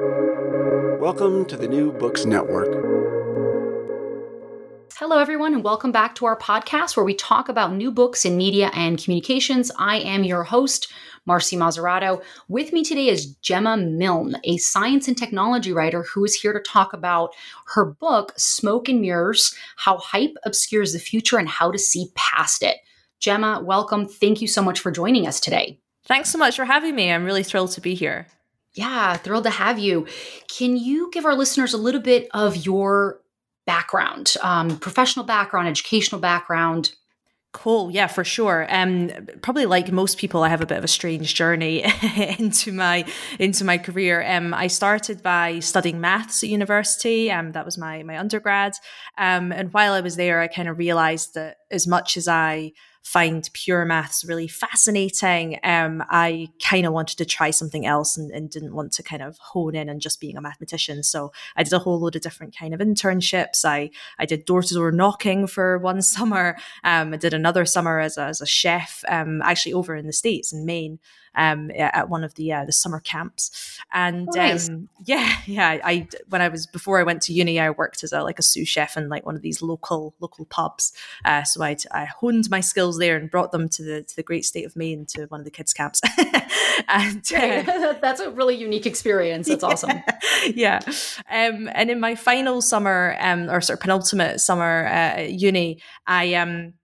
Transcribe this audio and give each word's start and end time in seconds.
Welcome 0.00 1.44
to 1.44 1.56
the 1.56 1.68
New 1.68 1.92
Books 1.92 2.24
Network. 2.24 2.66
Hello, 4.96 5.18
everyone, 5.18 5.54
and 5.54 5.62
welcome 5.62 5.92
back 5.92 6.16
to 6.16 6.26
our 6.26 6.36
podcast 6.36 6.96
where 6.96 7.04
we 7.04 7.14
talk 7.14 7.48
about 7.48 7.74
new 7.74 7.92
books 7.92 8.24
in 8.24 8.36
media 8.36 8.72
and 8.74 9.00
communications. 9.00 9.70
I 9.78 9.98
am 9.98 10.24
your 10.24 10.42
host, 10.42 10.92
Marcy 11.26 11.56
Mazarato. 11.56 12.24
With 12.48 12.72
me 12.72 12.82
today 12.82 13.06
is 13.06 13.36
Gemma 13.36 13.76
Milne, 13.76 14.34
a 14.42 14.56
science 14.56 15.06
and 15.06 15.16
technology 15.16 15.72
writer 15.72 16.02
who 16.02 16.24
is 16.24 16.34
here 16.34 16.52
to 16.52 16.60
talk 16.60 16.92
about 16.92 17.32
her 17.66 17.84
book, 17.84 18.32
Smoke 18.36 18.88
and 18.88 19.00
Mirrors 19.00 19.54
How 19.76 19.98
Hype 19.98 20.34
Obscures 20.44 20.92
the 20.92 20.98
Future 20.98 21.38
and 21.38 21.48
How 21.48 21.70
to 21.70 21.78
See 21.78 22.08
Past 22.16 22.64
It. 22.64 22.78
Gemma, 23.20 23.62
welcome. 23.62 24.08
Thank 24.08 24.42
you 24.42 24.48
so 24.48 24.60
much 24.60 24.80
for 24.80 24.90
joining 24.90 25.28
us 25.28 25.38
today. 25.38 25.78
Thanks 26.04 26.30
so 26.30 26.38
much 26.38 26.56
for 26.56 26.64
having 26.64 26.96
me. 26.96 27.12
I'm 27.12 27.24
really 27.24 27.44
thrilled 27.44 27.70
to 27.72 27.80
be 27.80 27.94
here. 27.94 28.26
Yeah, 28.74 29.16
thrilled 29.16 29.44
to 29.44 29.50
have 29.50 29.78
you. 29.78 30.06
Can 30.48 30.76
you 30.76 31.10
give 31.12 31.24
our 31.24 31.34
listeners 31.34 31.74
a 31.74 31.78
little 31.78 32.00
bit 32.00 32.28
of 32.34 32.56
your 32.66 33.20
background, 33.66 34.34
um, 34.42 34.78
professional 34.78 35.24
background, 35.24 35.68
educational 35.68 36.20
background? 36.20 36.92
Cool. 37.52 37.92
Yeah, 37.92 38.08
for 38.08 38.24
sure. 38.24 38.66
Um, 38.68 39.10
probably 39.40 39.64
like 39.64 39.92
most 39.92 40.18
people, 40.18 40.42
I 40.42 40.48
have 40.48 40.60
a 40.60 40.66
bit 40.66 40.76
of 40.76 40.82
a 40.82 40.88
strange 40.88 41.36
journey 41.36 41.84
into 42.38 42.72
my 42.72 43.06
into 43.38 43.64
my 43.64 43.78
career. 43.78 44.24
Um, 44.26 44.52
I 44.52 44.66
started 44.66 45.22
by 45.22 45.60
studying 45.60 46.00
maths 46.00 46.42
at 46.42 46.48
university. 46.48 47.30
Um, 47.30 47.52
that 47.52 47.64
was 47.64 47.78
my 47.78 48.02
my 48.02 48.18
undergrad. 48.18 48.74
Um, 49.16 49.52
and 49.52 49.72
while 49.72 49.92
I 49.92 50.00
was 50.00 50.16
there, 50.16 50.40
I 50.40 50.48
kind 50.48 50.68
of 50.68 50.78
realized 50.78 51.34
that 51.34 51.58
as 51.70 51.86
much 51.86 52.16
as 52.16 52.26
I 52.26 52.72
find 53.04 53.50
pure 53.52 53.84
maths 53.84 54.24
really 54.24 54.48
fascinating. 54.48 55.60
Um, 55.62 56.02
I 56.08 56.48
kind 56.62 56.86
of 56.86 56.94
wanted 56.94 57.18
to 57.18 57.26
try 57.26 57.50
something 57.50 57.84
else 57.84 58.16
and, 58.16 58.30
and, 58.30 58.48
didn't 58.50 58.74
want 58.74 58.92
to 58.92 59.02
kind 59.02 59.22
of 59.22 59.36
hone 59.38 59.74
in 59.74 59.90
on 59.90 60.00
just 60.00 60.20
being 60.20 60.38
a 60.38 60.40
mathematician. 60.40 61.02
So 61.02 61.30
I 61.54 61.64
did 61.64 61.72
a 61.74 61.78
whole 61.78 62.00
load 62.00 62.16
of 62.16 62.22
different 62.22 62.56
kind 62.56 62.72
of 62.72 62.80
internships. 62.80 63.64
I 63.64 63.90
I 64.18 64.24
did 64.24 64.46
door 64.46 64.62
to 64.62 64.74
door 64.74 64.90
knocking 64.90 65.46
for 65.46 65.78
one 65.78 66.00
summer. 66.14 66.56
Um, 66.82 67.12
I 67.12 67.18
did 67.18 67.34
another 67.34 67.66
summer 67.66 68.00
as 68.00 68.16
a, 68.16 68.24
as 68.24 68.40
a 68.40 68.46
chef, 68.46 69.04
um, 69.08 69.42
actually 69.42 69.74
over 69.74 69.94
in 69.94 70.06
the 70.06 70.12
states 70.12 70.52
in 70.52 70.64
Maine 70.64 70.98
um, 71.34 71.70
at 71.76 72.08
one 72.08 72.24
of 72.24 72.34
the 72.34 72.52
uh, 72.52 72.64
the 72.64 72.72
summer 72.72 73.00
camps. 73.00 73.78
And 73.92 74.28
nice. 74.34 74.68
um, 74.68 74.88
yeah, 75.04 75.36
yeah, 75.46 75.78
I 75.84 76.08
when 76.28 76.42
I 76.42 76.48
was 76.48 76.66
before 76.66 76.98
I 76.98 77.02
went 77.02 77.22
to 77.22 77.32
uni, 77.32 77.58
I 77.60 77.70
worked 77.70 78.04
as 78.04 78.12
a 78.12 78.22
like 78.22 78.38
a 78.38 78.42
sous 78.42 78.68
chef 78.68 78.96
in 78.96 79.08
like 79.08 79.26
one 79.26 79.36
of 79.36 79.42
these 79.42 79.62
local 79.62 80.14
local 80.20 80.44
pubs. 80.46 80.92
Uh, 81.24 81.42
so 81.42 81.62
I 81.62 81.76
I 81.90 82.04
honed 82.04 82.50
my 82.50 82.60
skills 82.60 82.98
there 82.98 83.16
and 83.16 83.30
brought 83.30 83.52
them 83.52 83.68
to 83.70 83.82
the 83.82 84.02
to 84.02 84.16
the 84.16 84.22
great 84.22 84.44
state 84.44 84.64
of 84.64 84.76
Maine 84.76 85.06
to 85.06 85.26
one 85.26 85.40
of 85.40 85.44
the 85.44 85.50
kids 85.50 85.72
camps. 85.72 86.00
and 86.88 87.24
uh, 87.34 87.94
that's 88.00 88.20
a 88.20 88.30
really 88.30 88.56
unique 88.56 88.86
experience. 88.86 89.48
That's 89.48 89.64
awesome. 89.64 90.02
Yeah, 90.46 90.80
um, 91.30 91.70
and 91.74 91.90
in 91.90 92.00
my 92.00 92.14
final 92.14 92.60
summer, 92.60 93.16
um, 93.20 93.50
or 93.50 93.60
sort 93.60 93.78
of 93.78 93.82
penultimate 93.82 94.40
summer 94.40 94.86
uh, 94.86 95.20
at 95.20 95.32
uni, 95.32 95.80
I 96.06 96.34
um 96.34 96.74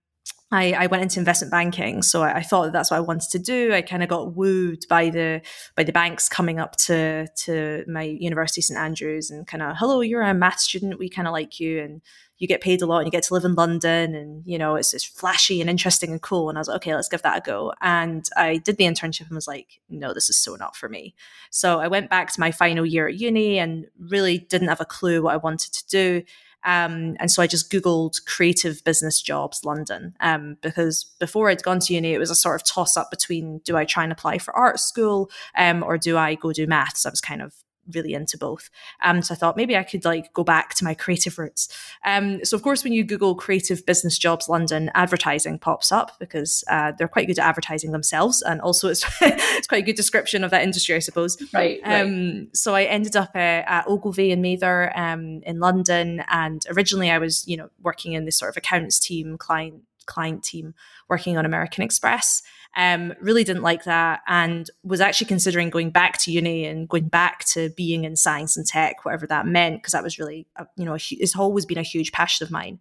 I, 0.53 0.73
I, 0.73 0.87
went 0.87 1.01
into 1.01 1.19
investment 1.19 1.49
banking, 1.49 2.01
so 2.01 2.23
I, 2.23 2.37
I, 2.37 2.41
thought 2.41 2.65
that 2.65 2.73
that's 2.73 2.91
what 2.91 2.97
I 2.97 3.01
wanted 3.01 3.29
to 3.29 3.39
do. 3.39 3.73
I 3.73 3.81
kind 3.81 4.03
of 4.03 4.09
got 4.09 4.35
wooed 4.35 4.85
by 4.89 5.09
the 5.09 5.41
by 5.77 5.83
the 5.83 5.93
banks 5.93 6.27
coming 6.27 6.59
up 6.59 6.75
to 6.87 7.27
to 7.27 7.85
my 7.87 8.03
university, 8.03 8.61
St 8.61 8.77
Andrews, 8.77 9.31
and 9.31 9.47
kind 9.47 9.63
of, 9.63 9.77
hello, 9.77 10.01
you're 10.01 10.21
a 10.21 10.33
math 10.33 10.59
student. 10.59 10.99
We 10.99 11.07
kind 11.07 11.27
of 11.27 11.31
like 11.31 11.59
you, 11.61 11.79
and 11.81 12.01
you 12.37 12.49
get 12.49 12.59
paid 12.59 12.81
a 12.81 12.85
lot, 12.85 12.97
and 12.97 13.07
you 13.07 13.11
get 13.11 13.23
to 13.23 13.33
live 13.33 13.45
in 13.45 13.55
London, 13.55 14.13
and 14.13 14.43
you 14.45 14.57
know 14.57 14.75
it's 14.75 14.93
it's 14.93 15.05
flashy 15.05 15.61
and 15.61 15.69
interesting 15.69 16.11
and 16.11 16.21
cool. 16.21 16.49
And 16.49 16.57
I 16.57 16.59
was 16.61 16.67
like, 16.67 16.77
okay, 16.77 16.95
let's 16.95 17.07
give 17.07 17.21
that 17.21 17.37
a 17.37 17.41
go. 17.41 17.71
And 17.79 18.27
I 18.35 18.57
did 18.57 18.75
the 18.75 18.85
internship 18.85 19.27
and 19.27 19.35
was 19.35 19.47
like, 19.47 19.79
no, 19.89 20.13
this 20.13 20.29
is 20.29 20.37
so 20.37 20.55
not 20.55 20.75
for 20.75 20.89
me. 20.89 21.15
So 21.49 21.79
I 21.79 21.87
went 21.87 22.09
back 22.09 22.31
to 22.33 22.39
my 22.41 22.51
final 22.51 22.85
year 22.85 23.07
at 23.07 23.15
uni 23.15 23.57
and 23.57 23.87
really 23.97 24.39
didn't 24.39 24.67
have 24.67 24.81
a 24.81 24.85
clue 24.85 25.21
what 25.21 25.33
I 25.33 25.37
wanted 25.37 25.71
to 25.71 25.87
do 25.87 26.23
um, 26.63 27.15
and 27.19 27.31
so 27.31 27.41
I 27.41 27.47
just 27.47 27.71
Googled 27.71 28.23
creative 28.25 28.83
business 28.83 29.21
jobs 29.21 29.65
London 29.65 30.15
um, 30.19 30.57
because 30.61 31.05
before 31.19 31.49
I'd 31.49 31.63
gone 31.63 31.79
to 31.79 31.93
uni, 31.93 32.13
it 32.13 32.19
was 32.19 32.31
a 32.31 32.35
sort 32.35 32.55
of 32.55 32.65
toss 32.65 32.95
up 32.97 33.09
between 33.09 33.59
do 33.59 33.77
I 33.77 33.85
try 33.85 34.03
and 34.03 34.11
apply 34.11 34.37
for 34.37 34.55
art 34.55 34.79
school 34.79 35.29
um, 35.57 35.83
or 35.83 35.97
do 35.97 36.17
I 36.17 36.35
go 36.35 36.53
do 36.53 36.67
maths? 36.67 37.05
I 37.05 37.09
was 37.09 37.21
kind 37.21 37.41
of 37.41 37.53
really 37.93 38.13
into 38.13 38.37
both. 38.37 38.69
Um, 39.03 39.21
so 39.21 39.33
I 39.33 39.37
thought 39.37 39.57
maybe 39.57 39.77
I 39.77 39.83
could 39.83 40.05
like 40.05 40.33
go 40.33 40.43
back 40.43 40.73
to 40.75 40.83
my 40.83 40.93
creative 40.93 41.37
roots. 41.37 41.67
Um, 42.05 42.43
so 42.43 42.55
of 42.55 42.63
course, 42.63 42.83
when 42.83 42.93
you 42.93 43.03
Google 43.03 43.35
creative 43.35 43.85
business 43.85 44.17
jobs 44.17 44.49
London, 44.49 44.91
advertising 44.95 45.59
pops 45.59 45.91
up 45.91 46.19
because 46.19 46.63
uh, 46.69 46.91
they're 46.97 47.07
quite 47.07 47.27
good 47.27 47.39
at 47.39 47.45
advertising 47.45 47.91
themselves, 47.91 48.41
and 48.41 48.61
also 48.61 48.87
it's 48.89 49.05
it's 49.21 49.67
quite 49.67 49.83
a 49.83 49.85
good 49.85 49.95
description 49.95 50.43
of 50.43 50.51
that 50.51 50.63
industry, 50.63 50.95
I 50.95 50.99
suppose. 50.99 51.37
Right. 51.53 51.79
Um, 51.83 52.37
right. 52.39 52.47
So 52.55 52.75
I 52.75 52.83
ended 52.83 53.15
up 53.15 53.31
uh, 53.35 53.63
at 53.65 53.87
Ogilvy 53.87 54.31
and 54.31 54.41
Mather 54.41 54.91
um, 54.97 55.41
in 55.43 55.59
London, 55.59 56.23
and 56.27 56.65
originally 56.69 57.11
I 57.11 57.17
was 57.17 57.47
you 57.47 57.57
know 57.57 57.69
working 57.81 58.13
in 58.13 58.25
this 58.25 58.37
sort 58.37 58.49
of 58.49 58.57
accounts 58.57 58.99
team, 58.99 59.37
client 59.37 59.83
client 60.05 60.43
team, 60.43 60.73
working 61.09 61.37
on 61.37 61.45
American 61.45 61.83
Express. 61.83 62.41
Um, 62.75 63.13
really 63.19 63.43
didn't 63.43 63.63
like 63.63 63.83
that 63.83 64.21
and 64.27 64.69
was 64.81 65.01
actually 65.01 65.27
considering 65.27 65.69
going 65.69 65.89
back 65.89 66.17
to 66.19 66.31
uni 66.31 66.65
and 66.65 66.87
going 66.87 67.09
back 67.09 67.43
to 67.45 67.69
being 67.71 68.05
in 68.05 68.15
science 68.15 68.55
and 68.55 68.65
tech, 68.65 69.03
whatever 69.03 69.27
that 69.27 69.45
meant, 69.45 69.81
because 69.81 69.91
that 69.91 70.03
was 70.03 70.17
really, 70.17 70.47
a, 70.55 70.65
you 70.77 70.85
know, 70.85 70.95
a, 70.95 70.99
it's 71.11 71.35
always 71.35 71.65
been 71.65 71.77
a 71.77 71.83
huge 71.83 72.13
passion 72.13 72.45
of 72.45 72.51
mine. 72.51 72.79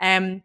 Um, 0.00 0.42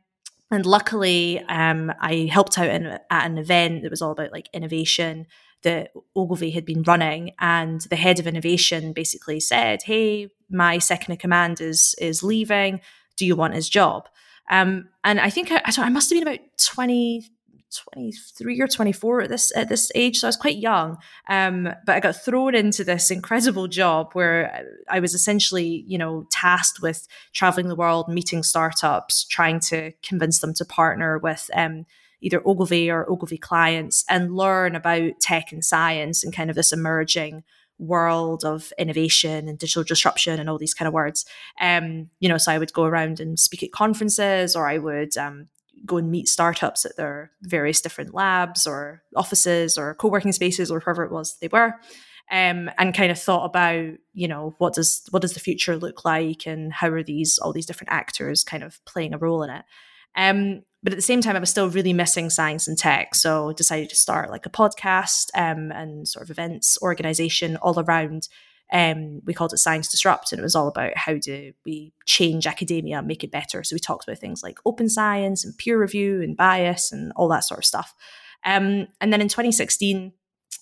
and 0.50 0.66
luckily, 0.66 1.41
um, 1.47 1.91
I 2.00 2.30
helped 2.31 2.57
out 2.57 2.69
in, 2.69 2.86
at 2.86 3.02
an 3.09 3.38
event 3.38 3.84
that 3.84 3.91
was 3.91 4.02
all 4.02 4.12
about 4.12 4.31
like 4.31 4.50
innovation 4.53 5.28
that 5.63 5.91
Ogilvy 6.16 6.52
had 6.52 6.66
been 6.66 6.84
running, 6.84 7.31
and 7.40 7.81
the 7.81 7.96
head 7.96 8.19
of 8.19 8.28
innovation 8.28 8.94
basically 8.94 9.40
said, 9.40 9.81
"Hey, 9.84 10.30
my 10.50 10.78
second 10.78 11.13
in 11.13 11.18
command 11.18 11.59
is 11.59 11.96
is 12.00 12.24
leaving. 12.24 12.80
Do 13.18 13.25
you 13.25 13.36
want 13.36 13.56
his 13.56 13.68
job?" 13.68 14.07
Um, 14.50 14.90
and 15.03 15.19
I 15.19 15.30
think 15.30 15.52
I, 15.52 15.62
I 15.66 15.90
must 15.90 16.09
have 16.09 16.16
been 16.16 16.28
about 16.28 16.40
20, 16.63 17.30
23 17.76 18.62
or 18.62 18.68
24 18.68 19.22
at 19.22 19.30
this 19.30 19.56
at 19.56 19.70
this 19.70 19.92
age 19.94 20.20
so 20.20 20.28
i 20.28 20.30
was 20.30 20.38
quite 20.38 20.58
young 20.58 20.98
um, 21.30 21.70
but 21.86 21.96
i 21.96 22.00
got 22.00 22.16
thrown 22.16 22.56
into 22.56 22.84
this 22.84 23.12
incredible 23.12 23.68
job 23.68 24.10
where 24.14 24.66
i 24.90 25.00
was 25.00 25.14
essentially 25.14 25.84
you 25.88 25.98
know 25.98 26.26
tasked 26.32 26.82
with 26.82 27.08
traveling 27.34 27.68
the 27.68 27.76
world 27.76 28.08
meeting 28.08 28.44
startups 28.44 29.26
trying 29.26 29.60
to 29.60 29.92
convince 30.02 30.40
them 30.40 30.54
to 30.54 30.66
partner 30.66 31.18
with 31.18 31.50
um, 31.54 31.86
either 32.22 32.42
ogilvy 32.46 32.90
or 32.90 33.10
ogilvy 33.10 33.38
clients 33.38 34.04
and 34.10 34.36
learn 34.36 34.76
about 34.76 35.12
tech 35.22 35.52
and 35.52 35.64
science 35.64 36.24
and 36.24 36.34
kind 36.34 36.50
of 36.50 36.56
this 36.56 36.74
emerging 36.74 37.44
world 37.80 38.44
of 38.44 38.74
innovation 38.78 39.48
and 39.48 39.60
digital 39.60 39.84
disruption 39.84 40.40
and 40.40 40.50
all 40.50 40.58
these 40.58 40.74
kind 40.74 40.88
of 40.88 40.94
words. 40.94 41.26
Um, 41.62 42.10
you 42.20 42.28
know, 42.28 42.38
so 42.38 42.52
I 42.52 42.58
would 42.58 42.74
go 42.74 42.84
around 42.84 43.20
and 43.20 43.40
speak 43.40 43.62
at 43.62 43.72
conferences 43.72 44.56
or 44.56 44.68
I 44.68 44.80
would 44.80 45.16
um, 45.18 45.48
go 45.86 45.98
and 45.98 46.12
meet 46.12 46.28
startups 46.28 46.86
at 46.86 46.98
their 46.98 47.32
various 47.42 47.82
different 47.82 48.14
labs 48.14 48.66
or 48.68 49.04
offices 49.16 49.78
or 49.78 49.96
co-working 49.96 50.32
spaces 50.32 50.72
or 50.72 50.80
wherever 50.80 51.04
it 51.04 51.12
was 51.12 51.38
they 51.40 51.48
were. 51.48 51.74
Um, 52.30 52.70
and 52.78 52.94
kind 52.94 53.10
of 53.10 53.18
thought 53.18 53.46
about, 53.46 53.94
you 54.14 54.28
know, 54.28 54.54
what 54.58 54.74
does 54.74 55.04
what 55.12 55.22
does 55.22 55.34
the 55.34 55.40
future 55.40 55.78
look 55.78 56.04
like, 56.04 56.46
and 56.46 56.74
how 56.74 56.90
are 56.90 57.04
these 57.04 57.40
all 57.40 57.54
these 57.54 57.66
different 57.66 57.94
actors 57.94 58.44
kind 58.44 58.64
of 58.64 58.84
playing 58.84 59.14
a 59.14 59.18
role 59.18 59.44
in 59.44 59.50
it. 59.50 59.64
Um, 60.14 60.64
but 60.84 60.92
at 60.92 60.98
the 60.98 61.04
same 61.04 61.22
time, 61.22 61.38
I 61.38 61.40
was 61.40 61.50
still 61.50 61.70
really 61.70 61.94
missing 61.94 62.30
science 62.30 62.68
and 62.68 62.78
tech, 62.78 63.16
so 63.16 63.54
decided 63.54 63.90
to 63.90 63.96
start 63.96 64.30
like 64.30 64.46
a 64.46 64.50
podcast 64.50 65.28
um, 65.36 65.72
and 65.72 66.06
sort 66.06 66.24
of 66.24 66.30
events 66.30 66.78
organization 66.82 67.56
all 67.58 67.80
around 67.80 68.28
um, 68.72 69.22
we 69.26 69.34
called 69.34 69.54
it 69.54 69.58
Science 69.58 69.90
Disrupt, 69.90 70.32
and 70.32 70.40
it 70.40 70.44
was 70.44 70.56
all 70.56 70.68
about 70.68 70.98
how 70.98 71.16
do 71.18 71.54
we 71.66 71.94
change 72.06 72.46
academia, 72.46 73.02
make 73.02 73.24
it 73.24 73.32
better. 73.32 73.64
So 73.64 73.76
we 73.76 73.80
talked 73.80 74.08
about 74.08 74.20
things 74.20 74.44
like 74.44 74.60
open 74.66 74.90
science 74.90 75.46
and 75.46 75.58
peer 75.58 75.80
review 75.80 76.22
and 76.22 76.36
bias 76.36 76.92
and 76.92 77.14
all 77.16 77.30
that 77.30 77.46
sort 77.46 77.60
of 77.60 77.66
stuff. 77.66 77.94
Um, 78.46 78.88
and 79.00 79.14
then 79.14 79.22
in 79.22 79.30
2016, 79.30 80.12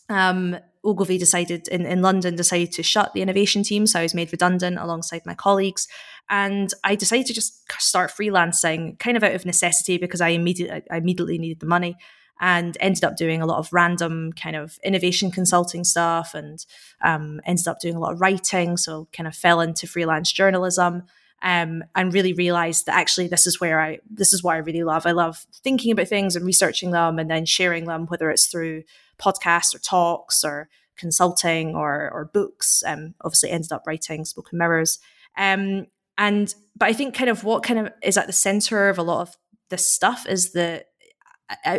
um, 0.09 0.57
Ogilvy 0.83 1.17
decided 1.17 1.67
in, 1.67 1.85
in 1.85 2.03
London 2.03 2.35
decided 2.35 2.71
to 2.73 2.83
shut 2.83 3.13
the 3.13 3.23
innovation 3.23 3.63
team, 3.63 3.87
so 3.87 3.99
I 3.99 4.03
was 4.03 4.13
made 4.13 4.31
redundant 4.31 4.77
alongside 4.77 5.23
my 5.25 5.33
colleagues, 5.33 5.87
and 6.29 6.71
I 6.83 6.95
decided 6.95 7.25
to 7.27 7.33
just 7.33 7.71
start 7.81 8.11
freelancing, 8.11 8.99
kind 8.99 9.17
of 9.17 9.23
out 9.23 9.33
of 9.33 9.45
necessity 9.45 9.97
because 9.97 10.21
I 10.21 10.29
immediately 10.29 10.83
I 10.91 10.97
immediately 10.97 11.39
needed 11.39 11.59
the 11.59 11.65
money 11.65 11.97
and 12.39 12.77
ended 12.79 13.03
up 13.03 13.15
doing 13.15 13.41
a 13.41 13.45
lot 13.45 13.59
of 13.59 13.71
random 13.71 14.33
kind 14.33 14.55
of 14.55 14.77
innovation 14.83 15.31
consulting 15.31 15.83
stuff 15.83 16.33
and 16.33 16.65
um, 17.01 17.39
ended 17.45 17.67
up 17.67 17.79
doing 17.79 17.95
a 17.95 17.99
lot 17.99 18.13
of 18.13 18.21
writing. 18.21 18.77
So 18.77 19.07
kind 19.13 19.27
of 19.27 19.35
fell 19.35 19.61
into 19.61 19.87
freelance 19.87 20.31
journalism. 20.31 21.03
Um, 21.41 21.83
and 21.93 22.13
really 22.13 22.33
realized 22.33 22.87
that 22.87 22.95
actually 22.95 23.27
this 23.27 23.45
is 23.45 23.59
where 23.59 23.79
I 23.79 23.99
this 24.09 24.33
is 24.33 24.41
what 24.41 24.55
I 24.55 24.59
really 24.59 24.83
love. 24.83 25.05
I 25.05 25.11
love 25.11 25.45
thinking 25.53 25.91
about 25.91 26.07
things 26.07 26.35
and 26.35 26.45
researching 26.45 26.91
them 26.91 27.19
and 27.19 27.29
then 27.29 27.45
sharing 27.45 27.85
them, 27.85 28.07
whether 28.07 28.31
it's 28.31 28.47
through 28.47 28.83
podcasts 29.19 29.75
or 29.75 29.79
talks 29.79 30.43
or 30.43 30.69
consulting 30.97 31.75
or 31.75 32.09
or 32.11 32.31
books. 32.33 32.83
Um, 32.87 33.15
obviously 33.21 33.51
ended 33.51 33.73
up 33.73 33.83
writing 33.85 34.25
Smoke 34.25 34.47
and 34.51 34.59
Mirrors. 34.59 34.97
Um, 35.37 35.87
and 36.17 36.55
but 36.75 36.87
I 36.87 36.93
think 36.93 37.13
kind 37.13 37.29
of 37.29 37.43
what 37.43 37.63
kind 37.63 37.79
of 37.79 37.93
is 38.01 38.17
at 38.17 38.27
the 38.27 38.33
center 38.33 38.89
of 38.89 38.97
a 38.97 39.03
lot 39.03 39.21
of 39.21 39.37
this 39.69 39.87
stuff 39.87 40.25
is 40.27 40.53
that 40.53 40.87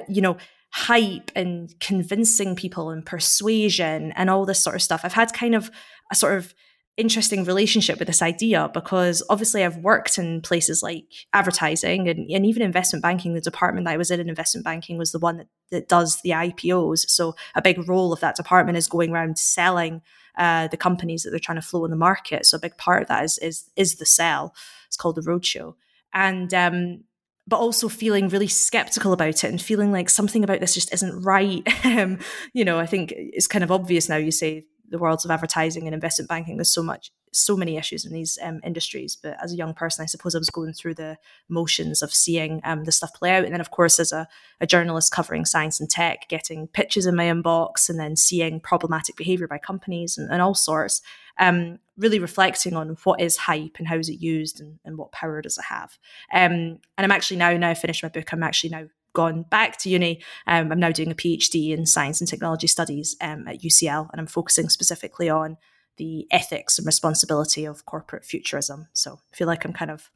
you 0.08 0.20
know, 0.20 0.36
hype 0.72 1.30
and 1.34 1.74
convincing 1.80 2.54
people 2.54 2.90
and 2.90 3.06
persuasion 3.06 4.12
and 4.12 4.28
all 4.28 4.44
this 4.44 4.62
sort 4.62 4.76
of 4.76 4.82
stuff. 4.82 5.00
I've 5.04 5.14
had 5.14 5.32
kind 5.32 5.54
of 5.54 5.70
a 6.10 6.14
sort 6.14 6.36
of 6.36 6.54
interesting 6.96 7.44
relationship 7.44 7.98
with 7.98 8.08
this 8.08 8.22
idea 8.22 8.70
because 8.72 9.22
obviously 9.28 9.64
I've 9.64 9.76
worked 9.78 10.16
in 10.18 10.40
places 10.40 10.82
like 10.82 11.04
advertising 11.32 12.08
and, 12.08 12.30
and 12.30 12.46
even 12.46 12.62
investment 12.62 13.02
banking. 13.02 13.34
The 13.34 13.40
department 13.40 13.84
that 13.86 13.92
I 13.92 13.96
was 13.96 14.10
in 14.10 14.20
in 14.20 14.28
investment 14.28 14.64
banking 14.64 14.96
was 14.96 15.12
the 15.12 15.18
one 15.18 15.36
that, 15.36 15.48
that 15.70 15.88
does 15.88 16.22
the 16.22 16.30
IPOs. 16.30 17.10
So 17.10 17.34
a 17.54 17.62
big 17.62 17.86
role 17.88 18.12
of 18.12 18.20
that 18.20 18.36
department 18.36 18.78
is 18.78 18.88
going 18.88 19.12
around 19.12 19.38
selling 19.38 20.00
uh, 20.38 20.68
the 20.68 20.76
companies 20.76 21.22
that 21.22 21.30
they're 21.30 21.38
trying 21.38 21.60
to 21.60 21.66
flow 21.66 21.84
in 21.84 21.90
the 21.90 21.96
market. 21.96 22.46
So 22.46 22.56
a 22.56 22.60
big 22.60 22.76
part 22.76 23.02
of 23.02 23.08
that 23.08 23.24
is 23.24 23.38
is, 23.38 23.70
is 23.76 23.96
the 23.96 24.06
sell. 24.06 24.54
It's 24.86 24.96
called 24.96 25.16
the 25.16 25.22
roadshow. 25.22 25.74
And 26.14 26.52
um, 26.54 27.04
but 27.46 27.58
also 27.58 27.88
feeling 27.88 28.28
really 28.28 28.48
skeptical 28.48 29.12
about 29.12 29.44
it 29.44 29.44
and 29.44 29.60
feeling 29.60 29.92
like 29.92 30.10
something 30.10 30.42
about 30.42 30.60
this 30.60 30.74
just 30.74 30.92
isn't 30.92 31.22
right. 31.22 31.66
um, 31.84 32.18
you 32.52 32.64
know, 32.64 32.78
I 32.78 32.86
think 32.86 33.12
it's 33.16 33.46
kind 33.46 33.62
of 33.62 33.70
obvious 33.70 34.08
now. 34.08 34.16
You 34.16 34.32
say 34.32 34.64
the 34.90 34.98
worlds 34.98 35.24
of 35.24 35.30
advertising 35.30 35.86
and 35.86 35.94
investment 35.94 36.28
banking. 36.28 36.56
There's 36.56 36.72
so 36.72 36.82
much, 36.82 37.12
so 37.32 37.56
many 37.56 37.76
issues 37.76 38.04
in 38.04 38.12
these 38.12 38.38
um, 38.42 38.60
industries. 38.64 39.16
But 39.20 39.36
as 39.42 39.52
a 39.52 39.56
young 39.56 39.74
person, 39.74 40.02
I 40.02 40.06
suppose 40.06 40.34
I 40.34 40.38
was 40.38 40.50
going 40.50 40.72
through 40.72 40.94
the 40.94 41.16
motions 41.48 42.02
of 42.02 42.12
seeing 42.12 42.60
um, 42.64 42.84
the 42.84 42.92
stuff 42.92 43.14
play 43.14 43.32
out. 43.32 43.44
And 43.44 43.52
then, 43.52 43.60
of 43.60 43.70
course, 43.70 43.98
as 43.98 44.12
a, 44.12 44.28
a, 44.60 44.66
journalist 44.66 45.12
covering 45.12 45.44
science 45.44 45.80
and 45.80 45.90
tech, 45.90 46.28
getting 46.28 46.68
pitches 46.68 47.06
in 47.06 47.16
my 47.16 47.26
inbox 47.26 47.88
and 47.88 47.98
then 47.98 48.16
seeing 48.16 48.60
problematic 48.60 49.16
behavior 49.16 49.48
by 49.48 49.58
companies 49.58 50.16
and, 50.18 50.30
and 50.30 50.42
all 50.42 50.54
sorts. 50.54 51.02
Um, 51.38 51.78
really 51.98 52.18
reflecting 52.18 52.74
on 52.74 52.96
what 53.04 53.20
is 53.20 53.36
hype 53.36 53.76
and 53.78 53.88
how 53.88 53.96
is 53.96 54.08
it 54.08 54.20
used 54.20 54.60
and, 54.60 54.78
and 54.84 54.98
what 54.98 55.12
power 55.12 55.40
does 55.42 55.58
it 55.58 55.64
have. 55.64 55.98
Um, 56.32 56.78
and 56.96 57.04
I'm 57.04 57.10
actually 57.10 57.38
now, 57.38 57.54
now 57.56 57.70
I 57.70 57.74
finished 57.74 58.02
my 58.02 58.08
book, 58.08 58.32
I'm 58.32 58.42
actually 58.42 58.70
now 58.70 58.86
gone 59.16 59.42
back 59.44 59.78
to 59.78 59.88
uni. 59.88 60.22
Um, 60.46 60.70
I'm 60.70 60.78
now 60.78 60.92
doing 60.92 61.10
a 61.10 61.14
PhD 61.14 61.70
in 61.70 61.86
science 61.86 62.20
and 62.20 62.28
technology 62.28 62.66
studies 62.66 63.16
um, 63.22 63.48
at 63.48 63.62
UCL, 63.62 64.10
and 64.12 64.20
I'm 64.20 64.26
focusing 64.26 64.68
specifically 64.68 65.30
on 65.30 65.56
the 65.96 66.28
ethics 66.30 66.78
and 66.78 66.86
responsibility 66.86 67.64
of 67.64 67.86
corporate 67.86 68.26
futurism. 68.26 68.88
So 68.92 69.20
I 69.32 69.36
feel 69.36 69.46
like 69.46 69.64
I'm 69.64 69.72
kind 69.72 69.90
of 69.90 70.10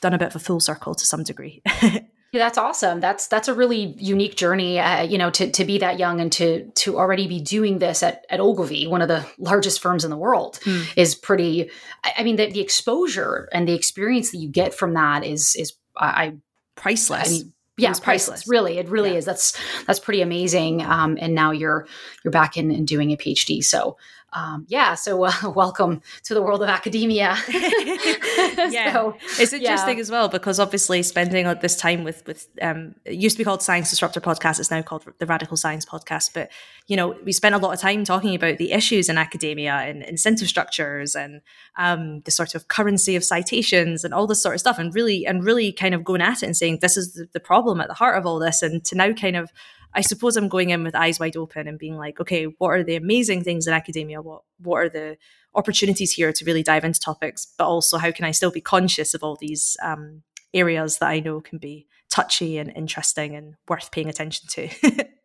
done 0.00 0.14
a 0.14 0.18
bit 0.18 0.28
of 0.28 0.36
a 0.36 0.38
full 0.38 0.58
circle 0.60 0.94
to 0.94 1.04
some 1.04 1.22
degree. 1.22 1.62
Yeah, 2.32 2.44
that's 2.44 2.58
awesome. 2.58 3.00
That's 3.00 3.26
that's 3.26 3.48
a 3.48 3.54
really 3.54 3.96
unique 3.98 4.36
journey. 4.36 4.78
Uh, 4.78 5.02
you 5.02 5.18
know, 5.18 5.30
to 5.30 5.50
to 5.50 5.64
be 5.64 5.78
that 5.78 5.98
young 5.98 6.20
and 6.20 6.30
to 6.34 6.70
to 6.76 6.96
already 6.96 7.26
be 7.26 7.40
doing 7.40 7.80
this 7.80 8.04
at 8.04 8.24
at 8.30 8.38
Ogilvy, 8.38 8.86
one 8.86 9.02
of 9.02 9.08
the 9.08 9.26
largest 9.36 9.80
firms 9.80 10.04
in 10.04 10.10
the 10.10 10.16
world, 10.16 10.60
mm. 10.62 10.86
is 10.96 11.16
pretty. 11.16 11.72
I, 12.04 12.22
mean, 12.22 12.36
the, 12.36 12.48
the 12.48 12.60
exposure 12.60 13.48
and 13.52 13.66
the 13.66 13.74
experience 13.74 14.30
that 14.30 14.38
you 14.38 14.48
get 14.48 14.74
from 14.74 14.94
that 14.94 15.24
is 15.24 15.56
is 15.56 15.72
I 15.96 16.34
priceless. 16.76 17.28
I 17.28 17.32
mean, 17.32 17.52
yeah, 17.80 17.88
priceless. 17.88 18.04
priceless. 18.04 18.48
Really, 18.48 18.78
it 18.78 18.88
really 18.88 19.12
yeah. 19.12 19.18
is. 19.18 19.24
That's 19.24 19.56
that's 19.86 20.00
pretty 20.00 20.22
amazing. 20.22 20.82
Um, 20.82 21.18
and 21.20 21.34
now 21.34 21.50
you're 21.50 21.86
you're 22.24 22.32
back 22.32 22.56
in 22.56 22.70
and 22.70 22.86
doing 22.86 23.10
a 23.12 23.16
PhD. 23.16 23.62
So 23.64 23.96
um, 24.32 24.64
yeah, 24.68 24.94
so 24.94 25.24
uh, 25.24 25.32
welcome 25.54 26.02
to 26.24 26.34
the 26.34 26.42
world 26.42 26.62
of 26.62 26.68
academia. 26.68 27.36
yeah, 27.48 28.92
so, 28.92 29.16
it's 29.38 29.52
interesting 29.52 29.96
yeah. 29.96 30.00
as 30.00 30.10
well 30.10 30.28
because 30.28 30.60
obviously 30.60 31.02
spending 31.02 31.46
this 31.60 31.76
time 31.76 32.04
with 32.04 32.24
with 32.26 32.48
um, 32.62 32.94
it 33.04 33.14
used 33.14 33.36
to 33.36 33.38
be 33.38 33.44
called 33.44 33.62
Science 33.62 33.90
Disruptor 33.90 34.20
Podcast. 34.20 34.60
It's 34.60 34.70
now 34.70 34.82
called 34.82 35.04
the 35.18 35.26
Radical 35.26 35.56
Science 35.56 35.84
Podcast. 35.84 36.30
But 36.32 36.50
you 36.86 36.96
know, 36.96 37.16
we 37.24 37.32
spent 37.32 37.54
a 37.54 37.58
lot 37.58 37.74
of 37.74 37.80
time 37.80 38.04
talking 38.04 38.34
about 38.34 38.58
the 38.58 38.72
issues 38.72 39.08
in 39.08 39.18
academia 39.18 39.72
and 39.72 40.02
incentive 40.04 40.48
structures 40.48 41.16
and 41.16 41.40
um, 41.76 42.20
the 42.20 42.30
sort 42.30 42.54
of 42.54 42.68
currency 42.68 43.16
of 43.16 43.24
citations 43.24 44.04
and 44.04 44.14
all 44.14 44.28
this 44.28 44.42
sort 44.42 44.54
of 44.54 44.60
stuff, 44.60 44.78
and 44.78 44.94
really 44.94 45.26
and 45.26 45.44
really 45.44 45.72
kind 45.72 45.94
of 45.94 46.04
going 46.04 46.22
at 46.22 46.42
it 46.42 46.46
and 46.46 46.56
saying 46.56 46.78
this 46.80 46.96
is 46.96 47.14
the, 47.14 47.28
the 47.32 47.40
problem 47.40 47.80
at 47.80 47.88
the 47.88 47.94
heart 47.94 48.16
of 48.16 48.26
all 48.26 48.38
this, 48.38 48.62
and 48.62 48.84
to 48.84 48.94
now 48.94 49.12
kind 49.12 49.36
of 49.36 49.50
I 49.94 50.02
suppose 50.02 50.36
I'm 50.36 50.48
going 50.48 50.70
in 50.70 50.84
with 50.84 50.94
eyes 50.94 51.18
wide 51.18 51.36
open 51.36 51.66
and 51.66 51.78
being 51.78 51.96
like, 51.96 52.20
okay, 52.20 52.44
what 52.44 52.68
are 52.68 52.84
the 52.84 52.96
amazing 52.96 53.42
things 53.42 53.66
in 53.66 53.74
academia? 53.74 54.22
What 54.22 54.42
what 54.58 54.76
are 54.76 54.88
the 54.88 55.16
opportunities 55.54 56.12
here 56.12 56.32
to 56.32 56.44
really 56.44 56.62
dive 56.62 56.84
into 56.84 57.00
topics? 57.00 57.46
But 57.58 57.66
also, 57.66 57.98
how 57.98 58.12
can 58.12 58.24
I 58.24 58.30
still 58.30 58.50
be 58.50 58.60
conscious 58.60 59.14
of 59.14 59.22
all 59.22 59.36
these 59.36 59.76
um, 59.82 60.22
areas 60.54 60.98
that 60.98 61.08
I 61.08 61.20
know 61.20 61.40
can 61.40 61.58
be 61.58 61.86
touchy 62.08 62.58
and 62.58 62.72
interesting 62.76 63.34
and 63.34 63.54
worth 63.68 63.90
paying 63.90 64.08
attention 64.08 64.48
to? 64.50 65.04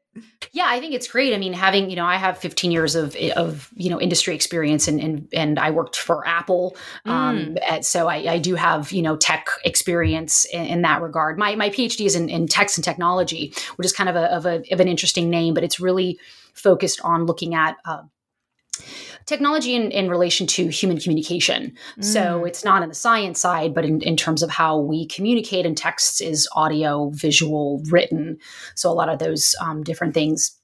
Yeah, 0.53 0.67
I 0.67 0.79
think 0.79 0.93
it's 0.93 1.09
great. 1.09 1.33
I 1.33 1.37
mean, 1.37 1.51
having 1.51 1.89
you 1.89 1.97
know, 1.97 2.05
I 2.05 2.15
have 2.15 2.37
15 2.37 2.71
years 2.71 2.95
of 2.95 3.15
of 3.35 3.69
you 3.75 3.89
know 3.89 3.99
industry 3.99 4.33
experience, 4.33 4.87
and 4.87 5.01
and 5.01 5.27
and 5.33 5.59
I 5.59 5.71
worked 5.71 5.97
for 5.97 6.25
Apple, 6.25 6.77
um, 7.03 7.55
mm. 7.55 7.83
so 7.83 8.07
I, 8.07 8.15
I, 8.33 8.37
do 8.37 8.55
have 8.55 8.93
you 8.93 9.01
know 9.01 9.17
tech 9.17 9.47
experience 9.65 10.45
in, 10.45 10.65
in, 10.65 10.81
that 10.83 11.01
regard. 11.01 11.37
My 11.37 11.55
my 11.55 11.69
PhD 11.69 12.05
is 12.05 12.15
in, 12.15 12.29
in 12.29 12.47
text 12.47 12.77
and 12.77 12.83
technology, 12.83 13.53
which 13.75 13.85
is 13.85 13.91
kind 13.91 14.07
of 14.07 14.15
a, 14.15 14.31
of 14.33 14.45
a 14.45 14.63
of 14.71 14.79
an 14.79 14.87
interesting 14.87 15.29
name, 15.29 15.53
but 15.53 15.65
it's 15.65 15.79
really 15.79 16.17
focused 16.53 17.01
on 17.01 17.25
looking 17.25 17.53
at. 17.53 17.75
Uh, 17.83 18.03
technology 19.25 19.75
in, 19.75 19.91
in 19.91 20.09
relation 20.09 20.47
to 20.47 20.67
human 20.67 20.99
communication. 20.99 21.75
Mm. 21.97 22.03
So 22.03 22.45
it's 22.45 22.63
not 22.63 22.83
in 22.83 22.89
the 22.89 22.95
science 22.95 23.39
side, 23.39 23.73
but 23.73 23.85
in, 23.85 24.01
in 24.01 24.15
terms 24.15 24.43
of 24.43 24.49
how 24.49 24.77
we 24.77 25.07
communicate, 25.07 25.65
and 25.65 25.77
texts 25.77 26.21
is 26.21 26.47
audio, 26.55 27.09
visual, 27.09 27.81
written. 27.89 28.37
So 28.75 28.91
a 28.91 28.93
lot 28.93 29.09
of 29.09 29.19
those 29.19 29.55
um, 29.61 29.83
different 29.83 30.13
things. 30.13 30.57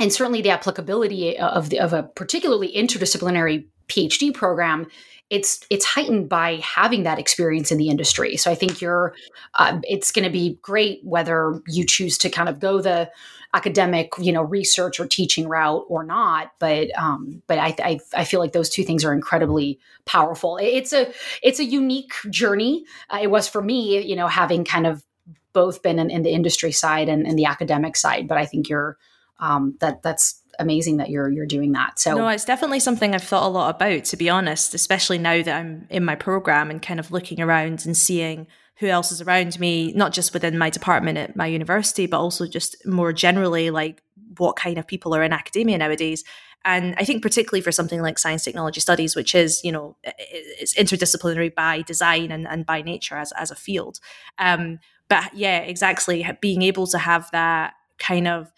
And 0.00 0.12
certainly 0.12 0.42
the 0.42 0.50
applicability 0.50 1.38
of, 1.38 1.70
the, 1.70 1.78
of 1.80 1.92
a 1.92 2.02
particularly 2.02 2.72
interdisciplinary 2.74 3.66
PhD 3.88 4.34
program 4.34 4.86
it's 5.30 5.66
it's 5.70 5.84
heightened 5.84 6.28
by 6.28 6.56
having 6.62 7.02
that 7.04 7.18
experience 7.18 7.72
in 7.72 7.78
the 7.78 7.88
industry. 7.88 8.36
So 8.36 8.50
I 8.50 8.54
think 8.54 8.80
you're 8.80 9.14
uh, 9.54 9.80
it's 9.84 10.12
going 10.12 10.24
to 10.24 10.30
be 10.30 10.58
great 10.62 11.00
whether 11.02 11.60
you 11.66 11.84
choose 11.86 12.18
to 12.18 12.30
kind 12.30 12.48
of 12.48 12.60
go 12.60 12.80
the 12.80 13.10
academic, 13.54 14.12
you 14.18 14.32
know, 14.32 14.42
research 14.42 14.98
or 14.98 15.06
teaching 15.06 15.48
route 15.48 15.84
or 15.88 16.02
not. 16.02 16.52
But 16.58 16.88
um, 16.98 17.42
but 17.46 17.58
I, 17.58 17.74
I, 17.78 18.00
I 18.14 18.24
feel 18.24 18.40
like 18.40 18.52
those 18.52 18.68
two 18.68 18.82
things 18.82 19.04
are 19.04 19.14
incredibly 19.14 19.78
powerful. 20.04 20.58
It's 20.60 20.92
a 20.92 21.12
it's 21.42 21.60
a 21.60 21.64
unique 21.64 22.12
journey. 22.28 22.84
Uh, 23.08 23.20
it 23.22 23.30
was 23.30 23.48
for 23.48 23.62
me, 23.62 24.02
you 24.02 24.16
know, 24.16 24.26
having 24.26 24.64
kind 24.64 24.86
of 24.86 25.04
both 25.52 25.82
been 25.82 26.00
in, 26.00 26.10
in 26.10 26.24
the 26.24 26.30
industry 26.30 26.72
side 26.72 27.08
and, 27.08 27.24
and, 27.28 27.38
the 27.38 27.44
academic 27.44 27.96
side. 27.96 28.26
But 28.26 28.38
I 28.38 28.44
think 28.44 28.68
you're 28.68 28.98
um, 29.38 29.76
that 29.78 30.02
that's 30.02 30.42
amazing 30.58 30.96
that 30.96 31.10
you're 31.10 31.30
you're 31.30 31.46
doing 31.46 31.72
that. 31.72 32.00
So 32.00 32.16
no, 32.16 32.28
it's 32.28 32.44
definitely 32.44 32.80
something 32.80 33.14
I've 33.14 33.22
thought 33.22 33.46
a 33.46 33.48
lot 33.48 33.76
about, 33.76 34.04
to 34.06 34.16
be 34.16 34.28
honest. 34.28 34.74
Especially 34.74 35.18
now 35.18 35.42
that 35.42 35.56
I'm 35.56 35.86
in 35.90 36.04
my 36.04 36.16
program 36.16 36.70
and 36.70 36.82
kind 36.82 36.98
of 36.98 37.12
looking 37.12 37.40
around 37.40 37.86
and 37.86 37.96
seeing 37.96 38.48
who 38.78 38.86
else 38.88 39.12
is 39.12 39.20
around 39.20 39.58
me, 39.60 39.92
not 39.92 40.12
just 40.12 40.32
within 40.34 40.58
my 40.58 40.70
department 40.70 41.16
at 41.16 41.36
my 41.36 41.46
university, 41.46 42.06
but 42.06 42.18
also 42.18 42.46
just 42.46 42.76
more 42.86 43.12
generally, 43.12 43.70
like 43.70 44.02
what 44.36 44.56
kind 44.56 44.78
of 44.78 44.86
people 44.86 45.14
are 45.14 45.22
in 45.22 45.32
academia 45.32 45.78
nowadays. 45.78 46.24
And 46.64 46.94
I 46.96 47.04
think 47.04 47.22
particularly 47.22 47.60
for 47.60 47.72
something 47.72 48.00
like 48.00 48.18
science 48.18 48.42
technology 48.42 48.80
studies, 48.80 49.14
which 49.14 49.34
is, 49.34 49.62
you 49.62 49.70
know, 49.70 49.96
it's 50.02 50.74
interdisciplinary 50.74 51.54
by 51.54 51.82
design 51.82 52.32
and, 52.32 52.48
and 52.48 52.64
by 52.64 52.82
nature 52.82 53.16
as, 53.16 53.32
as 53.32 53.50
a 53.50 53.54
field. 53.54 54.00
Um, 54.38 54.78
but 55.08 55.34
yeah, 55.34 55.58
exactly. 55.58 56.26
Being 56.40 56.62
able 56.62 56.86
to 56.88 56.98
have 56.98 57.30
that 57.32 57.74
kind 57.98 58.26
of 58.26 58.50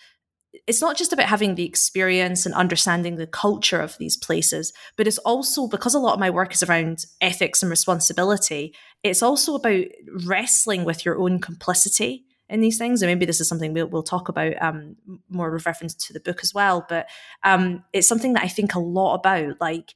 it's 0.66 0.80
not 0.80 0.96
just 0.96 1.12
about 1.12 1.26
having 1.26 1.54
the 1.54 1.64
experience 1.64 2.46
and 2.46 2.54
understanding 2.54 3.16
the 3.16 3.26
culture 3.26 3.80
of 3.80 3.96
these 3.98 4.16
places, 4.16 4.72
but 4.96 5.06
it's 5.06 5.18
also 5.18 5.66
because 5.68 5.94
a 5.94 5.98
lot 5.98 6.14
of 6.14 6.20
my 6.20 6.30
work 6.30 6.52
is 6.52 6.62
around 6.62 7.04
ethics 7.20 7.62
and 7.62 7.70
responsibility, 7.70 8.74
it's 9.02 9.22
also 9.22 9.54
about 9.54 9.84
wrestling 10.26 10.84
with 10.84 11.04
your 11.04 11.18
own 11.18 11.40
complicity 11.40 12.24
in 12.48 12.60
these 12.60 12.78
things. 12.78 13.02
And 13.02 13.10
maybe 13.10 13.26
this 13.26 13.40
is 13.40 13.48
something 13.48 13.72
we'll, 13.72 13.88
we'll 13.88 14.02
talk 14.02 14.28
about 14.28 14.60
um, 14.62 14.96
more 15.28 15.50
with 15.50 15.66
reference 15.66 15.94
to 15.94 16.12
the 16.12 16.20
book 16.20 16.40
as 16.42 16.54
well. 16.54 16.86
But 16.88 17.06
um, 17.42 17.84
it's 17.92 18.08
something 18.08 18.34
that 18.34 18.44
I 18.44 18.48
think 18.48 18.74
a 18.74 18.80
lot 18.80 19.14
about, 19.16 19.60
like 19.60 19.94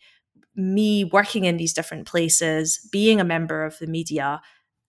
me 0.57 1.05
working 1.05 1.45
in 1.45 1.57
these 1.57 1.73
different 1.73 2.07
places, 2.07 2.87
being 2.91 3.21
a 3.21 3.25
member 3.25 3.65
of 3.65 3.79
the 3.79 3.87
media, 3.87 4.41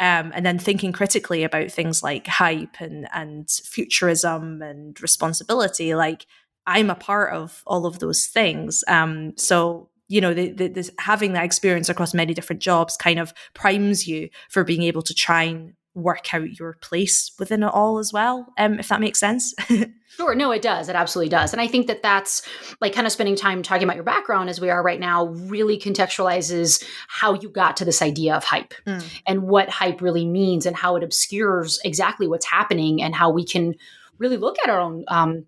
um, 0.02 0.32
and 0.36 0.46
then 0.46 0.60
thinking 0.60 0.92
critically 0.92 1.44
about 1.44 1.72
things 1.72 2.04
like 2.04 2.28
hype 2.28 2.82
and 2.82 3.08
and 3.14 3.50
futurism 3.50 4.62
and 4.62 5.02
responsibility 5.02 5.96
like 5.96 6.26
i'm 6.68 6.90
a 6.90 6.96
part 6.96 7.34
of 7.34 7.64
all 7.66 7.86
of 7.86 8.00
those 8.00 8.28
things. 8.28 8.84
Um, 8.88 9.34
so 9.38 9.90
you 10.08 10.20
know 10.20 10.34
the, 10.34 10.52
the, 10.52 10.90
having 11.00 11.34
that 11.34 11.46
experience 11.46 11.88
across 11.88 12.14
many 12.14 12.34
different 12.34 12.62
jobs 12.62 12.98
kind 12.98 13.20
of 13.20 13.34
primes 13.54 14.08
you 14.08 14.30
for 14.50 14.64
being 14.64 14.84
able 14.84 15.02
to 15.04 15.14
try 15.14 15.44
and 15.44 15.74
work 15.94 16.34
out 16.34 16.58
your 16.60 16.74
place 16.82 17.32
within 17.38 17.64
it 17.64 17.74
all 17.74 17.98
as 17.98 18.14
well 18.14 18.48
um, 18.58 18.80
if 18.80 18.88
that 18.88 19.02
makes 19.02 19.20
sense 19.20 19.54
Sure. 20.18 20.36
No, 20.36 20.52
it 20.52 20.62
does. 20.62 20.90
It 20.90 20.96
absolutely 20.96 21.30
does. 21.30 21.54
And 21.54 21.62
I 21.62 21.68
think 21.68 21.88
that 21.88 22.04
that's 22.04 22.42
like 22.82 22.94
kind 22.94 23.08
of 23.08 23.14
spending 23.14 23.38
time 23.38 23.64
talking 23.64 23.86
about 23.86 23.96
your 23.96 24.04
background 24.04 24.50
as 24.50 24.60
we 24.60 24.70
are 24.70 24.84
right 24.84 25.00
now 25.00 25.28
really 25.28 25.80
contextualizes 25.80 26.84
how 27.08 27.34
you 27.36 27.48
got 27.48 27.78
to 27.78 27.86
this 27.86 28.02
idea 28.02 28.36
of 28.36 28.44
hype 28.44 28.74
mm. 28.86 29.04
and 29.26 29.44
what 29.44 29.70
hype 29.70 30.02
really 30.02 30.26
means 30.26 30.66
and 30.66 30.76
how 30.76 30.98
it 30.98 31.04
obscures 31.04 31.80
exactly 31.86 32.28
what's 32.28 32.46
happening 32.46 33.02
and 33.02 33.16
how 33.16 33.30
we 33.30 33.46
can 33.46 33.74
really 34.18 34.36
look 34.36 34.58
at 34.62 34.70
our 34.70 34.82
own 34.82 35.06
um, 35.08 35.46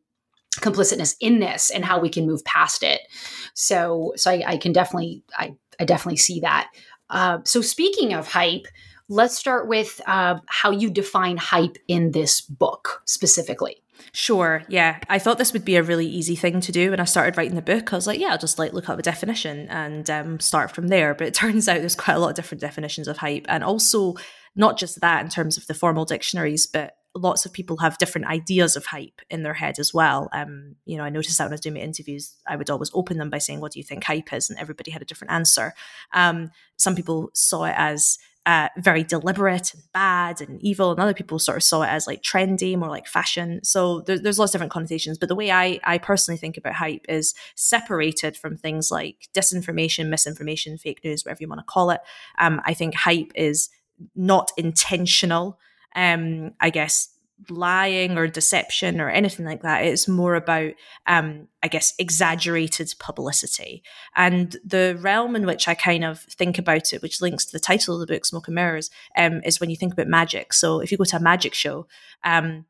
complicitness 0.56 1.18
in 1.20 1.40
this 1.40 1.70
and 1.70 1.84
how 1.84 2.00
we 2.00 2.08
can 2.08 2.26
move 2.26 2.44
past 2.46 2.84
it. 2.84 3.02
So, 3.54 4.14
so 4.16 4.32
I, 4.32 4.44
I 4.48 4.58
can 4.58 4.72
definitely, 4.72 5.24
I, 5.38 5.56
I 5.78 5.84
definitely 5.84 6.18
see 6.18 6.40
that. 6.40 6.70
Uh, 7.10 7.40
so 7.44 7.60
speaking 7.62 8.14
of 8.14 8.30
hype, 8.30 8.68
let's 9.14 9.38
start 9.38 9.68
with 9.68 10.02
uh, 10.08 10.40
how 10.48 10.72
you 10.72 10.90
define 10.90 11.38
hype 11.38 11.78
in 11.88 12.12
this 12.12 12.42
book 12.42 13.04
specifically. 13.06 13.78
Sure. 14.12 14.64
Yeah. 14.68 15.00
I 15.08 15.20
thought 15.20 15.38
this 15.38 15.54
would 15.54 15.64
be 15.64 15.76
a 15.76 15.84
really 15.84 16.08
easy 16.08 16.36
thing 16.36 16.60
to 16.62 16.72
do 16.72 16.90
when 16.90 17.00
I 17.00 17.06
started 17.06 17.38
writing 17.38 17.56
the 17.56 17.62
book. 17.62 17.94
I 17.94 17.96
was 17.96 18.08
like, 18.08 18.20
yeah, 18.20 18.30
I'll 18.30 18.38
just 18.40 18.58
like 18.58 18.74
look 18.74 18.90
up 18.90 18.98
a 18.98 19.04
definition 19.04 19.68
and 19.70 20.10
um, 20.10 20.40
start 20.40 20.72
from 20.72 20.88
there. 20.88 21.14
But 21.14 21.28
it 21.28 21.34
turns 21.36 21.70
out 21.70 21.80
there's 21.80 21.96
quite 21.96 22.16
a 22.16 22.20
lot 22.20 22.30
of 22.30 22.36
different 22.36 22.62
definitions 22.62 23.08
of 23.08 23.18
hype. 23.18 23.46
And 23.48 23.64
also, 23.64 24.16
not 24.56 24.78
just 24.78 25.00
that 25.02 25.24
in 25.24 25.30
terms 25.30 25.58
of 25.58 25.68
the 25.68 25.74
formal 25.74 26.06
dictionaries, 26.06 26.68
but 26.68 26.96
lots 27.16 27.46
of 27.46 27.54
people 27.54 27.78
have 27.78 27.98
different 28.00 28.28
ideas 28.28 28.76
of 28.76 28.88
hype 28.88 29.22
in 29.30 29.44
their 29.44 29.54
head 29.54 29.78
as 29.78 29.94
well. 29.94 30.30
Um, 30.34 30.76
you 30.86 30.98
know, 30.98 31.04
I 31.04 31.10
noticed 31.10 31.38
that 31.38 31.46
when 31.46 31.52
I 31.52 31.54
was 31.54 31.62
doing 31.62 31.76
my 31.76 31.82
interviews, 31.82 32.36
I 32.48 32.56
would 32.56 32.72
always 32.72 32.92
open 32.94 33.20
them 33.20 33.30
by 33.30 33.38
saying, 33.38 33.62
What 33.62 33.72
do 33.72 33.80
you 33.80 33.84
think 33.84 34.04
hype 34.04 34.34
is? 34.34 34.50
And 34.50 34.58
everybody 34.60 34.90
had 34.90 35.02
a 35.04 35.06
different 35.06 35.34
answer. 35.34 35.74
Um, 36.14 36.52
some 36.78 36.96
people 36.96 37.30
saw 37.34 37.66
it 37.66 37.76
as 37.78 38.18
uh, 38.46 38.68
very 38.78 39.04
deliberate 39.04 39.74
and 39.74 39.84
bad 39.94 40.42
and 40.42 40.62
evil, 40.62 40.92
and 40.92 41.00
other 41.00 41.14
people 41.14 41.40
sort 41.40 41.58
of 41.58 41.64
saw 41.64 41.82
it 41.84 41.88
as 41.88 42.08
like 42.08 42.22
trendy, 42.22 42.78
more 42.78 42.90
like 42.90 43.08
fashion. 43.08 43.64
So 43.64 44.02
there, 44.02 44.20
there's 44.20 44.40
lots 44.40 44.52
of 44.52 44.54
different 44.54 44.74
connotations. 44.74 45.18
But 45.18 45.30
the 45.30 45.36
way 45.36 45.52
I, 45.52 45.80
I 45.84 45.98
personally 45.98 46.38
think 46.38 46.58
about 46.58 46.74
hype 46.74 47.06
is 47.08 47.34
separated 47.56 48.36
from 48.36 48.58
things 48.58 48.92
like 48.92 49.30
disinformation, 49.34 50.10
misinformation, 50.10 50.78
fake 50.78 51.02
news, 51.04 51.24
whatever 51.24 51.40
you 51.42 51.48
want 51.48 51.60
to 51.60 51.66
call 51.66 51.90
it. 51.90 52.02
Um, 52.38 52.62
I 52.66 52.74
think 52.74 52.96
hype 52.96 53.32
is 53.36 53.70
not 54.16 54.52
intentional. 54.58 55.58
Um, 55.96 56.52
I 56.60 56.70
guess 56.70 57.10
lying 57.50 58.18
or 58.18 58.28
deception 58.28 59.02
or 59.02 59.10
anything 59.10 59.46
like 59.46 59.62
that. 59.64 59.86
It's 59.86 60.08
more 60.08 60.36
about, 60.36 60.74
um, 61.08 61.48
I 61.62 61.68
guess, 61.68 61.94
exaggerated 62.00 62.94
publicity. 63.00 63.84
And 64.16 64.56
the 64.66 64.98
realm 65.02 65.36
in 65.36 65.46
which 65.46 65.68
I 65.68 65.74
kind 65.74 66.04
of 66.04 66.22
think 66.22 66.58
about 66.58 66.94
it, 66.94 67.02
which 67.02 67.22
links 67.22 67.46
to 67.46 67.52
the 67.52 67.60
title 67.60 67.96
of 67.96 68.08
the 68.08 68.14
book, 68.14 68.26
Smoke 68.26 68.48
and 68.48 68.56
Mirrors, 68.56 68.90
um, 69.18 69.42
is 69.44 69.60
when 69.60 69.70
you 69.70 69.76
think 69.76 69.94
about 69.94 70.08
magic. 70.08 70.54
So 70.54 70.80
if 70.80 70.92
you 70.92 70.98
go 70.98 71.04
to 71.06 71.18
a 71.18 71.22
magic 71.22 71.54
show, 71.54 71.88
um, 72.24 72.66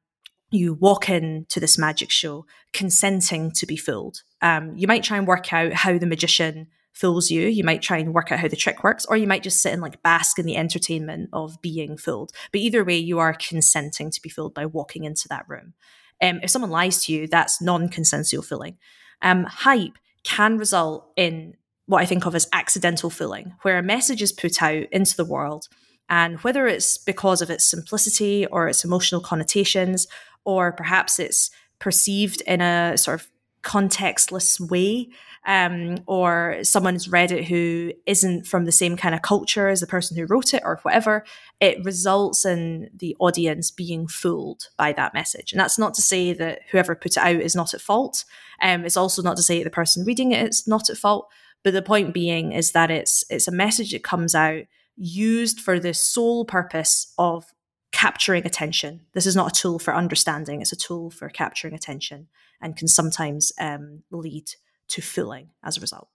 you 0.49 0.73
walk 0.75 1.09
in 1.09 1.45
to 1.49 1.59
this 1.59 1.77
magic 1.77 2.11
show 2.11 2.45
consenting 2.73 3.51
to 3.51 3.65
be 3.65 3.75
fooled. 3.75 4.21
Um, 4.41 4.75
you 4.75 4.87
might 4.87 5.03
try 5.03 5.17
and 5.17 5.27
work 5.27 5.51
out 5.51 5.73
how 5.73 5.97
the 5.97 6.05
magician 6.05 6.67
fools 6.93 7.29
you. 7.29 7.47
You 7.47 7.63
might 7.63 7.81
try 7.81 7.97
and 7.97 8.13
work 8.13 8.31
out 8.31 8.39
how 8.39 8.47
the 8.47 8.55
trick 8.55 8.83
works, 8.83 9.05
or 9.05 9.17
you 9.17 9.27
might 9.27 9.43
just 9.43 9.61
sit 9.61 9.73
and 9.73 9.81
like 9.81 10.01
bask 10.03 10.39
in 10.39 10.45
the 10.45 10.55
entertainment 10.55 11.29
of 11.33 11.61
being 11.61 11.97
fooled. 11.97 12.31
But 12.51 12.61
either 12.61 12.83
way, 12.83 12.97
you 12.97 13.19
are 13.19 13.33
consenting 13.33 14.11
to 14.11 14.21
be 14.21 14.29
fooled 14.29 14.53
by 14.53 14.65
walking 14.65 15.03
into 15.03 15.27
that 15.29 15.45
room. 15.47 15.73
Um, 16.21 16.39
if 16.43 16.49
someone 16.49 16.71
lies 16.71 17.03
to 17.05 17.13
you, 17.13 17.27
that's 17.27 17.61
non-consensual 17.61 18.43
fooling. 18.43 18.77
Um, 19.21 19.43
hype 19.43 19.97
can 20.23 20.57
result 20.57 21.11
in 21.17 21.55
what 21.85 22.01
I 22.01 22.05
think 22.05 22.25
of 22.25 22.35
as 22.35 22.47
accidental 22.53 23.09
fooling, 23.09 23.55
where 23.63 23.77
a 23.77 23.83
message 23.83 24.21
is 24.21 24.31
put 24.31 24.61
out 24.63 24.85
into 24.91 25.17
the 25.17 25.25
world, 25.25 25.67
and 26.09 26.39
whether 26.39 26.67
it's 26.67 26.97
because 26.97 27.41
of 27.41 27.49
its 27.49 27.65
simplicity 27.65 28.45
or 28.45 28.67
its 28.67 28.85
emotional 28.85 29.19
connotations, 29.19 30.07
or 30.45 30.71
perhaps 30.71 31.19
it's 31.19 31.49
perceived 31.79 32.41
in 32.41 32.61
a 32.61 32.97
sort 32.97 33.19
of 33.19 33.27
contextless 33.63 34.59
way 34.59 35.09
um, 35.45 35.97
or 36.07 36.59
someone's 36.63 37.09
read 37.09 37.31
it 37.31 37.45
who 37.45 37.91
isn't 38.05 38.47
from 38.47 38.65
the 38.65 38.71
same 38.71 38.95
kind 38.95 39.13
of 39.13 39.21
culture 39.21 39.67
as 39.67 39.81
the 39.81 39.87
person 39.87 40.15
who 40.15 40.25
wrote 40.25 40.53
it 40.53 40.61
or 40.63 40.79
whatever, 40.83 41.25
it 41.59 41.83
results 41.83 42.45
in 42.45 42.89
the 42.95 43.15
audience 43.19 43.69
being 43.69 44.07
fooled 44.07 44.69
by 44.77 44.93
that 44.93 45.13
message. 45.13 45.51
And 45.51 45.59
that's 45.59 45.77
not 45.77 45.93
to 45.95 46.01
say 46.01 46.33
that 46.33 46.61
whoever 46.71 46.95
put 46.95 47.17
it 47.17 47.23
out 47.23 47.35
is 47.35 47.55
not 47.55 47.73
at 47.73 47.81
fault. 47.81 48.23
Um, 48.61 48.85
it's 48.85 48.97
also 48.97 49.21
not 49.21 49.35
to 49.37 49.43
say 49.43 49.63
the 49.63 49.69
person 49.69 50.05
reading 50.05 50.31
it 50.31 50.47
is 50.47 50.67
not 50.67 50.89
at 50.89 50.97
fault. 50.97 51.29
But 51.63 51.73
the 51.73 51.81
point 51.81 52.13
being 52.13 52.51
is 52.51 52.71
that 52.73 52.91
it's 52.91 53.23
it's 53.29 53.47
a 53.47 53.51
message 53.51 53.91
that 53.91 54.03
comes 54.03 54.35
out 54.35 54.63
used 54.97 55.59
for 55.59 55.79
the 55.79 55.93
sole 55.93 56.45
purpose 56.45 57.13
of 57.17 57.53
capturing 57.91 58.45
attention. 58.45 59.01
This 59.13 59.25
is 59.25 59.35
not 59.35 59.57
a 59.57 59.61
tool 59.61 59.79
for 59.79 59.95
understanding; 59.95 60.61
it's 60.61 60.73
a 60.73 60.77
tool 60.77 61.09
for 61.09 61.29
capturing 61.29 61.73
attention, 61.73 62.27
and 62.61 62.75
can 62.75 62.89
sometimes 62.89 63.53
um, 63.59 64.03
lead 64.11 64.49
to 64.89 65.01
filling 65.01 65.49
as 65.63 65.77
a 65.77 65.81
result. 65.81 66.07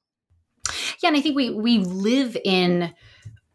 Yeah, 1.02 1.08
and 1.08 1.16
I 1.16 1.20
think 1.20 1.36
we 1.36 1.50
we 1.50 1.78
live 1.78 2.36
in 2.44 2.94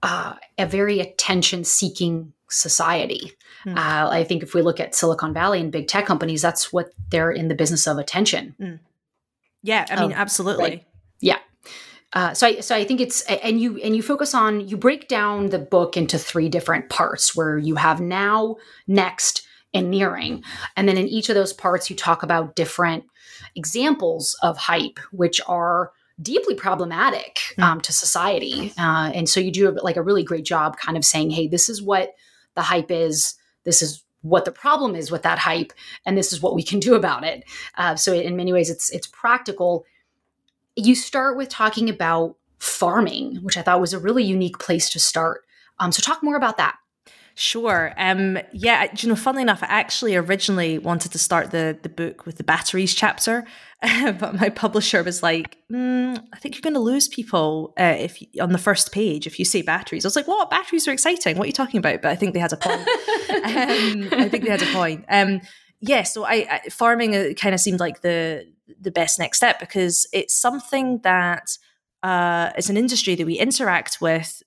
uh, 0.02 0.36
a 0.58 0.66
very 0.66 1.00
attention 1.00 1.64
seeking 1.64 2.34
society. 2.50 3.32
Mm. 3.66 3.78
Uh, 3.78 4.10
I 4.10 4.24
think 4.24 4.44
if 4.44 4.54
we 4.54 4.62
look 4.62 4.80
at 4.80 4.96
Silicon 4.96 5.34
Valley 5.34 5.60
and 5.60 5.72
big 5.72 5.88
tech 5.88 6.06
companies, 6.06 6.42
that's 6.42 6.74
what 6.74 6.92
they're 7.10 7.32
in 7.32 7.48
the 7.48 7.56
business 7.56 7.88
of 7.88 7.98
attention. 7.98 8.56
Mm. 8.60 8.80
Yeah, 9.62 9.86
I 9.90 10.02
mean, 10.02 10.12
um, 10.12 10.20
absolutely. 10.20 10.70
Like, 10.70 10.86
yeah. 11.22 11.40
Uh, 12.12 12.34
so, 12.34 12.46
I, 12.46 12.60
so 12.60 12.76
I 12.76 12.84
think 12.84 13.02
it's 13.02 13.22
and 13.22 13.60
you 13.60 13.80
and 13.80 13.96
you 13.96 14.04
focus 14.04 14.36
on 14.36 14.68
you 14.68 14.78
break 14.78 15.08
down 15.08 15.50
the 15.50 15.58
book 15.58 15.98
into 15.98 16.20
three 16.20 16.48
different 16.48 16.90
parts 16.90 17.36
where 17.36 17.58
you 17.58 17.76
have 17.76 18.00
now, 18.00 18.58
next, 18.88 19.48
and 19.74 19.90
nearing, 19.90 20.44
and 20.76 20.88
then 20.88 20.98
in 20.98 21.08
each 21.08 21.30
of 21.30 21.36
those 21.36 21.54
parts 21.54 21.90
you 21.90 21.96
talk 21.96 22.24
about 22.24 22.56
different 22.56 23.04
examples 23.56 24.38
of 24.42 24.58
hype, 24.58 25.00
which 25.12 25.42
are 25.48 25.92
deeply 26.22 26.56
problematic 26.56 27.40
hmm. 27.56 27.64
um, 27.64 27.82
to 27.82 27.92
society. 27.92 28.72
Uh, 28.78 29.12
and 29.14 29.28
so 29.28 29.40
you 29.40 29.52
do 29.52 29.72
like 29.72 29.98
a 29.98 30.02
really 30.02 30.24
great 30.24 30.46
job 30.46 30.78
kind 30.78 30.98
of 30.98 31.04
saying, 31.04 31.32
hey, 31.32 31.48
this 31.48 31.70
is 31.70 31.82
what 31.82 32.16
the 32.56 32.62
hype 32.62 32.92
is. 32.92 33.36
This 33.64 33.82
is 33.82 34.04
what 34.22 34.46
the 34.46 34.52
problem 34.52 34.96
is 34.96 35.12
with 35.12 35.24
that 35.24 35.40
hype, 35.40 35.74
and 36.06 36.18
this 36.18 36.32
is 36.32 36.42
what 36.42 36.56
we 36.56 36.64
can 36.64 36.80
do 36.80 36.96
about 36.96 37.24
it. 37.24 37.44
Uh, 37.76 37.96
so 37.96 38.14
in 38.14 38.38
many 38.38 38.54
ways, 38.54 38.70
it's 38.70 38.90
it's 38.92 39.08
practical. 39.08 39.86
You 40.76 40.96
start 40.96 41.38
with 41.38 41.50
talking 41.50 41.90
about 41.90 42.36
farming, 42.60 43.38
which 43.38 43.58
I 43.58 43.62
thought 43.62 43.82
was 43.82 43.94
a 43.94 44.00
really 44.00 44.24
unique 44.24 44.60
place 44.60 44.90
to 44.92 45.00
start. 45.00 45.44
Um, 45.80 45.92
so 45.92 46.02
talk 46.02 46.24
more 46.24 46.38
about 46.38 46.58
that. 46.58 46.78
Sure. 47.36 47.94
Um, 47.98 48.38
yeah, 48.52 48.88
you 48.96 49.10
know, 49.10 49.16
funnily 49.16 49.42
enough, 49.42 49.64
I 49.64 49.68
actually 49.68 50.16
originally 50.16 50.78
wanted 50.78 51.12
to 51.14 51.18
start 51.18 51.50
the 51.50 51.78
the 51.82 51.90
book 51.90 52.28
with 52.28 52.38
the 52.38 52.44
batteries 52.44 52.94
chapter, 52.94 53.44
but 53.82 54.40
my 54.40 54.50
publisher 54.50 55.02
was 55.02 55.24
like, 55.24 55.58
mm, 55.72 56.24
"I 56.32 56.38
think 56.38 56.54
you're 56.54 56.62
going 56.62 56.76
to 56.76 56.80
lose 56.80 57.08
people 57.08 57.74
uh, 57.80 57.96
if 57.98 58.22
you, 58.22 58.28
on 58.40 58.52
the 58.52 58.60
first 58.60 58.92
page 58.92 59.26
if 59.26 59.40
you 59.40 59.46
say 59.46 59.64
batteries." 59.64 60.06
I 60.06 60.08
was 60.08 60.16
like, 60.16 60.28
"What? 60.28 60.52
Batteries 60.52 60.88
are 60.88 60.92
exciting. 60.92 61.38
What 61.38 61.46
are 61.46 61.48
you 61.48 61.54
talking 61.54 61.80
about?" 61.80 62.04
But 62.04 62.12
I 62.12 62.16
think 62.16 62.36
they 62.36 62.40
had 62.40 62.54
a 62.54 62.58
point. 62.58 62.82
um, 62.82 64.20
I 64.20 64.30
think 64.30 64.44
they 64.44 64.52
had 64.52 64.62
a 64.62 64.72
point. 64.72 65.06
Um, 65.10 65.42
yeah, 65.82 66.04
so 66.04 66.26
I, 66.26 66.62
I 66.66 66.70
farming 66.70 67.16
uh, 67.16 67.30
kind 67.36 67.56
of 67.56 67.62
seemed 67.62 67.80
like 67.80 68.02
the 68.02 68.46
the 68.80 68.92
best 68.92 69.18
next 69.18 69.38
step 69.38 69.60
because 69.60 70.08
it's 70.14 70.36
something 70.36 71.00
that 71.00 71.58
uh, 72.04 72.52
it's 72.58 72.70
an 72.70 72.78
industry 72.78 73.16
that 73.16 73.26
we 73.26 73.40
interact 73.40 74.00
with 74.02 74.44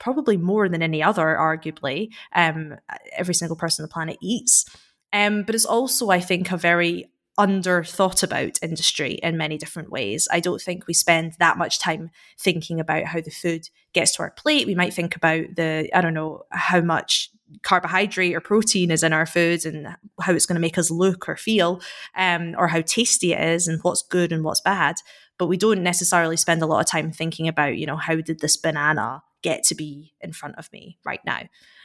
probably 0.00 0.36
more 0.36 0.68
than 0.68 0.82
any 0.82 1.02
other, 1.02 1.36
arguably. 1.38 2.08
Um, 2.34 2.76
every 3.16 3.34
single 3.34 3.56
person 3.56 3.84
on 3.84 3.88
the 3.88 3.92
planet 3.92 4.16
eats. 4.20 4.64
Um, 5.12 5.44
but 5.44 5.54
it's 5.54 5.64
also, 5.64 6.10
I 6.10 6.18
think, 6.20 6.50
a 6.50 6.56
very 6.56 7.12
under 7.38 7.82
thought 7.82 8.22
about 8.22 8.58
industry 8.62 9.12
in 9.22 9.36
many 9.36 9.56
different 9.56 9.90
ways. 9.90 10.28
I 10.30 10.40
don't 10.40 10.60
think 10.60 10.86
we 10.86 10.94
spend 10.94 11.34
that 11.38 11.56
much 11.56 11.78
time 11.78 12.10
thinking 12.38 12.80
about 12.80 13.04
how 13.04 13.20
the 13.20 13.30
food 13.30 13.68
gets 13.94 14.14
to 14.16 14.22
our 14.22 14.30
plate. 14.30 14.66
We 14.66 14.74
might 14.74 14.92
think 14.92 15.16
about 15.16 15.46
the, 15.56 15.88
I 15.94 16.00
don't 16.00 16.14
know, 16.14 16.42
how 16.50 16.80
much 16.80 17.30
carbohydrate 17.62 18.34
or 18.34 18.40
protein 18.40 18.90
is 18.90 19.02
in 19.02 19.12
our 19.12 19.26
food 19.26 19.64
and 19.64 19.88
how 20.20 20.32
it's 20.32 20.46
going 20.46 20.54
to 20.54 20.60
make 20.60 20.78
us 20.78 20.90
look 20.90 21.28
or 21.28 21.36
feel, 21.36 21.80
um, 22.14 22.54
or 22.58 22.68
how 22.68 22.82
tasty 22.82 23.32
it 23.32 23.40
is 23.40 23.66
and 23.68 23.80
what's 23.82 24.02
good 24.02 24.32
and 24.32 24.44
what's 24.44 24.60
bad. 24.60 24.96
But 25.38 25.46
we 25.46 25.56
don't 25.56 25.82
necessarily 25.82 26.36
spend 26.36 26.62
a 26.62 26.66
lot 26.66 26.80
of 26.80 26.86
time 26.86 27.10
thinking 27.10 27.48
about, 27.48 27.76
you 27.78 27.86
know, 27.86 27.96
how 27.96 28.16
did 28.16 28.40
this 28.40 28.56
banana 28.56 29.22
get 29.42 29.62
to 29.64 29.74
be 29.74 30.14
in 30.20 30.32
front 30.32 30.56
of 30.56 30.72
me 30.72 30.98
right 31.04 31.20
now. 31.24 31.40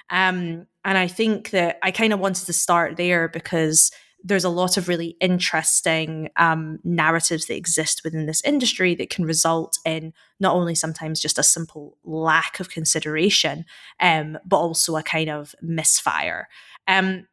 Um, 0.10 0.68
and 0.84 0.98
I 0.98 1.08
think 1.08 1.52
that 1.52 1.80
I 1.82 1.92
kind 1.92 2.14
of 2.14 2.20
wanted 2.20 2.46
to 2.46 2.54
start 2.54 2.98
there 2.98 3.28
because 3.28 3.92
there's 4.24 4.44
a 4.44 4.50
lot 4.50 4.76
of 4.76 4.88
really 4.88 5.16
interesting 5.22 6.30
um, 6.36 6.80
narratives 6.84 7.46
that 7.46 7.56
exist 7.56 8.02
within 8.04 8.26
this 8.26 8.44
industry 8.44 8.96
that 8.96 9.12
can 9.12 9.24
result 9.24 9.78
in 9.86 10.14
not 10.40 10.56
only 10.56 10.74
sometimes 10.74 11.20
just 11.20 11.38
a 11.38 11.44
simple 11.44 11.98
lack 12.04 12.60
of 12.60 12.70
consideration, 12.70 13.66
um, 14.00 14.38
but 14.44 14.58
also 14.58 14.96
a 14.96 15.04
kind 15.04 15.30
of 15.30 15.54
misfire. 15.62 16.48
Um, 16.88 17.28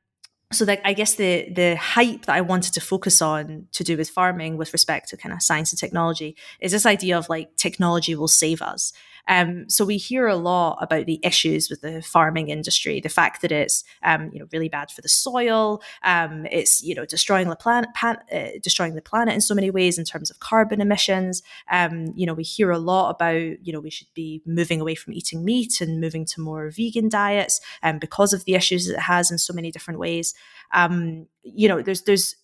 so 0.52 0.66
that 0.66 0.82
I 0.84 0.92
guess 0.92 1.14
the 1.14 1.48
the 1.50 1.76
hype 1.76 2.26
that 2.26 2.36
I 2.36 2.42
wanted 2.42 2.74
to 2.74 2.80
focus 2.80 3.22
on 3.22 3.68
to 3.72 3.82
do 3.82 3.96
with 3.96 4.10
farming 4.10 4.58
with 4.58 4.74
respect 4.74 5.08
to 5.08 5.16
kind 5.16 5.32
of 5.32 5.42
science 5.42 5.72
and 5.72 5.78
technology 5.78 6.36
is 6.60 6.72
this 6.72 6.84
idea 6.84 7.16
of 7.16 7.30
like 7.30 7.56
technology 7.56 8.14
will 8.14 8.28
save 8.28 8.60
us. 8.60 8.92
Um, 9.28 9.68
so 9.68 9.84
we 9.84 9.96
hear 9.96 10.26
a 10.26 10.36
lot 10.36 10.78
about 10.80 11.06
the 11.06 11.20
issues 11.22 11.70
with 11.70 11.80
the 11.80 12.02
farming 12.02 12.48
industry, 12.48 13.00
the 13.00 13.08
fact 13.08 13.42
that 13.42 13.52
it's 13.52 13.84
um, 14.02 14.30
you 14.32 14.40
know 14.40 14.46
really 14.52 14.68
bad 14.68 14.90
for 14.90 15.00
the 15.00 15.08
soil, 15.08 15.82
um, 16.02 16.46
it's 16.50 16.82
you 16.82 16.94
know 16.94 17.04
destroying 17.04 17.48
the 17.48 17.56
planet, 17.56 17.90
pan, 17.94 18.18
uh, 18.32 18.58
destroying 18.62 18.94
the 18.94 19.02
planet 19.02 19.34
in 19.34 19.40
so 19.40 19.54
many 19.54 19.70
ways 19.70 19.98
in 19.98 20.04
terms 20.04 20.30
of 20.30 20.40
carbon 20.40 20.80
emissions. 20.80 21.42
Um, 21.70 22.12
you 22.16 22.26
know 22.26 22.34
we 22.34 22.42
hear 22.42 22.70
a 22.70 22.78
lot 22.78 23.10
about 23.10 23.64
you 23.64 23.72
know 23.72 23.80
we 23.80 23.90
should 23.90 24.08
be 24.14 24.42
moving 24.46 24.80
away 24.80 24.94
from 24.94 25.12
eating 25.12 25.44
meat 25.44 25.80
and 25.80 26.00
moving 26.00 26.24
to 26.26 26.40
more 26.40 26.70
vegan 26.70 27.08
diets, 27.08 27.60
and 27.82 27.96
um, 27.96 27.98
because 27.98 28.32
of 28.32 28.44
the 28.44 28.54
issues 28.54 28.86
that 28.86 28.94
it 28.94 29.00
has 29.00 29.30
in 29.30 29.38
so 29.38 29.52
many 29.52 29.70
different 29.70 30.00
ways. 30.00 30.34
Um, 30.72 31.26
you 31.42 31.68
know 31.68 31.82
there's 31.82 32.02
there's 32.02 32.36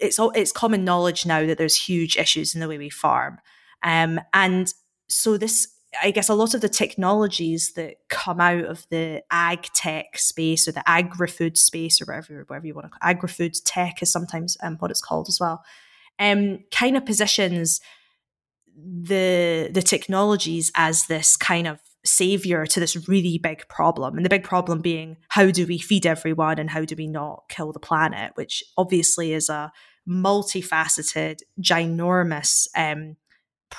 it's 0.00 0.18
all 0.18 0.30
it's 0.30 0.52
common 0.52 0.84
knowledge 0.84 1.26
now 1.26 1.46
that 1.46 1.58
there's 1.58 1.76
huge 1.76 2.16
issues 2.16 2.54
in 2.54 2.60
the 2.60 2.68
way 2.68 2.78
we 2.78 2.90
farm, 2.90 3.38
um, 3.82 4.20
and 4.32 4.72
so 5.08 5.36
this 5.36 5.68
I 6.02 6.10
guess 6.10 6.28
a 6.28 6.34
lot 6.34 6.54
of 6.54 6.60
the 6.60 6.68
technologies 6.68 7.72
that 7.74 7.96
come 8.08 8.40
out 8.40 8.64
of 8.64 8.86
the 8.90 9.22
ag 9.30 9.62
tech 9.74 10.18
space 10.18 10.66
or 10.66 10.72
the 10.72 10.88
agri 10.88 11.28
food 11.28 11.56
space 11.56 12.00
or 12.00 12.06
whatever 12.06 12.44
whatever 12.46 12.66
you 12.66 12.74
want 12.74 12.86
to 12.86 12.90
call 12.90 13.08
agri 13.08 13.28
food 13.28 13.54
tech 13.64 14.02
is 14.02 14.10
sometimes 14.10 14.56
um, 14.62 14.76
what 14.78 14.90
it's 14.90 15.00
called 15.00 15.28
as 15.28 15.38
well. 15.40 15.64
Um, 16.18 16.60
kind 16.70 16.96
of 16.96 17.04
positions 17.04 17.80
the 18.76 19.70
the 19.72 19.82
technologies 19.82 20.72
as 20.74 21.06
this 21.06 21.36
kind 21.36 21.66
of 21.66 21.80
savior 22.04 22.66
to 22.66 22.80
this 22.80 23.08
really 23.08 23.38
big 23.38 23.66
problem. 23.68 24.16
And 24.16 24.24
the 24.24 24.30
big 24.30 24.44
problem 24.44 24.80
being 24.80 25.16
how 25.28 25.50
do 25.50 25.66
we 25.66 25.78
feed 25.78 26.06
everyone 26.06 26.58
and 26.58 26.70
how 26.70 26.84
do 26.84 26.94
we 26.96 27.06
not 27.06 27.44
kill 27.48 27.72
the 27.72 27.80
planet, 27.80 28.32
which 28.34 28.62
obviously 28.76 29.32
is 29.32 29.48
a 29.48 29.72
multifaceted, 30.08 31.38
ginormous 31.60 32.68
um, 32.76 33.16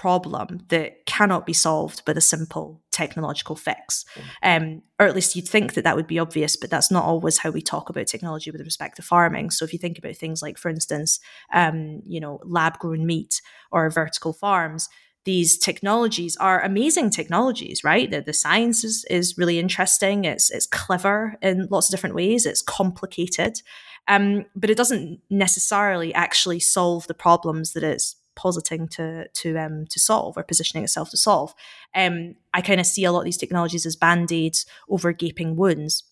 problem 0.02 0.60
that 0.68 1.06
cannot 1.06 1.46
be 1.46 1.54
solved 1.54 2.02
with 2.06 2.18
a 2.18 2.22
simple 2.22 2.82
technological 2.92 3.56
fix. 3.56 4.04
Um, 4.44 4.82
or 5.00 5.06
at 5.06 5.16
least 5.16 5.36
you'd 5.36 5.48
think 5.48 5.74
that 5.74 5.86
that 5.86 5.96
would 5.96 6.06
be 6.06 6.20
obvious, 6.20 6.58
but 6.58 6.70
that's 6.70 6.92
not 6.92 7.06
always 7.06 7.38
how 7.38 7.50
we 7.50 7.62
talk 7.62 7.90
about 7.90 8.08
technology 8.08 8.52
with 8.52 8.60
respect 8.60 8.98
to 8.98 9.02
farming. 9.02 9.52
So 9.52 9.64
if 9.64 9.72
you 9.72 9.80
think 9.80 9.98
about 9.98 10.18
things 10.18 10.42
like, 10.42 10.58
for 10.58 10.68
instance, 10.68 11.22
um, 11.54 12.02
you 12.06 12.20
know, 12.20 12.42
lab 12.44 12.78
grown 12.78 13.06
meat 13.06 13.42
or 13.72 13.90
vertical 13.90 14.34
farms, 14.34 14.90
these 15.24 15.58
technologies 15.58 16.36
are 16.38 16.62
amazing 16.62 17.10
technologies, 17.10 17.82
right? 17.84 18.12
The, 18.12 18.22
the 18.22 18.34
science 18.34 18.84
is, 18.84 19.06
is 19.10 19.38
really 19.38 19.60
interesting. 19.60 20.26
It's, 20.26 20.52
it's 20.52 20.68
clever 20.68 21.36
in 21.42 21.68
lots 21.72 21.88
of 21.88 21.92
different 21.92 22.16
ways. 22.16 22.46
It's 22.46 22.62
complicated. 22.62 23.62
Um, 24.10 24.46
but 24.56 24.70
it 24.70 24.78
doesn't 24.78 25.22
necessarily 25.30 26.14
actually 26.14 26.60
solve 26.60 27.08
the 27.08 27.14
problems 27.14 27.72
that 27.74 27.84
it's 27.84 28.18
positing 28.36 28.88
to 28.90 29.28
to 29.28 29.58
um, 29.58 29.86
to 29.90 30.00
solve 30.00 30.38
or 30.38 30.44
positioning 30.44 30.84
itself 30.84 31.10
to 31.12 31.18
solve. 31.18 31.54
Um, 31.94 32.36
I 32.54 32.62
kind 32.62 32.80
of 32.80 32.86
see 32.86 33.04
a 33.04 33.12
lot 33.12 33.20
of 33.20 33.26
these 33.26 33.38
technologies 33.38 33.86
as 33.86 33.96
band 33.96 34.32
aids 34.32 34.66
over 34.90 35.12
gaping 35.12 35.56
wounds, 35.56 36.04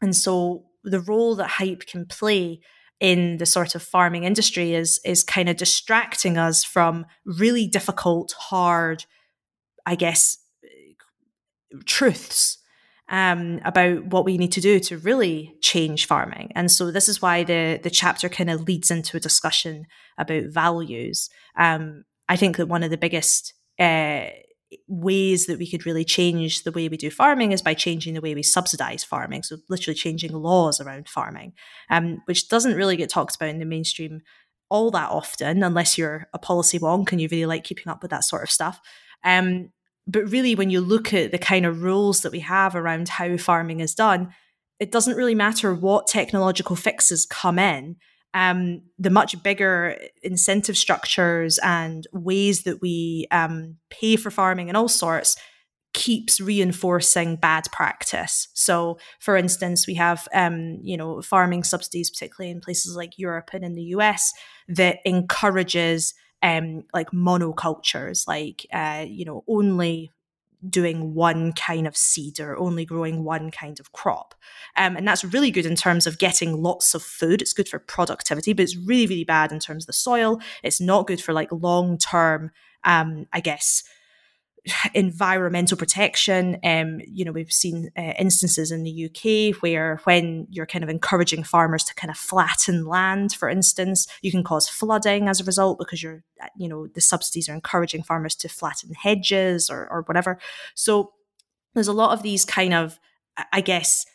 and 0.00 0.14
so 0.14 0.64
the 0.84 1.00
role 1.00 1.34
that 1.36 1.50
hype 1.50 1.86
can 1.86 2.06
play 2.06 2.60
in 3.00 3.36
the 3.36 3.46
sort 3.46 3.74
of 3.74 3.82
farming 3.82 4.24
industry 4.24 4.74
is 4.74 5.00
is 5.04 5.22
kind 5.22 5.48
of 5.48 5.56
distracting 5.56 6.36
us 6.36 6.64
from 6.64 7.06
really 7.24 7.66
difficult, 7.66 8.32
hard, 8.32 9.04
I 9.86 9.94
guess, 9.94 10.38
truths 11.84 12.58
um, 13.08 13.60
about 13.64 14.06
what 14.06 14.24
we 14.24 14.36
need 14.36 14.52
to 14.52 14.60
do 14.60 14.78
to 14.80 14.98
really 14.98 15.54
change 15.62 16.06
farming. 16.06 16.52
And 16.54 16.70
so 16.70 16.90
this 16.90 17.08
is 17.08 17.22
why 17.22 17.44
the 17.44 17.80
the 17.82 17.90
chapter 17.90 18.28
kind 18.28 18.50
of 18.50 18.62
leads 18.62 18.90
into 18.90 19.16
a 19.16 19.20
discussion 19.20 19.86
about 20.18 20.44
values. 20.44 21.30
Um, 21.56 22.04
I 22.28 22.36
think 22.36 22.56
that 22.56 22.68
one 22.68 22.82
of 22.82 22.90
the 22.90 22.98
biggest 22.98 23.54
uh, 23.78 24.26
ways 24.86 25.46
that 25.46 25.58
we 25.58 25.70
could 25.70 25.86
really 25.86 26.04
change 26.04 26.62
the 26.62 26.72
way 26.72 26.88
we 26.88 26.96
do 26.96 27.10
farming 27.10 27.52
is 27.52 27.62
by 27.62 27.74
changing 27.74 28.14
the 28.14 28.20
way 28.20 28.34
we 28.34 28.42
subsidize 28.42 29.04
farming. 29.04 29.42
So, 29.42 29.56
literally 29.68 29.94
changing 29.94 30.32
laws 30.32 30.80
around 30.80 31.08
farming, 31.08 31.54
um, 31.90 32.20
which 32.26 32.48
doesn't 32.48 32.76
really 32.76 32.96
get 32.96 33.08
talked 33.08 33.36
about 33.36 33.48
in 33.48 33.58
the 33.58 33.64
mainstream 33.64 34.20
all 34.70 34.90
that 34.90 35.08
often, 35.10 35.62
unless 35.62 35.96
you're 35.96 36.28
a 36.34 36.38
policy 36.38 36.78
wonk 36.78 37.10
and 37.10 37.20
you 37.22 37.28
really 37.30 37.46
like 37.46 37.64
keeping 37.64 37.88
up 37.88 38.02
with 38.02 38.10
that 38.10 38.24
sort 38.24 38.42
of 38.42 38.50
stuff. 38.50 38.80
Um, 39.24 39.70
but 40.08 40.28
really, 40.30 40.54
when 40.54 40.70
you 40.70 40.80
look 40.80 41.14
at 41.14 41.30
the 41.30 41.38
kind 41.38 41.66
of 41.66 41.82
rules 41.82 42.22
that 42.22 42.32
we 42.32 42.40
have 42.40 42.74
around 42.74 43.08
how 43.08 43.36
farming 43.36 43.80
is 43.80 43.94
done, 43.94 44.32
it 44.80 44.90
doesn't 44.90 45.16
really 45.16 45.34
matter 45.34 45.74
what 45.74 46.06
technological 46.06 46.74
fixes 46.74 47.26
come 47.26 47.58
in 47.58 47.96
um, 48.34 48.82
the 48.98 49.10
much 49.10 49.40
bigger 49.42 49.98
incentive 50.22 50.76
structures 50.76 51.58
and 51.58 52.06
ways 52.12 52.64
that 52.64 52.80
we 52.80 53.26
um, 53.30 53.76
pay 53.90 54.16
for 54.16 54.30
farming 54.30 54.68
and 54.68 54.76
all 54.76 54.88
sorts 54.88 55.36
keeps 55.94 56.40
reinforcing 56.40 57.36
bad 57.36 57.64
practice. 57.72 58.48
So, 58.52 58.98
for 59.18 59.36
instance, 59.36 59.86
we 59.86 59.94
have 59.94 60.28
um, 60.34 60.78
you 60.82 60.96
know 60.96 61.22
farming 61.22 61.64
subsidies, 61.64 62.10
particularly 62.10 62.50
in 62.50 62.60
places 62.60 62.94
like 62.94 63.18
Europe 63.18 63.50
and 63.52 63.64
in 63.64 63.74
the 63.74 63.94
US, 63.94 64.32
that 64.68 64.98
encourages 65.04 66.14
um, 66.42 66.84
like 66.94 67.10
monocultures, 67.10 68.26
like 68.26 68.66
uh, 68.72 69.04
you 69.06 69.24
know 69.24 69.44
only 69.46 70.12
doing 70.68 71.14
one 71.14 71.52
kind 71.52 71.86
of 71.86 71.96
seed 71.96 72.40
or 72.40 72.58
only 72.58 72.84
growing 72.84 73.22
one 73.22 73.50
kind 73.50 73.78
of 73.78 73.92
crop. 73.92 74.34
Um, 74.76 74.96
and 74.96 75.06
that's 75.06 75.24
really 75.24 75.50
good 75.50 75.66
in 75.66 75.76
terms 75.76 76.06
of 76.06 76.18
getting 76.18 76.62
lots 76.62 76.94
of 76.94 77.02
food. 77.02 77.40
It's 77.40 77.52
good 77.52 77.68
for 77.68 77.78
productivity, 77.78 78.52
but 78.52 78.64
it's 78.64 78.76
really, 78.76 79.06
really 79.06 79.24
bad 79.24 79.52
in 79.52 79.60
terms 79.60 79.84
of 79.84 79.86
the 79.86 79.92
soil. 79.92 80.40
It's 80.62 80.80
not 80.80 81.06
good 81.06 81.20
for 81.20 81.32
like 81.32 81.50
long 81.52 81.96
term, 81.96 82.50
um, 82.84 83.26
I 83.32 83.40
guess, 83.40 83.84
environmental 84.94 85.76
protection. 85.76 86.58
Um, 86.64 87.00
you 87.06 87.24
know, 87.24 87.32
we've 87.32 87.52
seen 87.52 87.90
uh, 87.96 88.12
instances 88.18 88.70
in 88.70 88.82
the 88.82 89.06
UK 89.06 89.60
where 89.62 90.00
when 90.04 90.46
you're 90.50 90.66
kind 90.66 90.82
of 90.82 90.90
encouraging 90.90 91.42
farmers 91.42 91.84
to 91.84 91.94
kind 91.94 92.10
of 92.10 92.16
flatten 92.16 92.86
land, 92.86 93.32
for 93.32 93.48
instance, 93.48 94.06
you 94.22 94.30
can 94.30 94.44
cause 94.44 94.68
flooding 94.68 95.28
as 95.28 95.40
a 95.40 95.44
result 95.44 95.78
because 95.78 96.02
you're, 96.02 96.22
uh, 96.42 96.48
you 96.56 96.68
know, 96.68 96.86
the 96.88 97.00
subsidies 97.00 97.48
are 97.48 97.54
encouraging 97.54 98.02
farmers 98.02 98.34
to 98.36 98.48
flatten 98.48 98.94
hedges 98.94 99.70
or, 99.70 99.88
or 99.90 100.02
whatever. 100.02 100.38
So 100.74 101.12
there's 101.74 101.88
a 101.88 101.92
lot 101.92 102.12
of 102.12 102.22
these 102.22 102.44
kind 102.44 102.74
of, 102.74 102.98
I 103.52 103.60
guess, 103.60 104.06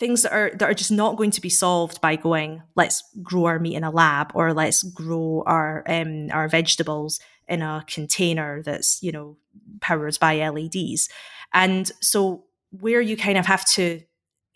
things 0.00 0.22
that 0.22 0.32
are 0.32 0.50
that 0.54 0.68
are 0.68 0.74
just 0.74 0.90
not 0.90 1.16
going 1.16 1.30
to 1.30 1.42
be 1.42 1.50
solved 1.50 2.00
by 2.00 2.16
going 2.16 2.62
let's 2.74 3.04
grow 3.22 3.44
our 3.44 3.58
meat 3.58 3.76
in 3.76 3.84
a 3.84 3.90
lab 3.90 4.32
or 4.34 4.54
let's 4.54 4.82
grow 4.82 5.44
our 5.46 5.84
um, 5.86 6.28
our 6.32 6.48
vegetables 6.48 7.20
in 7.50 7.62
a 7.62 7.84
container 7.86 8.62
that's 8.62 9.02
you 9.02 9.12
know 9.12 9.36
powered 9.80 10.18
by 10.20 10.48
LEDs. 10.48 11.08
And 11.52 11.90
so 12.00 12.44
where 12.70 13.00
you 13.00 13.16
kind 13.16 13.36
of 13.36 13.46
have 13.46 13.64
to 13.64 14.00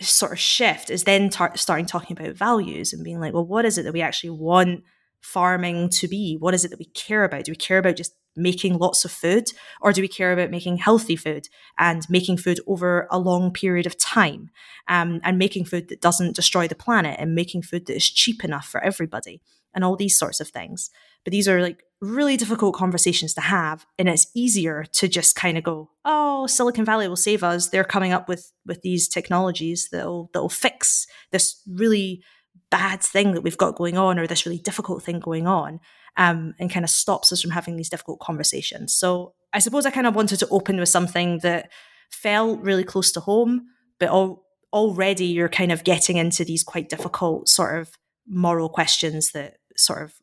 sort 0.00 0.32
of 0.32 0.38
shift 0.38 0.90
is 0.90 1.04
then 1.04 1.30
tar- 1.30 1.56
starting 1.56 1.86
talking 1.86 2.18
about 2.18 2.36
values 2.36 2.92
and 2.92 3.04
being 3.04 3.20
like, 3.20 3.32
well, 3.32 3.46
what 3.46 3.64
is 3.64 3.78
it 3.78 3.82
that 3.82 3.92
we 3.92 4.00
actually 4.00 4.30
want 4.30 4.84
farming 5.20 5.88
to 5.88 6.08
be? 6.08 6.36
What 6.38 6.54
is 6.54 6.64
it 6.64 6.68
that 6.70 6.78
we 6.78 6.86
care 6.86 7.24
about? 7.24 7.44
Do 7.44 7.52
we 7.52 7.56
care 7.56 7.78
about 7.78 7.96
just 7.96 8.14
making 8.36 8.78
lots 8.78 9.04
of 9.04 9.12
food 9.12 9.44
or 9.80 9.92
do 9.92 10.00
we 10.00 10.08
care 10.08 10.32
about 10.32 10.50
making 10.50 10.78
healthy 10.78 11.14
food 11.14 11.48
and 11.78 12.08
making 12.10 12.36
food 12.36 12.58
over 12.66 13.06
a 13.10 13.18
long 13.18 13.52
period 13.52 13.86
of 13.86 13.96
time 13.96 14.50
um, 14.88 15.20
and 15.22 15.38
making 15.38 15.64
food 15.64 15.88
that 15.88 16.00
doesn't 16.00 16.34
destroy 16.34 16.66
the 16.66 16.74
planet 16.74 17.16
and 17.20 17.34
making 17.34 17.62
food 17.62 17.86
that 17.86 17.96
is 17.96 18.10
cheap 18.10 18.42
enough 18.42 18.66
for 18.66 18.82
everybody 18.82 19.40
and 19.72 19.84
all 19.84 19.94
these 19.94 20.18
sorts 20.18 20.40
of 20.40 20.48
things 20.48 20.90
but 21.24 21.30
these 21.30 21.46
are 21.46 21.62
like 21.62 21.84
really 22.04 22.36
difficult 22.36 22.74
conversations 22.74 23.34
to 23.34 23.40
have 23.40 23.86
and 23.98 24.08
it's 24.08 24.26
easier 24.34 24.84
to 24.92 25.08
just 25.08 25.34
kind 25.36 25.58
of 25.58 25.64
go 25.64 25.90
oh 26.04 26.46
silicon 26.46 26.84
valley 26.84 27.08
will 27.08 27.16
save 27.16 27.42
us. 27.42 27.68
They're 27.68 27.84
coming 27.84 28.12
up 28.12 28.28
with 28.28 28.52
with 28.66 28.82
these 28.82 29.08
technologies 29.08 29.88
that'll 29.90 30.30
that'll 30.32 30.48
fix 30.48 31.06
this 31.32 31.60
really 31.68 32.22
bad 32.70 33.02
thing 33.02 33.32
that 33.32 33.42
we've 33.42 33.58
got 33.58 33.76
going 33.76 33.96
on 33.98 34.18
or 34.18 34.26
this 34.26 34.46
really 34.46 34.58
difficult 34.58 35.02
thing 35.02 35.20
going 35.20 35.46
on 35.46 35.80
um, 36.16 36.54
and 36.58 36.70
kind 36.70 36.84
of 36.84 36.90
stops 36.90 37.32
us 37.32 37.40
from 37.42 37.50
having 37.50 37.76
these 37.76 37.88
difficult 37.88 38.20
conversations. 38.20 38.94
So 38.94 39.34
i 39.54 39.58
suppose 39.60 39.86
i 39.86 39.90
kind 39.90 40.06
of 40.06 40.14
wanted 40.14 40.38
to 40.38 40.48
open 40.48 40.78
with 40.78 40.88
something 40.88 41.38
that 41.38 41.70
felt 42.10 42.60
really 42.60 42.84
close 42.84 43.12
to 43.12 43.20
home 43.20 43.62
but 43.98 44.08
all, 44.08 44.44
already 44.72 45.26
you're 45.26 45.48
kind 45.48 45.72
of 45.72 45.84
getting 45.84 46.16
into 46.16 46.44
these 46.44 46.64
quite 46.64 46.88
difficult 46.88 47.48
sort 47.48 47.78
of 47.80 47.96
moral 48.26 48.68
questions 48.68 49.30
that 49.32 49.58
sort 49.76 50.02
of 50.02 50.14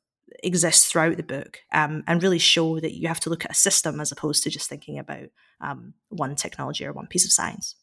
exists 0.44 0.90
throughout 0.90 1.18
the 1.18 1.24
book 1.24 1.60
um, 1.72 2.04
and 2.08 2.22
really 2.22 2.40
show 2.40 2.80
that 2.80 2.94
you 2.94 3.08
have 3.08 3.20
to 3.22 3.30
look 3.30 3.46
at 3.46 3.52
a 3.52 3.56
system 3.56 4.00
as 4.00 4.12
opposed 4.12 4.44
to 4.44 4.50
just 4.50 4.70
thinking 4.70 5.00
about 5.00 5.30
um, 5.60 5.94
one 6.10 6.36
technology 6.36 6.86
or 6.86 6.94
one 6.94 7.08
piece 7.08 7.26
of 7.26 7.32
science. 7.32 7.76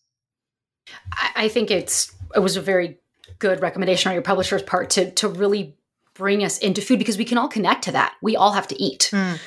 I 1.37 1.49
think 1.49 1.71
it's 1.71 2.15
it 2.35 2.41
was 2.41 2.57
a 2.57 2.63
very 2.63 2.99
good 3.39 3.61
recommendation 3.61 4.09
on 4.09 4.15
your 4.15 4.23
publisher's 4.23 4.63
part 4.63 4.91
to 4.91 5.11
to 5.13 5.29
really 5.29 5.77
bring 6.15 6.45
us 6.45 6.59
into 6.59 6.81
food 6.81 6.99
because 6.99 7.19
we 7.19 7.25
can 7.25 7.39
all 7.39 7.49
connect 7.49 7.85
to 7.85 7.93
that. 7.93 8.15
We 8.23 8.37
all 8.37 8.53
have 8.53 8.69
to 8.69 8.83
eat, 8.83 9.11
mm. 9.13 9.39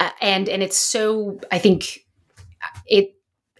uh, 0.00 0.10
and 0.20 0.48
and 0.48 0.62
it's 0.62 0.76
so 0.76 1.40
I 1.50 1.58
think 1.58 2.04
it 2.86 3.13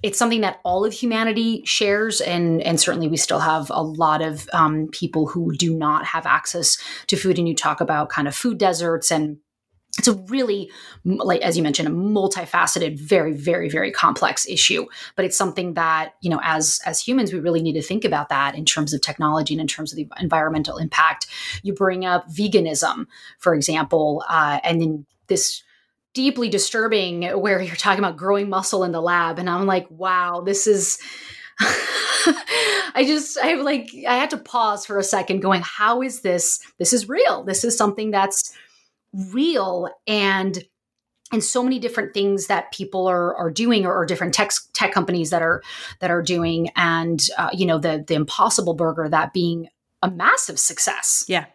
it's 0.05 0.19
something 0.19 0.43
that 0.43 0.61
all 0.65 0.85
of 0.85 0.93
humanity 0.93 1.63
shares 1.65 2.21
and 2.21 2.61
and 2.61 2.79
certainly 2.79 3.09
we 3.09 3.17
still 3.17 3.39
have 3.39 3.71
a 3.71 3.83
lot 3.83 4.21
of 4.21 4.47
um, 4.53 4.89
people 4.93 5.27
who 5.27 5.51
do 5.55 5.75
not 5.75 6.05
have 6.05 6.27
access 6.27 6.77
to 7.07 7.17
food. 7.17 7.39
And 7.39 7.49
you 7.49 7.55
talk 7.57 7.81
about 7.81 8.11
kind 8.11 8.29
of 8.29 8.37
food 8.37 8.59
deserts 8.59 9.11
and 9.11 9.39
it's 9.97 10.07
a 10.07 10.13
really 10.29 10.71
like 11.07 11.41
as 11.41 11.57
you 11.57 11.63
mentioned 11.63 11.89
a 11.89 11.91
multifaceted 11.91 13.01
very 13.01 13.33
very 13.33 13.71
very 13.71 13.91
complex 13.91 14.47
issue. 14.47 14.85
But 15.17 15.25
it's 15.25 15.39
something 15.39 15.73
that 15.73 16.13
you 16.21 16.29
know 16.29 16.41
as 16.43 16.81
as 16.85 17.01
humans 17.01 17.33
we 17.33 17.41
really 17.41 17.63
need 17.63 17.73
to 17.73 17.83
think 17.83 18.05
about 18.05 18.29
that 18.29 18.55
in 18.55 18.67
terms 18.67 18.93
of 18.93 19.01
technology 19.01 19.55
and 19.55 19.61
in 19.63 19.67
terms 19.67 19.91
of 19.91 19.97
the 19.97 20.07
environmental 20.21 20.77
impact. 20.77 21.29
You 21.63 21.73
bring 21.73 22.05
up 22.05 22.29
veganism 22.29 23.07
for 23.39 23.55
example 23.55 24.23
uh, 24.29 24.61
and 24.65 24.83
then 24.83 25.07
this 25.29 25.63
deeply 26.15 26.49
disturbing 26.49 27.25
where 27.41 27.61
you're 27.61 27.77
talking 27.77 27.99
about 27.99 28.17
growing 28.17 28.49
muscle 28.49 28.85
in 28.85 28.93
the 28.93 29.03
lab. 29.03 29.39
And 29.39 29.51
i'm 29.51 29.67
like 29.67 29.87
wow 29.91 30.41
this 30.41 30.67
is 30.67 30.99
i 31.61 33.05
just 33.07 33.39
i 33.39 33.55
like 33.55 33.91
i 34.09 34.17
had 34.17 34.31
to 34.31 34.37
pause 34.37 34.87
for 34.87 34.99
a 34.99 35.05
second 35.05 35.41
going 35.41 35.63
how 35.63 36.03
is 36.03 36.23
this 36.23 36.61
this 36.79 36.93
is 36.93 37.09
real. 37.09 37.45
This 37.45 37.65
is 37.65 37.77
something 37.77 38.11
that's 38.11 38.57
real. 39.13 39.89
And 40.07 40.65
and 41.33 41.43
so 41.43 41.63
many 41.63 41.79
different 41.79 42.15
things 42.15 42.47
that 42.47 42.73
people 42.73 43.07
are 43.09 43.35
are 43.37 43.51
doing 43.51 43.87
or, 43.87 43.95
or 43.95 44.07
different 44.07 44.35
tech 44.35 44.51
tech 44.73 44.93
companies 44.93 45.31
that 45.31 45.43
are 45.43 45.63
that 46.01 46.11
are 46.11 46.23
doing 46.23 46.71
and 46.77 47.29
uh, 47.39 47.51
you 47.53 47.67
know 47.67 47.79
the 47.79 48.05
the 48.07 48.15
impossible 48.15 48.75
burger 48.75 49.09
that 49.09 49.33
being 49.33 49.69
a 50.03 50.11
massive 50.11 50.59
success. 50.59 51.25
Yeah. 51.29 51.47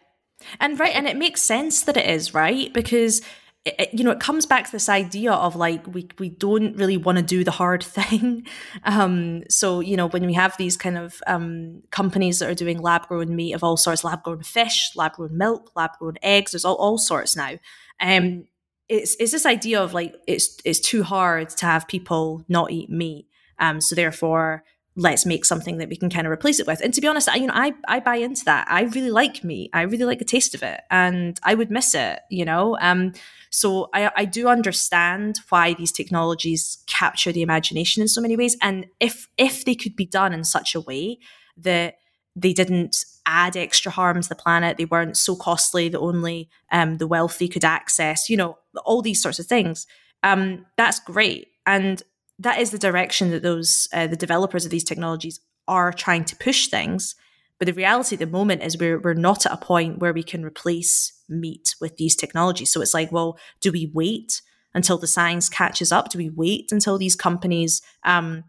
And 0.58 0.78
right 0.78 0.94
and 0.94 1.06
it 1.06 1.16
makes 1.16 1.42
sense 1.42 1.82
that 1.82 1.96
it 1.96 2.06
is 2.06 2.34
right? 2.34 2.72
Because 2.72 3.22
it, 3.64 3.90
you 3.92 4.04
know, 4.04 4.10
it 4.10 4.20
comes 4.20 4.46
back 4.46 4.66
to 4.66 4.72
this 4.72 4.88
idea 4.88 5.32
of 5.32 5.54
like 5.54 5.86
we 5.86 6.08
we 6.18 6.30
don't 6.30 6.76
really 6.76 6.96
want 6.96 7.18
to 7.18 7.22
do 7.24 7.44
the 7.44 7.50
hard 7.50 7.82
thing. 7.84 8.46
Um, 8.84 9.42
so 9.50 9.80
you 9.80 9.96
know, 9.96 10.08
when 10.08 10.26
we 10.26 10.34
have 10.34 10.56
these 10.56 10.76
kind 10.76 10.96
of 10.96 11.22
um, 11.26 11.82
companies 11.90 12.38
that 12.38 12.48
are 12.48 12.54
doing 12.54 12.80
lab 12.80 13.08
grown 13.08 13.36
meat 13.36 13.52
of 13.52 13.62
all 13.62 13.76
sorts, 13.76 14.04
lab 14.04 14.22
grown 14.22 14.42
fish, 14.42 14.92
lab 14.96 15.12
grown 15.12 15.36
milk, 15.36 15.72
lab 15.76 15.92
grown 15.98 16.14
eggs, 16.22 16.52
there's 16.52 16.64
all, 16.64 16.76
all 16.76 16.98
sorts 16.98 17.36
now. 17.36 17.58
Um, 18.00 18.44
it's 18.88 19.14
it's 19.20 19.32
this 19.32 19.46
idea 19.46 19.80
of 19.82 19.92
like 19.92 20.14
it's 20.26 20.58
it's 20.64 20.80
too 20.80 21.02
hard 21.02 21.50
to 21.50 21.66
have 21.66 21.86
people 21.86 22.44
not 22.48 22.70
eat 22.70 22.90
meat. 22.90 23.26
Um, 23.58 23.82
so 23.82 23.94
therefore, 23.94 24.64
let's 24.96 25.24
make 25.24 25.44
something 25.44 25.78
that 25.78 25.88
we 25.88 25.96
can 25.96 26.10
kind 26.10 26.26
of 26.26 26.32
replace 26.32 26.60
it 26.60 26.66
with. 26.66 26.80
And 26.80 26.92
to 26.94 27.00
be 27.00 27.06
honest, 27.06 27.28
I, 27.28 27.36
you 27.36 27.46
know, 27.46 27.54
I, 27.54 27.74
I 27.86 28.00
buy 28.00 28.16
into 28.16 28.44
that. 28.46 28.66
I 28.68 28.82
really 28.82 29.10
like 29.10 29.44
meat. 29.44 29.70
I 29.72 29.82
really 29.82 30.04
like 30.04 30.18
the 30.18 30.24
taste 30.24 30.54
of 30.54 30.62
it 30.62 30.80
and 30.90 31.38
I 31.42 31.54
would 31.54 31.70
miss 31.70 31.94
it, 31.94 32.20
you 32.30 32.44
know? 32.44 32.76
Um, 32.80 33.12
so 33.50 33.90
I, 33.92 34.10
I 34.16 34.24
do 34.24 34.48
understand 34.48 35.40
why 35.48 35.74
these 35.74 35.92
technologies 35.92 36.82
capture 36.86 37.32
the 37.32 37.42
imagination 37.42 38.00
in 38.00 38.08
so 38.08 38.20
many 38.20 38.36
ways. 38.36 38.56
And 38.62 38.86
if, 39.00 39.28
if 39.36 39.64
they 39.64 39.74
could 39.74 39.96
be 39.96 40.06
done 40.06 40.32
in 40.32 40.44
such 40.44 40.74
a 40.74 40.80
way 40.80 41.18
that 41.56 41.96
they 42.36 42.52
didn't 42.52 43.04
add 43.26 43.56
extra 43.56 43.90
harm 43.90 44.22
to 44.22 44.28
the 44.28 44.34
planet, 44.36 44.76
they 44.76 44.84
weren't 44.84 45.16
so 45.16 45.34
costly 45.34 45.88
that 45.88 45.98
only 45.98 46.48
um, 46.70 46.98
the 46.98 47.08
wealthy 47.08 47.48
could 47.48 47.64
access, 47.64 48.30
you 48.30 48.36
know, 48.36 48.56
all 48.84 49.02
these 49.02 49.20
sorts 49.20 49.40
of 49.40 49.46
things, 49.46 49.86
um, 50.22 50.64
that's 50.76 51.00
great. 51.00 51.48
And 51.66 52.02
that 52.38 52.60
is 52.60 52.70
the 52.70 52.78
direction 52.78 53.30
that 53.30 53.42
those 53.42 53.88
uh, 53.92 54.06
the 54.06 54.16
developers 54.16 54.64
of 54.64 54.70
these 54.70 54.84
technologies 54.84 55.40
are 55.68 55.92
trying 55.92 56.24
to 56.24 56.36
push 56.36 56.68
things. 56.68 57.14
But 57.60 57.66
the 57.66 57.74
reality 57.74 58.16
at 58.16 58.20
the 58.20 58.26
moment 58.26 58.62
is 58.62 58.76
we're 58.76 58.98
we're 58.98 59.14
not 59.14 59.46
at 59.46 59.52
a 59.52 59.56
point 59.58 59.98
where 59.98 60.14
we 60.14 60.24
can 60.24 60.44
replace 60.44 61.12
meat 61.28 61.76
with 61.80 61.98
these 61.98 62.16
technologies. 62.16 62.72
So 62.72 62.80
it's 62.80 62.94
like, 62.94 63.12
well, 63.12 63.38
do 63.60 63.70
we 63.70 63.90
wait 63.94 64.40
until 64.74 64.98
the 64.98 65.06
science 65.06 65.48
catches 65.48 65.92
up? 65.92 66.08
Do 66.08 66.18
we 66.18 66.30
wait 66.30 66.72
until 66.72 66.96
these 66.96 67.14
companies 67.14 67.82
um, 68.02 68.44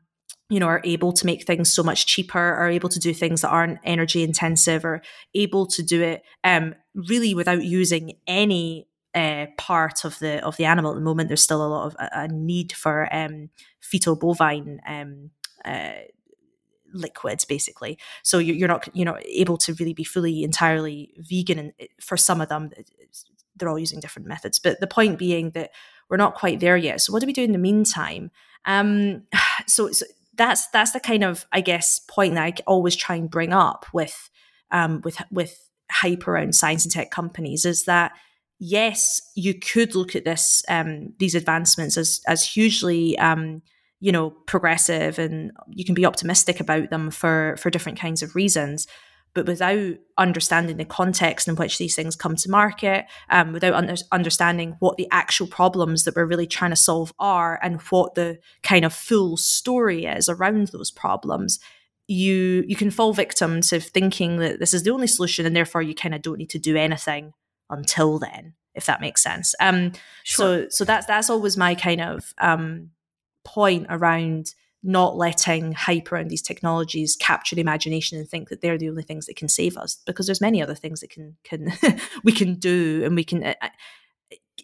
you 0.49 0.59
know 0.59 0.67
are 0.67 0.81
able 0.85 1.11
to 1.11 1.25
make 1.25 1.45
things 1.45 1.71
so 1.71 1.83
much 1.83 2.05
cheaper 2.05 2.39
are 2.39 2.69
able 2.69 2.89
to 2.89 2.99
do 2.99 3.13
things 3.13 3.41
that 3.41 3.49
aren't 3.49 3.79
energy 3.83 4.23
intensive 4.23 4.83
or 4.85 5.01
able 5.35 5.65
to 5.67 5.83
do 5.83 6.01
it 6.01 6.23
um, 6.43 6.73
really 6.93 7.33
without 7.33 7.63
using 7.63 8.13
any 8.27 8.87
uh, 9.13 9.47
part 9.57 10.05
of 10.05 10.17
the 10.19 10.43
of 10.45 10.55
the 10.55 10.65
animal 10.65 10.91
at 10.91 10.95
the 10.95 11.01
moment. 11.01 11.27
There's 11.27 11.43
still 11.43 11.65
a 11.65 11.67
lot 11.67 11.87
of 11.87 11.95
a, 11.95 12.09
a 12.13 12.27
need 12.29 12.71
for 12.71 13.13
um, 13.13 13.49
fetal 13.81 14.15
bovine 14.15 14.79
um, 14.87 15.31
uh, 15.65 16.03
liquids, 16.93 17.45
basically. 17.45 17.97
So 18.23 18.37
you're, 18.37 18.67
not 18.67 18.87
you're 18.95 19.05
not 19.05 19.25
able 19.25 19.57
to 19.57 19.73
really 19.75 19.93
be 19.93 20.03
fully 20.03 20.43
entirely 20.43 21.13
vegan. 21.17 21.59
And 21.59 21.73
for 21.99 22.17
some 22.17 22.41
of 22.41 22.49
them, 22.49 22.71
they're 23.55 23.69
all 23.69 23.79
using 23.79 23.99
different 23.99 24.27
methods. 24.27 24.59
But 24.59 24.79
the 24.79 24.87
point 24.87 25.17
being 25.17 25.51
that 25.51 25.71
we're 26.09 26.17
not 26.17 26.35
quite 26.35 26.59
there 26.59 26.77
yet. 26.77 27.01
So 27.01 27.13
what 27.13 27.21
do 27.21 27.25
we 27.25 27.33
do 27.33 27.43
in 27.43 27.53
the 27.53 27.57
meantime? 27.57 28.31
Um, 28.65 29.23
so, 29.67 29.91
so 29.91 30.05
that's 30.35 30.67
that's 30.67 30.91
the 30.91 30.99
kind 30.99 31.23
of 31.23 31.45
I 31.51 31.61
guess 31.61 31.99
point 31.99 32.35
that 32.35 32.43
I 32.43 32.53
always 32.67 32.95
try 32.95 33.15
and 33.15 33.29
bring 33.29 33.53
up 33.53 33.85
with 33.93 34.29
um, 34.71 35.01
with 35.03 35.17
with 35.31 35.69
hype 35.91 36.27
around 36.27 36.55
science 36.55 36.85
and 36.85 36.91
tech 36.91 37.11
companies 37.11 37.65
is 37.65 37.85
that 37.85 38.13
yes, 38.59 39.21
you 39.35 39.53
could 39.53 39.95
look 39.95 40.15
at 40.15 40.25
this 40.25 40.63
um, 40.69 41.13
these 41.19 41.35
advancements 41.35 41.97
as 41.97 42.21
as 42.27 42.43
hugely 42.43 43.17
um, 43.17 43.61
you 44.01 44.11
know 44.11 44.31
progressive, 44.31 45.17
and 45.17 45.51
you 45.69 45.85
can 45.85 45.95
be 45.95 46.05
optimistic 46.05 46.59
about 46.59 46.89
them 46.89 47.09
for 47.11 47.55
for 47.57 47.69
different 47.69 47.99
kinds 47.99 48.21
of 48.21 48.35
reasons. 48.35 48.87
But 49.33 49.45
without 49.45 49.95
understanding 50.17 50.75
the 50.75 50.83
context 50.83 51.47
in 51.47 51.55
which 51.55 51.77
these 51.77 51.95
things 51.95 52.17
come 52.17 52.35
to 52.35 52.49
market, 52.49 53.05
um, 53.29 53.53
without 53.53 53.73
under- 53.73 53.95
understanding 54.11 54.75
what 54.79 54.97
the 54.97 55.07
actual 55.09 55.47
problems 55.47 56.03
that 56.03 56.17
we're 56.17 56.25
really 56.25 56.47
trying 56.47 56.71
to 56.71 56.75
solve 56.75 57.13
are, 57.17 57.57
and 57.63 57.79
what 57.83 58.15
the 58.15 58.39
kind 58.61 58.83
of 58.83 58.93
full 58.93 59.37
story 59.37 60.03
is 60.05 60.27
around 60.27 60.67
those 60.69 60.91
problems, 60.91 61.59
you 62.07 62.65
you 62.67 62.75
can 62.75 62.91
fall 62.91 63.13
victim 63.13 63.61
to 63.61 63.79
thinking 63.79 64.37
that 64.37 64.59
this 64.59 64.73
is 64.73 64.83
the 64.83 64.91
only 64.91 65.07
solution, 65.07 65.45
and 65.45 65.55
therefore 65.55 65.81
you 65.81 65.95
kind 65.95 66.13
of 66.13 66.21
don't 66.21 66.39
need 66.39 66.49
to 66.49 66.59
do 66.59 66.75
anything 66.75 67.31
until 67.69 68.19
then, 68.19 68.55
if 68.75 68.85
that 68.87 68.99
makes 68.99 69.23
sense. 69.23 69.55
Um, 69.61 69.93
sure. 70.23 70.63
So 70.63 70.69
so 70.69 70.85
that's 70.85 71.05
that's 71.05 71.29
always 71.29 71.55
my 71.55 71.75
kind 71.75 72.01
of 72.01 72.33
um, 72.39 72.89
point 73.43 73.87
around 73.89 74.53
not 74.83 75.15
letting 75.15 75.73
hype 75.73 76.11
around 76.11 76.29
these 76.29 76.41
technologies 76.41 77.15
capture 77.15 77.55
the 77.55 77.61
imagination 77.61 78.17
and 78.17 78.27
think 78.27 78.49
that 78.49 78.61
they're 78.61 78.79
the 78.79 78.89
only 78.89 79.03
things 79.03 79.27
that 79.27 79.35
can 79.35 79.47
save 79.47 79.77
us 79.77 79.97
because 80.07 80.25
there's 80.25 80.41
many 80.41 80.61
other 80.61 80.73
things 80.73 81.01
that 81.01 81.09
can 81.09 81.35
can 81.43 81.71
we 82.23 82.31
can 82.31 82.55
do 82.55 83.03
and 83.05 83.15
we 83.15 83.23
can 83.23 83.43
uh, 83.43 83.53
uh, 83.61 83.69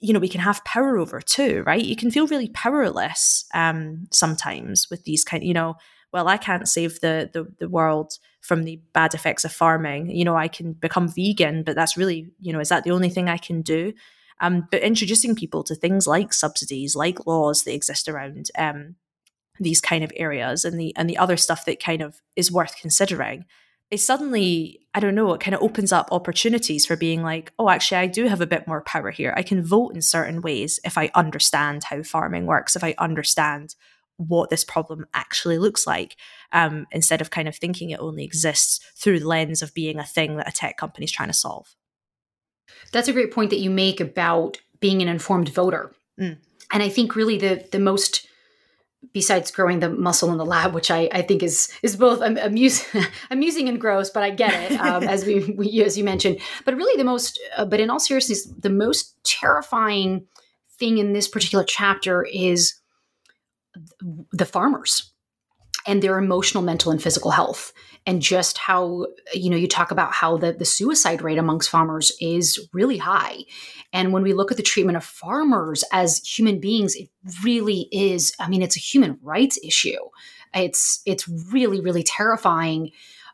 you 0.02 0.14
know 0.14 0.20
we 0.20 0.30
can 0.30 0.42
have 0.42 0.66
power 0.66 0.98
over 0.98 1.22
too 1.22 1.64
right 1.68 1.86
you 1.86 1.96
can 1.96 2.10
feel 2.10 2.28
really 2.28 2.50
powerless 2.50 3.46
um 3.54 4.08
sometimes 4.12 4.90
with 4.90 5.04
these 5.04 5.24
kind 5.24 5.44
you 5.44 5.54
know 5.54 5.76
well 6.12 6.28
i 6.28 6.38
can't 6.38 6.68
save 6.68 7.00
the 7.02 7.30
the, 7.32 7.48
the 7.60 7.70
world 7.70 8.18
from 8.48 8.64
the 8.64 8.80
bad 8.94 9.14
effects 9.14 9.44
of 9.44 9.52
farming. 9.52 10.10
You 10.10 10.24
know, 10.24 10.38
I 10.38 10.48
can 10.48 10.72
become 10.72 11.10
vegan, 11.10 11.64
but 11.64 11.76
that's 11.76 11.98
really, 11.98 12.32
you 12.40 12.54
know, 12.54 12.62
is 12.62 12.70
that 12.70 12.86
the 12.86 12.92
only 12.92 13.10
thing 13.10 13.28
I 13.28 13.38
can 13.38 13.62
do? 13.62 13.94
Um, 14.40 14.68
but 14.72 14.82
introducing 14.82 15.36
people 15.36 15.64
to 15.64 15.76
things 15.76 16.08
like 16.08 16.34
subsidies, 16.34 16.96
like 16.96 17.26
laws 17.26 17.64
that 17.64 17.74
exist 17.74 18.08
around 18.08 18.50
um, 18.58 18.96
these 19.60 19.82
kind 19.82 20.04
of 20.04 20.12
areas, 20.16 20.64
and 20.66 20.80
the 20.80 20.96
and 20.96 21.10
the 21.10 21.18
other 21.18 21.38
stuff 21.38 21.66
that 21.66 21.84
kind 21.84 22.02
of 22.02 22.22
is 22.36 22.52
worth 22.52 22.76
considering, 22.80 23.46
it 23.90 24.00
suddenly, 24.00 24.80
I 24.94 25.00
don't 25.00 25.16
know, 25.16 25.34
it 25.34 25.42
kind 25.42 25.56
of 25.56 25.62
opens 25.62 25.92
up 25.92 26.10
opportunities 26.12 26.86
for 26.86 26.98
being 26.98 27.24
like, 27.24 27.54
oh, 27.58 27.70
actually, 27.70 27.98
I 27.98 28.08
do 28.08 28.28
have 28.28 28.42
a 28.42 28.48
bit 28.48 28.68
more 28.68 28.82
power 28.82 29.12
here. 29.12 29.34
I 29.38 29.44
can 29.44 29.64
vote 29.64 29.96
in 29.96 30.02
certain 30.02 30.42
ways 30.42 30.80
if 30.84 30.98
I 30.98 31.10
understand 31.16 31.86
how 31.86 32.04
farming 32.04 32.46
works, 32.46 32.76
if 32.76 32.84
I 32.84 32.96
understand 32.98 33.76
what 34.18 34.50
this 34.50 34.64
problem 34.64 35.06
actually 35.14 35.58
looks 35.58 35.86
like 35.88 36.18
um, 36.52 36.88
instead 36.92 37.22
of 37.22 37.30
kind 37.30 37.48
of 37.48 37.56
thinking 37.56 37.92
it 37.92 38.00
only 38.00 38.24
exists 38.24 38.80
through 38.96 39.20
the 39.20 39.28
lens 39.28 39.62
of 39.62 39.74
being 39.74 40.00
a 40.00 40.04
thing 40.04 40.38
that 40.38 40.50
a 40.50 40.52
tech 40.52 40.76
company 40.76 41.06
is 41.06 41.12
trying 41.12 41.30
to 41.30 41.34
solve. 41.34 41.76
That's 42.92 43.08
a 43.08 43.14
great 43.14 43.32
point 43.32 43.50
that 43.50 43.60
you 43.60 43.70
make 43.70 44.00
about 44.00 44.58
being 44.80 45.02
an 45.02 45.08
informed 45.08 45.50
voter. 45.50 45.94
Mm. 46.20 46.38
And 46.72 46.84
I 46.84 46.90
think 46.90 47.16
really 47.16 47.38
the 47.38 47.68
the 47.72 47.80
most 47.80 48.28
besides 49.14 49.52
growing 49.52 49.80
the 49.80 49.90
muscle 49.90 50.32
in 50.32 50.38
the 50.38 50.46
lab, 50.46 50.74
which 50.74 50.92
I, 50.92 51.10
I 51.12 51.22
think 51.22 51.44
is 51.44 51.72
is 51.82 51.96
both 51.96 52.22
amusing, 52.22 53.04
amusing 53.32 53.70
and 53.70 53.80
gross, 53.80 54.10
but 54.10 54.24
I 54.24 54.32
get 54.32 54.72
it 54.72 54.80
um, 54.80 55.04
as 55.08 55.26
we, 55.26 55.54
we, 55.54 55.84
as 55.84 55.98
you 55.98 56.04
mentioned. 56.04 56.40
But 56.66 56.76
really, 56.76 56.98
the 56.98 57.04
most, 57.04 57.40
uh, 57.56 57.66
but 57.66 57.80
in 57.80 57.90
all 57.90 58.00
seriousness, 58.00 58.46
the 58.46 58.70
most 58.70 59.16
terrifying 59.24 60.26
thing 60.78 60.98
in 60.98 61.14
this 61.14 61.28
particular 61.28 61.64
chapter 61.64 62.24
is 62.24 62.80
the 64.32 64.46
farmers 64.46 65.12
and 65.88 66.02
their 66.02 66.20
emotional, 66.20 66.62
mental, 66.62 66.92
and 66.92 67.02
physical 67.02 67.32
health. 67.32 67.74
And 68.06 68.22
just 68.22 68.58
how, 68.58 69.08
you 69.34 69.50
know, 69.50 69.58
you 69.58 69.68
talk 69.68 69.92
about 69.92 70.14
how 70.14 70.38
the, 70.38 70.54
the 70.54 70.66
suicide 70.66 71.22
rate 71.22 71.38
amongst 71.38 71.70
farmers 71.70 72.12
is 72.22 72.68
really 72.74 72.98
high. 72.98 73.40
And 73.92 74.14
when 74.14 74.24
we 74.24 74.34
look 74.34 74.52
at 74.52 74.58
the 74.58 74.64
treatment 74.64 74.98
of 74.98 75.04
farmers 75.04 75.84
as 75.92 76.20
human 76.20 76.60
beings, 76.60 76.96
it 76.96 77.10
really 77.44 77.88
is, 77.92 78.34
I 78.40 78.48
mean, 78.48 78.62
it's 78.62 78.78
a 78.78 78.82
human 78.82 79.18
rights 79.22 79.58
issue. 79.64 79.98
It's 80.54 81.02
it's 81.06 81.28
really, 81.28 81.82
really 81.82 82.04
terrifying. 82.04 82.92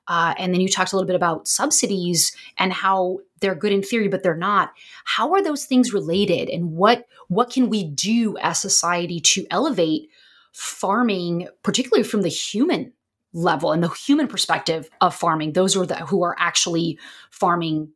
Uh, 0.08 0.34
and 0.38 0.54
then 0.54 0.60
you 0.60 0.68
talked 0.68 0.92
a 0.92 0.96
little 0.96 1.08
bit 1.08 1.16
about 1.16 1.48
subsidies 1.48 2.36
and 2.58 2.74
how 2.74 3.20
they're 3.40 3.56
good 3.56 3.72
in 3.72 3.82
theory, 3.82 4.08
but 4.08 4.24
they're 4.24 4.36
not. 4.36 4.74
How 5.06 5.34
are 5.34 5.44
those 5.44 5.66
things 5.66 5.94
related? 5.94 6.50
And 6.50 6.72
what 6.74 7.08
what 7.30 7.52
can 7.52 7.70
we 7.70 7.84
do 7.84 8.38
as 8.40 8.60
society 8.60 9.20
to 9.22 9.46
elevate 9.50 10.10
farming, 10.54 11.48
particularly 11.64 12.04
from 12.04 12.22
the 12.22 12.30
human 12.30 12.94
level 13.34 13.72
and 13.72 13.84
the 13.84 13.90
human 13.90 14.28
perspective 14.28 14.90
of 15.02 15.14
farming, 15.14 15.54
those 15.54 15.76
are 15.76 15.86
the 15.86 15.96
who 15.96 16.24
are 16.24 16.36
actually 16.40 17.00
farming 17.32 17.92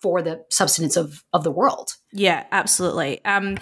for 0.00 0.22
the 0.22 0.44
subsistence 0.50 0.96
of 0.96 1.24
of 1.32 1.44
the 1.44 1.50
world. 1.50 1.92
Yeah, 2.12 2.44
absolutely. 2.50 3.24
Um, 3.24 3.58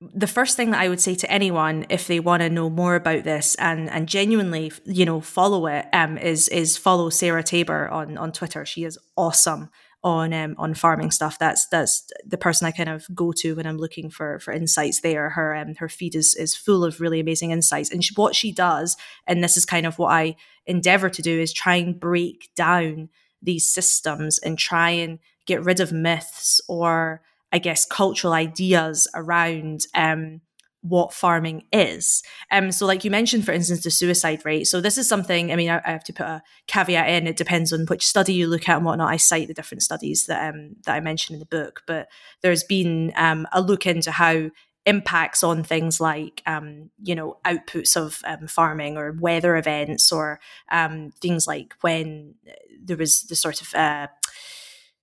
the 0.00 0.26
first 0.26 0.56
thing 0.56 0.70
that 0.72 0.80
I 0.80 0.88
would 0.88 1.00
say 1.00 1.14
to 1.14 1.30
anyone 1.30 1.86
if 1.88 2.06
they 2.06 2.20
want 2.20 2.42
to 2.42 2.50
know 2.50 2.68
more 2.68 2.96
about 2.96 3.24
this 3.24 3.54
and 3.56 3.90
and 3.90 4.08
genuinely 4.08 4.72
you 4.84 5.04
know 5.04 5.20
follow 5.20 5.66
it 5.66 5.86
um, 5.92 6.18
is 6.18 6.48
is 6.48 6.76
follow 6.76 7.10
Sarah 7.10 7.42
Taber 7.42 7.88
on 7.88 8.16
on 8.16 8.32
Twitter. 8.32 8.64
She 8.64 8.84
is 8.84 8.98
awesome 9.16 9.70
on 10.06 10.32
um, 10.32 10.54
on 10.56 10.72
farming 10.72 11.10
stuff. 11.10 11.36
That's 11.36 11.66
that's 11.66 12.08
the 12.24 12.38
person 12.38 12.66
I 12.66 12.70
kind 12.70 12.88
of 12.88 13.08
go 13.12 13.32
to 13.32 13.56
when 13.56 13.66
I'm 13.66 13.76
looking 13.76 14.08
for 14.08 14.38
for 14.38 14.52
insights. 14.52 15.00
There, 15.00 15.30
her 15.30 15.54
um, 15.56 15.74
her 15.74 15.88
feed 15.88 16.14
is 16.14 16.36
is 16.36 16.54
full 16.54 16.84
of 16.84 17.00
really 17.00 17.18
amazing 17.18 17.50
insights. 17.50 17.90
And 17.90 18.04
she, 18.04 18.14
what 18.14 18.36
she 18.36 18.52
does, 18.52 18.96
and 19.26 19.42
this 19.42 19.56
is 19.56 19.66
kind 19.66 19.84
of 19.84 19.98
what 19.98 20.12
I 20.12 20.36
endeavor 20.64 21.10
to 21.10 21.22
do, 21.22 21.40
is 21.40 21.52
try 21.52 21.74
and 21.74 21.98
break 21.98 22.50
down 22.54 23.08
these 23.42 23.68
systems 23.68 24.38
and 24.38 24.56
try 24.56 24.90
and 24.90 25.18
get 25.44 25.64
rid 25.64 25.80
of 25.80 25.92
myths 25.92 26.60
or 26.68 27.20
I 27.52 27.58
guess, 27.58 27.86
cultural 27.86 28.32
ideas 28.32 29.08
around 29.14 29.86
um, 29.94 30.40
what 30.88 31.12
farming 31.12 31.64
is. 31.72 32.22
Um, 32.50 32.72
so, 32.72 32.86
like 32.86 33.04
you 33.04 33.10
mentioned, 33.10 33.44
for 33.44 33.52
instance, 33.52 33.84
the 33.84 33.90
suicide 33.90 34.44
rate. 34.44 34.64
So, 34.64 34.80
this 34.80 34.98
is 34.98 35.08
something, 35.08 35.52
I 35.52 35.56
mean, 35.56 35.70
I, 35.70 35.80
I, 35.84 35.90
have 35.90 36.04
to 36.04 36.12
put 36.12 36.26
a 36.26 36.42
caveat 36.66 37.08
in. 37.08 37.26
It 37.26 37.36
depends 37.36 37.72
on 37.72 37.86
which 37.86 38.06
study 38.06 38.34
you 38.34 38.46
look 38.46 38.68
at 38.68 38.76
and 38.76 38.84
whatnot. 38.84 39.12
I 39.12 39.16
cite 39.16 39.48
the 39.48 39.54
different 39.54 39.82
studies 39.82 40.26
that, 40.26 40.54
um, 40.54 40.76
that 40.84 40.94
I 40.94 41.00
mentioned 41.00 41.34
in 41.34 41.40
the 41.40 41.46
book, 41.46 41.82
but 41.86 42.08
there's 42.42 42.64
been 42.64 43.12
um, 43.16 43.46
a 43.52 43.60
look 43.60 43.86
into 43.86 44.10
how 44.10 44.50
impacts 44.86 45.42
on 45.42 45.64
things 45.64 46.00
like 46.00 46.42
um, 46.46 46.90
you 47.02 47.14
know 47.14 47.36
outputs 47.44 47.96
of 47.96 48.20
um, 48.24 48.46
farming 48.46 48.96
or 48.96 49.12
weather 49.12 49.56
events 49.56 50.12
or 50.12 50.40
um, 50.70 51.10
things 51.20 51.46
like 51.46 51.74
when 51.80 52.34
there 52.80 52.96
was 52.96 53.22
the 53.22 53.34
sort 53.34 53.60
of 53.60 53.74
uh, 53.74 54.06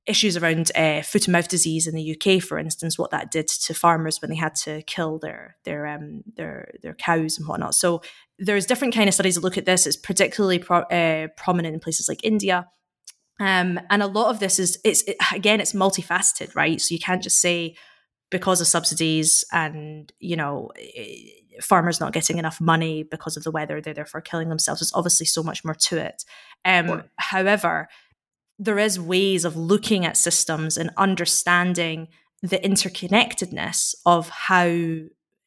issues 0.05 0.35
around 0.35 0.71
uh, 0.75 1.01
foot 1.01 1.27
and 1.27 1.31
mouth 1.31 1.47
disease 1.47 1.87
in 1.87 1.95
the 1.95 2.17
UK, 2.17 2.41
for 2.41 2.57
instance, 2.57 2.97
what 2.97 3.11
that 3.11 3.31
did 3.31 3.47
to 3.47 3.73
farmers 3.73 4.21
when 4.21 4.29
they 4.29 4.35
had 4.35 4.55
to 4.55 4.81
kill 4.83 5.19
their 5.19 5.55
their 5.63 5.87
um, 5.87 6.23
their 6.35 6.73
their 6.81 6.93
cows 6.93 7.37
and 7.37 7.47
whatnot. 7.47 7.75
So 7.75 8.01
there's 8.37 8.65
different 8.65 8.93
kind 8.93 9.07
of 9.07 9.13
studies 9.13 9.35
that 9.35 9.43
look 9.43 9.57
at 9.57 9.65
this. 9.65 9.87
It's 9.87 9.97
particularly 9.97 10.59
pro- 10.59 10.79
uh, 10.79 11.27
prominent 11.37 11.73
in 11.73 11.79
places 11.79 12.09
like 12.09 12.23
India. 12.23 12.67
Um, 13.39 13.79
and 13.89 14.03
a 14.03 14.07
lot 14.07 14.29
of 14.29 14.39
this 14.39 14.59
is 14.59 14.79
it's 14.83 15.03
it, 15.03 15.17
again 15.33 15.61
it's 15.61 15.73
multifaceted, 15.73 16.55
right? 16.55 16.79
So 16.81 16.93
you 16.93 16.99
can't 16.99 17.23
just 17.23 17.39
say 17.39 17.75
because 18.29 18.59
of 18.61 18.67
subsidies 18.67 19.45
and 19.51 20.11
you 20.19 20.35
know 20.35 20.71
eh, 20.77 21.15
farmers 21.61 21.99
not 21.99 22.13
getting 22.13 22.39
enough 22.39 22.59
money 22.59 23.03
because 23.03 23.37
of 23.37 23.43
the 23.43 23.51
weather 23.51 23.79
they're 23.79 23.93
therefore 23.93 24.21
killing 24.21 24.49
themselves 24.49 24.79
there's 24.81 24.91
obviously 24.95 25.23
so 25.23 25.43
much 25.43 25.63
more 25.63 25.75
to 25.75 25.97
it 25.97 26.25
um, 26.65 27.03
however 27.17 27.87
there 28.63 28.79
is 28.79 28.99
ways 28.99 29.45
of 29.45 29.55
looking 29.55 30.05
at 30.05 30.17
systems 30.17 30.77
and 30.77 30.89
understanding 30.97 32.07
the 32.41 32.59
interconnectedness 32.59 33.95
of 34.05 34.29
how 34.29 34.67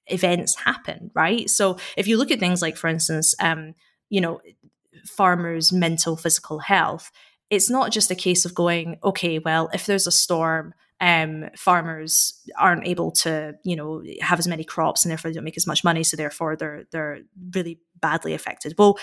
events 0.08 0.54
happen 0.54 1.10
right 1.14 1.50
so 1.50 1.76
if 1.96 2.06
you 2.06 2.16
look 2.16 2.30
at 2.30 2.38
things 2.38 2.62
like 2.62 2.76
for 2.76 2.88
instance 2.88 3.34
um, 3.40 3.74
you 4.08 4.20
know 4.20 4.40
farmers 5.04 5.72
mental 5.72 6.16
physical 6.16 6.60
health 6.60 7.10
it's 7.50 7.70
not 7.70 7.92
just 7.92 8.10
a 8.10 8.14
case 8.14 8.44
of 8.44 8.54
going 8.54 8.98
okay 9.02 9.38
well 9.38 9.68
if 9.72 9.86
there's 9.86 10.06
a 10.06 10.12
storm 10.12 10.72
um, 11.00 11.50
farmers 11.56 12.42
aren't 12.56 12.86
able 12.86 13.10
to, 13.12 13.54
you 13.64 13.76
know, 13.76 14.02
have 14.20 14.38
as 14.38 14.48
many 14.48 14.64
crops 14.64 15.04
and 15.04 15.10
therefore 15.10 15.30
they 15.30 15.34
don't 15.34 15.44
make 15.44 15.56
as 15.56 15.66
much 15.66 15.84
money. 15.84 16.02
So 16.02 16.16
therefore 16.16 16.56
they're 16.56 16.84
they're 16.90 17.20
really 17.54 17.80
badly 18.00 18.32
affected. 18.32 18.74
Well, 18.78 18.98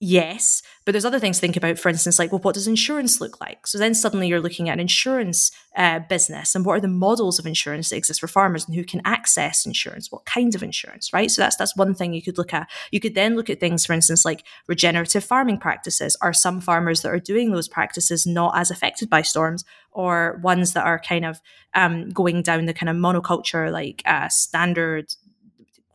yes 0.00 0.62
but 0.84 0.92
there's 0.92 1.04
other 1.04 1.18
things 1.18 1.36
to 1.36 1.40
think 1.42 1.56
about. 1.56 1.78
For 1.78 1.88
instance 1.88 2.18
like 2.18 2.32
well 2.32 2.40
what 2.40 2.54
does 2.54 2.66
insurance 2.66 3.20
look 3.20 3.40
like? 3.40 3.66
So 3.66 3.78
then 3.78 3.94
suddenly 3.94 4.28
you're 4.28 4.40
looking 4.40 4.68
at 4.68 4.74
an 4.74 4.80
insurance 4.80 5.50
uh, 5.76 6.00
business 6.08 6.54
and 6.54 6.64
what 6.64 6.78
are 6.78 6.80
the 6.80 6.88
models 6.88 7.38
of 7.38 7.46
insurance 7.46 7.90
that 7.90 7.96
exist 7.96 8.20
for 8.20 8.28
farmers 8.28 8.66
and 8.66 8.74
who 8.74 8.84
can 8.84 9.02
access 9.04 9.66
insurance? 9.66 10.10
What 10.10 10.24
kinds 10.24 10.54
of 10.54 10.62
insurance 10.62 11.12
right? 11.12 11.30
So 11.30 11.42
that's 11.42 11.56
that's 11.56 11.76
one 11.76 11.94
thing 11.94 12.14
you 12.14 12.22
could 12.22 12.38
look 12.38 12.54
at. 12.54 12.68
You 12.90 13.00
could 13.00 13.14
then 13.14 13.36
look 13.36 13.50
at 13.50 13.60
things 13.60 13.84
for 13.84 13.92
instance 13.92 14.24
like 14.24 14.44
regenerative 14.66 15.24
farming 15.24 15.58
practices. 15.58 16.16
Are 16.20 16.32
some 16.32 16.60
farmers 16.60 17.02
that 17.02 17.12
are 17.12 17.18
doing 17.18 17.50
those 17.50 17.68
practices 17.68 18.26
not 18.26 18.56
as 18.56 18.70
affected 18.70 19.10
by 19.10 19.22
storms 19.22 19.64
or 19.92 20.40
ones 20.42 20.72
that 20.74 20.86
are 20.86 21.00
kind 21.00 21.24
of 21.24 21.40
um, 21.74 22.08
going 22.10 22.42
down 22.42 22.66
the 22.66 22.74
kind 22.74 22.88
of 22.88 22.96
monoculture 22.96 23.70
like 23.72 24.02
uh, 24.06 24.28
standard 24.28 25.12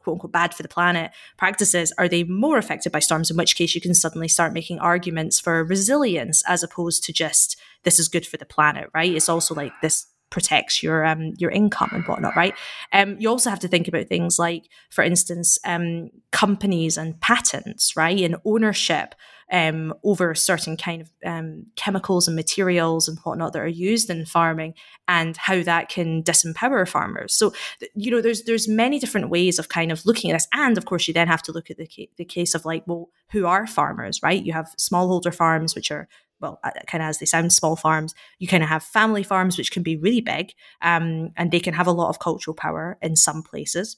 quote 0.03 0.15
unquote 0.15 0.31
bad 0.31 0.53
for 0.53 0.63
the 0.63 0.69
planet 0.69 1.11
practices, 1.37 1.93
are 1.97 2.07
they 2.07 2.23
more 2.23 2.57
affected 2.57 2.91
by 2.91 2.99
storms? 2.99 3.31
In 3.31 3.37
which 3.37 3.55
case, 3.55 3.73
you 3.75 3.81
can 3.81 3.93
suddenly 3.93 4.27
start 4.27 4.53
making 4.53 4.79
arguments 4.79 5.39
for 5.39 5.63
resilience 5.63 6.43
as 6.47 6.63
opposed 6.63 7.03
to 7.05 7.13
just 7.13 7.59
this 7.83 7.99
is 7.99 8.07
good 8.07 8.25
for 8.25 8.37
the 8.37 8.45
planet, 8.45 8.89
right? 8.93 9.13
It's 9.13 9.29
also 9.29 9.53
like 9.53 9.73
this 9.81 10.07
protects 10.33 10.81
your 10.81 11.05
um, 11.05 11.33
your 11.37 11.51
income 11.51 11.91
and 11.93 12.03
whatnot, 12.05 12.35
right? 12.35 12.55
Um, 12.91 13.17
you 13.19 13.29
also 13.29 13.51
have 13.51 13.59
to 13.59 13.67
think 13.67 13.87
about 13.87 14.07
things 14.07 14.39
like, 14.39 14.67
for 14.89 15.03
instance, 15.03 15.59
um, 15.63 16.09
companies 16.31 16.97
and 16.97 17.21
patents, 17.21 17.95
right, 17.95 18.19
and 18.19 18.37
ownership 18.43 19.13
um, 19.51 19.93
over 20.03 20.33
certain 20.33 20.75
kind 20.75 21.01
of 21.03 21.11
um, 21.23 21.67
chemicals 21.75 22.27
and 22.27 22.35
materials 22.35 23.07
and 23.07 23.19
whatnot 23.19 23.53
that 23.53 23.61
are 23.61 23.67
used 23.67 24.09
in 24.09 24.25
farming, 24.25 24.73
and 25.07 25.37
how 25.37 25.61
that 25.61 25.89
can 25.89 26.23
disempower 26.23 26.87
farmers. 26.87 27.35
So, 27.35 27.53
you 27.93 28.09
know, 28.09 28.19
there's 28.19 28.43
there's 28.43 28.67
many 28.67 28.97
different 28.97 29.29
ways 29.29 29.59
of 29.59 29.69
kind 29.69 29.91
of 29.91 30.03
looking 30.03 30.31
at 30.31 30.33
this, 30.33 30.47
and 30.51 30.77
of 30.79 30.85
course, 30.85 31.07
you 31.07 31.13
then 31.13 31.27
have 31.27 31.43
to 31.43 31.51
look 31.51 31.69
at 31.69 31.77
the 31.77 31.87
ca- 31.87 32.09
the 32.17 32.25
case 32.25 32.55
of 32.55 32.65
like, 32.65 32.83
well, 32.87 33.09
who 33.31 33.45
are 33.45 33.67
farmers, 33.67 34.23
right? 34.23 34.43
You 34.43 34.53
have 34.53 34.73
smallholder 34.79 35.33
farms, 35.33 35.75
which 35.75 35.91
are 35.91 36.07
well, 36.43 36.59
uh, 36.63 36.71
kind 36.85 37.01
of 37.01 37.09
as 37.09 37.17
they 37.17 37.25
sound, 37.25 37.51
small 37.51 37.75
farms. 37.75 38.13
You 38.37 38.47
kind 38.47 38.61
of 38.61 38.69
have 38.69 38.83
family 38.83 39.23
farms, 39.23 39.57
which 39.57 39.71
can 39.71 39.81
be 39.81 39.97
really 39.97 40.21
big, 40.21 40.53
um, 40.81 41.31
and 41.35 41.49
they 41.49 41.59
can 41.59 41.73
have 41.73 41.87
a 41.87 41.91
lot 41.91 42.09
of 42.09 42.19
cultural 42.19 42.53
power 42.53 42.97
in 43.01 43.15
some 43.15 43.41
places. 43.41 43.97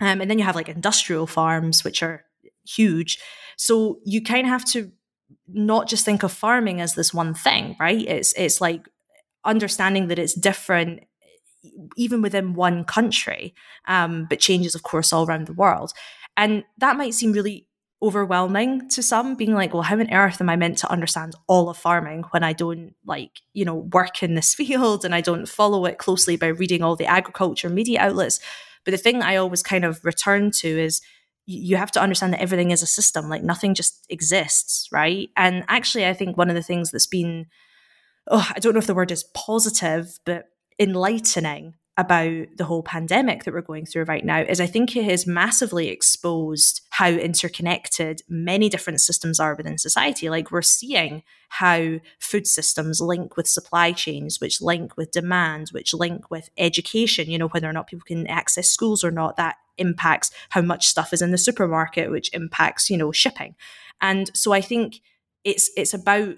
Um, 0.00 0.20
and 0.20 0.30
then 0.30 0.38
you 0.38 0.44
have 0.44 0.56
like 0.56 0.68
industrial 0.68 1.26
farms, 1.26 1.84
which 1.84 2.02
are 2.02 2.24
huge. 2.66 3.18
So 3.56 4.00
you 4.04 4.22
kind 4.22 4.46
of 4.46 4.50
have 4.50 4.64
to 4.72 4.92
not 5.48 5.88
just 5.88 6.04
think 6.04 6.22
of 6.22 6.32
farming 6.32 6.80
as 6.80 6.94
this 6.94 7.14
one 7.14 7.32
thing, 7.32 7.76
right? 7.80 8.02
It's 8.06 8.34
it's 8.34 8.60
like 8.60 8.82
understanding 9.44 10.08
that 10.08 10.18
it's 10.18 10.34
different 10.34 11.04
even 11.96 12.22
within 12.22 12.54
one 12.54 12.84
country, 12.84 13.54
um, 13.88 14.26
but 14.28 14.38
changes, 14.40 14.74
of 14.74 14.82
course, 14.82 15.12
all 15.12 15.26
around 15.26 15.46
the 15.46 15.52
world. 15.52 15.92
And 16.36 16.64
that 16.78 16.96
might 16.96 17.14
seem 17.14 17.32
really 17.32 17.65
overwhelming 18.02 18.88
to 18.90 19.02
some 19.02 19.34
being 19.34 19.54
like 19.54 19.72
well 19.72 19.82
how 19.82 19.98
on 19.98 20.12
earth 20.12 20.40
am 20.40 20.50
i 20.50 20.56
meant 20.56 20.76
to 20.76 20.90
understand 20.90 21.34
all 21.46 21.70
of 21.70 21.78
farming 21.78 22.22
when 22.30 22.42
i 22.42 22.52
don't 22.52 22.94
like 23.06 23.40
you 23.54 23.64
know 23.64 23.74
work 23.92 24.22
in 24.22 24.34
this 24.34 24.54
field 24.60 25.04
and 25.04 25.14
i 25.14 25.20
don't 25.20 25.48
follow 25.48 25.86
it 25.86 25.96
closely 25.98 26.36
by 26.36 26.48
reading 26.48 26.82
all 26.82 26.96
the 26.96 27.06
agriculture 27.06 27.68
media 27.68 28.00
outlets? 28.00 28.38
But 28.84 28.92
the 28.92 28.98
thing 28.98 29.22
i 29.22 29.36
always 29.36 29.62
kind 29.62 29.84
of 29.84 30.04
return 30.04 30.50
to 30.58 30.68
is 30.68 31.00
you 31.46 31.76
have 31.76 31.92
to 31.92 32.00
understand 32.00 32.32
that 32.32 32.42
everything 32.42 32.70
is 32.70 32.82
a 32.82 32.86
system 32.86 33.28
like 33.28 33.42
nothing 33.42 33.74
just 33.74 34.04
exists 34.10 34.88
right? 34.92 35.30
And 35.36 35.64
actually 35.68 36.06
i 36.06 36.12
think 36.12 36.36
one 36.36 36.50
of 36.50 36.54
the 36.54 36.62
things 36.62 36.90
that's 36.90 37.06
been 37.06 37.46
oh 38.30 38.46
i 38.54 38.58
don't 38.58 38.74
know 38.74 38.78
if 38.78 38.86
the 38.86 38.94
word 38.94 39.10
is 39.10 39.24
positive 39.24 40.18
but 40.26 40.44
enlightening 40.78 41.74
about 41.98 42.46
the 42.56 42.64
whole 42.64 42.82
pandemic 42.82 43.44
that 43.44 43.54
we're 43.54 43.62
going 43.62 43.86
through 43.86 44.04
right 44.04 44.24
now 44.24 44.40
is 44.40 44.60
I 44.60 44.66
think 44.66 44.94
it 44.94 45.04
has 45.04 45.26
massively 45.26 45.88
exposed 45.88 46.82
how 46.90 47.08
interconnected 47.08 48.20
many 48.28 48.68
different 48.68 49.00
systems 49.00 49.40
are 49.40 49.54
within 49.54 49.78
society. 49.78 50.28
Like 50.28 50.50
we're 50.50 50.60
seeing 50.60 51.22
how 51.48 51.98
food 52.18 52.46
systems 52.46 53.00
link 53.00 53.36
with 53.36 53.48
supply 53.48 53.92
chains, 53.92 54.40
which 54.40 54.60
link 54.60 54.96
with 54.98 55.10
demand, 55.10 55.70
which 55.70 55.94
link 55.94 56.30
with 56.30 56.50
education, 56.58 57.30
you 57.30 57.38
know, 57.38 57.48
whether 57.48 57.68
or 57.68 57.72
not 57.72 57.86
people 57.86 58.04
can 58.06 58.26
access 58.26 58.68
schools 58.68 59.02
or 59.02 59.10
not, 59.10 59.36
that 59.36 59.56
impacts 59.78 60.30
how 60.50 60.60
much 60.60 60.86
stuff 60.86 61.14
is 61.14 61.22
in 61.22 61.30
the 61.30 61.38
supermarket, 61.38 62.10
which 62.10 62.30
impacts, 62.34 62.90
you 62.90 62.98
know, 62.98 63.10
shipping. 63.10 63.54
And 64.02 64.30
so 64.36 64.52
I 64.52 64.60
think 64.60 65.00
it's 65.44 65.70
it's 65.76 65.94
about 65.94 66.34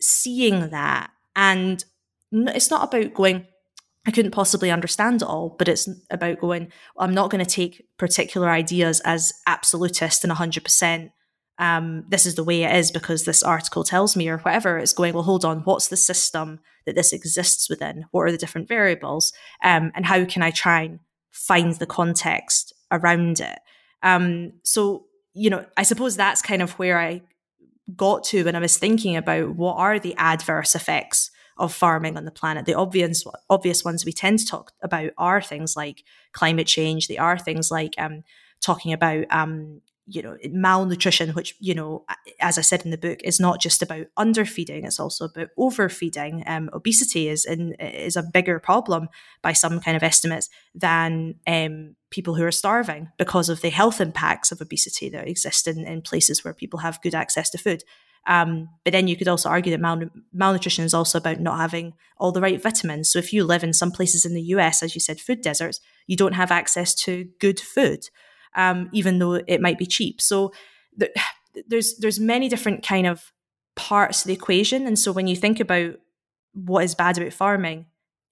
seeing 0.00 0.70
that 0.70 1.10
and 1.34 1.84
it's 2.32 2.70
not 2.70 2.84
about 2.94 3.12
going 3.12 3.46
I 4.06 4.12
couldn't 4.12 4.30
possibly 4.30 4.70
understand 4.70 5.22
it 5.22 5.28
all, 5.28 5.56
but 5.58 5.68
it's 5.68 5.88
about 6.10 6.40
going, 6.40 6.72
I'm 6.96 7.12
not 7.12 7.30
going 7.30 7.44
to 7.44 7.50
take 7.50 7.86
particular 7.98 8.48
ideas 8.48 9.00
as 9.04 9.32
absolutist 9.46 10.22
and 10.22 10.32
100%. 10.32 11.10
Um, 11.58 12.04
this 12.08 12.24
is 12.24 12.36
the 12.36 12.44
way 12.44 12.62
it 12.62 12.74
is 12.76 12.92
because 12.92 13.24
this 13.24 13.42
article 13.42 13.82
tells 13.82 14.14
me, 14.14 14.28
or 14.28 14.38
whatever. 14.38 14.78
It's 14.78 14.92
going, 14.92 15.14
well, 15.14 15.24
hold 15.24 15.44
on, 15.44 15.60
what's 15.60 15.88
the 15.88 15.96
system 15.96 16.60
that 16.84 16.94
this 16.94 17.12
exists 17.12 17.68
within? 17.68 18.04
What 18.12 18.22
are 18.22 18.30
the 18.30 18.38
different 18.38 18.68
variables? 18.68 19.32
Um, 19.64 19.90
and 19.96 20.06
how 20.06 20.24
can 20.24 20.42
I 20.42 20.52
try 20.52 20.82
and 20.82 21.00
find 21.32 21.74
the 21.74 21.86
context 21.86 22.72
around 22.92 23.40
it? 23.40 23.58
Um, 24.04 24.52
so, 24.62 25.06
you 25.34 25.50
know, 25.50 25.66
I 25.76 25.82
suppose 25.82 26.16
that's 26.16 26.42
kind 26.42 26.62
of 26.62 26.72
where 26.72 26.98
I 26.98 27.22
got 27.96 28.22
to 28.24 28.44
when 28.44 28.54
I 28.54 28.60
was 28.60 28.78
thinking 28.78 29.16
about 29.16 29.56
what 29.56 29.76
are 29.78 29.98
the 29.98 30.14
adverse 30.16 30.76
effects 30.76 31.30
of 31.58 31.72
farming 31.72 32.16
on 32.16 32.24
the 32.24 32.30
planet. 32.30 32.66
The 32.66 32.74
obvious 32.74 33.24
obvious 33.48 33.84
ones 33.84 34.04
we 34.04 34.12
tend 34.12 34.38
to 34.40 34.46
talk 34.46 34.72
about 34.82 35.12
are 35.18 35.40
things 35.40 35.76
like 35.76 36.04
climate 36.32 36.66
change. 36.66 37.08
They 37.08 37.18
are 37.18 37.38
things 37.38 37.70
like 37.70 37.94
um, 37.98 38.24
talking 38.60 38.92
about 38.92 39.24
um, 39.30 39.80
you 40.06 40.22
know 40.22 40.36
malnutrition, 40.50 41.30
which 41.30 41.56
you 41.58 41.74
know, 41.74 42.04
as 42.40 42.58
I 42.58 42.60
said 42.60 42.84
in 42.84 42.90
the 42.90 42.98
book, 42.98 43.20
is 43.24 43.40
not 43.40 43.60
just 43.60 43.82
about 43.82 44.06
underfeeding; 44.16 44.84
it's 44.84 45.00
also 45.00 45.26
about 45.26 45.48
overfeeding. 45.56 46.44
Um, 46.46 46.70
obesity 46.72 47.28
is 47.28 47.44
in, 47.44 47.72
is 47.74 48.16
a 48.16 48.22
bigger 48.22 48.58
problem 48.58 49.08
by 49.42 49.52
some 49.52 49.80
kind 49.80 49.96
of 49.96 50.02
estimates 50.02 50.48
than 50.74 51.36
um, 51.46 51.96
people 52.10 52.34
who 52.34 52.44
are 52.44 52.52
starving 52.52 53.08
because 53.18 53.48
of 53.48 53.62
the 53.62 53.70
health 53.70 54.00
impacts 54.00 54.52
of 54.52 54.60
obesity 54.60 55.08
that 55.10 55.28
exist 55.28 55.66
in, 55.66 55.84
in 55.84 56.02
places 56.02 56.44
where 56.44 56.54
people 56.54 56.80
have 56.80 57.02
good 57.02 57.14
access 57.14 57.50
to 57.50 57.58
food. 57.58 57.82
Um, 58.26 58.68
but 58.84 58.92
then 58.92 59.08
you 59.08 59.16
could 59.16 59.28
also 59.28 59.48
argue 59.48 59.70
that 59.70 59.80
mal- 59.80 60.10
malnutrition 60.32 60.84
is 60.84 60.94
also 60.94 61.18
about 61.18 61.40
not 61.40 61.58
having 61.58 61.94
all 62.18 62.32
the 62.32 62.40
right 62.40 62.60
vitamins. 62.60 63.10
So 63.10 63.18
if 63.18 63.32
you 63.32 63.44
live 63.44 63.62
in 63.62 63.72
some 63.72 63.92
places 63.92 64.24
in 64.24 64.34
the 64.34 64.42
US, 64.42 64.82
as 64.82 64.94
you 64.94 65.00
said, 65.00 65.20
food 65.20 65.42
deserts, 65.42 65.80
you 66.06 66.16
don't 66.16 66.34
have 66.34 66.50
access 66.50 66.94
to 66.96 67.28
good 67.40 67.60
food, 67.60 68.08
um, 68.56 68.88
even 68.92 69.18
though 69.18 69.34
it 69.34 69.60
might 69.60 69.78
be 69.78 69.86
cheap. 69.86 70.20
So 70.20 70.52
th- 70.98 71.12
there's 71.68 71.96
there's 71.98 72.20
many 72.20 72.48
different 72.48 72.86
kind 72.86 73.06
of 73.06 73.32
parts 73.76 74.22
of 74.22 74.28
the 74.28 74.34
equation. 74.34 74.86
And 74.86 74.98
so 74.98 75.12
when 75.12 75.26
you 75.26 75.36
think 75.36 75.60
about 75.60 75.94
what 76.52 76.84
is 76.84 76.94
bad 76.94 77.16
about 77.16 77.32
farming, 77.32 77.86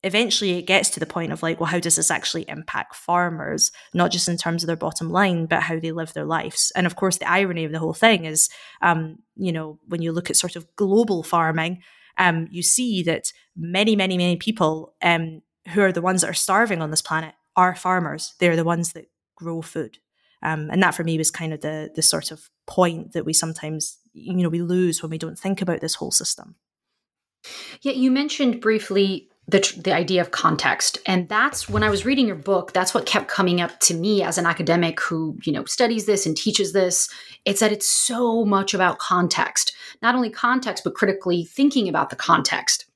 eventually 0.04 0.52
it 0.52 0.62
gets 0.66 0.90
to 0.90 1.00
the 1.00 1.06
point 1.06 1.32
of 1.32 1.42
like, 1.42 1.58
well, 1.58 1.68
how 1.68 1.80
does 1.80 1.96
this 1.96 2.10
actually 2.10 2.48
impact 2.48 2.94
farmers, 2.94 3.72
not 3.92 4.12
just 4.12 4.28
in 4.28 4.36
terms 4.36 4.62
of 4.62 4.66
their 4.66 4.76
bottom 4.76 5.10
line, 5.10 5.46
but 5.46 5.62
how 5.62 5.78
they 5.78 5.92
live 5.92 6.12
their 6.12 6.26
lives? 6.26 6.70
And 6.76 6.86
of 6.86 6.96
course, 6.96 7.18
the 7.18 7.30
irony 7.30 7.64
of 7.64 7.72
the 7.72 7.78
whole 7.78 7.94
thing 7.94 8.24
is, 8.24 8.48
um, 8.82 9.18
you 9.36 9.50
know, 9.50 9.78
when 9.88 10.02
you 10.02 10.12
look 10.12 10.30
at 10.30 10.36
sort 10.36 10.56
of 10.56 10.66
global 10.76 11.22
farming, 11.22 11.82
um, 12.18 12.48
you 12.50 12.62
see 12.62 13.02
that 13.04 13.32
many, 13.56 13.96
many, 13.96 14.16
many 14.16 14.36
people 14.36 14.94
um, 15.02 15.42
who 15.72 15.80
are 15.80 15.92
the 15.92 16.02
ones 16.02 16.20
that 16.20 16.30
are 16.30 16.34
starving 16.34 16.82
on 16.82 16.90
this 16.90 17.02
planet 17.02 17.34
are 17.56 17.74
farmers. 17.74 18.34
They're 18.38 18.56
the 18.56 18.64
ones 18.64 18.92
that 18.92 19.06
grow 19.36 19.62
food. 19.62 19.98
Um, 20.42 20.68
and 20.70 20.82
that 20.82 20.94
for 20.94 21.04
me 21.04 21.16
was 21.16 21.30
kind 21.30 21.54
of 21.54 21.62
the 21.62 21.90
the 21.94 22.02
sort 22.02 22.30
of 22.30 22.50
point 22.66 23.12
that 23.14 23.24
we 23.24 23.32
sometimes 23.32 23.98
you 24.12 24.42
know 24.42 24.50
we 24.50 24.60
lose 24.60 25.02
when 25.02 25.08
we 25.08 25.16
don't 25.16 25.38
think 25.38 25.62
about 25.62 25.80
this 25.80 25.94
whole 25.94 26.10
system. 26.10 26.56
Yeah, 27.80 27.92
you 27.92 28.10
mentioned 28.10 28.60
briefly 28.60 29.30
the 29.46 29.80
the 29.82 29.94
idea 29.94 30.20
of 30.20 30.30
context, 30.30 30.98
and 31.06 31.28
that's 31.28 31.68
when 31.68 31.82
I 31.82 31.90
was 31.90 32.06
reading 32.06 32.26
your 32.26 32.36
book. 32.36 32.72
That's 32.72 32.94
what 32.94 33.06
kept 33.06 33.28
coming 33.28 33.60
up 33.60 33.78
to 33.80 33.94
me 33.94 34.22
as 34.22 34.38
an 34.38 34.46
academic 34.46 35.00
who 35.00 35.38
you 35.44 35.52
know 35.52 35.64
studies 35.64 36.06
this 36.06 36.24
and 36.24 36.36
teaches 36.36 36.72
this. 36.72 37.08
It's 37.44 37.60
that 37.60 37.72
it's 37.72 37.88
so 37.88 38.44
much 38.44 38.72
about 38.72 38.98
context, 38.98 39.74
not 40.02 40.14
only 40.14 40.30
context, 40.30 40.84
but 40.84 40.94
critically 40.94 41.44
thinking 41.44 41.88
about 41.88 42.10
the 42.10 42.16
context 42.16 42.86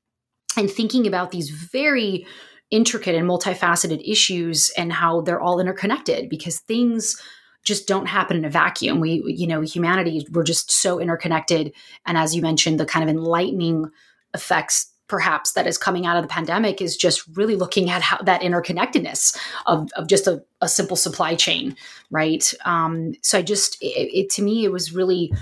and 0.57 0.71
thinking 0.71 1.07
about 1.07 1.31
these 1.31 1.51
very 1.51 2.27
intricate 2.71 3.15
and 3.15 3.29
multifaceted 3.29 4.03
issues 4.05 4.71
and 4.77 4.93
how 4.93 5.21
they're 5.23 5.41
all 5.41 5.61
interconnected 5.61 6.29
because 6.29 6.59
things 6.61 7.21
just 7.65 7.87
don't 7.87 8.07
happen 8.07 8.37
in 8.37 8.45
a 8.45 8.51
vacuum. 8.51 9.01
We, 9.01 9.23
you 9.27 9.47
know, 9.47 9.61
humanity, 9.61 10.27
we're 10.31 10.45
just 10.45 10.71
so 10.71 10.99
interconnected. 10.99 11.73
And 12.07 12.17
as 12.17 12.35
you 12.35 12.43
mentioned, 12.43 12.79
the 12.79 12.87
kind 12.87 13.03
of 13.03 13.15
enlightening 13.15 13.91
effects 14.35 14.93
perhaps 15.09 15.53
that 15.53 15.67
is 15.67 15.79
coming 15.79 16.07
out 16.07 16.17
of 16.17 16.23
the 16.23 16.29
pandemic 16.29 16.81
is 16.81 16.97
just 16.97 17.25
really 17.37 17.57
looking 17.57 17.91
at 17.91 18.03
how 18.03 18.19
that 18.19 18.43
interconnectedness 18.43 19.37
of, 19.67 19.91
of 19.97 20.07
just 20.07 20.27
a, 20.27 20.43
a 20.61 20.69
simple 20.69 20.97
supply 20.97 21.35
chain 21.35 21.75
right? 22.11 22.53
Um, 22.65 23.15
so 23.23 23.39
i 23.39 23.43
just 23.43 23.83
it, 23.83 24.11
it, 24.15 24.31
to 24.31 24.43
me 24.43 24.65
it 24.65 24.73
was 24.73 24.95
really 24.95 25.33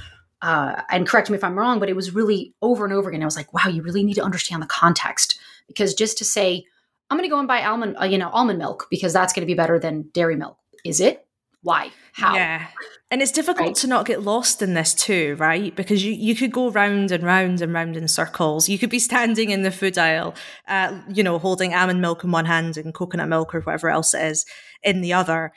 uh, 0.42 0.82
and 0.90 1.08
correct 1.08 1.30
me 1.30 1.36
if 1.36 1.44
i'm 1.44 1.58
wrong 1.58 1.80
but 1.80 1.88
it 1.88 1.96
was 1.96 2.14
really 2.14 2.54
over 2.62 2.84
and 2.84 2.92
over 2.92 3.08
again. 3.08 3.22
I 3.22 3.24
was 3.24 3.36
like 3.36 3.52
wow 3.52 3.68
you 3.68 3.82
really 3.82 4.04
need 4.04 4.14
to 4.14 4.24
understand 4.24 4.62
the 4.62 4.66
context. 4.66 5.38
Because 5.66 5.94
just 5.94 6.18
to 6.18 6.24
say 6.24 6.64
i'm 7.10 7.18
going 7.18 7.28
to 7.28 7.32
go 7.32 7.38
and 7.38 7.48
buy 7.48 7.62
almond 7.62 7.96
uh, 8.00 8.04
you 8.04 8.18
know 8.18 8.30
almond 8.30 8.58
milk 8.58 8.86
because 8.90 9.12
that's 9.12 9.32
going 9.32 9.42
to 9.42 9.46
be 9.46 9.54
better 9.54 9.78
than 9.78 10.08
dairy 10.12 10.36
milk. 10.36 10.58
Is 10.84 11.00
it 11.00 11.25
why 11.66 11.90
how 12.12 12.34
yeah 12.34 12.68
and 13.10 13.20
it's 13.20 13.32
difficult 13.32 13.66
right. 13.66 13.74
to 13.74 13.86
not 13.88 14.06
get 14.06 14.22
lost 14.22 14.62
in 14.62 14.74
this 14.74 14.94
too 14.94 15.34
right 15.38 15.74
because 15.74 16.04
you, 16.04 16.12
you 16.12 16.36
could 16.36 16.52
go 16.52 16.70
round 16.70 17.10
and 17.10 17.24
round 17.24 17.60
and 17.60 17.72
round 17.72 17.96
in 17.96 18.06
circles 18.06 18.68
you 18.68 18.78
could 18.78 18.88
be 18.88 18.98
standing 19.10 19.50
in 19.50 19.62
the 19.62 19.70
food 19.72 19.98
aisle 19.98 20.32
uh, 20.68 20.96
you 21.08 21.22
know 21.24 21.38
holding 21.38 21.74
almond 21.74 22.00
milk 22.00 22.22
in 22.22 22.30
one 22.30 22.44
hand 22.44 22.76
and 22.76 22.94
coconut 22.94 23.28
milk 23.28 23.52
or 23.52 23.60
whatever 23.62 23.90
else 23.90 24.14
it 24.14 24.22
is 24.22 24.46
in 24.84 25.00
the 25.00 25.12
other 25.12 25.52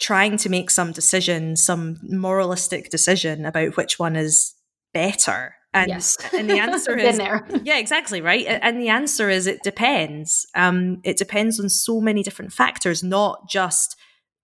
trying 0.00 0.36
to 0.36 0.48
make 0.48 0.68
some 0.68 0.90
decision 0.90 1.54
some 1.54 1.96
moralistic 2.02 2.90
decision 2.90 3.46
about 3.46 3.76
which 3.76 3.98
one 3.98 4.16
is 4.16 4.54
better 4.92 5.54
and, 5.72 5.88
yes. 5.88 6.16
and 6.36 6.50
the 6.50 6.58
answer 6.58 6.98
is 6.98 7.18
there. 7.18 7.46
yeah, 7.62 7.78
exactly 7.78 8.20
right. 8.20 8.44
And 8.46 8.80
the 8.80 8.88
answer 8.88 9.30
is 9.30 9.46
it 9.46 9.62
depends. 9.62 10.46
Um, 10.56 11.00
it 11.04 11.16
depends 11.16 11.60
on 11.60 11.68
so 11.68 12.00
many 12.00 12.24
different 12.24 12.52
factors, 12.52 13.04
not 13.04 13.48
just 13.48 13.96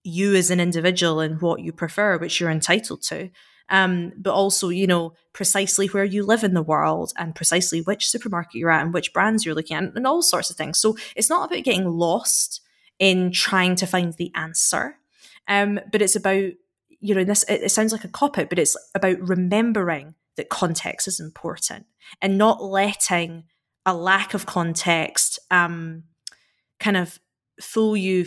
you 0.07 0.35
as 0.35 0.51
an 0.51 0.61
individual 0.61 1.21
and 1.21 1.41
what 1.43 1.61
you 1.61 1.73
prefer, 1.73 2.17
which 2.17 2.41
you're 2.41 2.51
entitled 2.51 3.03
to. 3.03 3.31
Um, 3.69 4.13
but 4.17 4.33
also, 4.33 4.69
you 4.69 4.87
know, 4.87 5.15
precisely 5.33 5.89
where 5.89 6.05
you 6.05 6.25
live 6.25 6.45
in 6.45 6.55
the 6.55 6.63
world 6.63 7.13
and 7.17 7.35
precisely 7.35 7.81
which 7.81 8.09
supermarket 8.09 8.55
you're 8.55 8.71
at 8.71 8.85
and 8.85 8.95
which 8.95 9.13
brands 9.13 9.45
you're 9.45 9.57
looking 9.57 9.77
at 9.77 9.83
and 9.83 10.07
all 10.07 10.23
sorts 10.23 10.51
of 10.51 10.57
things. 10.57 10.79
So 10.79 10.97
it's 11.17 11.29
not 11.29 11.51
about 11.51 11.65
getting 11.65 11.89
lost 11.89 12.61
in 13.01 13.33
trying 13.33 13.75
to 13.77 13.87
find 13.87 14.13
the 14.15 14.31
answer, 14.37 14.99
um, 15.49 15.81
but 15.91 16.01
it's 16.01 16.15
about, 16.15 16.53
you 17.01 17.15
know, 17.15 17.25
this, 17.25 17.43
it, 17.49 17.65
it 17.65 17.71
sounds 17.71 17.93
like 17.93 18.05
a 18.05 18.09
cop 18.09 18.39
out, 18.39 18.49
but 18.49 18.59
it's 18.61 18.77
about 18.95 19.19
remembering 19.21 20.15
that 20.37 20.49
context 20.49 21.09
is 21.09 21.19
important 21.19 21.87
and 22.23 22.39
not 22.39 22.63
letting 22.63 23.45
a 23.85 23.95
lack 23.95 24.33
of 24.33 24.47
context 24.47 25.41
um, 25.51 26.05
kind 26.79 26.97
of 26.97 27.19
fool 27.61 27.97
you 27.97 28.27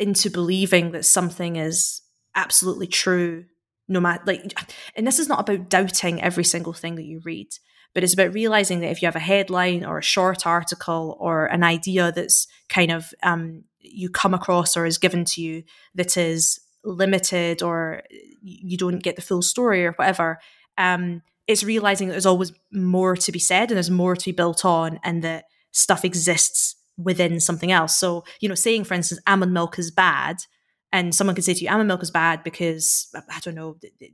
into 0.00 0.30
believing 0.30 0.92
that 0.92 1.04
something 1.04 1.56
is 1.56 2.00
absolutely 2.34 2.86
true 2.86 3.44
no 3.86 4.00
matter 4.00 4.22
like 4.26 4.54
and 4.96 5.06
this 5.06 5.18
is 5.18 5.28
not 5.28 5.40
about 5.40 5.68
doubting 5.68 6.22
every 6.22 6.44
single 6.44 6.72
thing 6.72 6.94
that 6.94 7.04
you 7.04 7.20
read 7.24 7.48
but 7.92 8.02
it's 8.02 8.14
about 8.14 8.32
realizing 8.32 8.80
that 8.80 8.90
if 8.90 9.02
you 9.02 9.06
have 9.06 9.16
a 9.16 9.20
headline 9.20 9.84
or 9.84 9.98
a 9.98 10.02
short 10.02 10.46
article 10.46 11.16
or 11.20 11.46
an 11.46 11.64
idea 11.64 12.12
that's 12.12 12.46
kind 12.68 12.92
of 12.92 13.12
um, 13.24 13.64
you 13.80 14.08
come 14.08 14.32
across 14.32 14.76
or 14.76 14.86
is 14.86 14.96
given 14.96 15.24
to 15.24 15.42
you 15.42 15.62
that 15.94 16.16
is 16.16 16.60
limited 16.84 17.62
or 17.62 18.02
you 18.40 18.78
don't 18.78 19.02
get 19.02 19.16
the 19.16 19.22
full 19.22 19.42
story 19.42 19.84
or 19.84 19.92
whatever 19.92 20.38
um, 20.78 21.20
it's 21.46 21.64
realizing 21.64 22.08
that 22.08 22.12
there's 22.12 22.26
always 22.26 22.52
more 22.72 23.16
to 23.16 23.32
be 23.32 23.40
said 23.40 23.70
and 23.70 23.76
there's 23.76 23.90
more 23.90 24.16
to 24.16 24.26
be 24.26 24.36
built 24.36 24.64
on 24.64 25.00
and 25.02 25.22
that 25.24 25.44
stuff 25.72 26.04
exists 26.04 26.76
within 27.02 27.40
something 27.40 27.72
else. 27.72 27.96
So, 27.96 28.24
you 28.40 28.48
know, 28.48 28.54
saying, 28.54 28.84
for 28.84 28.94
instance, 28.94 29.20
almond 29.26 29.52
milk 29.52 29.78
is 29.78 29.90
bad, 29.90 30.38
and 30.92 31.14
someone 31.14 31.34
could 31.34 31.44
say 31.44 31.54
to 31.54 31.64
you, 31.64 31.70
almond 31.70 31.88
milk 31.88 32.02
is 32.02 32.10
bad 32.10 32.42
because, 32.42 33.08
I 33.14 33.38
don't 33.40 33.54
know, 33.54 33.76
the, 33.80 33.92
the, 33.98 34.12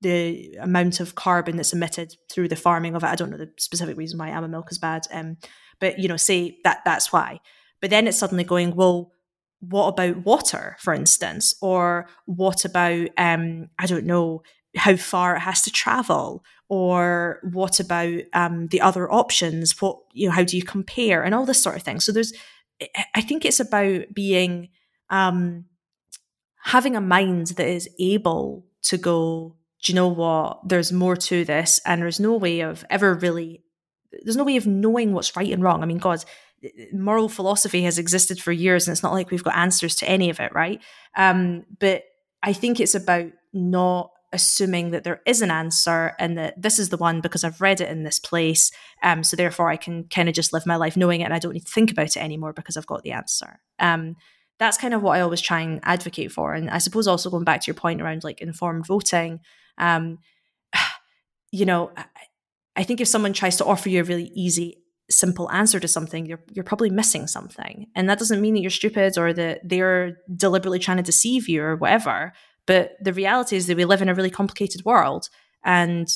the, 0.00 0.56
amount 0.60 1.00
of 1.00 1.14
carbon 1.14 1.56
that's 1.56 1.72
emitted 1.72 2.14
through 2.30 2.48
the 2.48 2.56
farming 2.56 2.94
of 2.94 3.02
it. 3.02 3.08
I 3.08 3.16
don't 3.16 3.30
know 3.30 3.38
the 3.38 3.50
specific 3.58 3.96
reason 3.96 4.18
why 4.18 4.30
almond 4.30 4.52
milk 4.52 4.70
is 4.70 4.78
bad. 4.78 5.06
Um, 5.12 5.36
but, 5.80 5.98
you 5.98 6.08
know, 6.08 6.16
say 6.16 6.58
that 6.64 6.80
that's 6.84 7.12
why. 7.12 7.40
But 7.80 7.90
then 7.90 8.06
it's 8.06 8.18
suddenly 8.18 8.44
going, 8.44 8.76
well, 8.76 9.12
what 9.60 9.88
about 9.88 10.24
water, 10.24 10.76
for 10.80 10.94
instance? 10.94 11.54
Or 11.60 12.08
what 12.26 12.64
about, 12.64 13.08
um, 13.18 13.68
I 13.78 13.86
don't 13.86 14.06
know, 14.06 14.42
how 14.76 14.96
far 14.96 15.36
it 15.36 15.40
has 15.40 15.62
to 15.62 15.70
travel? 15.70 16.44
or 16.68 17.40
what 17.52 17.78
about 17.78 18.22
um, 18.32 18.66
the 18.68 18.80
other 18.80 19.10
options? 19.10 19.80
What 19.80 19.98
you 20.12 20.28
know 20.28 20.34
how 20.34 20.44
do 20.44 20.56
you 20.56 20.62
compare? 20.62 21.22
And 21.22 21.34
all 21.34 21.46
this 21.46 21.62
sort 21.62 21.76
of 21.76 21.82
thing. 21.82 22.00
So 22.00 22.12
there's 22.12 22.32
i 23.14 23.22
think 23.22 23.46
it's 23.46 23.60
about 23.60 24.12
being 24.12 24.68
um, 25.08 25.64
having 26.62 26.94
a 26.94 27.00
mind 27.00 27.48
that 27.48 27.66
is 27.66 27.88
able 27.98 28.66
to 28.82 28.98
go 28.98 29.56
do 29.82 29.92
you 29.92 29.94
know 29.94 30.08
what? 30.08 30.68
There's 30.68 30.90
more 30.90 31.14
to 31.16 31.44
this 31.44 31.80
and 31.84 32.02
there's 32.02 32.18
no 32.18 32.34
way 32.34 32.60
of 32.60 32.84
ever 32.90 33.14
really 33.14 33.62
there's 34.24 34.36
no 34.36 34.44
way 34.44 34.56
of 34.56 34.66
knowing 34.66 35.12
what's 35.12 35.36
right 35.36 35.52
and 35.52 35.62
wrong. 35.62 35.82
I 35.82 35.86
mean 35.86 35.98
god 35.98 36.24
moral 36.92 37.28
philosophy 37.28 37.82
has 37.82 37.98
existed 37.98 38.40
for 38.40 38.50
years 38.50 38.88
and 38.88 38.92
it's 38.92 39.02
not 39.02 39.12
like 39.12 39.30
we've 39.30 39.44
got 39.44 39.56
answers 39.56 39.94
to 39.96 40.08
any 40.08 40.30
of 40.30 40.40
it 40.40 40.52
right? 40.54 40.80
Um, 41.16 41.64
but 41.78 42.02
i 42.42 42.52
think 42.52 42.80
it's 42.80 42.94
about 42.94 43.30
not 43.52 44.10
assuming 44.36 44.92
that 44.92 45.02
there 45.02 45.20
is 45.26 45.42
an 45.42 45.50
answer 45.50 46.14
and 46.18 46.38
that 46.38 46.60
this 46.60 46.78
is 46.78 46.90
the 46.90 46.96
one 46.96 47.20
because 47.20 47.42
I've 47.42 47.60
read 47.60 47.80
it 47.80 47.90
in 47.90 48.04
this 48.04 48.18
place. 48.18 48.70
Um, 49.02 49.24
so 49.24 49.36
therefore, 49.36 49.68
I 49.68 49.76
can 49.76 50.04
kind 50.04 50.28
of 50.28 50.34
just 50.34 50.52
live 50.52 50.66
my 50.66 50.76
life 50.76 50.96
knowing 50.96 51.20
it 51.20 51.24
and 51.24 51.34
I 51.34 51.40
don't 51.40 51.52
need 51.52 51.66
to 51.66 51.72
think 51.72 51.90
about 51.90 52.16
it 52.16 52.22
anymore 52.22 52.52
because 52.52 52.76
I've 52.76 52.86
got 52.86 53.02
the 53.02 53.12
answer. 53.12 53.60
Um, 53.78 54.16
that's 54.58 54.78
kind 54.78 54.94
of 54.94 55.02
what 55.02 55.16
I 55.16 55.20
always 55.20 55.40
try 55.40 55.60
and 55.60 55.80
advocate 55.82 56.32
for. 56.32 56.54
And 56.54 56.70
I 56.70 56.78
suppose 56.78 57.06
also 57.06 57.30
going 57.30 57.44
back 57.44 57.60
to 57.62 57.66
your 57.66 57.74
point 57.74 58.00
around 58.00 58.24
like 58.24 58.40
informed 58.40 58.86
voting, 58.86 59.40
um, 59.78 60.18
you 61.52 61.66
know, 61.66 61.92
I 62.76 62.84
think 62.84 63.00
if 63.00 63.08
someone 63.08 63.32
tries 63.32 63.56
to 63.56 63.64
offer 63.64 63.88
you 63.88 64.00
a 64.00 64.04
really 64.04 64.30
easy 64.34 64.78
simple 65.08 65.50
answer 65.52 65.78
to 65.78 65.86
something 65.86 66.26
you're 66.26 66.42
you're 66.50 66.64
probably 66.64 66.90
missing 66.90 67.28
something 67.28 67.86
and 67.94 68.10
that 68.10 68.18
doesn't 68.18 68.40
mean 68.40 68.54
that 68.54 68.60
you're 68.60 68.70
stupid 68.70 69.16
or 69.16 69.32
that 69.32 69.60
they're 69.62 70.16
deliberately 70.34 70.80
trying 70.80 70.96
to 70.96 71.02
deceive 71.02 71.48
you 71.48 71.62
or 71.62 71.76
whatever 71.76 72.32
but 72.66 72.96
the 73.00 73.12
reality 73.12 73.56
is 73.56 73.66
that 73.66 73.76
we 73.76 73.84
live 73.84 74.02
in 74.02 74.08
a 74.08 74.14
really 74.14 74.30
complicated 74.30 74.84
world 74.84 75.28
and 75.64 76.08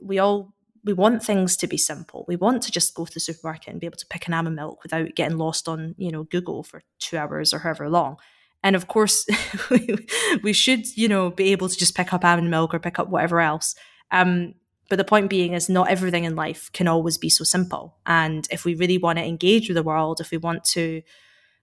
we 0.00 0.18
all 0.18 0.54
we 0.84 0.92
want 0.92 1.22
things 1.22 1.56
to 1.56 1.66
be 1.66 1.76
simple. 1.76 2.24
We 2.28 2.36
want 2.36 2.62
to 2.62 2.72
just 2.72 2.94
go 2.94 3.04
to 3.04 3.12
the 3.12 3.20
supermarket 3.20 3.68
and 3.68 3.80
be 3.80 3.86
able 3.86 3.98
to 3.98 4.06
pick 4.06 4.26
an 4.26 4.32
almond 4.32 4.56
milk 4.56 4.82
without 4.82 5.14
getting 5.14 5.36
lost 5.36 5.68
on, 5.68 5.94
you 5.98 6.10
know, 6.10 6.24
Google 6.24 6.62
for 6.62 6.82
two 6.98 7.18
hours 7.18 7.52
or 7.52 7.58
however 7.58 7.90
long. 7.90 8.16
And 8.62 8.74
of 8.74 8.88
course, 8.88 9.26
we 10.42 10.52
should, 10.52 10.86
you 10.96 11.08
know, 11.08 11.30
be 11.30 11.52
able 11.52 11.68
to 11.68 11.76
just 11.76 11.96
pick 11.96 12.12
up 12.12 12.24
almond 12.24 12.50
milk 12.50 12.72
or 12.72 12.78
pick 12.78 12.98
up 12.98 13.08
whatever 13.08 13.40
else. 13.40 13.74
Um, 14.10 14.54
but 14.88 14.96
the 14.96 15.04
point 15.04 15.28
being 15.28 15.52
is 15.52 15.68
not 15.68 15.90
everything 15.90 16.24
in 16.24 16.34
life 16.34 16.70
can 16.72 16.88
always 16.88 17.18
be 17.18 17.28
so 17.28 17.44
simple. 17.44 17.98
And 18.06 18.48
if 18.50 18.64
we 18.64 18.74
really 18.74 18.98
want 18.98 19.18
to 19.18 19.24
engage 19.24 19.68
with 19.68 19.76
the 19.76 19.82
world, 19.82 20.20
if 20.20 20.30
we 20.30 20.38
want 20.38 20.64
to, 20.64 21.02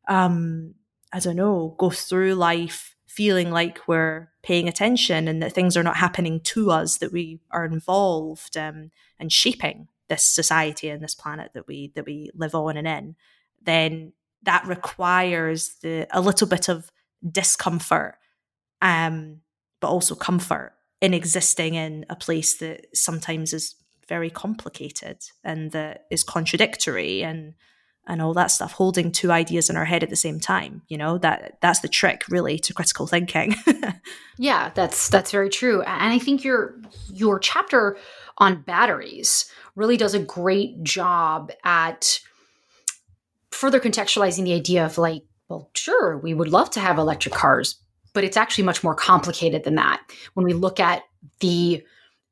um, 0.08 0.76
I 1.12 1.20
don't 1.20 1.36
know, 1.36 1.76
go 1.80 1.90
through 1.90 2.36
life 2.36 2.96
feeling 3.08 3.50
like 3.50 3.80
we're 3.88 4.30
paying 4.46 4.70
attention 4.70 5.28
and 5.28 5.42
that 5.42 5.54
things 5.54 5.76
are 5.76 5.82
not 5.82 5.98
happening 5.98 6.40
to 6.40 6.70
us, 6.70 7.00
that 7.00 7.12
we 7.12 7.40
are 7.50 7.66
involved 7.66 8.56
um, 8.56 8.92
and 9.20 9.34
shaping 9.34 9.88
this 10.08 10.24
society 10.24 10.88
and 10.88 11.04
this 11.04 11.16
planet 11.16 11.50
that 11.56 11.68
we 11.68 11.92
that 11.96 12.06
we 12.06 12.30
live 12.36 12.54
on 12.54 12.78
and 12.78 12.88
in, 12.88 13.16
then 13.64 14.14
that 14.44 14.64
requires 14.68 15.78
the 15.82 16.06
a 16.12 16.22
little 16.22 16.48
bit 16.48 16.70
of 16.70 16.92
discomfort, 17.28 18.20
um, 18.84 19.42
but 19.80 19.88
also 19.88 20.14
comfort 20.14 20.74
in 21.02 21.16
existing 21.16 21.74
in 21.74 22.06
a 22.08 22.16
place 22.16 22.56
that 22.58 22.86
sometimes 22.94 23.52
is 23.52 23.74
very 24.08 24.30
complicated 24.30 25.18
and 25.44 25.72
that 25.72 26.06
is 26.12 26.24
contradictory 26.24 27.24
and 27.24 27.56
and 28.08 28.22
all 28.22 28.34
that 28.34 28.52
stuff 28.52 28.74
holding 28.74 29.12
two 29.12 29.32
ideas 29.32 29.70
in 29.70 29.76
our 29.76 29.86
head 29.86 30.04
at 30.04 30.10
the 30.10 30.16
same 30.16 30.40
time 30.40 30.82
you 30.88 30.98
know 30.98 31.18
that 31.18 31.58
that's 31.62 31.80
the 31.80 31.88
trick 31.88 32.24
really 32.30 32.58
to 32.60 32.74
critical 32.74 33.08
thinking. 33.08 33.56
Yeah 34.38 34.72
that's 34.76 35.08
that's 35.08 35.32
very 35.32 35.50
true 35.50 35.82
and 35.84 36.12
i 36.12 36.20
think 36.20 36.44
your 36.44 36.76
your 37.14 37.40
chapter 37.40 37.98
on 38.38 38.62
batteries 38.64 39.50
really 39.76 39.96
does 39.96 40.14
a 40.14 40.20
great 40.20 40.84
job 40.84 41.54
at 41.64 42.20
further 43.52 43.80
contextualizing 43.80 44.44
the 44.44 44.54
idea 44.54 44.86
of 44.86 44.98
like 44.98 45.24
well 45.48 45.70
sure 45.74 46.18
we 46.18 46.34
would 46.34 46.50
love 46.50 46.70
to 46.72 46.82
have 46.82 46.98
electric 46.98 47.34
cars 47.34 47.78
but 48.16 48.24
it's 48.24 48.38
actually 48.38 48.64
much 48.64 48.84
more 48.84 48.96
complicated 48.96 49.64
than 49.64 49.76
that. 49.76 50.02
When 50.34 50.46
we 50.46 50.54
look 50.54 50.80
at 50.80 51.04
the 51.42 51.84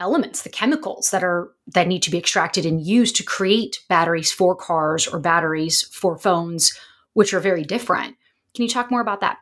elements 0.04 0.42
the 0.42 0.50
chemicals 0.50 1.10
that 1.12 1.24
are 1.24 1.52
that 1.68 1.88
need 1.88 2.04
to 2.04 2.12
be 2.12 2.18
extracted 2.18 2.66
and 2.66 2.86
used 2.86 3.16
to 3.16 3.24
create 3.24 3.80
batteries 3.88 4.34
for 4.34 4.54
cars 4.54 5.08
or 5.08 5.18
batteries 5.18 5.84
for 5.94 6.18
phones 6.18 6.78
which 7.14 7.34
are 7.34 7.40
very 7.40 7.64
different 7.64 8.18
can 8.54 8.64
you 8.64 8.70
talk 8.70 8.92
more 8.92 9.02
about 9.02 9.22
that 9.22 9.38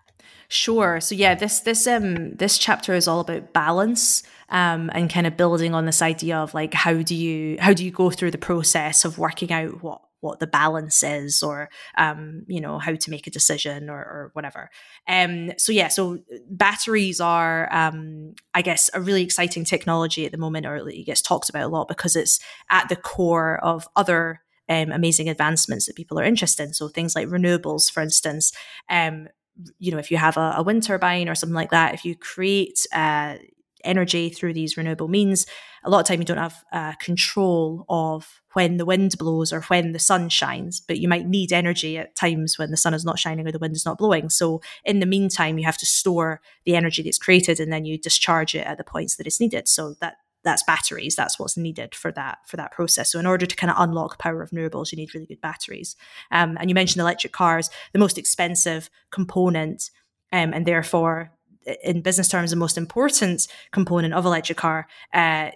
Sure. 0.54 1.00
So 1.00 1.16
yeah, 1.16 1.34
this 1.34 1.62
this 1.62 1.88
um 1.88 2.34
this 2.36 2.58
chapter 2.58 2.94
is 2.94 3.08
all 3.08 3.22
about 3.22 3.54
balance 3.54 4.22
um 4.50 4.92
and 4.94 5.10
kind 5.10 5.26
of 5.26 5.38
building 5.38 5.74
on 5.74 5.86
this 5.86 6.02
idea 6.02 6.38
of 6.38 6.54
like 6.54 6.74
how 6.74 6.96
do 6.96 7.16
you 7.16 7.56
how 7.62 7.72
do 7.72 7.86
you 7.86 7.92
go 7.92 8.10
through 8.10 8.32
the 8.32 8.38
process 8.38 9.06
of 9.06 9.18
working 9.18 9.54
out 9.54 9.82
what 9.82 10.02
what 10.22 10.40
the 10.40 10.48
balance 10.48 11.04
is 11.04 11.44
or 11.44 11.70
um, 11.98 12.44
you 12.48 12.62
know 12.62 12.80
how 12.80 12.94
to 12.94 13.12
make 13.12 13.28
a 13.28 13.32
decision 13.32 13.90
or, 13.90 13.98
or 13.98 14.32
whatever. 14.34 14.70
Um, 15.08 15.52
so 15.58 15.72
yeah 15.72 15.90
so 15.90 16.20
batteries 16.50 17.20
are 17.20 17.68
um, 17.74 18.36
i 18.54 18.62
guess 18.62 18.90
a 18.94 19.02
really 19.02 19.24
exciting 19.24 19.66
technology 19.66 20.26
at 20.26 20.32
the 20.32 20.38
moment 20.38 20.66
or 20.66 20.88
it 20.88 21.06
gets 21.06 21.22
talked 21.22 21.50
about 21.50 21.64
a 21.64 21.68
lot 21.68 21.88
because 21.88 22.16
it's 22.16 22.40
at 22.70 22.90
the 22.90 22.96
core 22.96 23.60
of 23.64 23.88
other 23.96 24.42
um, 24.70 24.92
amazing 24.92 25.28
advancements 25.28 25.86
that 25.88 25.96
people 25.96 26.18
are 26.20 26.24
interested 26.24 26.64
in. 26.64 26.74
So 26.74 26.88
things 26.88 27.16
like 27.16 27.28
renewables 27.28 27.92
for 27.92 28.02
instance 28.02 28.52
um, 28.90 29.28
you 29.80 29.92
know 29.92 29.98
if 29.98 30.12
you 30.12 30.18
have 30.18 30.38
a, 30.38 30.54
a, 30.58 30.64
wind 30.64 30.84
turbine 30.84 31.28
or 31.28 31.36
something 31.36 31.56
like 31.56 31.72
that 31.72 31.94
if 31.94 32.06
you 32.06 32.16
create 32.16 32.80
uh, 32.94 33.36
energy 33.84 34.30
through 34.30 34.54
these 34.54 34.78
renewable 34.78 35.08
means 35.08 35.46
a 35.84 35.90
lot 35.90 36.00
of 36.00 36.06
time 36.06 36.20
you 36.20 36.26
don't 36.26 36.38
have 36.38 36.64
uh, 36.72 36.94
control 36.94 37.86
of 37.90 38.42
when 38.54 38.78
the 38.78 38.86
wind 38.86 39.18
blows 39.18 39.54
or 39.54 39.62
when 39.62 39.94
the 39.94 40.00
sun 40.00 40.30
shines, 40.30 40.80
but 40.80 41.00
you 41.00 41.08
might 41.08 41.28
need 41.28 41.54
energy 41.54 41.98
at 41.98 42.16
times 42.16 42.58
when 42.58 42.72
the 42.72 42.78
sun 42.78 42.94
is 42.94 43.06
not 43.06 43.18
shining 43.18 43.48
or 43.48 43.52
the 43.52 43.60
wind 43.60 43.76
is 43.76 43.86
not 43.86 43.98
blowing. 43.98 44.30
So 44.30 44.62
in 44.84 45.00
the 45.00 45.06
meantime, 45.06 45.58
you 45.58 45.66
have 45.66 45.78
to 45.78 45.86
store 45.86 46.42
the 46.66 46.76
energy 46.76 47.02
that's 47.02 47.18
created 47.18 47.60
and 47.60 47.72
then 47.72 47.86
you 47.86 47.98
discharge 47.98 48.54
it 48.56 48.68
at 48.68 48.78
the 48.78 48.84
points 48.84 49.16
that 49.16 49.28
it's 49.28 49.40
needed. 49.40 49.68
So 49.68 49.96
that 50.02 50.16
that's 50.44 50.64
batteries. 50.64 51.16
That's 51.16 51.38
what's 51.38 51.58
needed 51.58 51.94
for 51.94 52.12
that 52.14 52.40
for 52.48 52.58
that 52.58 52.72
process. 52.72 53.12
So 53.12 53.20
in 53.20 53.28
order 53.28 53.46
to 53.46 53.56
kind 53.56 53.70
of 53.70 53.78
unlock 53.80 54.18
power 54.18 54.42
of 54.42 54.50
renewables, 54.50 54.92
you 54.92 54.98
need 54.98 55.14
really 55.14 55.28
good 55.28 55.42
batteries. 55.42 55.96
Um, 56.32 56.58
and 56.60 56.70
you 56.70 56.74
mentioned 56.74 57.02
electric 57.02 57.34
cars, 57.34 57.70
the 57.94 58.00
most 58.00 58.18
expensive 58.18 58.90
component, 59.12 59.92
um, 60.32 60.54
and 60.54 60.66
therefore 60.66 61.32
in 61.84 62.02
business 62.02 62.28
terms 62.28 62.52
the 62.52 62.58
most 62.58 62.78
important 62.78 63.48
component 63.72 64.14
of 64.14 64.26
electric 64.26 64.58
car 64.58 64.88
uh, 65.14 65.52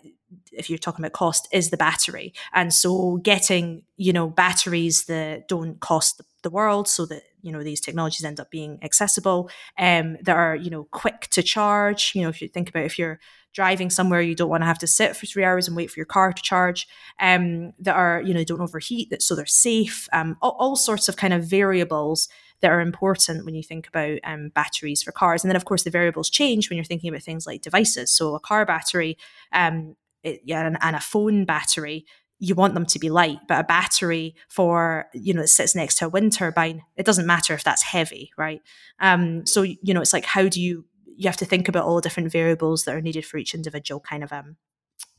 if 0.51 0.69
you're 0.69 0.79
talking 0.79 1.03
about 1.03 1.13
cost 1.13 1.47
is 1.51 1.69
the 1.69 1.77
battery. 1.77 2.33
And 2.53 2.73
so 2.73 3.17
getting 3.17 3.83
you 3.97 4.13
know 4.13 4.27
batteries 4.27 5.05
that 5.05 5.47
don't 5.47 5.79
cost 5.79 6.21
the 6.43 6.49
world 6.49 6.87
so 6.87 7.05
that 7.07 7.23
you 7.41 7.51
know 7.51 7.63
these 7.63 7.81
technologies 7.81 8.25
end 8.25 8.39
up 8.39 8.51
being 8.51 8.79
accessible 8.81 9.49
um, 9.77 10.17
that 10.21 10.35
are 10.35 10.55
you 10.55 10.69
know 10.69 10.85
quick 10.91 11.27
to 11.31 11.43
charge. 11.43 12.13
You 12.15 12.23
know 12.23 12.29
if 12.29 12.41
you 12.41 12.47
think 12.47 12.69
about 12.69 12.85
if 12.85 12.99
you're 12.99 13.19
driving 13.53 13.89
somewhere 13.89 14.21
you 14.21 14.35
don't 14.35 14.49
want 14.49 14.61
to 14.61 14.67
have 14.67 14.79
to 14.79 14.87
sit 14.87 15.15
for 15.15 15.25
three 15.25 15.43
hours 15.45 15.65
and 15.65 15.77
wait 15.77 15.89
for 15.89 15.97
your 15.97 16.05
car 16.05 16.33
to 16.33 16.41
charge 16.41 16.87
um, 17.21 17.71
that 17.79 17.95
are 17.95 18.21
you 18.21 18.33
know 18.33 18.43
don't 18.43 18.59
overheat 18.59 19.09
that 19.09 19.21
so 19.21 19.33
they're 19.33 19.45
safe 19.45 20.09
um, 20.11 20.35
all, 20.41 20.57
all 20.59 20.75
sorts 20.75 21.07
of 21.07 21.15
kind 21.15 21.33
of 21.33 21.45
variables 21.45 22.27
that 22.61 22.71
are 22.71 22.81
important 22.81 23.45
when 23.45 23.55
you 23.55 23.63
think 23.63 23.87
about 23.87 24.19
um, 24.23 24.49
batteries 24.49 25.03
for 25.03 25.11
cars. 25.11 25.43
And 25.43 25.49
then, 25.49 25.55
of 25.55 25.65
course, 25.65 25.83
the 25.83 25.89
variables 25.89 26.29
change 26.29 26.69
when 26.69 26.77
you're 26.77 26.85
thinking 26.85 27.09
about 27.09 27.23
things 27.23 27.45
like 27.45 27.61
devices. 27.61 28.11
So, 28.11 28.35
a 28.35 28.39
car 28.39 28.65
battery 28.65 29.17
um, 29.51 29.95
it, 30.23 30.41
yeah, 30.43 30.65
and, 30.65 30.77
and 30.81 30.95
a 30.95 30.99
phone 30.99 31.45
battery 31.45 32.05
you 32.39 32.53
want 32.53 32.73
them 32.73 32.85
to 32.85 32.99
be 32.99 33.09
light, 33.09 33.39
but 33.47 33.59
a 33.59 33.63
battery 33.63 34.35
for, 34.49 35.05
you 35.13 35.33
know, 35.33 35.41
that 35.41 35.47
sits 35.47 35.75
next 35.75 35.95
to 35.95 36.05
a 36.05 36.09
wind 36.09 36.33
turbine, 36.33 36.83
it 36.97 37.05
doesn't 37.05 37.25
matter 37.25 37.53
if 37.53 37.63
that's 37.63 37.81
heavy, 37.81 38.31
right? 38.37 38.61
Um, 38.99 39.45
so, 39.45 39.61
you 39.61 39.93
know, 39.93 40.01
it's 40.01 40.13
like, 40.13 40.25
how 40.25 40.49
do 40.49 40.61
you, 40.61 40.85
you 41.15 41.29
have 41.29 41.37
to 41.37 41.45
think 41.45 41.69
about 41.69 41.85
all 41.85 41.95
the 41.95 42.01
different 42.01 42.31
variables 42.31 42.83
that 42.83 42.95
are 42.95 43.01
needed 43.01 43.25
for 43.25 43.37
each 43.37 43.53
individual 43.53 44.01
kind 44.01 44.23
of, 44.23 44.33
um, 44.33 44.57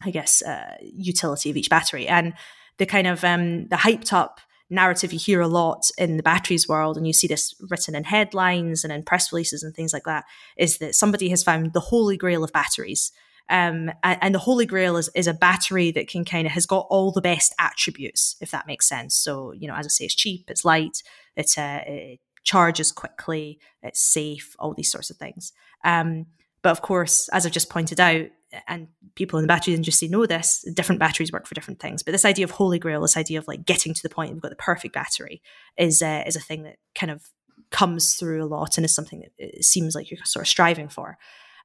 I 0.03 0.11
guess, 0.11 0.43
uh, 0.43 0.76
utility 0.82 1.49
of 1.49 1.57
each 1.57 1.70
battery. 1.70 2.07
And 2.07 2.34
the 2.76 2.87
kind 2.87 3.07
of, 3.07 3.24
um, 3.24 3.68
the 3.68 3.76
hyped 3.76 4.12
up 4.12 4.41
narrative 4.69 5.12
you 5.12 5.19
hear 5.19 5.41
a 5.41 5.49
lot 5.49 5.91
in 5.97 6.17
the 6.17 6.23
batteries 6.23 6.69
world, 6.69 6.97
and 6.97 7.07
you 7.07 7.12
see 7.12 7.27
this 7.27 7.55
written 7.71 7.95
in 7.95 8.05
headlines 8.05 8.85
and 8.85 8.93
in 8.93 9.03
press 9.03 9.33
releases 9.33 9.62
and 9.62 9.75
things 9.75 9.93
like 9.93 10.05
that, 10.05 10.25
is 10.57 10.79
that 10.79 10.95
somebody 10.95 11.29
has 11.29 11.43
found 11.43 11.73
the 11.73 11.81
holy 11.81 12.17
grail 12.17 12.45
of 12.45 12.53
batteries. 12.53 13.12
Um, 13.49 13.93
and, 14.03 14.35
the 14.35 14.41
Holy 14.41 14.67
Grail 14.67 14.97
is, 14.97 15.09
is 15.14 15.29
a 15.29 15.33
battery 15.35 15.93
that 15.93 16.09
can 16.09 16.25
kind 16.25 16.47
of 16.49 16.53
has 16.53 16.67
got 16.67 16.87
all 16.91 17.12
the 17.12 17.21
best 17.21 17.55
attributes, 17.61 18.35
if 18.41 18.51
that 18.51 18.67
makes 18.67 18.89
sense. 18.89 19.14
So, 19.14 19.53
you 19.53 19.69
know, 19.69 19.75
as 19.75 19.87
I 19.87 19.89
say, 19.89 20.05
it's 20.07 20.17
cheap, 20.17 20.51
it's 20.51 20.64
light, 20.64 21.03
uh, 21.39 21.43
it 21.57 22.21
charges 22.43 22.91
quickly, 22.91 23.61
it's 23.83 24.01
safe, 24.01 24.57
all 24.59 24.75
these 24.75 24.91
sorts 24.91 25.11
of 25.11 25.17
things. 25.17 25.53
Um, 25.85 26.27
but 26.62 26.71
of 26.71 26.83
course, 26.83 27.29
as 27.29 27.47
I've 27.47 27.53
just 27.53 27.71
pointed 27.71 28.01
out, 28.01 28.27
and 28.67 28.89
people 29.15 29.39
in 29.39 29.43
the 29.43 29.49
battery 29.49 29.75
industry 29.75 30.09
know 30.09 30.27
this, 30.27 30.65
different 30.75 30.99
batteries 30.99 31.33
work 31.33 31.47
for 31.47 31.55
different 31.55 31.81
things. 31.81 32.03
But 32.03 32.13
this 32.13 32.25
idea 32.25 32.45
of 32.45 32.51
Holy 32.51 32.79
Grail, 32.79 33.03
this 33.03 33.17
idea 33.17 33.39
of 33.39 33.49
like 33.49 33.65
getting 33.65 33.95
to 33.95 34.03
the 34.03 34.09
point 34.09 34.33
we've 34.33 34.43
got 34.43 34.51
the 34.51 34.57
perfect 34.57 34.95
battery, 34.95 35.43
is 35.77 36.03
uh, 36.03 36.23
is 36.27 36.37
a 36.37 36.41
thing 36.41 36.65
that 36.65 36.77
kind 36.95 37.11
of 37.11 37.23
comes 37.71 38.15
through 38.15 38.45
a 38.45 38.47
lot 38.47 38.77
and 38.77 38.85
is 38.85 38.95
something 38.95 39.21
that 39.21 39.33
it 39.39 39.65
seems 39.65 39.95
like 39.95 40.11
you're 40.11 40.21
sort 40.25 40.45
of 40.45 40.49
striving 40.49 40.89
for. 40.89 41.19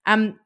Um, 0.06 0.40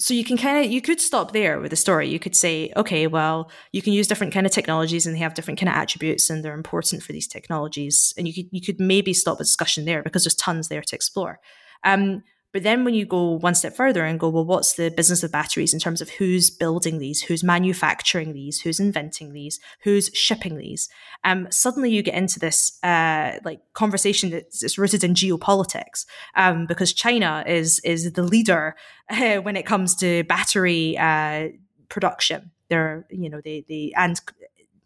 so 0.00 0.14
you 0.14 0.24
can 0.24 0.38
kind 0.38 0.64
of 0.64 0.72
you 0.72 0.80
could 0.80 1.00
stop 1.00 1.32
there 1.32 1.60
with 1.60 1.70
the 1.70 1.76
story 1.76 2.08
you 2.08 2.18
could 2.18 2.34
say 2.34 2.72
okay 2.74 3.06
well 3.06 3.50
you 3.70 3.82
can 3.82 3.92
use 3.92 4.06
different 4.06 4.32
kind 4.32 4.46
of 4.46 4.52
technologies 4.52 5.06
and 5.06 5.14
they 5.14 5.20
have 5.20 5.34
different 5.34 5.60
kind 5.60 5.68
of 5.68 5.74
attributes 5.76 6.30
and 6.30 6.42
they're 6.42 6.54
important 6.54 7.02
for 7.02 7.12
these 7.12 7.28
technologies 7.28 8.14
and 8.16 8.26
you 8.26 8.32
could 8.32 8.48
you 8.50 8.62
could 8.62 8.80
maybe 8.80 9.12
stop 9.12 9.36
the 9.36 9.44
discussion 9.44 9.84
there 9.84 10.02
because 10.02 10.24
there's 10.24 10.34
tons 10.34 10.68
there 10.68 10.80
to 10.80 10.96
explore 10.96 11.38
um, 11.84 12.22
but 12.52 12.64
then 12.64 12.84
when 12.84 12.94
you 12.94 13.06
go 13.06 13.32
one 13.32 13.54
step 13.54 13.76
further 13.76 14.04
and 14.04 14.18
go, 14.18 14.28
well, 14.28 14.44
what's 14.44 14.74
the 14.74 14.90
business 14.90 15.22
of 15.22 15.30
batteries 15.30 15.72
in 15.72 15.78
terms 15.78 16.00
of 16.00 16.10
who's 16.10 16.50
building 16.50 16.98
these, 16.98 17.22
who's 17.22 17.44
manufacturing 17.44 18.32
these, 18.32 18.60
who's 18.60 18.80
inventing 18.80 19.32
these, 19.32 19.60
who's 19.84 20.10
shipping 20.14 20.56
these? 20.56 20.88
Um, 21.22 21.46
suddenly 21.50 21.90
you 21.90 22.02
get 22.02 22.14
into 22.14 22.40
this 22.40 22.82
uh, 22.82 23.38
like 23.44 23.60
conversation 23.74 24.30
that's, 24.30 24.78
rooted 24.78 25.04
in 25.04 25.14
geopolitics 25.14 26.06
um, 26.36 26.66
because 26.66 26.92
China 26.92 27.44
is 27.46 27.80
is 27.80 28.12
the 28.12 28.22
leader 28.22 28.76
uh, 29.08 29.36
when 29.42 29.56
it 29.56 29.66
comes 29.66 29.94
to 29.96 30.24
battery 30.24 30.96
uh, 30.98 31.48
production. 31.88 32.50
They're 32.68 33.06
you 33.10 33.28
know 33.28 33.40
they 33.40 33.64
they 33.68 33.92
and 33.96 34.20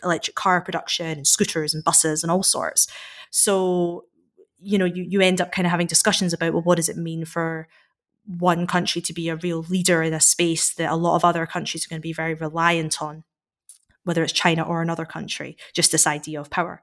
electric 0.02 0.36
car 0.36 0.60
production 0.60 1.06
and 1.06 1.26
scooters 1.26 1.74
and 1.74 1.82
buses 1.84 2.22
and 2.22 2.30
all 2.30 2.42
sorts. 2.42 2.86
So 3.30 4.04
you 4.64 4.78
know, 4.78 4.84
you, 4.84 5.04
you 5.04 5.20
end 5.20 5.40
up 5.40 5.52
kind 5.52 5.66
of 5.66 5.70
having 5.70 5.86
discussions 5.86 6.32
about, 6.32 6.52
well, 6.52 6.62
what 6.62 6.76
does 6.76 6.88
it 6.88 6.96
mean 6.96 7.24
for 7.24 7.68
one 8.26 8.66
country 8.66 9.02
to 9.02 9.12
be 9.12 9.28
a 9.28 9.36
real 9.36 9.62
leader 9.68 10.02
in 10.02 10.14
a 10.14 10.20
space 10.20 10.72
that 10.74 10.90
a 10.90 10.96
lot 10.96 11.16
of 11.16 11.24
other 11.24 11.46
countries 11.46 11.84
are 11.84 11.90
going 11.90 12.00
to 12.00 12.08
be 12.08 12.12
very 12.12 12.34
reliant 12.34 13.02
on, 13.02 13.24
whether 14.04 14.22
it's 14.22 14.32
China 14.32 14.62
or 14.62 14.80
another 14.80 15.04
country, 15.04 15.56
just 15.74 15.92
this 15.92 16.06
idea 16.06 16.40
of 16.40 16.50
power. 16.50 16.82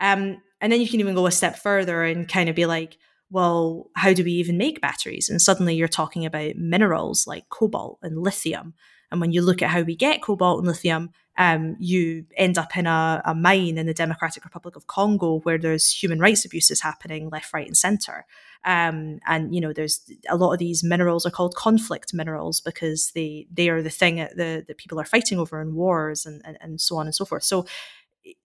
Um, 0.00 0.42
and 0.60 0.70
then 0.70 0.80
you 0.80 0.88
can 0.88 1.00
even 1.00 1.14
go 1.14 1.26
a 1.26 1.30
step 1.30 1.58
further 1.58 2.04
and 2.04 2.28
kind 2.28 2.48
of 2.48 2.54
be 2.54 2.66
like, 2.66 2.98
well, 3.30 3.90
how 3.96 4.12
do 4.12 4.22
we 4.22 4.32
even 4.32 4.58
make 4.58 4.82
batteries? 4.82 5.30
And 5.30 5.40
suddenly 5.40 5.74
you're 5.74 5.88
talking 5.88 6.26
about 6.26 6.56
minerals 6.56 7.26
like 7.26 7.48
cobalt 7.48 7.98
and 8.02 8.22
lithium. 8.22 8.74
And 9.12 9.20
when 9.20 9.32
you 9.32 9.42
look 9.42 9.62
at 9.62 9.70
how 9.70 9.82
we 9.82 9.94
get 9.94 10.22
cobalt 10.22 10.58
and 10.58 10.66
lithium, 10.66 11.10
um, 11.38 11.76
you 11.78 12.26
end 12.36 12.58
up 12.58 12.76
in 12.76 12.86
a, 12.86 13.22
a, 13.24 13.34
mine 13.34 13.78
in 13.78 13.86
the 13.86 13.94
Democratic 13.94 14.44
Republic 14.44 14.74
of 14.76 14.86
Congo 14.86 15.40
where 15.40 15.58
there's 15.58 15.90
human 15.90 16.18
rights 16.18 16.44
abuses 16.44 16.80
happening 16.80 17.30
left, 17.30 17.52
right, 17.52 17.66
and 17.66 17.76
center. 17.76 18.26
Um, 18.64 19.20
and 19.26 19.54
you 19.54 19.60
know, 19.60 19.72
there's 19.72 20.00
a 20.28 20.36
lot 20.36 20.52
of 20.52 20.58
these 20.58 20.82
minerals 20.82 21.24
are 21.24 21.30
called 21.30 21.54
conflict 21.54 22.12
minerals 22.12 22.60
because 22.60 23.12
they 23.12 23.46
they 23.52 23.68
are 23.68 23.82
the 23.82 23.90
thing 23.90 24.16
that 24.16 24.36
the 24.36 24.64
that 24.66 24.78
people 24.78 25.00
are 25.00 25.04
fighting 25.04 25.38
over 25.38 25.60
in 25.60 25.74
wars 25.74 26.26
and, 26.26 26.42
and 26.44 26.58
and 26.60 26.80
so 26.80 26.96
on 26.96 27.06
and 27.06 27.14
so 27.14 27.24
forth. 27.24 27.44
So 27.44 27.66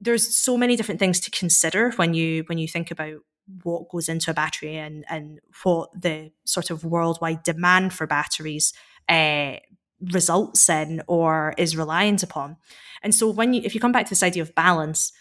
there's 0.02 0.36
so 0.36 0.58
many 0.58 0.76
different 0.76 1.00
things 1.00 1.20
to 1.22 1.32
consider 1.32 1.92
when 1.92 2.14
you 2.14 2.44
when 2.48 2.58
you 2.58 2.68
think 2.68 2.92
about 2.92 3.20
what 3.64 3.90
goes 3.90 4.10
into 4.10 4.32
a 4.32 4.34
battery 4.34 4.76
and 4.76 5.06
and 5.10 5.40
what 5.64 5.90
the 6.00 6.32
sort 6.46 6.70
of 6.70 6.84
worldwide 6.84 7.44
demand 7.44 7.94
for 7.94 8.08
batteries 8.08 8.74
uh, 9.08 9.56
results 10.02 10.70
in 10.70 11.02
or 11.08 11.54
is 11.58 11.78
reliant 11.78 12.24
upon. 12.24 12.58
And 13.02 13.14
so 13.14 13.30
when 13.30 13.54
you 13.54 13.62
if 13.64 13.74
you 13.74 13.82
come 13.82 13.92
back 13.92 14.06
to 14.06 14.12
this 14.12 14.24
idea 14.24 14.44
of 14.44 14.56
balance, 14.56 15.12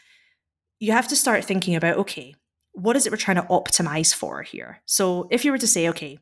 you 0.78 0.92
have 0.92 1.08
to 1.08 1.16
start 1.16 1.44
thinking 1.44 1.74
about 1.74 1.96
okay, 1.98 2.34
what 2.72 2.96
is 2.96 3.06
it 3.06 3.10
we're 3.12 3.16
trying 3.16 3.36
to 3.36 3.42
optimize 3.44 4.14
for 4.14 4.42
here? 4.42 4.82
So 4.86 5.28
if 5.30 5.44
you 5.44 5.50
were 5.50 5.58
to 5.58 5.66
say, 5.66 5.88
okay, 5.88 6.18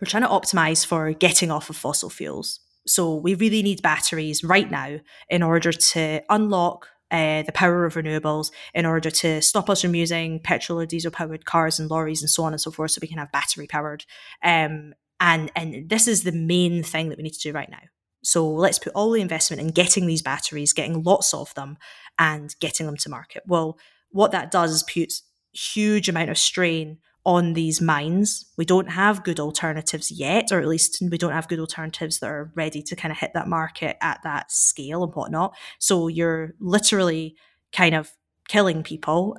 we're 0.00 0.06
trying 0.06 0.22
to 0.22 0.28
optimize 0.28 0.84
for 0.84 1.12
getting 1.12 1.50
off 1.50 1.70
of 1.70 1.76
fossil 1.76 2.10
fuels. 2.10 2.60
So 2.86 3.14
we 3.14 3.34
really 3.34 3.62
need 3.62 3.82
batteries 3.82 4.44
right 4.44 4.70
now 4.70 4.98
in 5.28 5.42
order 5.42 5.72
to 5.72 6.20
unlock 6.28 6.88
uh, 7.10 7.42
the 7.42 7.52
power 7.52 7.84
of 7.84 7.94
renewables 7.94 8.50
in 8.74 8.84
order 8.84 9.10
to 9.10 9.40
stop 9.40 9.70
us 9.70 9.82
from 9.82 9.94
using 9.94 10.40
petrol 10.40 10.80
or 10.80 10.86
diesel 10.86 11.10
powered 11.10 11.44
cars 11.44 11.78
and 11.78 11.90
lorries 11.90 12.22
and 12.22 12.30
so 12.30 12.44
on 12.44 12.52
and 12.52 12.60
so 12.60 12.70
forth, 12.70 12.90
so 12.90 12.98
we 13.00 13.08
can 13.08 13.18
have 13.18 13.30
battery 13.30 13.66
powered. 13.66 14.04
Um, 14.42 14.94
and 15.20 15.50
and 15.56 15.88
this 15.88 16.06
is 16.08 16.22
the 16.22 16.32
main 16.32 16.82
thing 16.82 17.08
that 17.08 17.18
we 17.18 17.24
need 17.24 17.34
to 17.34 17.48
do 17.48 17.52
right 17.52 17.70
now. 17.70 17.82
So 18.22 18.48
let's 18.48 18.78
put 18.78 18.94
all 18.94 19.10
the 19.10 19.20
investment 19.20 19.60
in 19.60 19.68
getting 19.68 20.06
these 20.06 20.22
batteries, 20.22 20.72
getting 20.72 21.02
lots 21.02 21.34
of 21.34 21.54
them, 21.54 21.76
and 22.18 22.54
getting 22.58 22.86
them 22.86 22.96
to 22.98 23.10
market. 23.10 23.42
Well, 23.46 23.78
what 24.10 24.32
that 24.32 24.50
does 24.50 24.72
is 24.72 24.82
puts 24.82 25.22
huge 25.52 26.08
amount 26.08 26.30
of 26.30 26.38
strain 26.38 26.98
on 27.26 27.54
these 27.54 27.80
mines. 27.80 28.50
We 28.58 28.64
don't 28.64 28.90
have 28.90 29.24
good 29.24 29.40
alternatives 29.40 30.10
yet, 30.10 30.52
or 30.52 30.60
at 30.60 30.68
least 30.68 31.02
we 31.10 31.18
don't 31.18 31.32
have 31.32 31.48
good 31.48 31.58
alternatives 31.58 32.18
that 32.20 32.30
are 32.30 32.52
ready 32.54 32.82
to 32.82 32.96
kind 32.96 33.12
of 33.12 33.18
hit 33.18 33.32
that 33.34 33.48
market 33.48 33.96
at 34.00 34.20
that 34.24 34.50
scale 34.50 35.02
and 35.02 35.14
whatnot. 35.14 35.54
So 35.78 36.08
you're 36.08 36.54
literally 36.60 37.36
kind 37.72 37.94
of 37.94 38.12
killing 38.48 38.82
people 38.82 39.36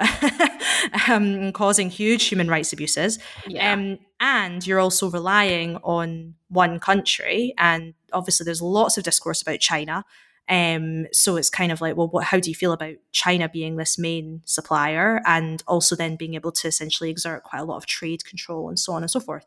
um, 1.08 1.52
causing 1.52 1.90
huge 1.90 2.26
human 2.26 2.48
rights 2.48 2.74
abuses. 2.74 3.20
Yeah. 3.48 3.74
Um, 3.74 4.00
and 4.20 4.66
you're 4.66 4.80
also 4.80 5.10
relying 5.10 5.78
on 5.78 6.36
one 6.50 6.80
country. 6.80 7.54
And 7.58 7.94
obviously, 8.14 8.46
there's 8.46 8.62
lots 8.62 8.98
of 8.98 9.04
discourse 9.04 9.42
about 9.42 9.60
China 9.60 10.06
um, 10.48 11.08
so 11.12 11.38
it's 11.38 11.50
kind 11.50 11.72
of 11.72 11.82
like, 11.82 11.98
well, 11.98 12.08
what, 12.08 12.26
how 12.26 12.40
do 12.40 12.50
you 12.50 12.56
feel 12.56 12.72
about 12.72 12.96
China 13.12 13.50
being 13.50 13.78
this 13.78 13.98
main 13.98 14.42
supplier 14.46 15.22
and 15.26 15.64
also 15.68 15.96
then 15.96 16.16
being 16.16 16.36
able 16.36 16.52
to 16.54 16.68
essentially 16.68 17.10
exert 17.10 17.44
quite 17.44 17.60
a 17.60 17.66
lot 17.66 17.78
of 17.78 17.86
trade 17.86 18.26
control 18.26 18.70
and 18.70 18.78
so 18.78 18.94
on 18.94 19.02
and 19.02 19.10
so 19.10 19.20
forth? 19.20 19.46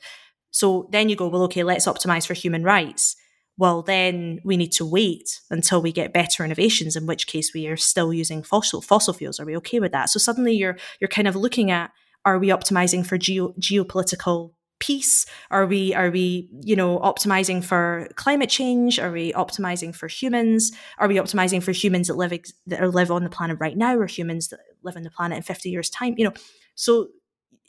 So 0.51 0.89
then 0.91 1.09
you 1.09 1.15
go, 1.15 1.29
well, 1.29 1.43
okay, 1.45 1.63
let's 1.63 1.87
optimize 1.87 2.27
for 2.27 2.35
human 2.35 2.65
rights. 2.65 3.17
Well, 3.59 3.83
then 3.83 4.41
we 4.45 4.57
need 4.57 4.73
to 4.73 4.87
wait 4.87 5.41
until 5.51 5.83
we 5.83 5.93
get 5.93 6.13
better 6.13 6.45
innovations, 6.45 6.95
in 6.95 7.07
which 7.07 7.27
case 7.27 7.53
we 7.53 7.67
are 7.67 7.77
still 7.77 8.15
using 8.15 8.43
fossil 8.45 8.81
fossil 8.81 9.13
fuels. 9.13 9.41
Are 9.41 9.45
we 9.45 9.57
okay 9.59 9.81
with 9.81 9.93
that? 9.93 10.11
So 10.11 10.19
suddenly 10.19 10.55
you're 10.55 10.79
you're 11.01 11.09
kind 11.09 11.29
of 11.29 11.37
looking 11.37 11.71
at 11.71 11.91
are 12.25 12.39
we 12.39 12.49
optimizing 12.49 13.05
for 13.05 13.19
geo, 13.19 13.53
geopolitical 13.61 14.53
peace? 14.79 15.27
Are 15.51 15.67
we 15.67 15.93
are 15.93 16.11
we 16.11 16.49
you 16.63 16.77
know 16.77 17.01
optimizing 17.01 17.65
for 17.65 18.09
climate 18.15 18.49
change? 18.49 19.01
Are 19.01 19.11
we 19.11 19.33
optimizing 19.33 19.93
for 19.95 20.07
humans? 20.07 20.71
Are 20.99 21.09
we 21.09 21.17
optimizing 21.17 21.61
for 21.61 21.73
humans 21.73 22.07
that 22.07 22.17
live 22.17 22.33
ex- 22.33 22.53
that 22.69 22.81
are 22.81 22.89
live 22.89 23.11
on 23.11 23.25
the 23.25 23.31
planet 23.31 23.59
right 23.61 23.77
now, 23.77 23.97
or 23.97 24.07
humans 24.07 24.49
that 24.49 24.61
live 24.85 24.97
on 24.97 25.03
the 25.03 25.11
planet 25.11 25.37
in 25.37 25.43
fifty 25.43 25.71
years' 25.71 25.91
time? 25.91 26.15
You 26.17 26.27
know, 26.27 26.35
so 26.77 27.09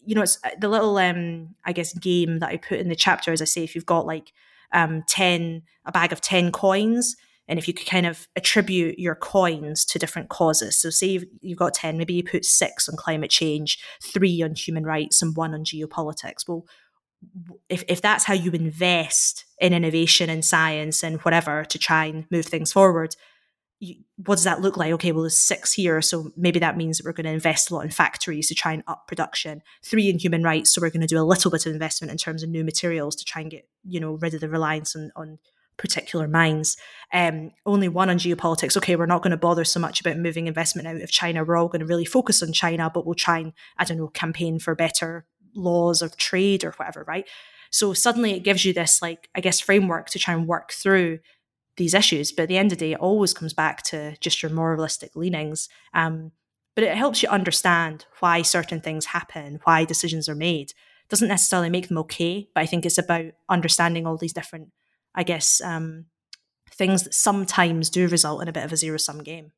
you 0.05 0.13
know 0.13 0.21
it's 0.21 0.37
uh, 0.43 0.49
the 0.59 0.69
little 0.69 0.95
um 0.97 1.55
I 1.65 1.73
guess 1.73 1.97
game 1.97 2.39
that 2.39 2.49
I 2.49 2.57
put 2.57 2.79
in 2.79 2.89
the 2.89 2.95
chapter. 2.95 3.31
As 3.31 3.41
I 3.41 3.45
say, 3.45 3.63
if 3.63 3.73
you've 3.73 3.87
got 3.87 4.05
like 4.05 4.31
um 4.73 5.03
ten 5.07 5.63
a 5.85 5.91
bag 5.91 6.11
of 6.11 6.21
ten 6.21 6.51
coins. 6.51 7.15
And 7.47 7.57
if 7.57 7.67
you 7.67 7.73
could 7.73 7.87
kind 7.87 8.05
of 8.05 8.27
attribute 8.35 8.99
your 8.99 9.15
coins 9.15 9.83
to 9.85 9.97
different 9.97 10.29
causes, 10.29 10.77
so 10.77 10.91
say 10.91 11.07
you've, 11.07 11.25
you've 11.41 11.57
got 11.57 11.73
10, 11.73 11.97
maybe 11.97 12.13
you 12.13 12.23
put 12.23 12.45
six 12.45 12.87
on 12.87 12.95
climate 12.95 13.31
change, 13.31 13.83
three 14.03 14.43
on 14.43 14.53
human 14.53 14.83
rights, 14.83 15.23
and 15.23 15.35
one 15.35 15.55
on 15.55 15.65
geopolitics. 15.65 16.47
Well, 16.47 16.67
if, 17.67 17.83
if 17.87 18.01
that's 18.01 18.25
how 18.25 18.35
you 18.35 18.51
invest 18.51 19.45
in 19.59 19.73
innovation 19.73 20.29
and 20.29 20.45
science 20.45 21.03
and 21.03 21.19
whatever 21.21 21.65
to 21.65 21.79
try 21.79 22.05
and 22.05 22.25
move 22.29 22.45
things 22.45 22.71
forward, 22.71 23.15
what 24.25 24.35
does 24.35 24.43
that 24.43 24.61
look 24.61 24.75
like? 24.75 24.91
Okay, 24.93 25.11
well, 25.11 25.23
there's 25.23 25.37
six 25.37 25.73
here, 25.73 26.01
so 26.01 26.31
maybe 26.35 26.59
that 26.59 26.75
means 26.75 26.97
that 26.97 27.05
we're 27.05 27.13
going 27.13 27.25
to 27.25 27.31
invest 27.31 27.71
a 27.71 27.75
lot 27.75 27.85
in 27.85 27.91
factories 27.91 28.47
to 28.49 28.55
try 28.55 28.73
and 28.73 28.83
up 28.87 29.07
production. 29.07 29.61
Three 29.83 30.09
in 30.09 30.19
human 30.19 30.43
rights, 30.43 30.73
so 30.73 30.81
we're 30.81 30.89
going 30.89 31.01
to 31.01 31.07
do 31.07 31.19
a 31.19 31.23
little 31.23 31.49
bit 31.49 31.65
of 31.65 31.71
investment 31.71 32.11
in 32.11 32.17
terms 32.17 32.43
of 32.43 32.49
new 32.49 32.63
materials 32.63 33.15
to 33.15 33.25
try 33.25 33.41
and 33.41 33.51
get 33.51 33.67
you 33.83 33.99
know 33.99 34.13
rid 34.13 34.33
of 34.33 34.41
the 34.41 34.49
reliance 34.49 34.95
on, 34.95 35.11
on 35.15 35.39
particular 35.77 36.27
mines. 36.27 36.75
Um, 37.13 37.51
only 37.65 37.87
one 37.87 38.09
on 38.09 38.19
geopolitics. 38.19 38.75
Okay, 38.75 38.97
we're 38.97 39.05
not 39.05 39.23
going 39.23 39.31
to 39.31 39.37
bother 39.37 39.63
so 39.63 39.79
much 39.79 40.01
about 40.01 40.17
moving 40.17 40.47
investment 40.47 40.87
out 40.87 41.01
of 41.01 41.09
China. 41.09 41.45
We're 41.45 41.55
all 41.57 41.69
going 41.69 41.79
to 41.79 41.85
really 41.85 42.05
focus 42.05 42.43
on 42.43 42.51
China, 42.51 42.91
but 42.93 43.05
we'll 43.05 43.15
try 43.15 43.39
and 43.39 43.53
I 43.77 43.85
don't 43.85 43.97
know 43.97 44.09
campaign 44.09 44.59
for 44.59 44.75
better 44.75 45.25
laws 45.55 46.01
of 46.01 46.17
trade 46.17 46.63
or 46.63 46.71
whatever, 46.71 47.05
right? 47.07 47.27
So 47.71 47.93
suddenly 47.93 48.33
it 48.33 48.43
gives 48.43 48.65
you 48.65 48.73
this, 48.73 49.01
like, 49.01 49.29
I 49.35 49.41
guess, 49.41 49.59
framework 49.59 50.09
to 50.09 50.19
try 50.19 50.33
and 50.33 50.47
work 50.47 50.71
through 50.71 51.19
these 51.79 51.95
issues. 51.95 52.31
But 52.31 52.43
at 52.43 52.49
the 52.49 52.57
end 52.57 52.71
of 52.71 52.77
the 52.77 52.85
day, 52.85 52.91
it 52.91 52.99
always 52.99 53.33
comes 53.33 53.53
back 53.53 53.81
to 53.83 54.15
just 54.19 54.43
your 54.43 54.51
moralistic 54.51 55.15
leanings. 55.15 55.67
Um, 55.95 56.31
but 56.75 56.83
it 56.83 56.95
helps 56.95 57.23
you 57.23 57.29
understand 57.29 58.05
why 58.19 58.43
certain 58.43 58.79
things 58.79 59.05
happen, 59.05 59.59
why 59.63 59.83
decisions 59.83 60.29
are 60.29 60.35
made. 60.35 60.73
Doesn't 61.09 61.27
necessarily 61.27 61.71
make 61.71 61.87
them 61.87 61.97
okay, 61.97 62.47
but 62.53 62.61
I 62.61 62.67
think 62.67 62.85
it's 62.85 62.99
about 62.99 63.25
understanding 63.49 64.05
all 64.05 64.17
these 64.17 64.33
different, 64.33 64.71
I 65.15 65.23
guess, 65.23 65.59
um, 65.61 66.05
things 66.69 67.03
that 67.03 67.15
sometimes 67.15 67.89
do 67.89 68.07
result 68.07 68.43
in 68.43 68.47
a 68.47 68.53
bit 68.53 68.63
of 68.63 68.71
a 68.71 68.77
zero 68.77 68.97
sum 68.97 69.23
game. 69.23 69.51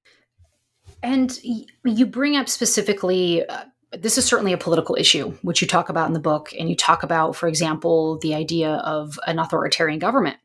And 1.03 1.37
you 1.43 2.05
bring 2.05 2.37
up 2.37 2.47
specifically 2.47 3.45
uh, 3.45 3.65
this 3.91 4.17
is 4.17 4.25
certainly 4.25 4.53
a 4.53 4.57
political 4.57 4.95
issue, 4.95 5.31
which 5.41 5.61
you 5.61 5.67
talk 5.67 5.89
about 5.89 6.07
in 6.07 6.13
the 6.13 6.19
book. 6.19 6.53
And 6.57 6.69
you 6.69 6.75
talk 6.75 7.03
about, 7.03 7.35
for 7.35 7.47
example, 7.47 8.17
the 8.19 8.33
idea 8.33 8.75
of 8.75 9.19
an 9.27 9.37
authoritarian 9.37 9.99
government 9.99 10.37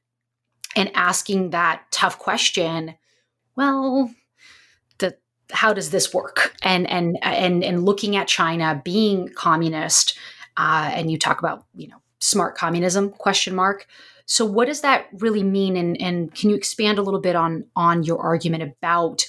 and 0.76 0.90
asking 0.94 1.50
that 1.50 1.82
tough 1.90 2.18
question 2.18 2.94
well, 3.56 4.10
the, 4.98 5.16
how 5.50 5.72
does 5.72 5.90
this 5.90 6.12
work? 6.12 6.54
And, 6.62 6.88
and, 6.88 7.18
and, 7.22 7.64
and 7.64 7.84
looking 7.84 8.16
at 8.16 8.28
China 8.28 8.80
being 8.84 9.30
communist, 9.30 10.16
uh, 10.56 10.90
and 10.92 11.10
you 11.10 11.18
talk 11.18 11.38
about, 11.38 11.64
you 11.74 11.88
know, 11.88 11.96
smart 12.18 12.56
communism 12.56 13.10
question 13.10 13.54
mark. 13.54 13.86
So 14.26 14.44
what 14.44 14.66
does 14.66 14.82
that 14.82 15.06
really 15.14 15.42
mean? 15.42 15.76
And, 15.76 16.00
and 16.00 16.34
can 16.34 16.50
you 16.50 16.56
expand 16.56 16.98
a 16.98 17.02
little 17.02 17.20
bit 17.20 17.36
on, 17.36 17.64
on 17.76 18.02
your 18.02 18.18
argument 18.18 18.62
about 18.62 19.24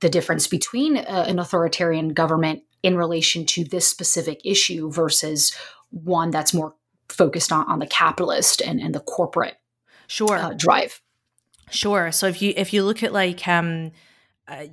the 0.00 0.08
difference 0.08 0.46
between 0.46 0.96
uh, 0.96 1.24
an 1.28 1.38
authoritarian 1.38 2.08
government 2.08 2.62
in 2.82 2.96
relation 2.96 3.44
to 3.46 3.64
this 3.64 3.86
specific 3.86 4.40
issue 4.44 4.90
versus 4.90 5.54
one 5.90 6.30
that's 6.30 6.54
more 6.54 6.74
focused 7.08 7.52
on, 7.52 7.66
on 7.66 7.78
the 7.78 7.86
capitalist 7.86 8.62
and, 8.62 8.80
and 8.80 8.94
the 8.94 9.00
corporate 9.00 9.59
sure. 10.10 10.36
uh, 10.36 10.52
drive. 10.54 11.00
Sure. 11.70 12.10
So 12.12 12.26
if 12.26 12.42
you 12.42 12.52
if 12.56 12.72
you 12.72 12.82
look 12.84 13.02
at 13.02 13.12
like 13.12 13.46
um 13.46 13.92
uh, 14.48 14.64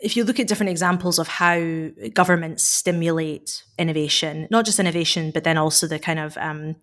if 0.00 0.16
you 0.16 0.24
look 0.24 0.40
at 0.40 0.48
different 0.48 0.70
examples 0.70 1.18
of 1.18 1.28
how 1.28 1.90
governments 2.12 2.64
stimulate 2.64 3.62
innovation 3.78 4.48
not 4.50 4.64
just 4.64 4.80
innovation 4.80 5.30
but 5.32 5.44
then 5.44 5.56
also 5.56 5.86
the 5.86 5.98
kind 5.98 6.18
of 6.18 6.36
um 6.38 6.74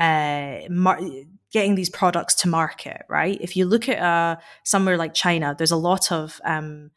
uh, 0.00 0.60
mar- 0.70 1.00
getting 1.52 1.74
these 1.74 1.90
products 1.90 2.34
to 2.34 2.48
market, 2.48 3.02
right? 3.08 3.38
If 3.40 3.56
you 3.56 3.66
look 3.66 3.88
at 3.88 4.00
uh, 4.00 4.40
somewhere 4.64 4.96
like 4.96 5.14
China, 5.14 5.54
there's 5.56 5.70
a 5.70 5.76
lot 5.76 6.10
of 6.10 6.40
um, 6.44 6.90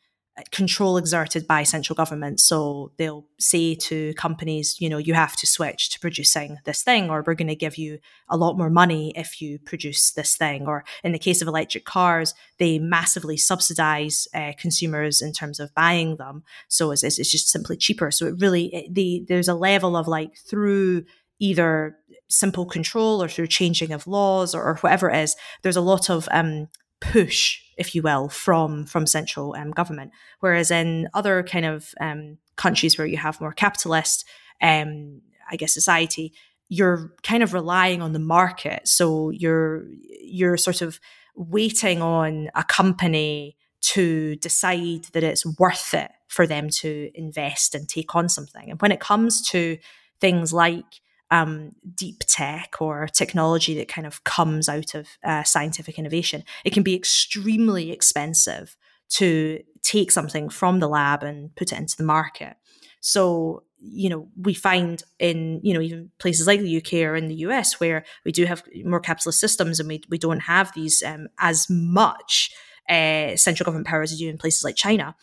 control 0.52 0.98
exerted 0.98 1.46
by 1.46 1.62
central 1.62 1.96
government. 1.96 2.40
So 2.40 2.92
they'll 2.98 3.26
say 3.40 3.76
to 3.76 4.14
companies, 4.16 4.82
you 4.82 4.90
know, 4.90 4.98
you 4.98 5.14
have 5.14 5.36
to 5.38 5.48
switch 5.48 5.90
to 5.90 6.00
producing 6.00 6.58
this 6.66 6.82
thing, 6.82 7.10
or 7.10 7.24
we're 7.26 7.36
going 7.36 7.48
to 7.50 7.56
give 7.56 7.78
you 7.78 8.00
a 8.30 8.38
lot 8.38 8.58
more 8.58 8.70
money 8.70 9.14
if 9.16 9.42
you 9.42 9.60
produce 9.60 10.12
this 10.12 10.36
thing. 10.36 10.66
Or 10.66 10.86
in 11.04 11.12
the 11.12 11.20
case 11.20 11.42
of 11.42 11.48
electric 11.48 11.86
cars, 11.86 12.34
they 12.58 12.80
massively 12.80 13.38
subsidize 13.38 14.28
uh, 14.34 14.54
consumers 14.58 15.22
in 15.22 15.34
terms 15.34 15.60
of 15.60 15.74
buying 15.76 16.18
them. 16.18 16.44
So 16.68 16.92
it's, 16.92 17.04
it's 17.04 17.32
just 17.32 17.50
simply 17.50 17.78
cheaper. 17.78 18.10
So 18.10 18.26
it 18.26 18.36
really, 18.40 18.74
it, 18.74 18.94
the, 18.94 19.26
there's 19.28 19.48
a 19.48 19.54
level 19.54 19.96
of 19.96 20.08
like 20.08 20.36
through 20.38 21.06
either 21.40 21.98
simple 22.30 22.66
control 22.66 23.22
or 23.22 23.28
through 23.28 23.48
changing 23.48 23.92
of 23.92 24.08
laws 24.08 24.56
or, 24.56 24.64
or 24.64 24.76
whatever 24.78 25.12
it 25.12 25.18
is, 25.18 25.36
there's 25.62 25.76
a 25.76 25.82
lot 25.82 26.10
of 26.10 26.28
um, 26.32 26.68
push, 27.12 27.60
if 27.78 27.94
you 27.94 28.02
will, 28.02 28.30
from 28.30 28.86
from 28.86 29.06
central 29.06 29.56
um, 29.58 29.72
government. 29.72 30.12
Whereas 30.40 30.72
in 30.72 31.10
other 31.14 31.44
kind 31.44 31.66
of 31.66 31.94
um, 32.00 32.38
countries 32.56 32.98
where 32.98 33.08
you 33.08 33.18
have 33.18 33.42
more 33.42 33.54
capitalist, 33.54 34.26
um, 34.62 35.22
I 35.52 35.56
guess, 35.56 35.74
society, 35.74 36.34
you're 36.70 37.14
kind 37.24 37.44
of 37.44 37.54
relying 37.54 38.02
on 38.02 38.14
the 38.14 38.20
market. 38.20 38.88
So 38.88 39.30
you're 39.30 39.86
you're 40.22 40.58
sort 40.58 40.82
of 40.82 41.00
waiting 41.36 42.02
on 42.02 42.50
a 42.56 42.64
company 42.64 43.58
to 43.82 44.36
decide 44.38 45.06
that 45.14 45.24
it's 45.24 45.46
worth 45.60 45.94
it 45.94 46.12
for 46.28 46.48
them 46.48 46.70
to 46.70 47.12
invest 47.14 47.76
and 47.76 47.90
take 47.90 48.16
on 48.16 48.30
something. 48.30 48.70
And 48.70 48.82
when 48.82 48.92
it 48.92 49.02
comes 49.02 49.42
to 49.50 49.78
things 50.22 50.54
like 50.54 51.02
um, 51.34 51.72
deep 51.96 52.24
tech 52.28 52.76
or 52.80 53.08
technology 53.08 53.76
that 53.76 53.88
kind 53.88 54.06
of 54.06 54.24
comes 54.24 54.70
out 54.70 54.94
of 54.94 55.08
uh, 55.24 55.42
scientific 55.42 55.98
innovation, 55.98 56.44
it 56.64 56.74
can 56.74 56.84
be 56.84 56.94
extremely 56.94 57.92
expensive 57.92 58.78
to 59.10 59.60
take 59.82 60.12
something 60.12 60.48
from 60.48 60.80
the 60.80 60.88
lab 60.88 61.24
and 61.24 61.54
put 61.56 61.72
it 61.72 61.80
into 61.80 61.98
the 61.98 62.04
market. 62.04 62.56
So, 63.02 63.64
you 63.80 64.10
know, 64.10 64.28
we 64.40 64.54
find 64.54 65.02
in, 65.18 65.60
you 65.64 65.74
know, 65.74 65.82
even 65.82 66.12
places 66.20 66.46
like 66.46 66.60
the 66.60 66.78
UK 66.78 66.94
or 67.10 67.16
in 67.16 67.30
the 67.30 67.36
US 67.48 67.80
where 67.80 68.06
we 68.24 68.32
do 68.32 68.46
have 68.46 68.64
more 68.86 69.00
capitalist 69.00 69.40
systems 69.40 69.80
and 69.80 69.90
we, 69.90 70.02
we 70.10 70.20
don't 70.20 70.42
have 70.42 70.72
these 70.76 71.02
um, 71.02 71.28
as 71.40 71.68
much 71.68 72.52
uh, 72.88 73.36
central 73.38 73.66
government 73.66 73.88
power 73.88 74.04
as 74.04 74.12
you 74.12 74.28
do 74.28 74.30
in 74.30 74.38
places 74.38 74.64
like 74.64 74.76
China 74.76 75.16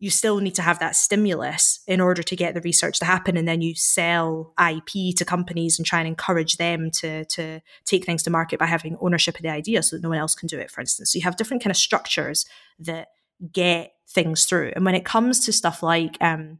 you 0.00 0.10
still 0.10 0.38
need 0.38 0.54
to 0.54 0.62
have 0.62 0.78
that 0.78 0.94
stimulus 0.94 1.80
in 1.86 2.00
order 2.00 2.22
to 2.22 2.36
get 2.36 2.54
the 2.54 2.60
research 2.60 2.98
to 2.98 3.04
happen 3.04 3.36
and 3.36 3.48
then 3.48 3.60
you 3.60 3.74
sell 3.74 4.52
ip 4.70 5.16
to 5.16 5.24
companies 5.24 5.78
and 5.78 5.86
try 5.86 5.98
and 5.98 6.08
encourage 6.08 6.56
them 6.56 6.90
to 6.90 7.24
to 7.26 7.60
take 7.84 8.04
things 8.04 8.22
to 8.22 8.30
market 8.30 8.58
by 8.58 8.66
having 8.66 8.96
ownership 9.00 9.36
of 9.36 9.42
the 9.42 9.48
idea 9.48 9.82
so 9.82 9.96
that 9.96 10.02
no 10.02 10.08
one 10.08 10.18
else 10.18 10.34
can 10.34 10.46
do 10.46 10.58
it 10.58 10.70
for 10.70 10.80
instance 10.80 11.12
so 11.12 11.16
you 11.16 11.24
have 11.24 11.36
different 11.36 11.62
kind 11.62 11.70
of 11.70 11.76
structures 11.76 12.46
that 12.78 13.08
get 13.52 13.92
things 14.08 14.46
through. 14.46 14.72
And 14.74 14.84
when 14.84 14.94
it 14.94 15.04
comes 15.04 15.40
to 15.40 15.52
stuff 15.52 15.82
like 15.82 16.16
um, 16.20 16.58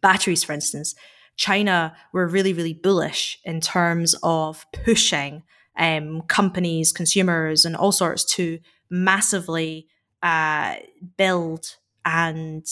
batteries, 0.00 0.44
for 0.44 0.52
instance, 0.52 0.94
China 1.36 1.94
were 2.12 2.26
really, 2.26 2.52
really 2.52 2.72
bullish 2.72 3.38
in 3.44 3.60
terms 3.60 4.14
of 4.22 4.64
pushing 4.84 5.42
um, 5.76 6.22
companies, 6.22 6.92
consumers, 6.92 7.64
and 7.64 7.76
all 7.76 7.92
sorts 7.92 8.24
to 8.36 8.58
massively 8.88 9.88
uh, 10.22 10.76
build 11.16 11.76
and 12.06 12.66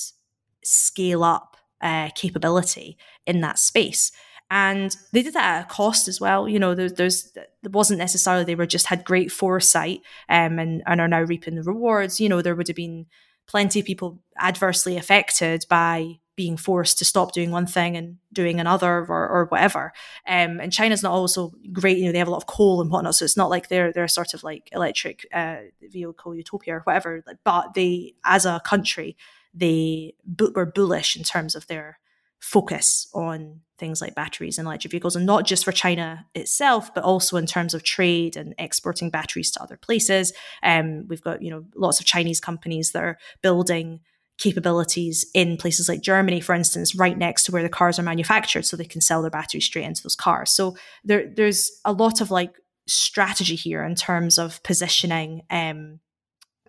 scale 0.63 1.23
up 1.23 1.59
uh, 1.83 2.09
capability 2.15 2.97
in 3.27 3.43
that 3.43 3.59
space. 3.59 4.11
And 4.51 4.97
they 5.13 5.23
did 5.23 5.35
that 5.35 5.57
at 5.57 5.65
a 5.65 5.69
cost 5.69 6.07
as 6.07 6.21
well. 6.21 6.49
You 6.49 6.59
know, 6.59 6.75
there's, 6.75 6.93
there's 6.95 7.33
there 7.33 7.47
wasn't 7.65 7.99
necessarily 7.99 8.45
they 8.45 8.55
were 8.55 8.67
just 8.67 8.87
had 8.87 9.05
great 9.05 9.33
foresight 9.33 10.01
um, 10.29 10.59
and, 10.59 10.83
and 10.87 11.01
are 11.01 11.09
now 11.09 11.23
reaping 11.23 11.57
the 11.57 11.63
rewards. 11.63 12.21
You 12.21 12.29
know, 12.29 12.41
there 12.41 12.55
would 12.55 12.69
have 12.69 12.77
been 12.77 13.07
plenty 13.47 13.81
of 13.81 13.87
people 13.87 14.21
adversely 14.39 14.97
affected 14.97 15.67
by 15.69 16.21
being 16.37 16.57
forced 16.57 16.99
to 16.99 17.05
stop 17.05 17.33
doing 17.33 17.51
one 17.51 17.67
thing 17.67 17.97
and 17.97 18.19
doing 18.33 18.59
another 18.59 19.07
or, 19.09 19.29
or 19.29 19.47
whatever. 19.47 19.93
Um, 20.27 20.61
and 20.61 20.73
China's 20.73 21.03
not 21.03 21.13
also 21.13 21.53
great, 21.73 21.99
you 21.99 22.07
know, 22.07 22.13
they 22.13 22.19
have 22.19 22.29
a 22.29 22.33
lot 22.33 22.39
of 22.39 22.47
coal 22.47 22.81
and 22.81 22.91
whatnot. 22.91 23.15
So 23.15 23.25
it's 23.25 23.37
not 23.37 23.51
like 23.51 23.69
they're, 23.69 23.93
they're 23.93 24.09
sort 24.09 24.35
of 24.35 24.43
like 24.43 24.69
electric 24.73 25.27
uh, 25.33 25.57
vehicle 25.81 26.35
utopia 26.35 26.77
or 26.77 26.81
whatever. 26.81 27.23
But 27.45 27.75
they, 27.75 28.15
as 28.25 28.47
a 28.47 28.61
country, 28.65 29.17
they 29.55 30.15
were 30.55 30.67
bullish 30.67 31.17
in 31.17 31.23
terms 31.23 31.55
of 31.55 31.67
their 31.69 31.99
focus 32.41 33.09
on 33.15 33.61
things 33.79 34.01
like 34.01 34.15
batteries 34.15 34.59
and 34.59 34.67
electric 34.67 34.91
vehicles, 34.91 35.17
and 35.17 35.25
not 35.25 35.47
just 35.47 35.65
for 35.65 35.73
China 35.73 36.27
itself, 36.35 36.93
but 36.95 37.03
also 37.03 37.37
in 37.37 37.47
terms 37.47 37.73
of 37.75 37.83
trade 37.83 38.37
and 38.37 38.55
exporting 38.59 39.11
batteries 39.11 39.51
to 39.51 39.63
other 39.63 39.77
places. 39.77 40.33
Um, 40.63 41.07
we've 41.09 41.23
got 41.23 41.43
you 41.43 41.51
know 41.51 41.65
lots 41.75 42.01
of 42.01 42.07
Chinese 42.07 42.41
companies 42.41 42.93
that 42.93 43.03
are 43.03 43.19
building 43.41 44.01
capabilities 44.39 45.25
in 45.35 45.57
places 45.57 45.89
like 45.89 46.01
Germany, 46.01 46.41
for 46.41 46.55
instance, 46.55 46.95
right 46.95 47.17
next 47.17 47.45
to 47.45 47.53
where 47.53 47.63
the 47.63 47.69
cars 47.69 47.99
are 47.99 48.03
manufactured, 48.03 48.65
so 48.65 48.77
they 48.77 48.85
can 48.85 49.01
sell 49.01 49.23
their 49.23 49.31
batteries 49.31 49.65
straight 49.65 49.85
into 49.85 50.03
those 50.03 50.17
cars. 50.17 50.51
So 50.51 50.77
there, 51.05 51.31
there's 51.35 51.71
a 51.85 51.93
lot 51.93 52.21
of 52.21 52.31
like 52.31 52.55
strategy 52.87 53.55
here 53.55 53.83
in 53.85 53.95
terms 53.95 54.39
of 54.39 54.63
positioning 54.63 55.43
um, 55.51 56.01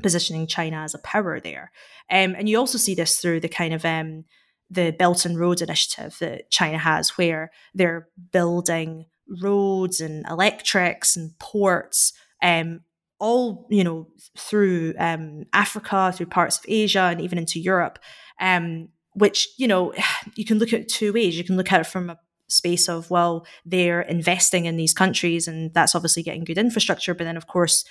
positioning 0.02 0.48
China 0.48 0.78
as 0.78 0.94
a 0.94 1.00
power 1.00 1.40
there. 1.40 1.72
Um, 2.12 2.36
and 2.36 2.50
you 2.50 2.60
also 2.60 2.78
see 2.78 2.96
this 2.96 3.20
through 3.20 3.40
the 3.40 3.50
kind 3.50 3.74
of 3.74 3.86
um, 3.86 4.26
the 4.70 4.92
Belt 4.92 5.26
and 5.26 5.40
Road 5.40 5.62
Initiative 5.62 6.18
that 6.20 6.52
China 6.52 6.78
has, 6.78 7.12
where 7.12 7.52
they're 7.74 8.10
building 8.32 9.06
roads 9.42 10.02
and 10.02 10.26
electrics 10.30 11.16
and 11.16 11.38
ports, 11.40 12.14
um, 12.44 12.82
all 13.20 13.68
you 13.70 13.84
know 13.84 14.08
through 14.38 14.94
um, 14.98 15.46
Africa, 15.54 16.14
through 16.16 16.28
parts 16.28 16.58
of 16.58 16.66
Asia, 16.68 17.02
and 17.12 17.22
even 17.22 17.38
into 17.38 17.60
Europe. 17.60 18.00
Um, 18.40 18.90
which 19.14 19.48
you 19.58 19.68
know 19.68 19.94
you 20.36 20.46
can 20.46 20.60
look 20.60 20.74
at 20.74 20.88
two 20.88 21.14
ways. 21.14 21.38
You 21.38 21.44
can 21.44 21.58
look 21.58 21.72
at 21.72 21.82
it 21.82 21.88
from 21.88 22.10
a 22.10 22.20
space 22.48 22.88
of 22.88 23.10
well, 23.10 23.46
they're 23.66 24.02
investing 24.02 24.66
in 24.66 24.78
these 24.78 24.94
countries, 24.94 25.48
and 25.48 25.74
that's 25.74 25.96
obviously 25.96 26.24
getting 26.24 26.44
good 26.44 26.58
infrastructure. 26.58 27.14
But 27.14 27.24
then, 27.24 27.38
of 27.38 27.48
course, 27.48 27.86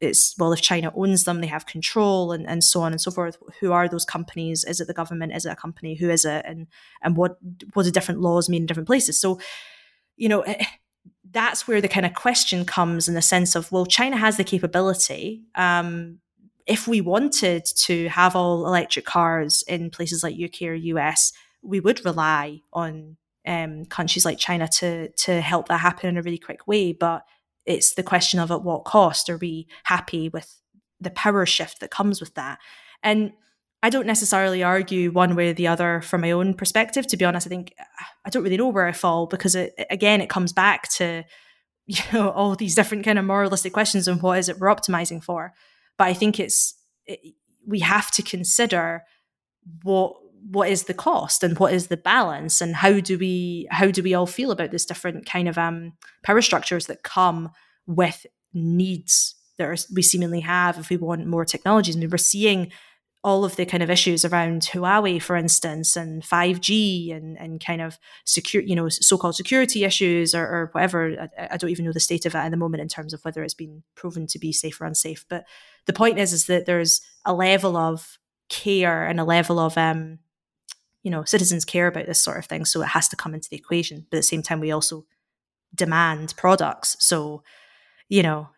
it's 0.00 0.34
well 0.38 0.52
if 0.52 0.60
china 0.60 0.92
owns 0.94 1.24
them 1.24 1.40
they 1.40 1.46
have 1.46 1.66
control 1.66 2.32
and, 2.32 2.46
and 2.46 2.62
so 2.62 2.82
on 2.82 2.92
and 2.92 3.00
so 3.00 3.10
forth 3.10 3.36
who 3.60 3.72
are 3.72 3.88
those 3.88 4.04
companies 4.04 4.64
is 4.64 4.80
it 4.80 4.86
the 4.86 4.94
government 4.94 5.34
is 5.34 5.44
it 5.44 5.50
a 5.50 5.56
company 5.56 5.94
who 5.94 6.08
is 6.08 6.24
it 6.24 6.44
and 6.46 6.66
and 7.02 7.16
what 7.16 7.36
what 7.74 7.84
do 7.84 7.90
different 7.90 8.20
laws 8.20 8.48
mean 8.48 8.62
in 8.62 8.66
different 8.66 8.86
places 8.86 9.20
so 9.20 9.40
you 10.16 10.28
know 10.28 10.42
eh, 10.42 10.64
that's 11.30 11.68
where 11.68 11.80
the 11.80 11.88
kind 11.88 12.06
of 12.06 12.14
question 12.14 12.64
comes 12.64 13.08
in 13.08 13.14
the 13.14 13.22
sense 13.22 13.54
of 13.54 13.70
well 13.72 13.86
china 13.86 14.16
has 14.16 14.36
the 14.36 14.44
capability 14.44 15.42
um, 15.54 16.18
if 16.66 16.86
we 16.86 17.00
wanted 17.00 17.64
to 17.64 18.08
have 18.08 18.36
all 18.36 18.66
electric 18.66 19.04
cars 19.04 19.62
in 19.68 19.90
places 19.90 20.22
like 20.22 20.36
uk 20.42 20.62
or 20.62 20.74
us 20.74 21.32
we 21.62 21.80
would 21.80 22.04
rely 22.04 22.60
on 22.72 23.16
um, 23.48 23.86
countries 23.86 24.24
like 24.24 24.38
china 24.38 24.68
to 24.68 25.08
to 25.12 25.40
help 25.40 25.68
that 25.68 25.78
happen 25.78 26.08
in 26.10 26.16
a 26.18 26.22
really 26.22 26.38
quick 26.38 26.66
way. 26.66 26.92
But 26.92 27.24
it's 27.66 27.94
the 27.94 28.02
question 28.02 28.38
of 28.38 28.50
at 28.50 28.62
what 28.62 28.84
cost 28.84 29.28
are 29.30 29.38
we 29.38 29.66
happy 29.84 30.28
with 30.28 30.60
the 31.00 31.10
power 31.10 31.46
shift 31.46 31.80
that 31.80 31.90
comes 31.90 32.20
with 32.20 32.34
that? 32.34 32.58
And 33.02 33.32
I 33.82 33.90
don't 33.90 34.06
necessarily 34.06 34.62
argue 34.62 35.12
one 35.12 35.36
way 35.36 35.50
or 35.50 35.52
the 35.52 35.68
other 35.68 36.00
from 36.00 36.22
my 36.22 36.32
own 36.32 36.54
perspective. 36.54 37.06
To 37.06 37.16
be 37.16 37.24
honest, 37.24 37.46
I 37.46 37.50
think 37.50 37.74
I 38.24 38.30
don't 38.30 38.42
really 38.42 38.56
know 38.56 38.68
where 38.68 38.86
I 38.86 38.92
fall 38.92 39.26
because 39.26 39.54
it, 39.54 39.74
again, 39.90 40.20
it 40.20 40.28
comes 40.30 40.52
back 40.52 40.88
to 40.94 41.24
you 41.86 42.02
know 42.12 42.30
all 42.30 42.54
these 42.54 42.74
different 42.74 43.04
kind 43.04 43.18
of 43.18 43.24
moralistic 43.24 43.72
questions 43.72 44.08
and 44.08 44.20
what 44.20 44.38
is 44.38 44.48
it 44.48 44.58
we're 44.58 44.74
optimizing 44.74 45.22
for. 45.22 45.54
But 45.96 46.08
I 46.08 46.14
think 46.14 46.38
it's 46.40 46.74
it, 47.06 47.34
we 47.66 47.80
have 47.80 48.10
to 48.12 48.22
consider 48.22 49.04
what 49.82 50.14
what 50.50 50.68
is 50.68 50.84
the 50.84 50.94
cost 50.94 51.42
and 51.42 51.58
what 51.58 51.72
is 51.72 51.88
the 51.88 51.96
balance 51.96 52.60
and 52.60 52.74
how 52.76 53.00
do 53.00 53.18
we 53.18 53.68
how 53.70 53.90
do 53.90 54.02
we 54.02 54.14
all 54.14 54.26
feel 54.26 54.50
about 54.50 54.70
this 54.70 54.86
different 54.86 55.26
kind 55.26 55.48
of 55.48 55.58
um, 55.58 55.92
power 56.22 56.42
structures 56.42 56.86
that 56.86 57.02
come 57.02 57.50
with 57.86 58.26
needs 58.52 59.34
that 59.58 59.66
are, 59.66 59.76
we 59.94 60.02
seemingly 60.02 60.40
have 60.40 60.78
if 60.78 60.90
we 60.90 60.96
want 60.96 61.26
more 61.26 61.44
technologies. 61.44 61.96
I 61.96 62.00
mean, 62.00 62.10
we're 62.10 62.18
seeing 62.18 62.70
all 63.24 63.44
of 63.44 63.56
the 63.56 63.66
kind 63.66 63.82
of 63.82 63.90
issues 63.90 64.24
around 64.24 64.62
Huawei, 64.62 65.20
for 65.20 65.36
instance, 65.36 65.96
and 65.96 66.22
5G 66.22 67.14
and, 67.14 67.36
and 67.36 67.64
kind 67.64 67.82
of 67.82 67.98
secure, 68.24 68.62
you 68.62 68.76
know, 68.76 68.88
so-called 68.88 69.34
security 69.34 69.84
issues 69.84 70.34
or, 70.34 70.44
or 70.44 70.68
whatever. 70.72 71.28
I, 71.36 71.48
I, 71.52 71.56
don't 71.56 71.70
even 71.70 71.84
know 71.84 71.92
the 71.92 71.98
state 71.98 72.26
of 72.26 72.34
it 72.34 72.38
at 72.38 72.50
the 72.50 72.56
moment 72.56 72.80
in 72.80 72.88
terms 72.88 73.12
of 73.12 73.24
whether 73.24 73.42
it's 73.42 73.54
been 73.54 73.82
proven 73.96 74.28
to 74.28 74.38
be 74.38 74.52
safe 74.52 74.80
or 74.80 74.84
unsafe. 74.84 75.24
But 75.28 75.46
the 75.86 75.92
point 75.92 76.18
is, 76.18 76.32
is 76.32 76.46
that 76.46 76.66
there's 76.66 77.00
a 77.24 77.34
level 77.34 77.76
of 77.76 78.18
care 78.48 79.04
and 79.04 79.18
a 79.18 79.24
level 79.24 79.58
of 79.58 79.76
um, 79.76 80.20
you 81.02 81.10
know 81.10 81.24
citizens 81.24 81.64
care 81.64 81.86
about 81.86 82.06
this 82.06 82.20
sort 82.20 82.38
of 82.38 82.46
thing 82.46 82.64
so 82.64 82.82
it 82.82 82.88
has 82.88 83.08
to 83.08 83.16
come 83.16 83.34
into 83.34 83.48
the 83.48 83.56
equation 83.56 84.06
but 84.10 84.16
at 84.16 84.20
the 84.20 84.24
same 84.24 84.42
time 84.42 84.60
we 84.60 84.70
also 84.70 85.04
demand 85.74 86.34
products 86.36 86.96
so 86.98 87.42
you 88.08 88.22
know 88.22 88.48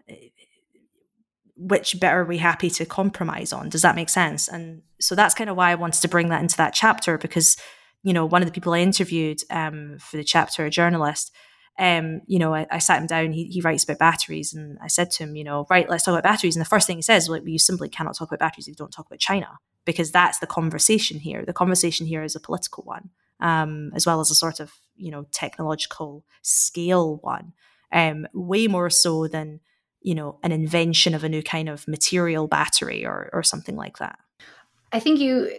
which 1.61 2.01
bit 2.01 2.09
are 2.09 2.25
we 2.25 2.39
happy 2.39 2.71
to 2.71 2.87
compromise 2.87 3.53
on 3.53 3.69
does 3.69 3.83
that 3.83 3.95
make 3.95 4.09
sense 4.09 4.49
and 4.49 4.83
so 4.99 5.15
that's 5.15 5.35
kind 5.35 5.51
of 5.51 5.57
why 5.57 5.71
i 5.71 5.75
wanted 5.75 6.01
to 6.01 6.09
bring 6.09 6.29
that 6.29 6.41
into 6.41 6.57
that 6.57 6.75
chapter 6.75 7.19
because 7.19 7.57
you 8.03 8.13
know 8.13 8.25
one 8.25 8.43
of 8.43 8.47
the 8.47 8.53
people 8.53 8.73
i 8.73 8.79
interviewed 8.79 9.41
um, 9.51 9.99
for 9.99 10.17
the 10.17 10.25
chapter 10.25 10.65
a 10.65 10.71
journalist 10.71 11.33
um, 11.79 12.21
you 12.27 12.39
know, 12.39 12.55
I, 12.55 12.67
I, 12.71 12.79
sat 12.79 13.01
him 13.01 13.07
down. 13.07 13.33
He, 13.33 13.45
he 13.45 13.63
writes 13.63 13.85
about 13.85 13.99
batteries, 13.99 14.53
and 14.53 14.79
I 14.83 14.89
said 14.89 15.11
to 15.13 15.25
him, 15.25 15.35
you 15.35 15.45
know, 15.45 15.67
right, 15.71 15.89
let's 15.89 16.05
talk 16.05 16.13
about 16.13 16.25
batteries. 16.25 16.55
And 16.55 16.61
the 16.61 16.69
first 16.69 16.87
thing 16.87 16.97
he 16.97 17.03
says, 17.03 17.27
like, 17.27 17.41
well, 17.41 17.49
you 17.49 17.59
simply 17.59 17.89
cannot 17.89 18.19
talk 18.19 18.29
about 18.29 18.39
batteries 18.39 18.67
if 18.67 18.73
you 18.73 18.75
don't 18.75 18.93
talk 18.93 19.07
about 19.07 19.19
China 19.19 19.59
because 19.87 20.11
that's 20.11 20.41
the 20.41 20.47
conversation 20.47 21.19
here. 21.19 21.43
The 21.45 21.55
conversation 21.55 22.07
here 22.07 22.23
is 22.23 22.37
a 22.37 22.41
political 22.41 22.85
one, 22.85 23.09
um, 23.41 23.93
as 23.95 24.05
well 24.05 24.21
as 24.21 24.31
a 24.31 24.35
sort 24.35 24.61
of 24.61 24.75
you 24.97 25.11
know 25.11 25.25
technological 25.33 26.25
scale 26.43 27.17
one, 27.23 27.55
um, 27.93 28.27
way 28.35 28.67
more 28.67 28.91
so 28.91 29.27
than 29.27 29.61
you 30.03 30.15
know 30.15 30.39
an 30.43 30.53
invention 30.53 31.15
of 31.15 31.25
a 31.25 31.29
new 31.29 31.43
kind 31.43 31.69
of 31.69 31.87
material 31.87 32.47
battery 32.47 33.05
or 33.05 33.31
or 33.33 33.43
something 33.43 33.77
like 33.77 33.99
that. 33.99 34.19
I 34.93 35.01
think 35.01 35.21
you 35.21 35.51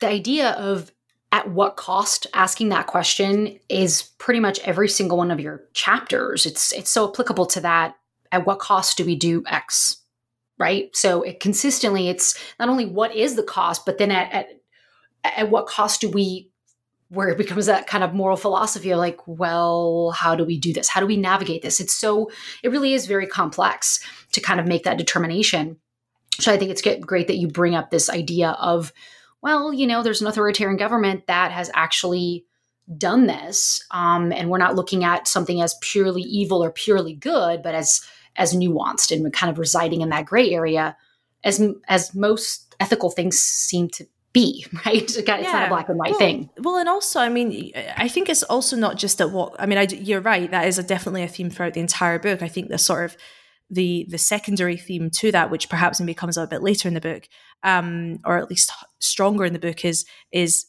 the 0.00 0.08
idea 0.08 0.50
of 0.52 0.92
at 1.30 1.50
what 1.50 1.76
cost 1.76 2.26
asking 2.32 2.70
that 2.70 2.86
question 2.86 3.58
is 3.68 4.02
pretty 4.18 4.40
much 4.40 4.58
every 4.60 4.88
single 4.88 5.18
one 5.18 5.30
of 5.30 5.40
your 5.40 5.62
chapters 5.74 6.46
it's 6.46 6.72
it's 6.72 6.90
so 6.90 7.08
applicable 7.08 7.44
to 7.44 7.60
that 7.60 7.96
at 8.32 8.46
what 8.46 8.58
cost 8.58 8.96
do 8.96 9.04
we 9.04 9.14
do 9.14 9.42
x 9.46 9.98
right? 10.58 10.94
So 10.94 11.22
it 11.22 11.40
consistently, 11.40 12.08
it's 12.08 12.38
not 12.58 12.68
only 12.68 12.84
what 12.84 13.14
is 13.14 13.36
the 13.36 13.42
cost, 13.42 13.86
but 13.86 13.98
then 13.98 14.10
at, 14.10 14.32
at 14.32 14.48
at 15.24 15.50
what 15.50 15.66
cost 15.66 16.00
do 16.00 16.08
we 16.08 16.50
where 17.10 17.28
it 17.28 17.38
becomes 17.38 17.66
that 17.66 17.86
kind 17.86 18.04
of 18.04 18.12
moral 18.12 18.36
philosophy 18.36 18.90
of 18.90 18.98
like, 18.98 19.18
well, 19.26 20.10
how 20.10 20.34
do 20.34 20.44
we 20.44 20.58
do 20.58 20.72
this? 20.72 20.88
How 20.88 21.00
do 21.00 21.06
we 21.06 21.16
navigate 21.16 21.62
this? 21.62 21.80
It's 21.80 21.94
so, 21.94 22.30
it 22.62 22.70
really 22.70 22.92
is 22.92 23.06
very 23.06 23.26
complex 23.26 24.00
to 24.32 24.40
kind 24.40 24.60
of 24.60 24.66
make 24.66 24.84
that 24.84 24.98
determination. 24.98 25.78
So 26.38 26.52
I 26.52 26.58
think 26.58 26.70
it's 26.70 26.82
great 27.00 27.26
that 27.28 27.38
you 27.38 27.48
bring 27.48 27.74
up 27.74 27.90
this 27.90 28.10
idea 28.10 28.50
of, 28.50 28.92
well, 29.40 29.72
you 29.72 29.86
know, 29.86 30.02
there's 30.02 30.20
an 30.20 30.26
authoritarian 30.26 30.76
government 30.76 31.26
that 31.26 31.50
has 31.50 31.70
actually 31.74 32.44
done 32.96 33.26
this. 33.26 33.84
Um, 33.90 34.32
and 34.32 34.50
we're 34.50 34.58
not 34.58 34.76
looking 34.76 35.04
at 35.04 35.26
something 35.26 35.60
as 35.62 35.76
purely 35.80 36.22
evil 36.22 36.62
or 36.62 36.70
purely 36.70 37.14
good, 37.14 37.62
but 37.62 37.74
as 37.74 38.02
as 38.36 38.54
nuanced 38.54 39.10
and 39.10 39.32
kind 39.32 39.50
of 39.50 39.58
residing 39.58 40.00
in 40.00 40.10
that 40.10 40.24
gray 40.24 40.52
area 40.52 40.96
as 41.44 41.60
as 41.88 42.14
most 42.14 42.74
ethical 42.80 43.10
things 43.10 43.38
seem 43.38 43.88
to 43.88 44.06
be 44.32 44.66
right 44.86 45.02
it's, 45.02 45.18
yeah. 45.26 45.40
not 45.40 45.66
a 45.66 45.68
black 45.68 45.88
and 45.88 45.98
white 45.98 46.10
well, 46.10 46.18
thing 46.18 46.50
well 46.58 46.76
and 46.76 46.88
also 46.88 47.20
i 47.20 47.28
mean 47.28 47.72
i 47.96 48.08
think 48.08 48.28
it's 48.28 48.42
also 48.44 48.76
not 48.76 48.96
just 48.96 49.20
at 49.20 49.30
what 49.30 49.54
i 49.58 49.66
mean 49.66 49.78
I, 49.78 49.82
you're 49.82 50.20
right 50.20 50.50
that 50.50 50.66
is 50.66 50.78
a, 50.78 50.82
definitely 50.82 51.22
a 51.22 51.28
theme 51.28 51.50
throughout 51.50 51.74
the 51.74 51.80
entire 51.80 52.18
book 52.18 52.42
i 52.42 52.48
think 52.48 52.68
the 52.68 52.78
sort 52.78 53.04
of 53.04 53.16
the 53.70 54.06
the 54.08 54.18
secondary 54.18 54.76
theme 54.76 55.10
to 55.10 55.32
that 55.32 55.50
which 55.50 55.68
perhaps 55.68 56.00
maybe 56.00 56.14
comes 56.14 56.38
out 56.38 56.44
a 56.44 56.48
bit 56.48 56.62
later 56.62 56.88
in 56.88 56.94
the 56.94 57.00
book 57.00 57.28
um, 57.64 58.18
or 58.24 58.38
at 58.38 58.48
least 58.48 58.72
stronger 58.98 59.44
in 59.44 59.52
the 59.52 59.58
book 59.58 59.84
is 59.84 60.04
is 60.32 60.66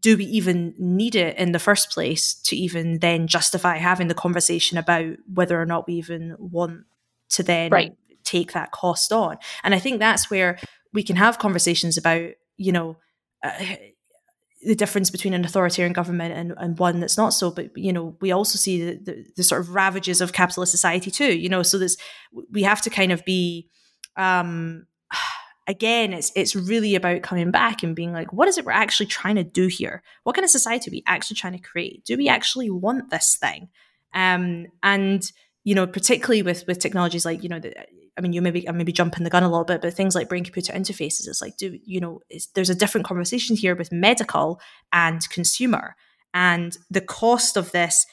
do 0.00 0.16
we 0.16 0.24
even 0.24 0.74
need 0.78 1.14
it 1.14 1.36
in 1.36 1.52
the 1.52 1.58
first 1.58 1.90
place 1.90 2.34
to 2.34 2.56
even 2.56 2.98
then 3.00 3.26
justify 3.26 3.76
having 3.76 4.08
the 4.08 4.14
conversation 4.14 4.78
about 4.78 5.16
whether 5.32 5.60
or 5.60 5.66
not 5.66 5.86
we 5.86 5.94
even 5.94 6.34
want 6.38 6.84
to 7.30 7.42
then 7.42 7.70
right. 7.70 7.96
take 8.24 8.52
that 8.52 8.72
cost 8.72 9.12
on. 9.12 9.38
And 9.64 9.74
I 9.74 9.78
think 9.78 9.98
that's 9.98 10.30
where 10.30 10.58
we 10.92 11.02
can 11.02 11.16
have 11.16 11.38
conversations 11.38 11.96
about 11.96 12.30
you 12.56 12.72
know. 12.72 12.96
Uh, 13.42 13.50
the 14.64 14.74
difference 14.74 15.10
between 15.10 15.34
an 15.34 15.44
authoritarian 15.44 15.92
government 15.92 16.34
and, 16.34 16.54
and 16.56 16.78
one 16.78 17.00
that's 17.00 17.16
not 17.16 17.30
so 17.30 17.50
but 17.50 17.76
you 17.76 17.92
know 17.92 18.16
we 18.20 18.30
also 18.30 18.56
see 18.56 18.84
the, 18.84 18.98
the, 19.02 19.24
the 19.36 19.42
sort 19.42 19.60
of 19.60 19.74
ravages 19.74 20.20
of 20.20 20.32
capitalist 20.32 20.70
society 20.70 21.10
too 21.10 21.36
you 21.36 21.48
know 21.48 21.62
so 21.62 21.78
this 21.78 21.96
we 22.50 22.62
have 22.62 22.80
to 22.80 22.90
kind 22.90 23.12
of 23.12 23.24
be 23.24 23.68
um 24.16 24.86
again 25.68 26.12
it's 26.12 26.32
it's 26.34 26.56
really 26.56 26.94
about 26.94 27.22
coming 27.22 27.50
back 27.50 27.82
and 27.82 27.94
being 27.94 28.12
like 28.12 28.32
what 28.32 28.48
is 28.48 28.58
it 28.58 28.64
we're 28.64 28.72
actually 28.72 29.06
trying 29.06 29.36
to 29.36 29.44
do 29.44 29.66
here 29.66 30.02
what 30.24 30.34
kind 30.34 30.44
of 30.44 30.50
society 30.50 30.90
are 30.90 30.92
we 30.92 31.02
actually 31.06 31.36
trying 31.36 31.52
to 31.52 31.58
create 31.58 32.04
do 32.04 32.16
we 32.16 32.28
actually 32.28 32.70
want 32.70 33.10
this 33.10 33.36
thing 33.40 33.68
um 34.14 34.66
and 34.82 35.30
you 35.64 35.74
know 35.74 35.86
particularly 35.86 36.42
with 36.42 36.64
with 36.66 36.78
technologies 36.78 37.24
like 37.24 37.42
you 37.42 37.48
know 37.48 37.60
the, 37.60 37.72
I 38.16 38.20
mean, 38.20 38.32
you 38.32 38.42
maybe 38.42 38.68
I 38.68 38.72
maybe 38.72 38.92
jumping 38.92 39.24
the 39.24 39.30
gun 39.30 39.42
a 39.42 39.48
little 39.48 39.64
bit, 39.64 39.80
but 39.80 39.94
things 39.94 40.14
like 40.14 40.28
brain 40.28 40.44
computer 40.44 40.72
interfaces, 40.72 41.28
it's 41.28 41.40
like, 41.40 41.56
do 41.56 41.78
you 41.84 42.00
know, 42.00 42.20
there's 42.54 42.70
a 42.70 42.74
different 42.74 43.06
conversation 43.06 43.56
here 43.56 43.74
with 43.74 43.92
medical 43.92 44.60
and 44.92 45.28
consumer, 45.30 45.96
and 46.34 46.76
the 46.90 47.00
cost 47.00 47.56
of 47.56 47.72
this, 47.72 48.06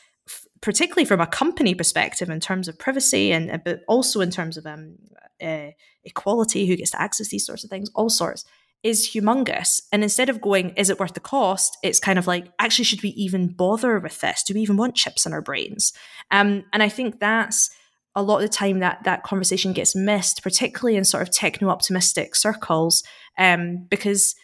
particularly 0.61 1.05
from 1.05 1.21
a 1.21 1.27
company 1.27 1.75
perspective, 1.75 2.29
in 2.29 2.39
terms 2.39 2.67
of 2.67 2.79
privacy 2.79 3.31
and 3.31 3.61
but 3.63 3.81
also 3.87 4.21
in 4.21 4.31
terms 4.31 4.57
of 4.57 4.65
um, 4.65 4.95
uh, 5.41 5.71
equality, 6.03 6.65
who 6.65 6.75
gets 6.75 6.91
to 6.91 7.01
access 7.01 7.29
these 7.29 7.45
sorts 7.45 7.63
of 7.63 7.69
things, 7.69 7.89
all 7.93 8.09
sorts, 8.09 8.45
is 8.83 9.09
humongous. 9.13 9.81
And 9.91 10.03
instead 10.03 10.29
of 10.29 10.39
going, 10.39 10.69
is 10.71 10.89
it 10.89 10.99
worth 10.99 11.13
the 11.13 11.19
cost? 11.19 11.77
It's 11.83 11.99
kind 11.99 12.17
of 12.17 12.27
like, 12.27 12.47
actually, 12.59 12.85
should 12.85 13.03
we 13.03 13.09
even 13.09 13.47
bother 13.49 13.99
with 13.99 14.21
this? 14.21 14.43
Do 14.43 14.53
we 14.53 14.61
even 14.61 14.77
want 14.77 14.95
chips 14.95 15.25
in 15.25 15.33
our 15.33 15.41
brains? 15.41 15.91
Um, 16.31 16.63
and 16.71 16.81
I 16.81 16.87
think 16.89 17.19
that's 17.19 17.69
a 18.15 18.23
lot 18.23 18.37
of 18.37 18.41
the 18.43 18.49
time 18.49 18.79
that 18.79 19.03
that 19.03 19.23
conversation 19.23 19.73
gets 19.73 19.95
missed, 19.95 20.43
particularly 20.43 20.97
in 20.97 21.03
sort 21.03 21.23
of 21.23 21.31
techno 21.31 21.69
optimistic 21.69 22.35
circles, 22.35 23.03
um, 23.37 23.85
because 23.89 24.35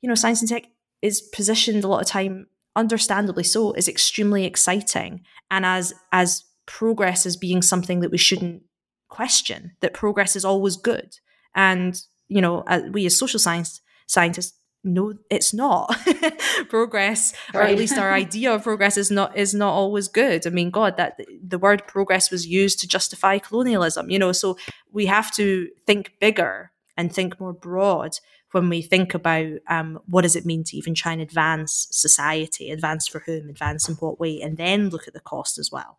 you 0.00 0.08
know 0.08 0.14
science 0.14 0.40
and 0.40 0.48
tech 0.48 0.64
is 1.00 1.20
positioned 1.20 1.84
a 1.84 1.88
lot 1.88 2.00
of 2.00 2.06
time, 2.06 2.46
understandably 2.76 3.44
so, 3.44 3.72
is 3.72 3.88
extremely 3.88 4.44
exciting, 4.44 5.22
and 5.50 5.64
as 5.64 5.94
as 6.12 6.44
progress 6.66 7.26
as 7.26 7.36
being 7.36 7.62
something 7.62 8.00
that 8.00 8.10
we 8.10 8.18
shouldn't 8.18 8.62
question. 9.08 9.72
That 9.80 9.94
progress 9.94 10.36
is 10.36 10.44
always 10.44 10.76
good, 10.76 11.16
and 11.54 12.00
you 12.28 12.40
know, 12.40 12.64
we 12.92 13.06
as 13.06 13.16
social 13.16 13.40
science 13.40 13.80
scientists 14.06 14.58
no 14.84 15.14
it's 15.30 15.54
not. 15.54 15.94
Progress 16.68 17.32
right. 17.54 17.60
or 17.60 17.62
at 17.62 17.78
least 17.78 17.98
our 17.98 18.12
idea 18.24 18.52
of 18.52 18.64
progress 18.64 18.96
is 18.96 19.10
not 19.10 19.36
is 19.36 19.54
not 19.54 19.72
always 19.72 20.08
good. 20.08 20.46
I 20.46 20.50
mean 20.50 20.70
god 20.70 20.96
that 20.96 21.20
the 21.42 21.58
word 21.58 21.86
progress 21.86 22.30
was 22.30 22.46
used 22.46 22.80
to 22.80 22.88
justify 22.88 23.38
colonialism 23.38 24.10
you 24.10 24.18
know 24.18 24.32
so 24.32 24.56
we 24.90 25.06
have 25.06 25.30
to 25.32 25.68
think 25.86 26.12
bigger 26.20 26.72
and 26.96 27.12
think 27.12 27.40
more 27.40 27.52
broad 27.52 28.18
when 28.52 28.68
we 28.68 28.82
think 28.82 29.14
about 29.14 29.46
um, 29.68 29.98
what 30.06 30.22
does 30.22 30.36
it 30.36 30.44
mean 30.44 30.62
to 30.64 30.76
even 30.76 30.94
try 30.94 31.12
and 31.12 31.22
advance 31.22 31.88
society 31.90 32.70
advance 32.70 33.08
for 33.08 33.20
whom 33.20 33.48
advance 33.48 33.88
in 33.88 33.94
what 33.96 34.20
way 34.20 34.40
and 34.40 34.56
then 34.56 34.90
look 34.90 35.08
at 35.08 35.14
the 35.14 35.20
cost 35.20 35.58
as 35.58 35.70
well. 35.70 35.98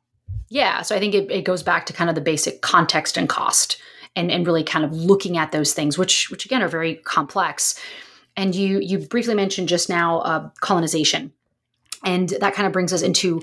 Yeah 0.50 0.82
so 0.82 0.96
i 0.96 1.00
think 1.00 1.14
it, 1.14 1.32
it 1.32 1.46
goes 1.46 1.64
back 1.64 1.86
to 1.86 1.94
kind 1.94 2.10
of 2.10 2.16
the 2.16 2.22
basic 2.22 2.62
context 2.62 3.18
and 3.18 3.30
cost 3.30 3.78
and, 4.16 4.30
and 4.30 4.46
really 4.46 4.64
kind 4.64 4.86
of 4.86 4.94
looking 4.94 5.38
at 5.38 5.52
those 5.52 5.74
things 5.74 5.98
which 5.98 6.30
which 6.30 6.46
again 6.46 6.62
are 6.62 6.68
very 6.68 6.96
complex 6.96 7.80
and 8.36 8.56
you 8.56 8.80
you 8.80 9.00
briefly 9.00 9.36
mentioned 9.36 9.68
just 9.68 9.90
now 9.90 10.20
uh, 10.20 10.50
colonization, 10.62 11.32
and 12.04 12.30
that 12.30 12.54
kind 12.54 12.68
of 12.68 12.74
brings 12.74 12.94
us 12.94 13.02
into 13.02 13.42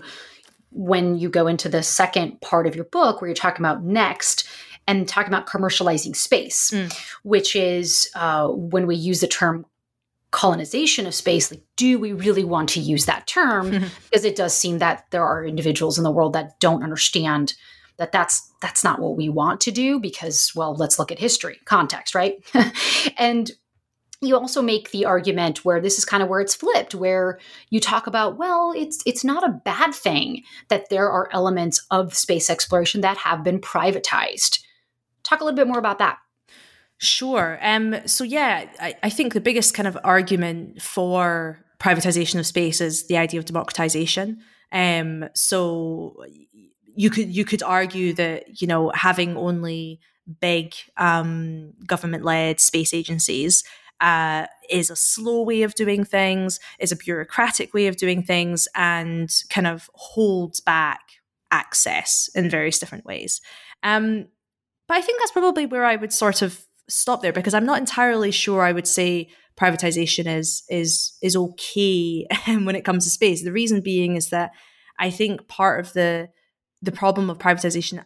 when 0.72 1.16
you 1.16 1.28
go 1.28 1.46
into 1.46 1.68
the 1.68 1.82
second 1.82 2.40
part 2.40 2.66
of 2.66 2.76
your 2.76 2.84
book 2.84 3.20
where 3.20 3.28
you're 3.28 3.34
talking 3.34 3.64
about 3.64 3.82
next 3.82 4.48
and 4.86 5.08
talking 5.08 5.32
about 5.32 5.46
commercializing 5.46 6.14
space, 6.14 6.70
mm. 6.70 6.92
which 7.22 7.54
is 7.54 8.08
uh, 8.14 8.48
when 8.48 8.86
we 8.86 8.96
use 8.96 9.20
the 9.20 9.26
term 9.28 9.66
colonization 10.30 11.06
of 11.08 11.14
space 11.14 11.50
like 11.50 11.62
do 11.74 11.98
we 11.98 12.12
really 12.12 12.44
want 12.44 12.68
to 12.68 12.80
use 12.80 13.06
that 13.06 13.26
term? 13.26 13.70
Because 14.10 14.24
it 14.24 14.36
does 14.36 14.56
seem 14.56 14.78
that 14.78 15.06
there 15.10 15.24
are 15.24 15.44
individuals 15.44 15.98
in 15.98 16.04
the 16.04 16.10
world 16.10 16.32
that 16.34 16.58
don't 16.60 16.82
understand 16.82 17.54
that 17.96 18.12
that's 18.12 18.50
that's 18.60 18.82
not 18.82 19.00
what 19.00 19.16
we 19.16 19.28
want 19.28 19.60
to 19.60 19.70
do 19.70 20.00
because 20.00 20.52
well 20.54 20.74
let's 20.74 20.98
look 20.98 21.12
at 21.12 21.18
history 21.18 21.58
context 21.64 22.14
right? 22.14 22.36
And 23.18 23.50
you 24.20 24.36
also 24.36 24.60
make 24.60 24.90
the 24.90 25.06
argument 25.06 25.64
where 25.64 25.80
this 25.80 25.98
is 25.98 26.04
kind 26.04 26.22
of 26.22 26.28
where 26.28 26.40
it's 26.40 26.54
flipped 26.54 26.94
where 26.94 27.38
you 27.70 27.80
talk 27.80 28.06
about 28.06 28.36
well 28.36 28.72
it's 28.76 29.02
it's 29.06 29.24
not 29.24 29.48
a 29.48 29.60
bad 29.64 29.94
thing 29.94 30.42
that 30.68 30.88
there 30.90 31.10
are 31.10 31.28
elements 31.32 31.86
of 31.90 32.14
space 32.14 32.50
exploration 32.50 33.00
that 33.00 33.18
have 33.18 33.42
been 33.42 33.60
privatized. 33.60 34.60
Talk 35.22 35.40
a 35.40 35.44
little 35.44 35.56
bit 35.56 35.66
more 35.66 35.78
about 35.78 35.98
that. 35.98 36.18
Sure 36.98 37.58
um 37.62 37.96
so 38.06 38.24
yeah 38.24 38.68
I, 38.80 38.94
I 39.02 39.10
think 39.10 39.32
the 39.32 39.40
biggest 39.40 39.74
kind 39.74 39.88
of 39.88 39.98
argument 40.04 40.82
for 40.82 41.64
privatization 41.78 42.38
of 42.38 42.46
space 42.46 42.80
is 42.80 43.06
the 43.06 43.16
idea 43.16 43.40
of 43.40 43.46
democratization. 43.46 44.40
Um 44.72 45.28
so 45.34 46.24
you 46.94 47.08
could 47.08 47.34
you 47.34 47.44
could 47.44 47.62
argue 47.62 48.12
that 48.14 48.60
you 48.60 48.66
know 48.66 48.90
having 48.94 49.36
only 49.36 50.00
big 50.40 50.74
um, 50.96 51.72
government 51.86 52.24
led 52.24 52.60
space 52.60 52.94
agencies 52.94 53.64
uh, 54.00 54.46
is 54.68 54.90
a 54.90 54.96
slow 54.96 55.42
way 55.42 55.62
of 55.62 55.74
doing 55.74 56.04
things, 56.04 56.58
is 56.78 56.92
a 56.92 56.96
bureaucratic 56.96 57.74
way 57.74 57.86
of 57.86 57.96
doing 57.96 58.22
things, 58.22 58.68
and 58.74 59.30
kind 59.50 59.66
of 59.66 59.90
holds 59.94 60.60
back 60.60 61.00
access 61.50 62.30
in 62.34 62.48
various 62.48 62.78
different 62.78 63.04
ways. 63.04 63.40
Um, 63.82 64.28
but 64.88 64.96
I 64.96 65.00
think 65.02 65.18
that's 65.20 65.32
probably 65.32 65.66
where 65.66 65.84
I 65.84 65.96
would 65.96 66.12
sort 66.12 66.42
of 66.42 66.64
stop 66.88 67.22
there 67.22 67.32
because 67.32 67.54
I'm 67.54 67.66
not 67.66 67.78
entirely 67.78 68.30
sure 68.30 68.62
I 68.62 68.72
would 68.72 68.86
say 68.86 69.28
privatization 69.58 70.26
is 70.26 70.62
is 70.68 71.12
is 71.22 71.36
okay 71.36 72.26
when 72.46 72.76
it 72.76 72.84
comes 72.84 73.04
to 73.04 73.10
space. 73.10 73.42
The 73.44 73.52
reason 73.52 73.80
being 73.80 74.16
is 74.16 74.30
that 74.30 74.52
I 74.98 75.10
think 75.10 75.48
part 75.48 75.80
of 75.80 75.92
the 75.92 76.28
the 76.82 76.92
problem 76.92 77.28
of 77.30 77.38
privatization 77.38 78.04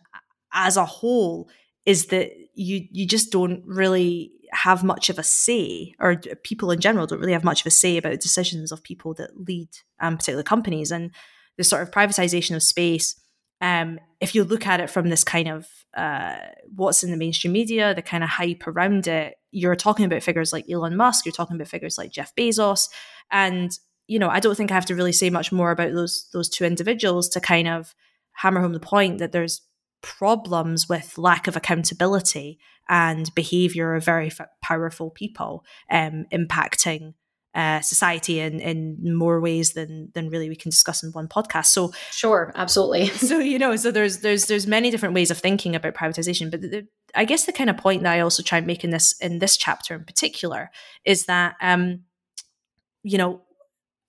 as 0.53 0.77
a 0.77 0.85
whole 0.85 1.49
is 1.87 2.07
that 2.07 2.33
you 2.55 2.87
you 2.91 3.07
just 3.07 3.31
don't 3.31 3.63
really 3.67 4.33
have 4.65 4.83
much 4.83 5.11
of 5.11 5.19
a 5.19 5.23
say, 5.23 5.95
or 6.01 6.17
people 6.43 6.71
in 6.71 6.81
general 6.81 7.07
don't 7.07 7.21
really 7.21 7.35
have 7.35 7.45
much 7.45 7.61
of 7.61 7.67
a 7.67 7.71
say 7.71 7.99
about 7.99 8.21
decisions 8.21 8.73
of 8.73 8.83
people 8.83 9.13
that 9.13 9.47
lead 9.47 9.69
um, 10.01 10.17
particular 10.17 10.43
companies. 10.43 10.91
And 10.91 11.11
the 11.59 11.65
sort 11.65 11.83
of 11.83 11.91
privatization 11.91 12.57
of 12.57 12.63
space, 12.63 13.15
um, 13.61 14.01
if 14.23 14.35
you 14.35 14.43
look 14.43 14.67
at 14.67 14.81
it 14.81 14.89
from 14.89 15.11
this 15.11 15.23
kind 15.23 15.49
of 15.49 15.69
uh, 15.95 16.39
what's 16.75 17.05
in 17.05 17.11
the 17.11 17.19
mainstream 17.19 17.53
media, 17.53 17.95
the 17.95 18.01
kind 18.01 18.25
of 18.25 18.31
hype 18.31 18.67
around 18.67 19.07
it, 19.07 19.35
you're 19.51 19.77
talking 19.77 20.07
about 20.07 20.23
figures 20.23 20.51
like 20.51 20.65
Elon 20.71 20.97
Musk, 20.97 21.27
you're 21.27 21.35
talking 21.35 21.57
about 21.57 21.69
figures 21.69 21.99
like 21.99 22.11
Jeff 22.11 22.35
Bezos, 22.35 22.89
and 23.31 23.79
you 24.07 24.19
know 24.19 24.31
I 24.31 24.41
don't 24.41 24.55
think 24.55 24.71
I 24.71 24.75
have 24.75 24.87
to 24.87 24.95
really 24.95 25.13
say 25.13 25.29
much 25.29 25.53
more 25.53 25.73
about 25.73 25.93
those 25.93 26.27
those 26.33 26.49
two 26.49 26.65
individuals 26.65 27.29
to 27.31 27.41
kind 27.41 27.69
of 27.69 27.95
hammer 28.33 28.63
home 28.63 28.73
the 28.73 28.81
point 28.81 29.19
that 29.19 29.33
there's 29.33 29.61
problems 30.05 30.87
with 30.87 31.17
lack 31.17 31.47
of 31.47 31.57
accountability 31.57 32.59
and 32.91 33.35
behavior 33.35 33.95
of 33.95 34.05
very 34.05 34.27
f- 34.27 34.47
powerful 34.61 35.09
people 35.11 35.65
um, 35.91 36.27
impacting 36.31 37.15
uh, 37.55 37.81
society 37.81 38.39
in, 38.41 38.61
in 38.61 39.17
more 39.17 39.41
ways 39.41 39.73
than 39.73 40.11
than 40.13 40.29
really 40.29 40.51
we 40.51 40.57
can 40.57 40.71
discuss 40.71 41.03
in 41.03 41.11
one 41.13 41.27
podcast. 41.27 41.67
So 41.67 41.93
sure, 42.11 42.53
absolutely. 42.55 43.07
So 43.15 43.39
you 43.39 43.59
know, 43.59 43.77
so 43.77 43.91
there's 43.91 44.19
there's 44.19 44.47
there's 44.47 44.67
many 44.67 44.91
different 44.91 45.15
ways 45.15 45.31
of 45.31 45.39
thinking 45.39 45.75
about 45.75 45.95
privatization, 45.95 46.51
but 46.51 46.61
the, 46.61 46.69
the, 46.69 46.87
I 47.15 47.25
guess 47.25 47.47
the 47.47 47.53
kind 47.53 47.71
of 47.71 47.79
point 47.79 48.03
that 48.03 48.13
I 48.13 48.21
also 48.21 48.43
try 48.43 48.59
and 48.59 48.67
make 48.67 48.85
in 48.85 48.91
this 48.91 49.15
in 49.21 49.39
this 49.39 49.57
chapter 49.57 49.95
in 49.95 50.05
particular 50.05 50.71
is 51.07 51.27
that 51.27 51.55
um, 51.63 52.01
you 53.03 53.17
know 53.17 53.41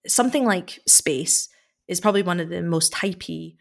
something 0.08 0.44
like 0.44 0.82
space 0.88 1.48
is 1.88 2.02
probably 2.02 2.24
one 2.24 2.40
of 2.40 2.50
the 2.50 2.62
most 2.62 2.94
hypey 2.94 3.56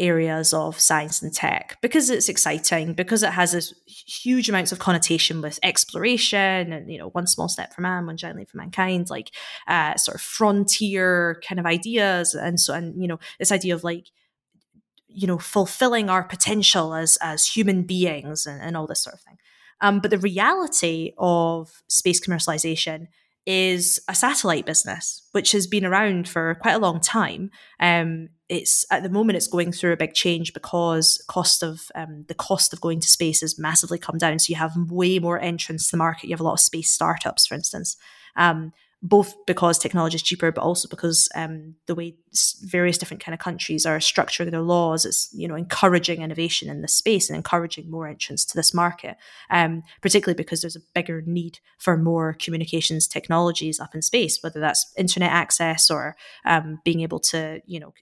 areas 0.00 0.52
of 0.52 0.80
science 0.80 1.22
and 1.22 1.32
tech 1.32 1.76
because 1.82 2.10
it's 2.10 2.28
exciting 2.28 2.94
because 2.94 3.22
it 3.22 3.30
has 3.30 3.52
this 3.52 3.74
huge 3.86 4.48
amounts 4.48 4.72
of 4.72 4.78
connotation 4.78 5.42
with 5.42 5.60
exploration 5.62 6.72
and 6.72 6.90
you 6.90 6.98
know 6.98 7.10
one 7.10 7.26
small 7.26 7.48
step 7.48 7.72
for 7.72 7.82
man 7.82 8.06
one 8.06 8.16
giant 8.16 8.38
leap 8.38 8.50
for 8.50 8.56
mankind 8.56 9.10
like 9.10 9.30
uh, 9.68 9.94
sort 9.96 10.14
of 10.16 10.20
frontier 10.20 11.40
kind 11.46 11.60
of 11.60 11.66
ideas 11.66 12.34
and 12.34 12.58
so 12.58 12.74
and 12.74 13.00
you 13.00 13.06
know 13.06 13.18
this 13.38 13.52
idea 13.52 13.74
of 13.74 13.84
like 13.84 14.06
you 15.12 15.26
know 15.26 15.38
fulfilling 15.38 16.08
our 16.08 16.24
potential 16.24 16.94
as 16.94 17.18
as 17.20 17.46
human 17.46 17.82
beings 17.82 18.46
and, 18.46 18.60
and 18.62 18.76
all 18.76 18.86
this 18.86 19.02
sort 19.02 19.14
of 19.14 19.20
thing. 19.20 19.36
Um, 19.82 20.00
but 20.00 20.10
the 20.10 20.18
reality 20.18 21.12
of 21.18 21.82
space 21.88 22.20
commercialization 22.20 23.08
is 23.46 24.00
a 24.08 24.14
satellite 24.14 24.66
business, 24.66 25.26
which 25.32 25.52
has 25.52 25.66
been 25.66 25.84
around 25.84 26.28
for 26.28 26.54
quite 26.56 26.74
a 26.74 26.78
long 26.78 27.00
time. 27.00 27.50
Um, 27.80 28.28
it's 28.48 28.84
at 28.90 29.02
the 29.02 29.08
moment 29.08 29.36
it's 29.36 29.46
going 29.46 29.72
through 29.72 29.92
a 29.92 29.96
big 29.96 30.12
change 30.12 30.52
because 30.52 31.24
cost 31.28 31.62
of 31.62 31.90
um, 31.94 32.24
the 32.28 32.34
cost 32.34 32.72
of 32.72 32.80
going 32.80 33.00
to 33.00 33.08
space 33.08 33.40
has 33.40 33.58
massively 33.58 33.98
come 33.98 34.18
down. 34.18 34.38
So 34.38 34.50
you 34.50 34.56
have 34.56 34.76
way 34.76 35.18
more 35.18 35.40
entrants 35.40 35.86
to 35.86 35.92
the 35.92 35.98
market. 35.98 36.26
You 36.26 36.34
have 36.34 36.40
a 36.40 36.44
lot 36.44 36.54
of 36.54 36.60
space 36.60 36.90
startups, 36.90 37.46
for 37.46 37.54
instance. 37.54 37.96
Um, 38.36 38.72
both 39.02 39.34
because 39.46 39.78
technology 39.78 40.16
is 40.16 40.22
cheaper, 40.22 40.52
but 40.52 40.62
also 40.62 40.86
because 40.86 41.28
um, 41.34 41.74
the 41.86 41.94
way 41.94 42.16
various 42.64 42.98
different 42.98 43.22
kind 43.22 43.32
of 43.32 43.40
countries 43.40 43.86
are 43.86 43.98
structuring 43.98 44.50
their 44.50 44.60
laws 44.60 45.06
is, 45.06 45.30
you 45.32 45.48
know, 45.48 45.54
encouraging 45.54 46.20
innovation 46.20 46.68
in 46.68 46.82
this 46.82 46.94
space 46.94 47.30
and 47.30 47.36
encouraging 47.36 47.90
more 47.90 48.06
entrance 48.06 48.44
to 48.44 48.56
this 48.56 48.74
market. 48.74 49.16
Um, 49.50 49.82
particularly 50.02 50.36
because 50.36 50.60
there's 50.60 50.76
a 50.76 50.82
bigger 50.94 51.22
need 51.24 51.60
for 51.78 51.96
more 51.96 52.34
communications 52.34 53.08
technologies 53.08 53.80
up 53.80 53.94
in 53.94 54.02
space, 54.02 54.42
whether 54.42 54.60
that's 54.60 54.92
internet 54.98 55.30
access 55.30 55.90
or 55.90 56.14
um, 56.44 56.80
being 56.84 57.00
able 57.00 57.20
to, 57.20 57.62
you 57.64 57.80
know, 57.80 57.94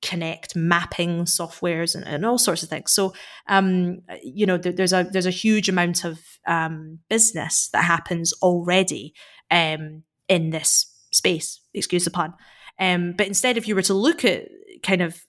connect 0.00 0.54
mapping 0.56 1.24
softwares 1.24 1.94
and, 1.94 2.06
and 2.06 2.24
all 2.24 2.38
sorts 2.38 2.62
of 2.62 2.68
things. 2.68 2.92
So, 2.92 3.12
um, 3.46 4.00
you 4.22 4.46
know, 4.46 4.56
there, 4.56 4.72
there's 4.72 4.92
a 4.92 5.06
there's 5.10 5.26
a 5.26 5.30
huge 5.30 5.68
amount 5.68 6.04
of 6.04 6.18
um, 6.46 7.00
business 7.10 7.68
that 7.72 7.84
happens 7.84 8.32
already 8.40 9.14
um, 9.50 10.04
in 10.28 10.50
this 10.50 10.86
space. 11.12 11.60
Excuse 11.74 12.04
the 12.04 12.10
pun. 12.10 12.34
Um, 12.78 13.14
but 13.16 13.26
instead, 13.26 13.56
if 13.56 13.66
you 13.66 13.74
were 13.74 13.82
to 13.82 13.94
look 13.94 14.24
at 14.24 14.48
kind 14.82 15.02
of 15.02 15.22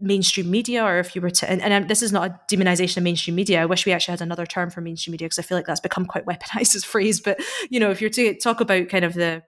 mainstream 0.00 0.50
media, 0.50 0.84
or 0.84 0.98
if 0.98 1.14
you 1.14 1.20
were 1.20 1.30
to, 1.30 1.50
and, 1.50 1.60
and 1.60 1.88
this 1.88 2.02
is 2.02 2.12
not 2.12 2.30
a 2.30 2.54
demonization 2.54 2.98
of 2.98 3.02
mainstream 3.02 3.34
media. 3.34 3.60
I 3.60 3.66
wish 3.66 3.84
we 3.84 3.92
actually 3.92 4.12
had 4.12 4.22
another 4.22 4.46
term 4.46 4.70
for 4.70 4.80
mainstream 4.80 5.12
media 5.12 5.26
because 5.26 5.38
I 5.38 5.42
feel 5.42 5.58
like 5.58 5.66
that's 5.66 5.80
become 5.80 6.06
quite 6.06 6.26
weaponized 6.26 6.76
as 6.76 6.84
phrase. 6.84 7.20
But 7.20 7.40
you 7.70 7.80
know, 7.80 7.90
if 7.90 8.00
you're 8.00 8.10
to 8.10 8.34
talk 8.38 8.60
about 8.60 8.88
kind 8.88 9.04
of 9.04 9.14
the 9.14 9.42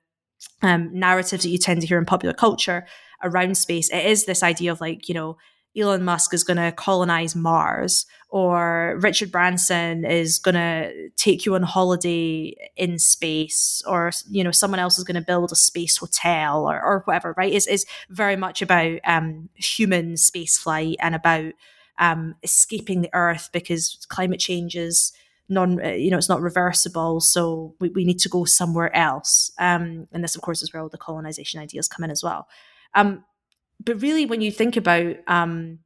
um, 0.62 0.90
narratives 0.92 1.42
that 1.42 1.50
you 1.50 1.58
tend 1.58 1.80
to 1.82 1.86
hear 1.86 1.98
in 1.98 2.04
popular 2.04 2.34
culture 2.34 2.86
around 3.22 3.56
space, 3.56 3.90
it 3.90 4.04
is 4.04 4.24
this 4.24 4.42
idea 4.42 4.72
of 4.72 4.80
like, 4.80 5.08
you 5.08 5.14
know, 5.14 5.36
Elon 5.76 6.02
Musk 6.04 6.34
is 6.34 6.42
going 6.42 6.56
to 6.56 6.72
colonize 6.72 7.36
Mars, 7.36 8.06
or 8.28 8.98
Richard 9.00 9.30
Branson 9.30 10.04
is 10.04 10.38
going 10.38 10.56
to 10.56 11.10
take 11.16 11.46
you 11.46 11.54
on 11.54 11.62
holiday 11.62 12.54
in 12.76 12.98
space, 12.98 13.82
or 13.86 14.10
you 14.28 14.42
know 14.42 14.50
someone 14.50 14.80
else 14.80 14.98
is 14.98 15.04
going 15.04 15.14
to 15.14 15.20
build 15.20 15.52
a 15.52 15.56
space 15.56 15.96
hotel, 15.96 16.68
or, 16.68 16.82
or 16.82 17.02
whatever. 17.04 17.34
Right? 17.36 17.52
Is 17.52 17.66
is 17.66 17.86
very 18.08 18.36
much 18.36 18.62
about 18.62 18.98
um, 19.04 19.48
human 19.54 20.16
space 20.16 20.58
flight 20.58 20.96
and 21.00 21.14
about 21.14 21.52
um, 21.98 22.34
escaping 22.42 23.02
the 23.02 23.10
Earth 23.12 23.50
because 23.52 23.98
climate 24.08 24.40
change 24.40 24.74
is 24.74 25.12
non, 25.50 25.84
uh, 25.84 25.90
you 25.90 26.10
know, 26.10 26.16
it's 26.16 26.28
not 26.28 26.40
reversible. 26.40 27.20
So 27.20 27.74
we, 27.78 27.90
we 27.90 28.04
need 28.04 28.18
to 28.20 28.28
go 28.28 28.44
somewhere 28.44 28.94
else. 28.96 29.52
Um, 29.58 30.08
and 30.12 30.24
this, 30.24 30.34
of 30.34 30.42
course, 30.42 30.62
is 30.62 30.72
where 30.72 30.82
all 30.82 30.88
the 30.88 30.96
colonization 30.96 31.60
ideas 31.60 31.88
come 31.88 32.04
in 32.04 32.10
as 32.10 32.22
well. 32.22 32.48
Um, 32.94 33.24
but 33.82 34.02
really, 34.02 34.26
when 34.26 34.40
you 34.40 34.52
think 34.52 34.76
about 34.76 35.16
um, 35.26 35.78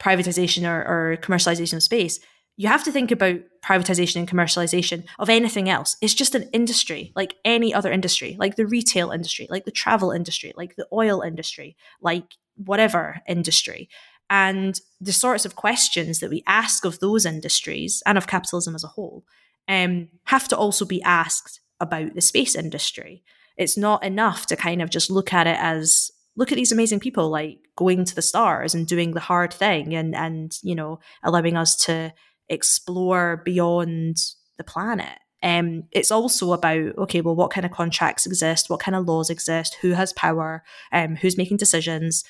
privatization 0.00 0.68
or, 0.68 0.86
or 0.86 1.16
commercialization 1.16 1.74
of 1.74 1.82
space, 1.82 2.20
you 2.56 2.68
have 2.68 2.84
to 2.84 2.92
think 2.92 3.10
about 3.10 3.40
privatization 3.64 4.16
and 4.16 4.28
commercialization 4.28 5.04
of 5.18 5.30
anything 5.30 5.68
else. 5.68 5.96
It's 6.02 6.14
just 6.14 6.34
an 6.34 6.48
industry 6.52 7.12
like 7.16 7.36
any 7.44 7.72
other 7.72 7.90
industry, 7.90 8.36
like 8.38 8.56
the 8.56 8.66
retail 8.66 9.10
industry, 9.10 9.46
like 9.48 9.64
the 9.64 9.70
travel 9.70 10.10
industry, 10.10 10.52
like 10.56 10.76
the 10.76 10.86
oil 10.92 11.22
industry, 11.22 11.76
like 12.02 12.24
whatever 12.56 13.22
industry. 13.26 13.88
And 14.28 14.78
the 15.00 15.12
sorts 15.12 15.44
of 15.44 15.56
questions 15.56 16.20
that 16.20 16.30
we 16.30 16.44
ask 16.46 16.84
of 16.84 17.00
those 17.00 17.24
industries 17.24 18.02
and 18.04 18.18
of 18.18 18.26
capitalism 18.26 18.74
as 18.74 18.84
a 18.84 18.88
whole 18.88 19.24
um, 19.66 20.08
have 20.24 20.46
to 20.48 20.56
also 20.56 20.84
be 20.84 21.02
asked 21.02 21.60
about 21.80 22.14
the 22.14 22.20
space 22.20 22.54
industry. 22.54 23.24
It's 23.56 23.76
not 23.76 24.04
enough 24.04 24.46
to 24.46 24.56
kind 24.56 24.82
of 24.82 24.90
just 24.90 25.10
look 25.10 25.32
at 25.32 25.46
it 25.46 25.56
as 25.58 26.10
look 26.40 26.50
at 26.50 26.56
these 26.56 26.72
amazing 26.72 26.98
people 26.98 27.28
like 27.28 27.58
going 27.76 28.02
to 28.06 28.14
the 28.14 28.22
stars 28.22 28.74
and 28.74 28.86
doing 28.86 29.12
the 29.12 29.20
hard 29.20 29.52
thing 29.52 29.94
and 29.94 30.16
and 30.16 30.58
you 30.62 30.74
know 30.74 30.98
allowing 31.22 31.54
us 31.54 31.76
to 31.76 32.12
explore 32.48 33.42
beyond 33.44 34.16
the 34.56 34.64
planet. 34.64 35.18
Um, 35.42 35.84
it's 35.92 36.10
also 36.10 36.52
about 36.52 36.96
okay 36.96 37.20
well 37.20 37.36
what 37.36 37.50
kind 37.50 37.66
of 37.66 37.72
contracts 37.72 38.24
exist? 38.24 38.70
What 38.70 38.80
kind 38.80 38.96
of 38.96 39.06
laws 39.06 39.28
exist? 39.28 39.76
Who 39.82 39.90
has 39.90 40.14
power? 40.14 40.64
Um, 40.92 41.16
who's 41.16 41.36
making 41.36 41.58
decisions? 41.58 42.24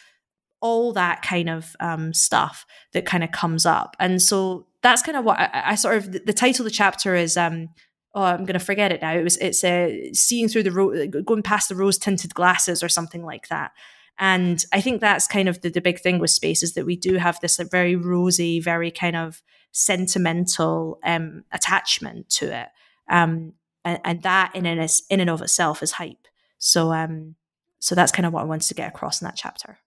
All 0.60 0.92
that 0.92 1.22
kind 1.22 1.48
of 1.48 1.76
um, 1.78 2.12
stuff 2.12 2.66
that 2.92 3.06
kind 3.06 3.22
of 3.24 3.30
comes 3.30 3.64
up. 3.64 3.96
And 4.00 4.20
so 4.20 4.66
that's 4.82 5.02
kind 5.02 5.16
of 5.16 5.24
what 5.24 5.38
I, 5.38 5.50
I 5.66 5.74
sort 5.76 5.96
of 5.96 6.12
the, 6.12 6.18
the, 6.18 6.32
title 6.32 6.66
of 6.66 6.70
the 6.70 6.76
chapter 6.76 7.14
is 7.14 7.36
um, 7.36 7.68
oh 8.14 8.22
i'm 8.22 8.44
going 8.44 8.58
to 8.58 8.64
forget 8.64 8.90
it 8.90 9.02
now. 9.02 9.14
It 9.14 9.22
was 9.22 9.36
it's 9.36 9.62
uh, 9.62 10.12
seeing 10.12 10.48
through 10.48 10.64
the 10.64 10.72
ro- 10.72 11.06
going 11.06 11.44
past 11.44 11.68
the 11.68 11.76
rose 11.76 11.96
tinted 11.96 12.34
glasses 12.34 12.82
or 12.82 12.88
something 12.88 13.24
like 13.24 13.46
that 13.48 13.70
and 14.18 14.64
i 14.72 14.80
think 14.80 15.00
that's 15.00 15.26
kind 15.26 15.48
of 15.48 15.60
the, 15.60 15.70
the 15.70 15.80
big 15.80 16.00
thing 16.00 16.18
with 16.18 16.30
space 16.30 16.62
is 16.62 16.74
that 16.74 16.86
we 16.86 16.96
do 16.96 17.16
have 17.16 17.38
this 17.40 17.58
like, 17.58 17.70
very 17.70 17.96
rosy 17.96 18.60
very 18.60 18.90
kind 18.90 19.16
of 19.16 19.42
sentimental 19.72 20.98
um, 21.04 21.44
attachment 21.52 22.28
to 22.28 22.54
it. 22.54 22.68
Um, 23.08 23.54
and, 23.84 24.00
and, 24.04 24.22
that 24.22 24.54
in 24.54 24.66
and, 24.66 24.90
in 25.08 25.20
and 25.20 25.30
of 25.30 25.42
itself 25.42 25.82
is 25.82 25.92
hype. 25.92 26.28
So 26.58 26.92
um, 26.92 27.36
so 27.78 27.94
that's 27.94 28.12
kind 28.12 28.26
of 28.26 28.32
what 28.32 28.42
i 28.42 28.44
wanted 28.44 28.68
to 28.68 28.74
get 28.74 28.88
across 28.88 29.22
in 29.22 29.26
that 29.26 29.36
chapter. 29.36 29.78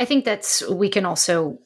I 0.00 0.04
think 0.04 0.24
that's 0.24 0.68
we 0.68 0.88
can 0.88 1.04
also 1.04 1.58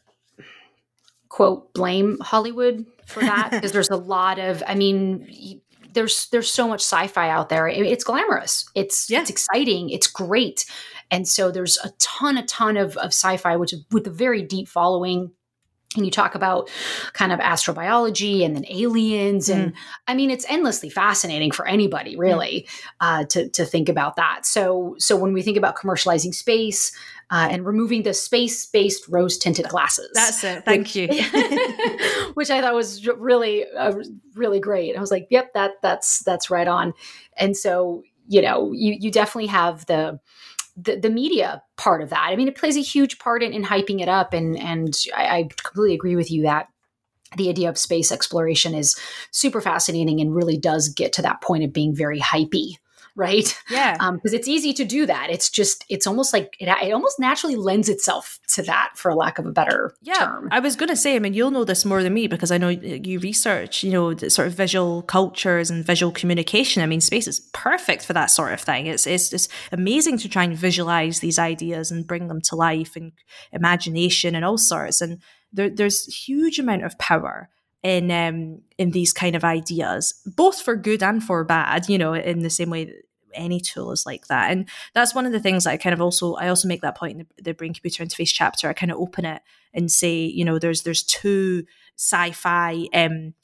quote 1.28 1.72
blame 1.72 2.18
hollywood 2.20 2.84
for 3.06 3.20
that 3.20 3.50
because 3.50 3.72
there's 3.72 3.88
a 3.88 3.96
lot 3.96 4.38
of 4.38 4.62
i 4.66 4.74
mean 4.74 5.61
there's 5.93 6.28
there's 6.30 6.51
so 6.51 6.68
much 6.68 6.80
sci-fi 6.80 7.28
out 7.28 7.49
there. 7.49 7.68
It's 7.68 8.05
glamorous. 8.05 8.68
It's 8.74 9.09
yeah. 9.11 9.20
it's 9.20 9.30
exciting. 9.30 9.90
It's 9.90 10.07
great. 10.07 10.64
And 11.11 11.28
so 11.28 11.51
there's 11.51 11.78
a 11.84 11.90
ton 11.99 12.38
a 12.38 12.47
ton 12.47 12.76
of, 12.76 12.97
of 12.97 13.09
sci-fi 13.09 13.57
which 13.57 13.74
with 13.90 14.07
a 14.07 14.11
very 14.11 14.43
deep 14.43 14.68
following 14.68 15.32
and 15.97 16.05
you 16.05 16.11
talk 16.11 16.34
about 16.34 16.70
kind 17.12 17.32
of 17.32 17.40
astrobiology 17.40 18.45
and 18.45 18.57
then 18.57 18.64
aliens. 18.68 19.49
And 19.49 19.72
mm. 19.72 19.76
i 20.07 20.14
mean 20.14 20.30
it's 20.30 20.47
endlessly 20.49 20.88
fascinating 20.88 21.51
for 21.51 21.66
anybody 21.66 22.16
really 22.16 22.66
uh, 23.01 23.24
to, 23.26 23.49
to 23.51 23.64
think 23.64 23.88
about 23.88 24.16
that. 24.16 24.47
So 24.47 24.95
so 24.99 25.16
when 25.16 25.32
we 25.32 25.43
think 25.43 25.57
about 25.57 25.76
commercializing 25.76 26.34
space 26.34 26.93
uh, 27.30 27.49
and 27.51 27.64
removing 27.64 28.03
the 28.03 28.12
space-based 28.12 29.09
rose-tinted 29.09 29.66
glasses 29.68 30.11
that's 30.12 30.45
it. 30.45 30.64
thank 30.64 30.86
which, 30.86 30.97
you. 30.97 31.09
which 32.34 32.51
i 32.51 32.61
thought 32.61 32.74
was 32.74 33.07
really 33.07 33.64
uh, 33.72 33.93
really 34.34 34.61
great. 34.61 34.97
I 34.97 35.01
was 35.01 35.11
like 35.11 35.26
yep 35.30 35.53
that 35.55 35.72
that's 35.82 36.20
that's 36.20 36.51
right 36.51 36.68
on. 36.68 36.95
And 37.36 37.57
so 37.57 38.03
you 38.28 38.43
know 38.43 38.72
you 38.72 38.97
you 38.99 39.11
definitely 39.11 39.49
have 39.49 39.86
the 39.86 40.20
the, 40.77 40.97
the 40.97 41.11
media 41.11 41.62
part 41.77 42.03
of 42.03 42.11
that. 42.11 42.29
I 42.31 42.37
mean, 42.37 42.49
it 42.49 42.57
plays 42.57 42.77
a 42.77 42.83
huge 42.83 43.18
part 43.18 43.43
in, 43.43 43.53
in 43.53 43.64
hyping 43.64 44.01
it 44.01 44.09
up, 44.09 44.33
and 44.33 44.59
and 44.59 44.97
I, 45.14 45.39
I 45.39 45.49
completely 45.62 45.95
agree 45.95 46.16
with 46.16 46.31
you 46.31 46.43
that 46.43 46.68
the 47.37 47.49
idea 47.49 47.68
of 47.68 47.79
space 47.79 48.12
exploration 48.12 48.75
is 48.75 48.99
super 49.31 49.61
fascinating 49.61 50.20
and 50.20 50.35
really 50.35 50.59
does 50.59 50.89
get 50.89 51.12
to 51.14 51.23
that 51.23 51.41
point 51.41 51.64
of 51.64 51.73
being 51.73 51.95
very 51.95 52.20
hypey 52.20 52.77
right? 53.16 53.56
Yeah. 53.70 53.92
Because 53.92 54.32
um, 54.32 54.38
it's 54.38 54.48
easy 54.48 54.72
to 54.74 54.84
do 54.84 55.06
that. 55.06 55.30
It's 55.30 55.50
just, 55.50 55.84
it's 55.88 56.06
almost 56.06 56.32
like 56.32 56.56
it, 56.58 56.68
it 56.68 56.92
almost 56.92 57.20
naturally 57.20 57.56
lends 57.56 57.88
itself 57.88 58.38
to 58.54 58.62
that, 58.62 58.92
for 58.96 59.14
lack 59.14 59.38
of 59.38 59.46
a 59.46 59.52
better 59.52 59.94
yeah, 60.02 60.14
term. 60.14 60.48
I 60.50 60.60
was 60.60 60.76
going 60.76 60.88
to 60.88 60.96
say, 60.96 61.16
I 61.16 61.18
mean, 61.18 61.34
you'll 61.34 61.50
know 61.50 61.64
this 61.64 61.84
more 61.84 62.02
than 62.02 62.14
me 62.14 62.26
because 62.26 62.50
I 62.50 62.58
know 62.58 62.68
you 62.68 63.18
research, 63.18 63.82
you 63.84 63.92
know, 63.92 64.16
sort 64.16 64.48
of 64.48 64.54
visual 64.54 65.02
cultures 65.02 65.70
and 65.70 65.84
visual 65.84 66.12
communication. 66.12 66.82
I 66.82 66.86
mean, 66.86 67.00
space 67.00 67.28
is 67.28 67.40
perfect 67.52 68.04
for 68.04 68.12
that 68.14 68.26
sort 68.26 68.52
of 68.52 68.60
thing. 68.60 68.86
It's, 68.86 69.06
it's, 69.06 69.32
it's 69.32 69.48
amazing 69.70 70.18
to 70.18 70.28
try 70.28 70.44
and 70.44 70.56
visualize 70.56 71.20
these 71.20 71.38
ideas 71.38 71.90
and 71.90 72.06
bring 72.06 72.28
them 72.28 72.40
to 72.42 72.56
life 72.56 72.96
and 72.96 73.12
imagination 73.52 74.34
and 74.34 74.44
all 74.44 74.58
sorts. 74.58 75.00
And 75.00 75.20
there, 75.52 75.70
there's 75.70 76.06
huge 76.06 76.58
amount 76.58 76.84
of 76.84 76.98
power 76.98 77.50
in 77.83 78.11
um, 78.11 78.62
in 78.78 78.91
these 78.91 79.12
kind 79.12 79.35
of 79.35 79.45
ideas, 79.45 80.14
both 80.24 80.61
for 80.61 80.76
good 80.76 81.03
and 81.03 81.22
for 81.22 81.45
bad. 81.45 81.89
You 81.89 81.99
know, 81.99 82.14
in 82.14 82.41
the 82.41 82.51
same 82.51 82.70
way 82.70 82.93
any 83.35 83.61
tool 83.61 83.93
is 83.93 84.05
like 84.07 84.26
that, 84.28 84.51
and 84.51 84.68
that's 84.95 85.14
one 85.14 85.26
of 85.26 85.33
the 85.33 85.41
things 85.41 85.64
that 85.64 85.70
I 85.70 85.76
kind 85.76 85.95
of 85.95 86.01
also 86.01 86.35
I 86.35 86.49
also 86.49 86.68
make 86.68 86.83
that 86.83 86.97
point 86.97 87.12
in 87.12 87.26
the, 87.37 87.43
the 87.43 87.55
brain 87.55 87.74
computer 87.74 88.05
interface 88.05 88.33
chapter. 88.33 88.68
I 88.68 88.72
kind 88.72 88.93
of 88.93 88.99
open 88.99 89.24
it 89.24 89.43
and 89.74 89.91
say, 89.91 90.24
you 90.24 90.45
know, 90.45 90.59
there's 90.59 90.83
there's 90.83 91.03
two 91.03 91.64
sci-fi. 91.97 92.87
Um, 92.95 93.35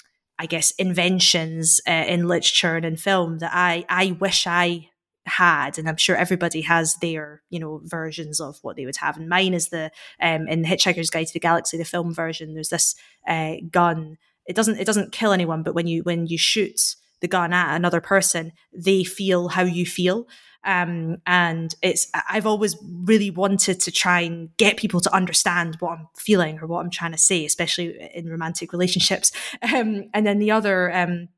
I 0.41 0.47
guess 0.47 0.71
inventions 0.73 1.81
uh, 1.89 2.05
in 2.07 2.29
literature 2.29 2.77
and 2.77 2.85
in 2.85 2.97
film 2.97 3.39
that 3.39 3.51
I 3.53 3.85
I 3.89 4.13
wish 4.13 4.47
I 4.47 4.91
had 5.29 5.79
and 5.79 5.89
i'm 5.89 5.97
sure 5.97 6.17
everybody 6.17 6.63
has 6.63 6.97
their 6.97 7.43
you 7.51 7.61
know 7.61 7.81
versions 7.85 8.41
of 8.41 8.59
what 8.63 8.77
they 8.77 8.87
would 8.87 8.97
have 8.97 9.17
and 9.17 9.29
mine 9.29 9.55
is 9.55 9.69
the 9.69 9.91
um 10.21 10.49
in 10.49 10.63
the 10.63 10.69
hitchhiker's 10.69 11.11
guide 11.11 11.27
to 11.27 11.33
the 11.33 11.39
galaxy 11.39 11.77
the 11.77 11.85
film 11.85 12.13
version 12.13 12.55
there's 12.55 12.71
this 12.71 12.95
uh, 13.29 13.55
gun 13.71 14.17
it 14.49 14.57
doesn't 14.57 14.81
it 14.81 14.87
doesn't 14.87 15.13
kill 15.13 15.33
anyone 15.33 15.63
but 15.63 15.75
when 15.75 15.87
you 15.87 16.03
when 16.03 16.27
you 16.27 16.39
shoot 16.39 16.97
the 17.21 17.29
gun 17.29 17.53
at 17.53 17.77
another 17.77 18.01
person 18.01 18.53
they 18.73 19.05
feel 19.05 19.49
how 19.49 19.63
you 19.63 19.87
feel. 19.87 20.27
Um, 20.65 21.19
and 21.25 21.73
it's 21.83 22.11
i've 22.29 22.45
always 22.45 22.77
really 22.83 23.31
wanted 23.31 23.81
to 23.81 23.93
try 23.93 24.21
and 24.23 24.55
get 24.57 24.77
people 24.77 25.01
to 25.01 25.15
understand 25.15 25.77
what 25.79 25.93
i'm 25.93 26.09
feeling 26.17 26.59
or 26.59 26.67
what 26.67 26.81
i'm 26.81 26.91
trying 26.91 27.13
to 27.13 27.19
say 27.19 27.45
especially 27.45 27.97
in 28.13 28.29
romantic 28.29 28.73
relationships. 28.73 29.31
Um, 29.63 30.11
and 30.13 30.27
then 30.27 30.41
the 30.41 30.51
other 30.51 30.93
um, 30.95 31.29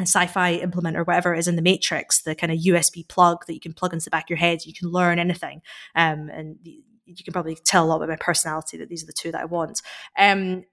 sci-fi 0.00 0.52
implement 0.54 0.96
or 0.96 1.04
whatever 1.04 1.34
is 1.34 1.48
in 1.48 1.56
the 1.56 1.62
matrix 1.62 2.22
the 2.22 2.34
kind 2.34 2.50
of 2.50 2.58
usb 2.60 3.06
plug 3.08 3.44
that 3.46 3.54
you 3.54 3.60
can 3.60 3.74
plug 3.74 3.92
into 3.92 4.04
the 4.04 4.10
back 4.10 4.24
of 4.24 4.30
your 4.30 4.38
head. 4.38 4.64
You 4.64 4.72
can 4.72 4.88
learn 4.88 5.18
anything. 5.18 5.60
Um, 5.94 6.30
and 6.30 6.56
you 6.64 7.24
can 7.24 7.32
probably 7.32 7.56
tell 7.56 7.84
a 7.84 7.86
lot 7.86 7.96
about 7.96 8.08
my 8.08 8.16
personality 8.16 8.78
that 8.78 8.88
these 8.88 9.02
are 9.02 9.06
the 9.06 9.12
two 9.12 9.32
that 9.32 9.40
i 9.40 9.44
want. 9.44 9.82
Um, 10.18 10.64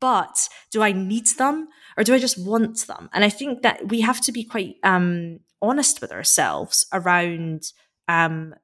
but 0.00 0.48
do 0.70 0.82
I 0.82 0.92
need 0.92 1.26
them 1.38 1.68
or 1.96 2.04
do 2.04 2.14
I 2.14 2.18
just 2.18 2.38
want 2.44 2.86
them? 2.86 3.08
And 3.12 3.24
I 3.24 3.28
think 3.28 3.62
that 3.62 3.88
we 3.88 4.00
have 4.00 4.20
to 4.22 4.32
be 4.32 4.44
quite 4.44 4.76
um, 4.82 5.40
honest 5.60 6.00
with 6.00 6.12
ourselves 6.12 6.86
around 6.92 7.72
um, 8.06 8.54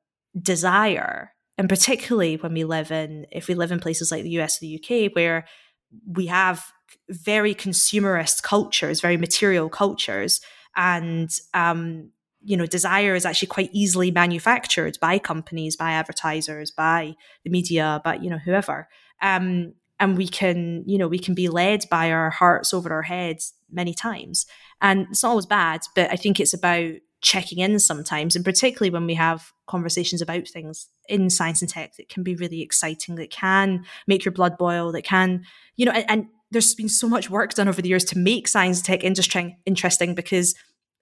desire, 0.41 1.33
and 1.59 1.69
particularly 1.69 2.37
when 2.37 2.55
we 2.55 2.65
live 2.65 2.91
in, 2.91 3.27
if 3.31 3.49
we 3.49 3.55
live 3.55 3.73
in 3.73 3.81
places 3.81 4.11
like 4.11 4.23
the 4.23 4.39
US 4.41 4.59
or 4.59 4.61
the 4.61 4.81
UK, 4.81 5.15
where 5.15 5.47
we 6.07 6.27
have 6.27 6.65
very 7.09 7.55
consumerist 7.55 8.43
cultures, 8.43 9.01
very 9.01 9.17
material 9.17 9.69
cultures, 9.69 10.41
and 10.77 11.31
um, 11.53 12.11
you 12.45 12.57
know, 12.57 12.67
desire 12.67 13.15
is 13.15 13.25
actually 13.25 13.49
quite 13.49 13.71
easily 13.73 14.11
manufactured 14.11 14.99
by 15.01 15.19
companies, 15.19 15.77
by 15.77 15.93
advertisers, 15.93 16.71
by 16.71 17.15
the 17.43 17.51
media, 17.51 18.01
by 18.05 18.17
you 18.17 18.31
know 18.31 18.39
whoever. 18.39 18.89
Um, 19.23 19.75
and 20.05 20.19
we 20.19 20.29
can, 20.29 20.85
you 20.87 20.99
know, 20.99 21.09
we 21.09 21.19
can 21.19 21.35
be 21.35 21.49
led 21.49 21.85
by 21.91 22.13
our 22.13 22.29
hearts 22.29 22.75
over 22.75 22.93
our 22.93 23.03
heads 23.03 23.55
many 23.73 23.95
times, 23.95 24.47
and 24.81 25.07
it's 25.11 25.23
not 25.23 25.31
always 25.31 25.47
bad. 25.47 25.81
But 25.95 26.11
I 26.13 26.17
think 26.17 26.39
it's 26.39 26.55
about 26.55 26.93
checking 27.23 27.59
in 27.59 27.79
sometimes, 27.79 28.37
and 28.37 28.45
particularly 28.45 28.91
when 28.91 29.07
we 29.07 29.15
have 29.15 29.51
conversations 29.67 30.21
about 30.21 30.47
things 30.47 30.89
in 31.09 31.31
science 31.31 31.63
and 31.63 31.71
tech 31.71 31.97
that 31.97 32.11
can 32.11 32.23
be 32.23 32.35
really 32.35 32.61
exciting, 32.61 33.15
that 33.15 33.31
can 33.31 33.87
make 34.07 34.27
your 34.27 34.33
blood 34.33 34.59
boil, 34.59 34.93
that 34.93 35.05
can, 35.05 35.43
you 35.77 35.87
know, 35.87 35.93
and, 35.93 36.05
and 36.11 36.27
there's 36.51 36.75
been 36.75 36.89
so 36.89 37.09
much 37.09 37.31
work 37.31 37.55
done 37.55 37.67
over 37.67 37.81
the 37.81 37.89
years 37.89 38.05
to 38.05 38.19
make 38.19 38.47
science 38.47 38.79
and 38.79 38.85
tech 38.85 39.03
interesting, 39.03 39.57
interesting 39.65 40.15
because 40.15 40.55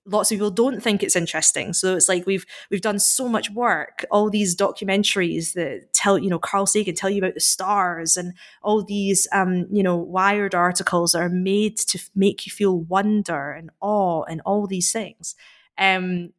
lots 0.04 0.30
of 0.30 0.36
people 0.36 0.50
don't 0.50 0.82
think 0.82 1.02
it's 1.02 1.16
interesting. 1.16 1.72
So 1.72 1.94
it's 1.94 2.08
like 2.08 2.26
we've 2.26 2.44
we've 2.70 2.80
done 2.80 2.98
so 2.98 3.28
much 3.28 3.50
work 3.50 4.04
all 4.10 4.30
these 4.30 4.56
documentaries 4.56 5.54
that 5.54 5.92
tell 5.92 6.18
you 6.18 6.28
know 6.28 6.38
carl 6.38 6.66
sagan 6.66 6.94
tell 6.94 7.10
you 7.10 7.18
about 7.18 7.34
the 7.34 7.40
stars 7.40 8.16
and 8.16 8.34
all 8.62 8.82
these 8.82 9.28
um 9.32 9.66
you 9.70 9.82
know 9.82 9.96
wired 9.96 10.54
articles 10.54 11.14
are 11.14 11.28
made 11.28 11.76
to 11.76 11.98
make 12.14 12.46
you 12.46 12.50
feel 12.50 12.80
wonder 12.80 13.52
and 13.52 13.70
awe 13.80 14.22
and 14.24 14.40
all 14.44 14.66
these 14.66 14.90
things. 14.90 15.34
Um 15.78 16.32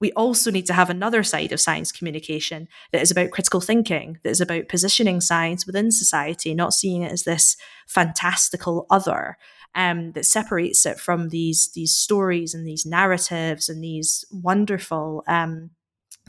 we 0.00 0.12
also 0.12 0.52
need 0.52 0.66
to 0.66 0.72
have 0.72 0.90
another 0.90 1.24
side 1.24 1.50
of 1.50 1.60
science 1.60 1.90
communication 1.90 2.68
that 2.92 3.02
is 3.02 3.10
about 3.10 3.32
critical 3.32 3.60
thinking, 3.60 4.18
that 4.22 4.30
is 4.30 4.40
about 4.40 4.68
positioning 4.68 5.20
science 5.20 5.66
within 5.66 5.90
society, 5.90 6.54
not 6.54 6.72
seeing 6.72 7.02
it 7.02 7.10
as 7.10 7.24
this 7.24 7.56
fantastical 7.88 8.86
other 8.90 9.36
um, 9.74 10.12
that 10.12 10.26
separates 10.26 10.84
it 10.86 10.98
from 10.98 11.28
these 11.28 11.70
these 11.72 11.94
stories 11.94 12.54
and 12.54 12.66
these 12.66 12.86
narratives 12.86 13.68
and 13.68 13.82
these 13.82 14.24
wonderful 14.30 15.24
um, 15.28 15.70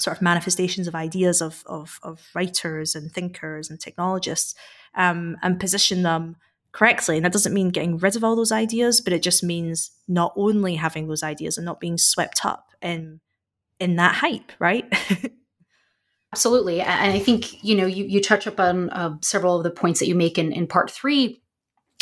sort 0.01 0.17
of 0.17 0.21
manifestations 0.21 0.87
of 0.87 0.95
ideas 0.95 1.41
of, 1.41 1.63
of, 1.65 1.99
of 2.03 2.27
writers 2.33 2.95
and 2.95 3.11
thinkers 3.11 3.69
and 3.69 3.79
technologists 3.79 4.55
um, 4.95 5.37
and 5.41 5.59
position 5.59 6.03
them 6.03 6.35
correctly. 6.71 7.17
And 7.17 7.25
that 7.25 7.33
doesn't 7.33 7.53
mean 7.53 7.69
getting 7.69 7.97
rid 7.97 8.15
of 8.15 8.23
all 8.23 8.35
those 8.35 8.51
ideas, 8.51 9.01
but 9.01 9.13
it 9.13 9.23
just 9.23 9.43
means 9.43 9.91
not 10.07 10.33
only 10.35 10.75
having 10.75 11.07
those 11.07 11.23
ideas 11.23 11.57
and 11.57 11.65
not 11.65 11.79
being 11.79 11.97
swept 11.97 12.45
up 12.45 12.69
in 12.81 13.19
in 13.79 13.95
that 13.95 14.15
hype, 14.15 14.51
right? 14.59 14.85
Absolutely. 16.33 16.81
And 16.81 17.13
I 17.13 17.19
think, 17.19 17.63
you 17.63 17.75
know, 17.75 17.85
you, 17.85 18.03
you 18.03 18.21
touch 18.21 18.45
upon 18.45 18.89
uh, 18.89 19.15
several 19.21 19.57
of 19.57 19.63
the 19.63 19.71
points 19.71 19.99
that 19.99 20.07
you 20.07 20.15
make 20.15 20.37
in, 20.37 20.51
in 20.51 20.67
part 20.67 20.91
three 20.91 21.41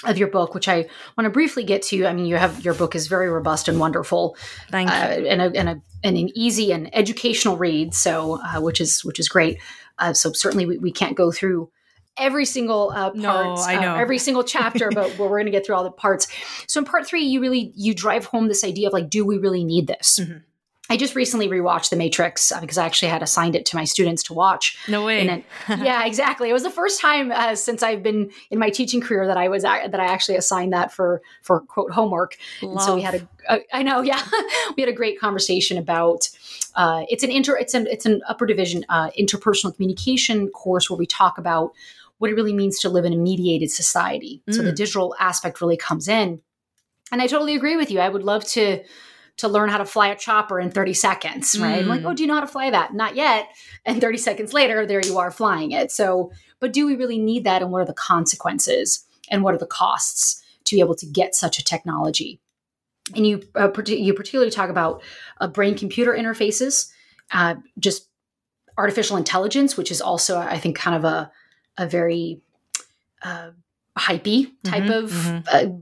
of 0.06 0.18
your 0.18 0.28
book, 0.28 0.54
which 0.54 0.68
I 0.68 0.88
want 1.18 1.26
to 1.26 1.30
briefly 1.30 1.64
get 1.64 1.82
to. 1.84 2.06
I 2.06 2.14
mean, 2.14 2.26
you 2.26 2.36
have 2.36 2.64
your 2.64 2.76
book 2.76 2.96
is 2.96 3.08
very 3.08 3.30
robust 3.30 3.68
and 3.68 3.80
wonderful, 3.80 4.38
thank 4.70 4.90
you, 4.90 4.96
uh, 4.96 5.30
and, 5.30 5.42
a, 5.42 5.60
and, 5.60 5.70
a, 5.70 5.82
and 6.04 6.18
an 6.18 6.30
easy 6.38 6.72
and 6.72 6.96
educational 6.96 7.58
read. 7.58 7.94
So, 7.94 8.40
uh, 8.44 8.62
which 8.62 8.80
is 8.80 9.04
which 9.04 9.20
is 9.20 9.28
great. 9.28 9.60
Uh, 9.98 10.14
so 10.14 10.32
certainly 10.34 10.66
we, 10.68 10.78
we 10.78 10.92
can't 10.92 11.18
go 11.18 11.32
through 11.32 11.72
every 12.18 12.46
single 12.46 12.92
uh, 12.92 13.12
part, 13.12 13.16
no, 13.16 13.56
I 13.58 13.78
uh, 13.78 13.82
know. 13.82 13.96
every 13.96 14.20
single 14.20 14.44
chapter, 14.44 14.92
but 14.94 15.18
we're 15.18 15.30
going 15.30 15.46
to 15.46 15.52
get 15.52 15.66
through 15.66 15.76
all 15.76 15.84
the 15.84 15.92
parts. 15.92 16.28
So 16.68 16.80
in 16.80 16.86
part 16.86 17.08
three, 17.08 17.24
you 17.24 17.42
really 17.42 17.72
you 17.76 17.94
drive 17.94 18.26
home 18.26 18.48
this 18.48 18.64
idea 18.64 18.88
of 18.88 18.94
like, 18.94 19.10
do 19.10 19.26
we 19.26 19.38
really 19.38 19.64
need 19.64 19.88
this? 19.88 20.20
Mm-hmm. 20.20 20.38
I 20.90 20.98
just 20.98 21.16
recently 21.16 21.50
rewatched 21.50 21.90
The 21.90 21.96
Matrix 21.96 22.52
uh, 22.52 22.62
because 22.62 22.78
I 22.78 22.86
actually 22.86 23.10
had 23.10 23.22
assigned 23.22 23.56
it 23.56 23.66
to 23.68 23.76
my 23.76 23.84
students 23.84 24.24
to 24.24 24.34
watch. 24.34 24.78
No 24.88 25.06
way. 25.06 25.28
It, 25.28 25.44
yeah, 25.70 26.06
exactly. 26.06 26.50
It 26.50 26.54
was 26.54 26.64
the 26.64 26.70
first 26.70 27.02
time 27.02 27.32
uh, 27.32 27.56
since 27.56 27.84
I've 27.84 28.02
been 28.02 28.32
in 28.52 28.60
my 28.60 28.70
teaching 28.70 29.02
career 29.02 29.28
that 29.28 29.38
I 29.38 29.50
was 29.50 29.64
that 29.64 30.00
I 30.00 30.06
actually 30.06 30.38
assigned 30.38 30.74
that 30.74 30.92
for 30.94 31.22
for 31.42 31.62
quote 31.62 31.92
homework. 31.92 32.38
Love. 32.62 32.72
And 32.72 32.82
so 32.82 32.96
we 32.96 33.02
had 33.02 33.16
a, 33.16 33.56
a 33.56 33.76
I 33.76 33.84
know, 33.84 34.02
yeah, 34.02 34.22
we 34.78 34.82
had 34.82 34.90
a 34.90 34.96
great 34.96 35.20
conversation 35.20 35.78
about. 35.78 36.30
Uh, 36.76 37.06
it's 37.10 37.24
an 37.24 37.32
inter 37.32 37.58
it's 37.58 37.74
an 37.74 37.88
it's 37.88 38.06
an 38.06 38.22
upper 38.30 38.46
division 38.46 38.86
uh, 38.90 39.10
interpersonal 39.20 39.76
communication 39.76 40.48
course 40.50 40.90
where 40.90 40.98
we 40.98 41.08
talk 41.08 41.40
about 41.40 41.72
what 42.20 42.30
it 42.30 42.36
really 42.36 42.54
means 42.54 42.80
to 42.80 42.90
live 42.90 43.04
in 43.04 43.14
a 43.14 43.18
mediated 43.18 43.72
society. 43.72 44.42
Mm. 44.48 44.54
So 44.54 44.62
the 44.62 44.72
mm. 44.72 44.76
digital 44.76 45.16
aspect 45.20 45.60
really 45.60 45.78
comes 45.78 46.08
in, 46.08 46.40
and 47.12 47.22
I 47.22 47.28
totally 47.28 47.56
agree 47.56 47.78
with 47.78 47.90
you. 47.90 48.00
I 48.00 48.10
would 48.10 48.24
love 48.24 48.46
to 48.50 48.84
to 49.38 49.48
learn 49.48 49.70
how 49.70 49.78
to 49.78 49.86
fly 49.86 50.08
a 50.10 50.16
chopper 50.16 50.60
in 50.60 50.72
30 50.72 50.94
seconds, 50.94 51.60
right? 51.60 51.84
Mm. 51.84 51.88
like, 51.88 52.04
oh, 52.04 52.14
do 52.14 52.24
you 52.24 52.28
know 52.28 52.36
how 52.36 52.42
to 52.42 52.48
fly 52.48 52.70
that? 52.70 52.94
Not 52.94 53.16
yet. 53.16 53.50
And 53.86 54.02
30 54.02 54.18
seconds 54.18 54.54
later, 54.54 54.86
there 54.86 55.02
you 55.06 55.18
are 55.18 55.32
flying 55.32 55.72
it. 55.72 55.92
So, 55.92 56.32
but 56.60 56.74
do 56.74 56.86
we 56.86 56.96
really 56.96 57.20
need 57.20 57.44
that? 57.44 57.62
And 57.62 57.72
what 57.72 57.82
are 57.82 57.86
the 57.86 57.94
consequences? 57.94 59.06
And 59.30 59.44
what 59.44 59.54
are 59.54 59.60
the 59.60 59.68
costs 59.68 60.44
to 60.66 60.76
be 60.76 60.80
able 60.80 60.96
to 60.96 61.06
get 61.06 61.36
such 61.36 61.60
a 61.60 61.64
technology? 61.64 62.40
And 63.16 63.26
you, 63.26 63.44
uh, 63.56 63.70
you 63.86 64.14
particularly 64.14 64.52
talk 64.52 64.70
about 64.70 65.02
uh, 65.40 65.48
brain 65.48 65.78
computer 65.78 66.14
interfaces, 66.14 66.92
uh, 67.32 67.56
just 67.80 68.10
artificial 68.78 69.18
intelligence, 69.18 69.78
which 69.78 69.92
is 69.92 70.02
also, 70.02 70.40
I 70.40 70.58
think, 70.58 70.76
kind 70.76 70.96
of 70.96 71.04
a, 71.06 71.32
a 71.78 71.88
very 71.88 72.42
uh, 73.22 73.52
hypey 73.98 74.52
type 74.64 74.84
mm-hmm, 74.84 74.92
of 74.92 75.12
mm-hmm. 75.12 75.48
Uh, 75.52 75.78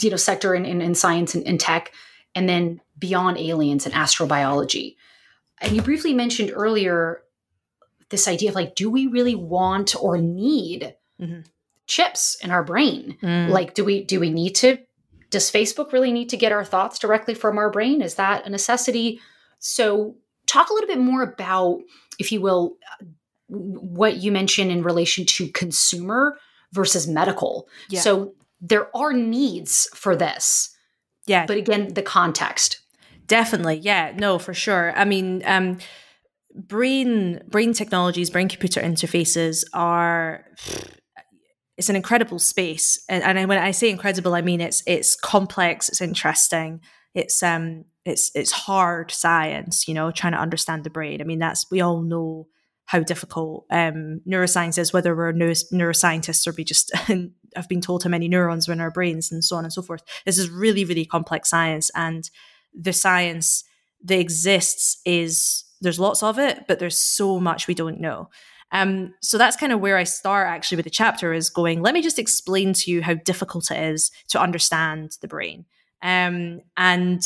you 0.00 0.10
know 0.10 0.16
sector 0.16 0.54
in, 0.54 0.66
in, 0.66 0.80
in 0.80 0.94
science 0.94 1.34
and 1.34 1.44
in 1.44 1.58
tech 1.58 1.92
and 2.34 2.48
then 2.48 2.80
beyond 2.98 3.38
aliens 3.38 3.86
and 3.86 3.94
astrobiology. 3.94 4.96
And 5.60 5.74
you 5.74 5.82
briefly 5.82 6.14
mentioned 6.14 6.52
earlier 6.54 7.22
this 8.10 8.28
idea 8.28 8.50
of 8.50 8.54
like, 8.54 8.74
do 8.74 8.90
we 8.90 9.06
really 9.06 9.34
want 9.34 9.94
or 10.00 10.18
need 10.18 10.94
mm-hmm. 11.20 11.40
chips 11.86 12.36
in 12.42 12.50
our 12.50 12.62
brain? 12.62 13.16
Mm. 13.22 13.48
Like, 13.48 13.74
do 13.74 13.84
we 13.84 14.04
do 14.04 14.20
we 14.20 14.30
need 14.30 14.54
to? 14.56 14.78
Does 15.30 15.50
Facebook 15.50 15.92
really 15.92 16.12
need 16.12 16.28
to 16.28 16.36
get 16.36 16.52
our 16.52 16.64
thoughts 16.64 16.98
directly 16.98 17.34
from 17.34 17.58
our 17.58 17.70
brain? 17.70 18.02
Is 18.02 18.16
that 18.16 18.46
a 18.46 18.50
necessity? 18.50 19.20
So, 19.58 20.16
talk 20.46 20.70
a 20.70 20.74
little 20.74 20.88
bit 20.88 21.00
more 21.00 21.22
about, 21.22 21.80
if 22.18 22.30
you 22.30 22.40
will, 22.40 22.76
what 23.48 24.18
you 24.18 24.30
mentioned 24.30 24.70
in 24.70 24.82
relation 24.82 25.24
to 25.26 25.48
consumer 25.48 26.36
versus 26.72 27.08
medical. 27.08 27.68
Yeah. 27.88 28.00
So, 28.00 28.34
there 28.60 28.94
are 28.96 29.12
needs 29.12 29.88
for 29.94 30.14
this 30.14 30.73
yeah. 31.26 31.46
But 31.46 31.56
again, 31.56 31.94
the 31.94 32.02
context. 32.02 32.80
Definitely. 33.26 33.76
Yeah. 33.76 34.12
No, 34.16 34.38
for 34.38 34.52
sure. 34.54 34.92
I 34.96 35.04
mean, 35.04 35.42
um, 35.46 35.78
brain 36.54 37.40
brain 37.48 37.72
technologies, 37.72 38.30
brain 38.30 38.48
computer 38.48 38.80
interfaces 38.80 39.64
are 39.72 40.46
it's 41.76 41.88
an 41.88 41.96
incredible 41.96 42.38
space. 42.38 43.04
And, 43.08 43.24
and 43.24 43.48
when 43.48 43.58
I 43.58 43.72
say 43.72 43.90
incredible, 43.90 44.34
I 44.34 44.42
mean 44.42 44.60
it's 44.60 44.82
it's 44.86 45.16
complex, 45.16 45.88
it's 45.88 46.00
interesting, 46.00 46.80
it's 47.14 47.42
um 47.42 47.84
it's 48.04 48.30
it's 48.34 48.52
hard 48.52 49.10
science, 49.10 49.88
you 49.88 49.94
know, 49.94 50.10
trying 50.10 50.34
to 50.34 50.38
understand 50.38 50.84
the 50.84 50.90
brain. 50.90 51.20
I 51.20 51.24
mean, 51.24 51.38
that's 51.38 51.70
we 51.70 51.80
all 51.80 52.02
know 52.02 52.46
how 52.86 53.00
difficult 53.00 53.66
um, 53.70 54.20
neuroscience 54.28 54.78
is, 54.78 54.92
whether 54.92 55.16
we're 55.16 55.32
neuro- 55.32 55.52
neuroscientists 55.72 56.46
or 56.46 56.52
we 56.56 56.64
just 56.64 56.94
have 56.96 57.68
been 57.68 57.80
told 57.80 58.02
how 58.02 58.10
many 58.10 58.28
neurons 58.28 58.68
are 58.68 58.72
in 58.72 58.80
our 58.80 58.90
brains 58.90 59.32
and 59.32 59.44
so 59.44 59.56
on 59.56 59.64
and 59.64 59.72
so 59.72 59.82
forth. 59.82 60.02
This 60.26 60.38
is 60.38 60.50
really, 60.50 60.84
really 60.84 61.04
complex 61.04 61.48
science. 61.48 61.90
And 61.94 62.28
the 62.74 62.92
science 62.92 63.64
that 64.04 64.18
exists 64.18 65.00
is 65.04 65.64
there's 65.80 66.00
lots 66.00 66.22
of 66.22 66.38
it, 66.38 66.66
but 66.68 66.78
there's 66.78 66.98
so 66.98 67.40
much 67.40 67.66
we 67.66 67.74
don't 67.74 68.00
know. 68.00 68.28
Um, 68.72 69.14
so 69.20 69.38
that's 69.38 69.56
kind 69.56 69.72
of 69.72 69.80
where 69.80 69.96
I 69.96 70.04
start 70.04 70.48
actually 70.48 70.76
with 70.76 70.84
the 70.84 70.90
chapter 70.90 71.32
is 71.32 71.48
going, 71.48 71.80
let 71.80 71.94
me 71.94 72.02
just 72.02 72.18
explain 72.18 72.72
to 72.74 72.90
you 72.90 73.02
how 73.02 73.14
difficult 73.14 73.70
it 73.70 73.78
is 73.78 74.10
to 74.28 74.40
understand 74.40 75.16
the 75.20 75.28
brain. 75.28 75.64
Um, 76.02 76.60
and 76.76 77.22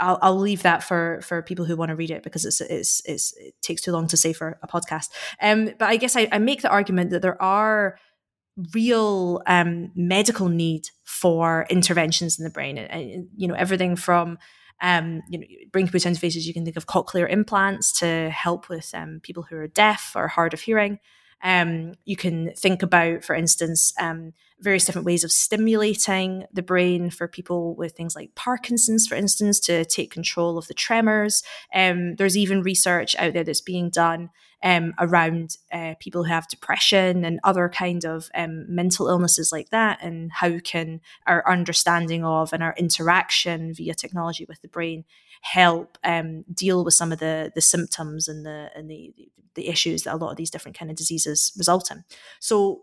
I'll, 0.00 0.18
I'll 0.22 0.38
leave 0.38 0.62
that 0.62 0.82
for 0.82 1.20
for 1.22 1.42
people 1.42 1.64
who 1.64 1.76
want 1.76 1.90
to 1.90 1.96
read 1.96 2.10
it 2.10 2.22
because 2.22 2.44
it's, 2.44 2.60
it's, 2.60 3.02
it's 3.04 3.36
it 3.36 3.54
takes 3.62 3.82
too 3.82 3.92
long 3.92 4.08
to 4.08 4.16
say 4.16 4.32
for 4.32 4.58
a 4.62 4.68
podcast. 4.68 5.10
Um, 5.40 5.70
but 5.78 5.88
I 5.88 5.96
guess 5.96 6.16
I, 6.16 6.28
I 6.32 6.38
make 6.38 6.62
the 6.62 6.70
argument 6.70 7.10
that 7.10 7.22
there 7.22 7.40
are 7.40 7.98
real 8.72 9.42
um, 9.46 9.92
medical 9.94 10.48
need 10.48 10.88
for 11.04 11.66
interventions 11.68 12.38
in 12.38 12.44
the 12.44 12.50
brain, 12.50 12.78
and, 12.78 12.90
and 12.90 13.28
you 13.36 13.48
know 13.48 13.54
everything 13.54 13.96
from 13.96 14.38
um, 14.82 15.22
you 15.30 15.38
know, 15.38 15.46
brain 15.72 15.86
computer 15.86 16.08
interfaces. 16.08 16.44
You 16.44 16.54
can 16.54 16.64
think 16.64 16.76
of 16.76 16.86
cochlear 16.86 17.28
implants 17.30 17.92
to 18.00 18.30
help 18.30 18.68
with 18.68 18.90
um, 18.94 19.20
people 19.22 19.44
who 19.44 19.56
are 19.56 19.66
deaf 19.66 20.12
or 20.14 20.28
hard 20.28 20.54
of 20.54 20.60
hearing. 20.60 20.98
Um, 21.42 21.94
you 22.04 22.16
can 22.16 22.52
think 22.54 22.82
about, 22.82 23.24
for 23.24 23.34
instance, 23.34 23.92
um, 24.00 24.32
various 24.60 24.86
different 24.86 25.06
ways 25.06 25.22
of 25.22 25.30
stimulating 25.30 26.44
the 26.52 26.62
brain 26.62 27.10
for 27.10 27.28
people 27.28 27.74
with 27.74 27.92
things 27.92 28.16
like 28.16 28.34
Parkinson's, 28.34 29.06
for 29.06 29.14
instance, 29.14 29.60
to 29.60 29.84
take 29.84 30.10
control 30.10 30.56
of 30.56 30.66
the 30.66 30.74
tremors. 30.74 31.42
Um, 31.74 32.16
there's 32.16 32.36
even 32.36 32.62
research 32.62 33.14
out 33.16 33.34
there 33.34 33.44
that's 33.44 33.60
being 33.60 33.90
done 33.90 34.30
um, 34.62 34.94
around 34.98 35.58
uh, 35.70 35.94
people 36.00 36.24
who 36.24 36.30
have 36.30 36.48
depression 36.48 37.24
and 37.24 37.38
other 37.44 37.68
kind 37.68 38.04
of 38.04 38.30
um, 38.34 38.64
mental 38.74 39.08
illnesses 39.08 39.52
like 39.52 39.68
that, 39.70 39.98
and 40.02 40.32
how 40.32 40.58
can 40.58 41.00
our 41.26 41.48
understanding 41.48 42.24
of 42.24 42.52
and 42.52 42.62
our 42.62 42.74
interaction 42.78 43.74
via 43.74 43.94
technology 43.94 44.46
with 44.48 44.62
the 44.62 44.68
brain 44.68 45.04
help 45.52 45.96
um, 46.02 46.44
deal 46.52 46.84
with 46.84 46.94
some 46.94 47.12
of 47.12 47.18
the 47.18 47.52
the 47.54 47.60
symptoms 47.60 48.28
and 48.28 48.44
the 48.44 48.70
and 48.74 48.90
the 48.90 49.14
the 49.54 49.68
issues 49.68 50.02
that 50.02 50.14
a 50.14 50.16
lot 50.16 50.30
of 50.30 50.36
these 50.36 50.50
different 50.50 50.78
kind 50.78 50.90
of 50.90 50.96
diseases 50.96 51.52
result 51.56 51.90
in. 51.90 52.04
So 52.40 52.82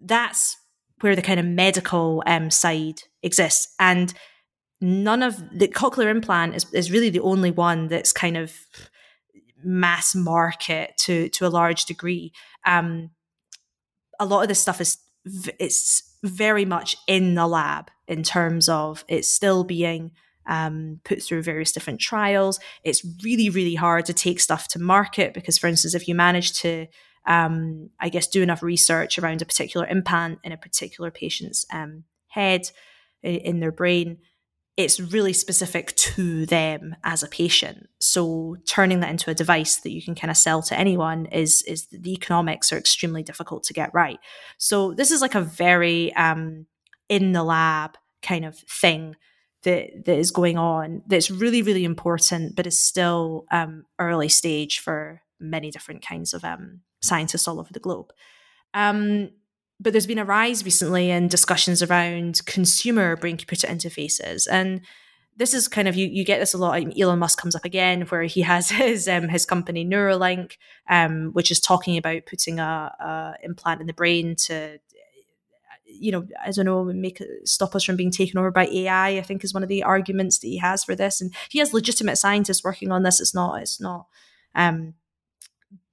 that's 0.00 0.56
where 1.00 1.16
the 1.16 1.22
kind 1.22 1.40
of 1.40 1.46
medical 1.46 2.22
um, 2.26 2.50
side 2.50 3.02
exists. 3.22 3.74
And 3.78 4.14
none 4.80 5.22
of 5.22 5.42
the 5.52 5.68
cochlear 5.68 6.10
implant 6.10 6.54
is, 6.56 6.72
is 6.72 6.90
really 6.90 7.10
the 7.10 7.20
only 7.20 7.50
one 7.50 7.88
that's 7.88 8.12
kind 8.12 8.36
of 8.36 8.52
mass 9.62 10.14
market 10.14 10.96
to 10.98 11.28
to 11.30 11.46
a 11.46 11.50
large 11.50 11.84
degree. 11.84 12.32
Um, 12.64 13.10
a 14.20 14.24
lot 14.24 14.42
of 14.42 14.48
this 14.48 14.60
stuff 14.60 14.80
is 14.80 14.98
it's 15.58 16.16
very 16.22 16.64
much 16.64 16.96
in 17.06 17.34
the 17.34 17.46
lab 17.46 17.90
in 18.06 18.22
terms 18.22 18.68
of 18.68 19.04
it's 19.08 19.30
still 19.30 19.64
being 19.64 20.12
um, 20.48 21.00
put 21.04 21.22
through 21.22 21.42
various 21.42 21.72
different 21.72 22.00
trials. 22.00 22.58
It's 22.82 23.06
really 23.22 23.50
really 23.50 23.76
hard 23.76 24.06
to 24.06 24.12
take 24.12 24.40
stuff 24.40 24.68
to 24.68 24.78
market 24.80 25.34
because, 25.34 25.58
for 25.58 25.68
instance, 25.68 25.94
if 25.94 26.08
you 26.08 26.14
manage 26.14 26.52
to 26.60 26.86
um, 27.26 27.90
I 28.00 28.08
guess, 28.08 28.26
do 28.26 28.42
enough 28.42 28.62
research 28.62 29.18
around 29.18 29.42
a 29.42 29.44
particular 29.44 29.86
implant 29.86 30.38
in 30.44 30.52
a 30.52 30.56
particular 30.56 31.10
patient's 31.10 31.66
um, 31.70 32.04
head, 32.28 32.70
in 33.22 33.60
their 33.60 33.72
brain, 33.72 34.18
it's 34.76 35.00
really 35.00 35.32
specific 35.32 35.94
to 35.96 36.46
them 36.46 36.94
as 37.02 37.22
a 37.22 37.28
patient. 37.28 37.88
So 38.00 38.56
turning 38.64 39.00
that 39.00 39.10
into 39.10 39.30
a 39.30 39.34
device 39.34 39.76
that 39.78 39.90
you 39.90 40.00
can 40.00 40.14
kind 40.14 40.30
of 40.30 40.36
sell 40.36 40.62
to 40.62 40.78
anyone 40.78 41.26
is 41.26 41.62
is 41.62 41.88
the 41.88 42.12
economics 42.12 42.72
are 42.72 42.78
extremely 42.78 43.24
difficult 43.24 43.64
to 43.64 43.72
get 43.72 43.92
right. 43.92 44.20
So 44.56 44.94
this 44.94 45.10
is 45.10 45.20
like 45.20 45.34
a 45.34 45.40
very 45.40 46.14
um, 46.14 46.66
in 47.08 47.32
the 47.32 47.42
lab 47.42 47.98
kind 48.22 48.44
of 48.44 48.56
thing 48.56 49.16
that 49.62 50.04
that 50.04 50.18
is 50.18 50.30
going 50.30 50.58
on. 50.58 51.02
That's 51.06 51.30
really 51.30 51.62
really 51.62 51.84
important, 51.84 52.56
but 52.56 52.66
is 52.66 52.78
still 52.78 53.46
um, 53.50 53.84
early 53.98 54.28
stage 54.28 54.80
for 54.80 55.22
many 55.40 55.70
different 55.70 56.04
kinds 56.06 56.34
of 56.34 56.44
um, 56.44 56.80
scientists 57.00 57.46
all 57.46 57.60
over 57.60 57.72
the 57.72 57.80
globe. 57.80 58.12
Um, 58.74 59.30
but 59.80 59.92
there's 59.92 60.06
been 60.06 60.18
a 60.18 60.24
rise 60.24 60.64
recently 60.64 61.10
in 61.10 61.28
discussions 61.28 61.82
around 61.82 62.44
consumer 62.46 63.16
brain 63.16 63.36
computer 63.36 63.68
interfaces. 63.68 64.46
And 64.50 64.80
this 65.36 65.54
is 65.54 65.68
kind 65.68 65.86
of 65.86 65.94
you, 65.94 66.08
you 66.08 66.24
get 66.24 66.40
this 66.40 66.52
a 66.52 66.58
lot. 66.58 66.82
Elon 66.98 67.20
Musk 67.20 67.40
comes 67.40 67.54
up 67.54 67.64
again, 67.64 68.02
where 68.02 68.24
he 68.24 68.42
has 68.42 68.70
his 68.70 69.06
um, 69.08 69.28
his 69.28 69.46
company 69.46 69.86
Neuralink, 69.86 70.56
um, 70.88 71.30
which 71.32 71.50
is 71.50 71.60
talking 71.60 71.96
about 71.96 72.26
putting 72.26 72.58
a, 72.58 72.62
a, 72.62 73.34
implant 73.44 73.80
in 73.80 73.86
the 73.86 73.92
brain 73.92 74.34
to, 74.34 74.78
you 75.98 76.12
know, 76.12 76.26
I 76.44 76.50
don't 76.50 76.64
know, 76.64 76.84
make 76.84 77.22
stop 77.44 77.74
us 77.74 77.84
from 77.84 77.96
being 77.96 78.10
taken 78.10 78.38
over 78.38 78.50
by 78.50 78.66
AI. 78.66 79.10
I 79.10 79.22
think 79.22 79.44
is 79.44 79.54
one 79.54 79.62
of 79.62 79.68
the 79.68 79.82
arguments 79.82 80.38
that 80.38 80.46
he 80.46 80.58
has 80.58 80.84
for 80.84 80.94
this, 80.94 81.20
and 81.20 81.34
he 81.48 81.58
has 81.58 81.74
legitimate 81.74 82.16
scientists 82.16 82.64
working 82.64 82.92
on 82.92 83.02
this. 83.02 83.20
It's 83.20 83.34
not 83.34 83.60
it's 83.60 83.80
not 83.80 84.06
um, 84.54 84.94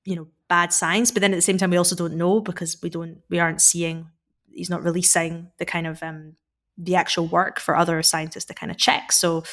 you 0.05 0.15
know 0.15 0.27
bad 0.47 0.71
science 0.71 1.11
but 1.11 1.21
then 1.21 1.33
at 1.33 1.35
the 1.35 1.41
same 1.41 1.57
time 1.57 1.71
we 1.71 1.77
also 1.77 1.95
don't 1.95 2.13
know 2.13 2.39
because 2.39 2.77
we 2.81 2.89
don't 2.89 3.17
we 3.29 3.39
aren't 3.39 3.61
seeing 3.61 4.07
he's 4.51 4.69
not 4.69 4.83
releasing 4.83 5.49
the 5.57 5.65
kind 5.65 5.87
of 5.87 6.01
um 6.03 6.35
the 6.77 6.95
actual 6.95 7.25
work 7.27 7.59
for 7.59 7.75
other 7.75 8.01
scientists 8.03 8.45
to 8.45 8.53
kind 8.53 8.71
of 8.71 8.77
check 8.77 9.11
so 9.11 9.43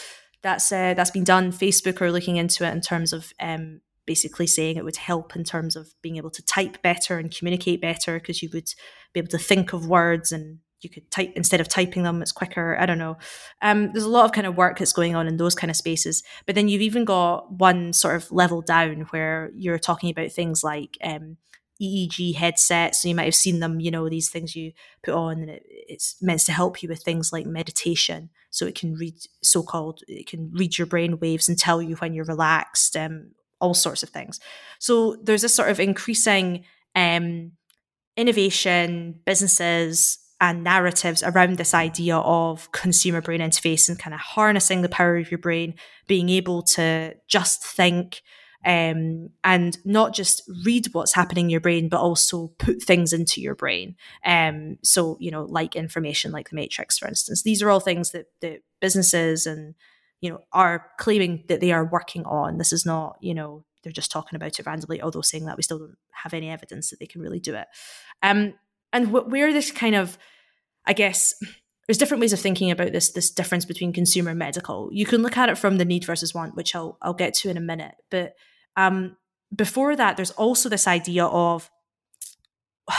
that's 0.42 0.70
uh, 0.70 0.92
that's 0.94 1.10
been 1.10 1.24
done 1.24 1.50
facebook 1.50 2.00
are 2.00 2.12
looking 2.12 2.36
into 2.36 2.66
it 2.66 2.72
in 2.72 2.80
terms 2.80 3.12
of 3.12 3.32
um 3.40 3.80
basically 4.06 4.46
saying 4.46 4.76
it 4.76 4.84
would 4.84 4.96
help 4.96 5.36
in 5.36 5.44
terms 5.44 5.76
of 5.76 5.94
being 6.02 6.16
able 6.16 6.30
to 6.30 6.44
type 6.44 6.82
better 6.82 7.18
and 7.18 7.34
communicate 7.34 7.80
better 7.80 8.18
because 8.18 8.42
you 8.42 8.48
would 8.52 8.72
be 9.12 9.20
able 9.20 9.28
to 9.28 9.38
think 9.38 9.72
of 9.72 9.86
words 9.86 10.32
and 10.32 10.58
you 10.80 10.90
could 10.90 11.08
type 11.12 11.32
instead 11.36 11.60
of 11.60 11.68
typing 11.68 12.02
them 12.02 12.20
it's 12.22 12.32
quicker 12.32 12.76
i 12.80 12.86
don't 12.86 12.98
know. 12.98 13.16
Um, 13.60 13.92
there's 13.92 14.04
a 14.04 14.10
lot 14.10 14.24
of 14.24 14.32
kind 14.32 14.48
of 14.48 14.56
work 14.56 14.78
that's 14.78 14.92
going 14.92 15.14
on 15.14 15.28
in 15.28 15.36
those 15.36 15.54
kind 15.54 15.70
of 15.70 15.76
spaces 15.76 16.22
but 16.46 16.54
then 16.54 16.68
you've 16.68 16.82
even 16.82 17.04
got 17.04 17.52
one 17.52 17.92
sort 17.92 18.16
of 18.16 18.30
level 18.32 18.62
down 18.62 19.02
where 19.10 19.50
you're 19.54 19.78
talking 19.78 20.10
about 20.10 20.32
things 20.32 20.64
like 20.64 20.98
um, 21.04 21.36
eeg 21.80 22.34
headsets 22.34 23.02
so 23.02 23.08
you 23.08 23.14
might 23.14 23.24
have 23.24 23.34
seen 23.34 23.60
them 23.60 23.80
you 23.80 23.90
know 23.90 24.08
these 24.08 24.28
things 24.28 24.56
you 24.56 24.72
put 25.04 25.14
on 25.14 25.40
and 25.40 25.50
it, 25.50 25.62
it's 25.92 26.16
meant 26.22 26.40
to 26.40 26.52
help 26.52 26.82
you 26.82 26.88
with 26.88 27.02
things 27.02 27.32
like 27.32 27.46
meditation. 27.46 28.30
So 28.50 28.66
it 28.66 28.74
can 28.74 28.94
read 28.94 29.14
so-called 29.42 30.00
it 30.08 30.26
can 30.26 30.50
read 30.52 30.78
your 30.78 30.86
brain 30.86 31.18
waves 31.18 31.48
and 31.48 31.58
tell 31.58 31.82
you 31.82 31.96
when 31.96 32.14
you're 32.14 32.24
relaxed 32.24 32.96
um, 32.96 33.32
all 33.62 33.74
sorts 33.74 34.02
of 34.02 34.10
things 34.10 34.38
so 34.78 35.16
there's 35.22 35.42
this 35.42 35.54
sort 35.54 35.70
of 35.70 35.80
increasing 35.80 36.64
um, 36.94 37.52
innovation 38.16 39.20
businesses 39.24 40.18
and 40.40 40.64
narratives 40.64 41.22
around 41.22 41.56
this 41.56 41.72
idea 41.72 42.16
of 42.16 42.70
consumer 42.72 43.20
brain 43.20 43.40
interface 43.40 43.88
and 43.88 43.98
kind 43.98 44.12
of 44.12 44.20
harnessing 44.20 44.82
the 44.82 44.88
power 44.88 45.16
of 45.16 45.30
your 45.30 45.38
brain, 45.38 45.74
being 46.08 46.28
able 46.28 46.62
to 46.62 47.14
just 47.28 47.64
think 47.64 48.22
um, 48.64 49.30
and 49.44 49.78
not 49.84 50.14
just 50.14 50.42
read 50.64 50.86
what's 50.92 51.14
happening 51.14 51.46
in 51.46 51.50
your 51.50 51.60
brain, 51.60 51.88
but 51.88 52.00
also 52.00 52.48
put 52.58 52.82
things 52.82 53.12
into 53.12 53.40
your 53.40 53.54
brain. 53.54 53.94
Um, 54.24 54.78
so, 54.82 55.16
you 55.20 55.30
know, 55.30 55.44
like 55.44 55.76
information 55.76 56.32
like 56.32 56.50
the 56.50 56.56
Matrix, 56.56 56.98
for 56.98 57.06
instance. 57.06 57.42
These 57.42 57.62
are 57.62 57.70
all 57.70 57.80
things 57.80 58.10
that, 58.10 58.26
that 58.40 58.62
businesses 58.80 59.46
and, 59.46 59.74
you 60.22 60.30
know, 60.30 60.40
are 60.52 60.86
claiming 60.98 61.44
that 61.48 61.60
they 61.60 61.72
are 61.72 61.84
working 61.84 62.24
on. 62.24 62.56
This 62.56 62.72
is 62.72 62.86
not, 62.86 63.18
you 63.20 63.34
know, 63.34 63.64
they're 63.82 63.92
just 63.92 64.10
talking 64.10 64.36
about 64.36 64.58
it 64.58 64.64
randomly, 64.64 65.02
although 65.02 65.20
saying 65.20 65.44
that 65.46 65.56
we 65.56 65.62
still 65.62 65.80
don't 65.80 65.96
have 66.12 66.32
any 66.32 66.48
evidence 66.48 66.88
that 66.88 67.00
they 67.00 67.06
can 67.06 67.20
really 67.20 67.40
do 67.40 67.54
it. 67.54 67.66
Um, 68.22 68.54
and 68.92 69.08
wh- 69.08 69.28
where 69.28 69.52
this 69.52 69.70
kind 69.70 69.96
of 69.96 70.16
I 70.86 70.92
guess 70.92 71.34
there's 71.86 71.98
different 71.98 72.20
ways 72.20 72.32
of 72.32 72.40
thinking 72.40 72.70
about 72.70 72.92
this 72.92 73.12
this 73.12 73.30
difference 73.30 73.64
between 73.64 73.92
consumer 73.92 74.30
and 74.30 74.38
medical. 74.38 74.88
You 74.92 75.04
can 75.04 75.22
look 75.22 75.36
at 75.36 75.48
it 75.48 75.58
from 75.58 75.78
the 75.78 75.84
need 75.84 76.04
versus 76.04 76.34
want, 76.34 76.56
which 76.56 76.74
I'll 76.74 76.98
I'll 77.02 77.14
get 77.14 77.34
to 77.34 77.50
in 77.50 77.56
a 77.56 77.60
minute. 77.60 77.94
But 78.10 78.34
um, 78.76 79.16
before 79.54 79.96
that, 79.96 80.16
there's 80.16 80.30
also 80.32 80.68
this 80.68 80.86
idea 80.86 81.26
of 81.26 81.70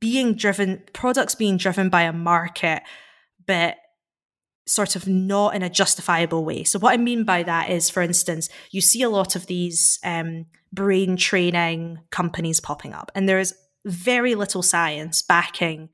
being 0.00 0.34
driven 0.34 0.82
products 0.92 1.34
being 1.34 1.56
driven 1.56 1.88
by 1.88 2.02
a 2.02 2.12
market, 2.12 2.82
but 3.46 3.76
sort 4.70 4.94
of 4.94 5.08
not 5.08 5.54
in 5.56 5.62
a 5.62 5.68
justifiable 5.68 6.44
way. 6.44 6.62
So 6.62 6.78
what 6.78 6.92
I 6.92 6.96
mean 6.96 7.24
by 7.24 7.42
that 7.42 7.70
is, 7.70 7.90
for 7.90 8.02
instance, 8.02 8.48
you 8.70 8.80
see 8.80 9.02
a 9.02 9.10
lot 9.10 9.34
of 9.34 9.46
these 9.46 9.98
um, 10.04 10.46
brain 10.72 11.16
training 11.16 11.98
companies 12.10 12.60
popping 12.60 12.94
up, 12.94 13.10
and 13.14 13.28
there 13.28 13.40
is 13.40 13.52
very 13.84 14.36
little 14.36 14.62
science 14.62 15.22
backing 15.22 15.88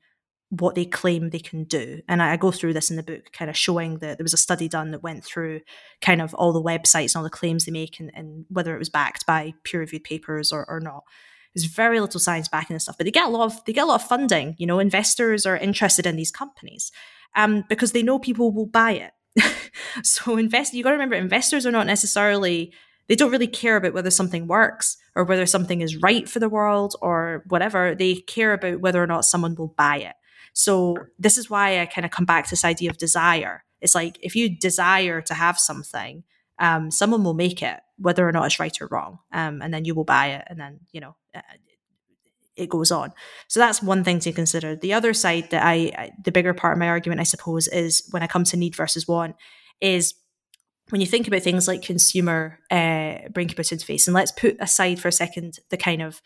what 0.49 0.75
they 0.75 0.85
claim 0.85 1.29
they 1.29 1.39
can 1.39 1.63
do. 1.63 2.01
And 2.07 2.21
I, 2.21 2.33
I, 2.33 2.37
go 2.37 2.51
through 2.51 2.73
this 2.73 2.89
in 2.89 2.95
the 2.95 3.03
book, 3.03 3.31
kind 3.33 3.49
of 3.49 3.57
showing 3.57 3.97
that 3.99 4.17
there 4.17 4.23
was 4.23 4.33
a 4.33 4.37
study 4.37 4.69
done 4.69 4.91
that 4.91 5.03
went 5.03 5.25
through 5.25 5.59
kind 6.01 6.21
of 6.21 6.33
all 6.35 6.53
the 6.53 6.61
websites 6.61 7.13
and 7.13 7.17
all 7.17 7.23
the 7.23 7.29
claims 7.29 7.65
they 7.65 7.71
make 7.71 7.99
and, 7.99 8.11
and 8.13 8.45
whether 8.49 8.73
it 8.73 8.79
was 8.79 8.89
backed 8.89 9.25
by 9.25 9.53
peer 9.63 9.81
reviewed 9.81 10.05
papers 10.05 10.53
or, 10.53 10.65
or 10.69 10.79
not. 10.79 11.03
There's 11.53 11.65
very 11.65 11.99
little 11.99 12.19
science 12.19 12.47
backing 12.47 12.75
this 12.75 12.83
stuff, 12.83 12.97
but 12.97 13.03
they 13.03 13.11
get 13.11 13.27
a 13.27 13.29
lot 13.29 13.45
of 13.45 13.65
they 13.65 13.73
get 13.73 13.83
a 13.83 13.87
lot 13.87 14.01
of 14.01 14.07
funding. 14.07 14.55
You 14.57 14.67
know, 14.67 14.79
investors 14.79 15.45
are 15.45 15.57
interested 15.57 16.05
in 16.05 16.15
these 16.15 16.31
companies 16.31 16.91
um, 17.35 17.63
because 17.69 17.91
they 17.91 18.03
know 18.03 18.19
people 18.19 18.51
will 18.51 18.65
buy 18.65 18.91
it. 18.91 19.11
so 20.03 20.37
invest 20.37 20.73
you 20.73 20.83
got 20.83 20.89
to 20.89 20.95
remember 20.95 21.15
investors 21.15 21.65
are 21.65 21.71
not 21.71 21.85
necessarily 21.85 22.73
they 23.07 23.15
don't 23.15 23.31
really 23.31 23.47
care 23.47 23.77
about 23.77 23.93
whether 23.93 24.09
something 24.09 24.47
works 24.47 24.97
or 25.15 25.23
whether 25.23 25.45
something 25.45 25.81
is 25.81 25.97
right 25.97 26.27
for 26.27 26.39
the 26.39 26.49
world 26.49 26.95
or 27.01 27.43
whatever. 27.47 27.95
They 27.95 28.15
care 28.15 28.53
about 28.53 28.81
whether 28.81 29.01
or 29.01 29.07
not 29.07 29.25
someone 29.25 29.55
will 29.55 29.73
buy 29.77 29.97
it. 29.97 30.15
So 30.53 30.97
this 31.17 31.37
is 31.37 31.49
why 31.49 31.79
I 31.79 31.85
kind 31.85 32.03
of 32.03 32.11
come 32.11 32.25
back 32.25 32.45
to 32.45 32.49
this 32.49 32.65
idea 32.65 32.89
of 32.89 32.97
desire. 32.97 33.63
It's 33.79 33.95
like 33.95 34.17
if 34.21 34.35
you 34.35 34.49
desire 34.49 35.21
to 35.21 35.33
have 35.33 35.59
something, 35.59 36.23
um, 36.59 36.89
someone 36.91 37.23
will 37.23 37.35
make 37.35 37.61
it, 37.61 37.79
whether 37.97 38.27
or 38.27 38.31
not 38.31 38.47
it's 38.47 38.59
right 38.59 38.75
or 38.81 38.87
wrong, 38.87 39.19
um, 39.31 39.61
and 39.61 39.73
then 39.73 39.85
you 39.85 39.93
will 39.93 40.03
buy 40.03 40.27
it, 40.29 40.45
and 40.47 40.59
then 40.59 40.79
you 40.91 40.99
know 40.99 41.15
uh, 41.35 41.41
it 42.57 42.69
goes 42.69 42.91
on. 42.91 43.13
So 43.47 43.59
that's 43.59 43.81
one 43.81 44.03
thing 44.03 44.19
to 44.21 44.33
consider. 44.33 44.75
The 44.75 44.93
other 44.93 45.13
side 45.13 45.49
that 45.51 45.63
I, 45.63 45.73
I, 45.97 46.11
the 46.23 46.31
bigger 46.31 46.53
part 46.53 46.73
of 46.73 46.79
my 46.79 46.87
argument, 46.87 47.21
I 47.21 47.23
suppose, 47.23 47.67
is 47.67 48.07
when 48.11 48.23
I 48.23 48.27
come 48.27 48.43
to 48.45 48.57
need 48.57 48.75
versus 48.75 49.07
want, 49.07 49.35
is 49.79 50.13
when 50.89 51.01
you 51.01 51.07
think 51.07 51.27
about 51.27 51.41
things 51.41 51.67
like 51.67 51.81
consumer 51.81 52.59
uh, 52.71 53.29
brain 53.29 53.47
computer 53.47 53.75
interface, 53.75 54.07
and 54.07 54.13
let's 54.13 54.31
put 54.31 54.57
aside 54.59 54.99
for 54.99 55.07
a 55.07 55.13
second 55.13 55.59
the 55.69 55.77
kind 55.77 56.01
of 56.01 56.21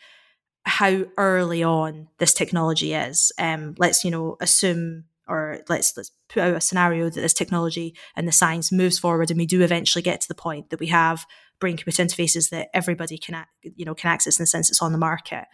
how 0.64 1.04
early 1.16 1.62
on 1.62 2.08
this 2.18 2.34
technology 2.34 2.94
is. 2.94 3.32
Um, 3.38 3.74
let's 3.78 4.04
you 4.04 4.10
know 4.10 4.36
assume 4.40 5.04
or 5.28 5.60
let's 5.68 5.96
let's 5.96 6.12
put 6.28 6.42
out 6.42 6.54
a 6.54 6.60
scenario 6.60 7.08
that 7.08 7.20
this 7.20 7.34
technology 7.34 7.94
and 8.16 8.26
the 8.26 8.32
science 8.32 8.72
moves 8.72 8.98
forward 8.98 9.30
and 9.30 9.38
we 9.38 9.46
do 9.46 9.62
eventually 9.62 10.02
get 10.02 10.20
to 10.20 10.28
the 10.28 10.34
point 10.34 10.70
that 10.70 10.80
we 10.80 10.88
have 10.88 11.26
brain 11.60 11.76
computer 11.76 12.02
interfaces 12.02 12.50
that 12.50 12.68
everybody 12.74 13.18
can 13.18 13.44
you 13.62 13.84
know 13.84 13.94
can 13.94 14.10
access 14.10 14.38
in 14.38 14.42
the 14.42 14.46
sense 14.46 14.70
it's 14.70 14.82
on 14.82 14.92
the 14.92 14.98
market. 14.98 15.44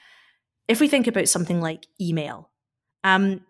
If 0.68 0.80
we 0.80 0.88
think 0.88 1.06
about 1.06 1.28
something 1.28 1.60
like 1.60 1.86
email, 2.00 2.50
um, 3.02 3.40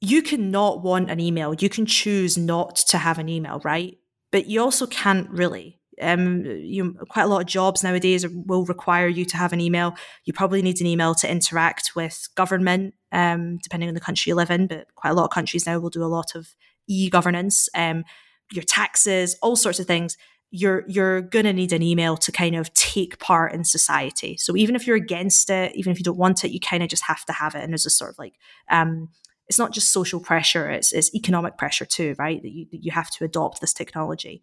you 0.00 0.22
can 0.22 0.50
not 0.50 0.82
want 0.82 1.10
an 1.10 1.20
email. 1.20 1.54
You 1.54 1.68
can 1.68 1.86
choose 1.86 2.36
not 2.36 2.76
to 2.76 2.98
have 2.98 3.18
an 3.18 3.28
email, 3.28 3.60
right? 3.64 3.96
But 4.32 4.46
you 4.46 4.60
also 4.60 4.86
can't 4.86 5.30
really. 5.30 5.78
Um, 6.00 6.44
you 6.44 6.94
quite 7.10 7.24
a 7.24 7.28
lot 7.28 7.42
of 7.42 7.46
jobs 7.46 7.84
nowadays 7.84 8.26
will 8.26 8.64
require 8.64 9.06
you 9.06 9.24
to 9.26 9.36
have 9.36 9.52
an 9.52 9.60
email. 9.60 9.94
You 10.24 10.32
probably 10.32 10.62
need 10.62 10.80
an 10.80 10.86
email 10.86 11.14
to 11.16 11.30
interact 11.30 11.92
with 11.94 12.28
government, 12.34 12.94
um, 13.12 13.58
depending 13.58 13.88
on 13.88 13.94
the 13.94 14.00
country 14.00 14.30
you 14.30 14.34
live 14.34 14.50
in. 14.50 14.66
But 14.66 14.92
quite 14.96 15.10
a 15.10 15.14
lot 15.14 15.24
of 15.24 15.30
countries 15.30 15.66
now 15.66 15.78
will 15.78 15.90
do 15.90 16.02
a 16.02 16.06
lot 16.06 16.34
of 16.34 16.48
e-governance, 16.88 17.68
um, 17.74 18.04
your 18.50 18.64
taxes, 18.64 19.36
all 19.42 19.54
sorts 19.54 19.78
of 19.78 19.86
things 19.86 20.16
you're 20.54 20.84
you're 20.86 21.22
going 21.22 21.46
to 21.46 21.52
need 21.52 21.72
an 21.72 21.82
email 21.82 22.14
to 22.18 22.30
kind 22.30 22.54
of 22.54 22.72
take 22.74 23.18
part 23.18 23.54
in 23.54 23.64
society. 23.64 24.36
So 24.36 24.54
even 24.54 24.76
if 24.76 24.86
you're 24.86 24.96
against 24.96 25.48
it, 25.48 25.74
even 25.74 25.90
if 25.90 25.98
you 25.98 26.04
don't 26.04 26.18
want 26.18 26.44
it, 26.44 26.52
you 26.52 26.60
kind 26.60 26.82
of 26.82 26.90
just 26.90 27.04
have 27.04 27.24
to 27.24 27.32
have 27.32 27.54
it. 27.54 27.64
And 27.64 27.72
there's 27.72 27.86
a 27.86 27.90
sort 27.90 28.10
of 28.10 28.18
like 28.18 28.34
um, 28.70 29.08
it's 29.48 29.58
not 29.58 29.72
just 29.72 29.92
social 29.92 30.20
pressure; 30.20 30.70
it's, 30.70 30.92
it's 30.92 31.14
economic 31.14 31.56
pressure 31.56 31.86
too, 31.86 32.14
right? 32.18 32.40
That 32.42 32.52
you 32.52 32.66
you 32.70 32.92
have 32.92 33.10
to 33.12 33.24
adopt 33.24 33.62
this 33.62 33.72
technology. 33.72 34.42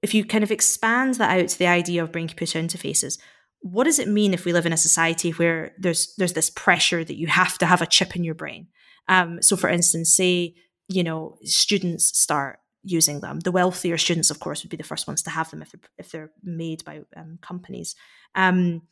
If 0.00 0.14
you 0.14 0.24
kind 0.24 0.44
of 0.44 0.52
expand 0.52 1.14
that 1.14 1.40
out 1.40 1.48
to 1.48 1.58
the 1.58 1.66
idea 1.66 2.04
of 2.04 2.12
brain 2.12 2.28
computer 2.28 2.60
interfaces, 2.60 3.18
what 3.60 3.84
does 3.84 3.98
it 3.98 4.06
mean 4.06 4.32
if 4.32 4.44
we 4.44 4.52
live 4.52 4.66
in 4.66 4.72
a 4.72 4.76
society 4.76 5.32
where 5.32 5.72
there's 5.76 6.14
there's 6.18 6.34
this 6.34 6.50
pressure 6.50 7.02
that 7.02 7.18
you 7.18 7.26
have 7.26 7.58
to 7.58 7.66
have 7.66 7.82
a 7.82 7.86
chip 7.86 8.14
in 8.14 8.22
your 8.22 8.36
brain? 8.36 8.68
Um, 9.08 9.42
so, 9.42 9.56
for 9.56 9.68
instance, 9.68 10.14
say 10.14 10.54
you 10.88 11.02
know 11.02 11.36
students 11.42 12.16
start 12.16 12.60
using 12.86 13.20
them. 13.20 13.40
The 13.40 13.52
wealthier 13.52 13.98
students, 13.98 14.30
of 14.30 14.40
course, 14.40 14.62
would 14.62 14.70
be 14.70 14.76
the 14.76 14.84
first 14.84 15.06
ones 15.06 15.22
to 15.22 15.30
have 15.30 15.50
them 15.50 15.62
if 15.62 15.72
they're, 15.72 15.80
if 15.98 16.10
they're 16.10 16.30
made 16.42 16.84
by 16.84 17.02
um, 17.16 17.38
companies. 17.42 17.94
Um, 18.34 18.82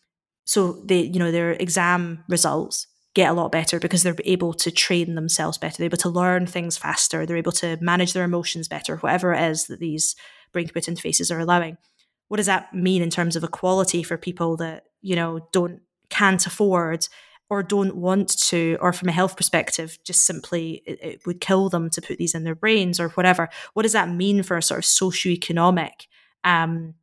so 0.44 0.72
they, 0.84 1.00
you 1.00 1.18
know, 1.18 1.30
their 1.30 1.52
exam 1.52 2.24
results 2.28 2.86
get 3.14 3.30
a 3.30 3.32
lot 3.32 3.52
better 3.52 3.78
because 3.78 4.02
they're 4.02 4.16
able 4.24 4.52
to 4.52 4.70
train 4.70 5.14
themselves 5.14 5.56
better. 5.56 5.76
They're 5.78 5.86
able 5.86 5.96
to 5.98 6.08
learn 6.08 6.46
things 6.46 6.76
faster. 6.76 7.24
They're 7.24 7.36
able 7.36 7.52
to 7.52 7.78
manage 7.80 8.12
their 8.12 8.24
emotions 8.24 8.68
better, 8.68 8.96
whatever 8.96 9.32
it 9.32 9.50
is 9.50 9.66
that 9.66 9.78
these 9.78 10.16
brain 10.52 10.66
computer 10.66 10.92
interfaces 10.92 11.34
are 11.34 11.38
allowing. 11.38 11.78
What 12.28 12.38
does 12.38 12.46
that 12.46 12.74
mean 12.74 13.02
in 13.02 13.10
terms 13.10 13.36
of 13.36 13.44
equality 13.44 14.02
for 14.02 14.16
people 14.16 14.56
that, 14.56 14.84
you 15.00 15.14
know, 15.14 15.48
don't 15.52 15.80
can't 16.10 16.46
afford 16.46 17.06
or 17.50 17.62
don't 17.62 17.96
want 17.96 18.36
to, 18.48 18.78
or 18.80 18.92
from 18.92 19.08
a 19.08 19.12
health 19.12 19.36
perspective, 19.36 19.98
just 20.04 20.24
simply 20.24 20.82
it, 20.86 20.98
it, 21.02 21.26
would 21.26 21.40
kill 21.40 21.68
them 21.68 21.90
to 21.90 22.00
put 22.00 22.18
these 22.18 22.34
in 22.34 22.44
their 22.44 22.54
brains 22.54 22.98
or 22.98 23.10
whatever. 23.10 23.48
What 23.74 23.82
does 23.82 23.92
that 23.92 24.08
mean 24.08 24.42
for 24.42 24.56
a 24.56 24.62
sort 24.62 24.78
of 24.78 24.84
socioeconomic 24.84 26.06
um, 26.42 26.94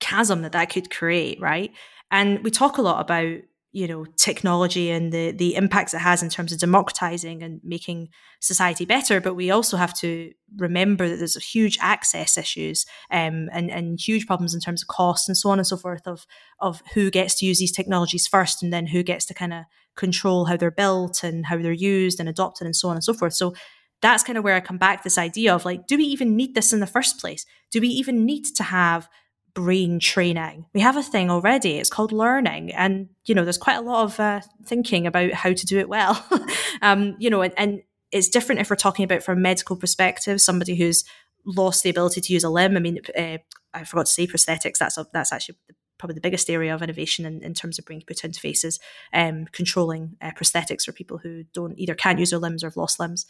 chasm 0.00 0.42
that 0.42 0.52
that 0.52 0.70
could 0.70 0.90
create, 0.90 1.40
right? 1.40 1.72
And 2.10 2.42
we 2.42 2.50
talk 2.50 2.78
a 2.78 2.82
lot 2.82 3.00
about 3.00 3.38
you 3.76 3.86
know 3.86 4.06
technology 4.16 4.90
and 4.90 5.12
the 5.12 5.32
the 5.32 5.54
impacts 5.54 5.92
it 5.92 5.98
has 5.98 6.22
in 6.22 6.30
terms 6.30 6.50
of 6.50 6.58
democratizing 6.58 7.42
and 7.42 7.60
making 7.62 8.08
society 8.40 8.86
better 8.86 9.20
but 9.20 9.34
we 9.34 9.50
also 9.50 9.76
have 9.76 9.92
to 9.92 10.32
remember 10.56 11.06
that 11.06 11.16
there's 11.16 11.36
huge 11.36 11.76
access 11.82 12.38
issues 12.38 12.86
um, 13.10 13.50
and 13.52 13.70
and 13.70 14.00
huge 14.00 14.26
problems 14.26 14.54
in 14.54 14.60
terms 14.60 14.82
of 14.82 14.88
cost 14.88 15.28
and 15.28 15.36
so 15.36 15.50
on 15.50 15.58
and 15.58 15.66
so 15.66 15.76
forth 15.76 16.06
of 16.06 16.24
of 16.58 16.82
who 16.94 17.10
gets 17.10 17.34
to 17.38 17.44
use 17.44 17.58
these 17.58 17.76
technologies 17.76 18.26
first 18.26 18.62
and 18.62 18.72
then 18.72 18.86
who 18.86 19.02
gets 19.02 19.26
to 19.26 19.34
kind 19.34 19.52
of 19.52 19.64
control 19.94 20.46
how 20.46 20.56
they're 20.56 20.70
built 20.70 21.22
and 21.22 21.44
how 21.44 21.58
they're 21.58 21.72
used 21.72 22.18
and 22.18 22.30
adopted 22.30 22.64
and 22.64 22.76
so 22.76 22.88
on 22.88 22.96
and 22.96 23.04
so 23.04 23.12
forth 23.12 23.34
so 23.34 23.52
that's 24.00 24.22
kind 24.22 24.38
of 24.38 24.44
where 24.44 24.54
I 24.54 24.60
come 24.60 24.78
back 24.78 24.98
to 24.98 25.04
this 25.04 25.18
idea 25.18 25.54
of 25.54 25.64
like, 25.64 25.86
do 25.86 25.96
we 25.96 26.04
even 26.04 26.36
need 26.36 26.54
this 26.54 26.72
in 26.72 26.80
the 26.80 26.86
first 26.86 27.18
place? 27.18 27.46
Do 27.70 27.80
we 27.80 27.88
even 27.88 28.26
need 28.26 28.44
to 28.56 28.62
have 28.62 29.08
brain 29.56 29.98
training. 29.98 30.66
We 30.74 30.80
have 30.80 30.98
a 30.98 31.02
thing 31.02 31.30
already. 31.30 31.78
It's 31.78 31.90
called 31.90 32.12
learning, 32.12 32.72
and 32.74 33.08
you 33.24 33.34
know, 33.34 33.42
there's 33.42 33.58
quite 33.58 33.78
a 33.78 33.80
lot 33.80 34.04
of 34.04 34.20
uh, 34.20 34.42
thinking 34.64 35.06
about 35.06 35.32
how 35.32 35.52
to 35.52 35.66
do 35.66 35.78
it 35.78 35.88
well. 35.88 36.24
um, 36.82 37.16
you 37.18 37.30
know, 37.30 37.42
and, 37.42 37.54
and, 37.56 37.82
it's 38.12 38.28
different 38.28 38.60
if 38.60 38.70
we're 38.70 38.76
talking 38.76 39.04
about 39.04 39.24
from 39.24 39.36
a 39.36 39.40
medical 39.40 39.74
perspective, 39.74 40.40
somebody 40.40 40.76
who's 40.76 41.02
lost 41.44 41.82
the 41.82 41.90
ability 41.90 42.20
to 42.20 42.32
use 42.32 42.44
a 42.44 42.48
limb. 42.48 42.76
I 42.76 42.80
mean, 42.80 43.00
uh, 43.18 43.38
I 43.74 43.84
forgot 43.84 44.06
to 44.06 44.12
say 44.12 44.28
prosthetics. 44.28 44.78
That's 44.78 44.96
a, 44.96 45.06
that's 45.12 45.32
actually 45.32 45.56
probably 45.98 46.14
the 46.14 46.20
biggest 46.20 46.48
area 46.48 46.72
of 46.72 46.82
innovation 46.82 47.26
in, 47.26 47.42
in 47.42 47.52
terms 47.52 47.80
of 47.80 47.84
brain 47.84 48.00
computer 48.00 48.28
interfaces, 48.28 48.78
um, 49.12 49.46
controlling 49.50 50.16
uh, 50.22 50.30
prosthetics 50.30 50.84
for 50.84 50.92
people 50.92 51.18
who 51.18 51.42
don't 51.52 51.76
either 51.78 51.96
can't 51.96 52.20
use 52.20 52.30
their 52.30 52.38
limbs 52.38 52.62
or 52.62 52.68
have 52.68 52.76
lost 52.76 53.00
limbs. 53.00 53.26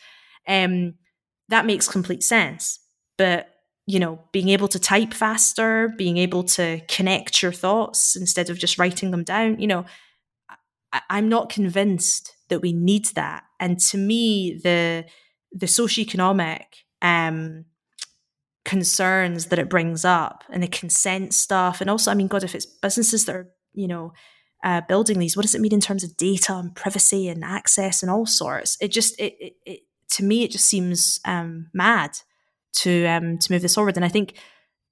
Um, 0.46 0.94
that 1.48 1.64
makes 1.64 1.88
complete 1.88 2.22
sense, 2.22 2.80
but 3.16 3.55
you 3.86 4.00
know, 4.00 4.18
being 4.32 4.48
able 4.48 4.68
to 4.68 4.80
type 4.80 5.14
faster, 5.14 5.94
being 5.96 6.16
able 6.16 6.42
to 6.42 6.80
connect 6.88 7.40
your 7.42 7.52
thoughts 7.52 8.16
instead 8.16 8.50
of 8.50 8.58
just 8.58 8.78
writing 8.78 9.12
them 9.12 9.22
down, 9.22 9.60
you 9.60 9.68
know, 9.68 9.84
I, 10.92 11.00
I'm 11.08 11.28
not 11.28 11.50
convinced 11.50 12.34
that 12.48 12.60
we 12.60 12.72
need 12.72 13.06
that. 13.14 13.44
And 13.60 13.78
to 13.80 13.98
me, 13.98 14.60
the 14.62 15.04
the 15.52 15.66
socioeconomic 15.66 16.64
um, 17.00 17.64
concerns 18.64 19.46
that 19.46 19.58
it 19.58 19.70
brings 19.70 20.04
up 20.04 20.44
and 20.50 20.62
the 20.62 20.68
consent 20.68 21.32
stuff, 21.32 21.80
and 21.80 21.88
also, 21.88 22.10
I 22.10 22.14
mean, 22.14 22.26
God, 22.26 22.42
if 22.42 22.54
it's 22.54 22.66
businesses 22.66 23.24
that 23.26 23.36
are, 23.36 23.48
you 23.72 23.86
know, 23.86 24.12
uh, 24.64 24.80
building 24.88 25.20
these, 25.20 25.36
what 25.36 25.42
does 25.42 25.54
it 25.54 25.60
mean 25.60 25.72
in 25.72 25.80
terms 25.80 26.02
of 26.02 26.16
data 26.16 26.54
and 26.54 26.74
privacy 26.74 27.28
and 27.28 27.44
access 27.44 28.02
and 28.02 28.10
all 28.10 28.26
sorts? 28.26 28.76
It 28.80 28.88
just, 28.88 29.18
it, 29.20 29.34
it, 29.38 29.52
it 29.64 29.80
to 30.10 30.24
me, 30.24 30.42
it 30.42 30.50
just 30.50 30.66
seems 30.66 31.20
um, 31.24 31.68
mad 31.72 32.18
to 32.76 33.06
um, 33.06 33.38
to 33.38 33.52
move 33.52 33.62
this 33.62 33.74
forward. 33.74 33.96
And 33.96 34.04
I 34.04 34.08
think 34.08 34.34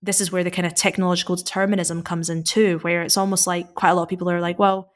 this 0.03 0.21
is 0.21 0.31
where 0.31 0.45
the 0.45 0.51
kind 0.51 0.67
of 0.67 0.75
technological 0.75 1.37
determinism 1.37 2.03
comes 2.03 2.29
in 2.29 2.45
too, 2.45 2.79
where 2.83 3.03
it's 3.03 3.17
almost 3.17 3.47
like 3.47 3.75
quite 3.75 3.91
a 3.91 3.95
lot 3.95 4.03
of 4.03 4.09
people 4.09 4.31
are 4.31 4.41
like, 4.41 4.59
well, 4.59 4.91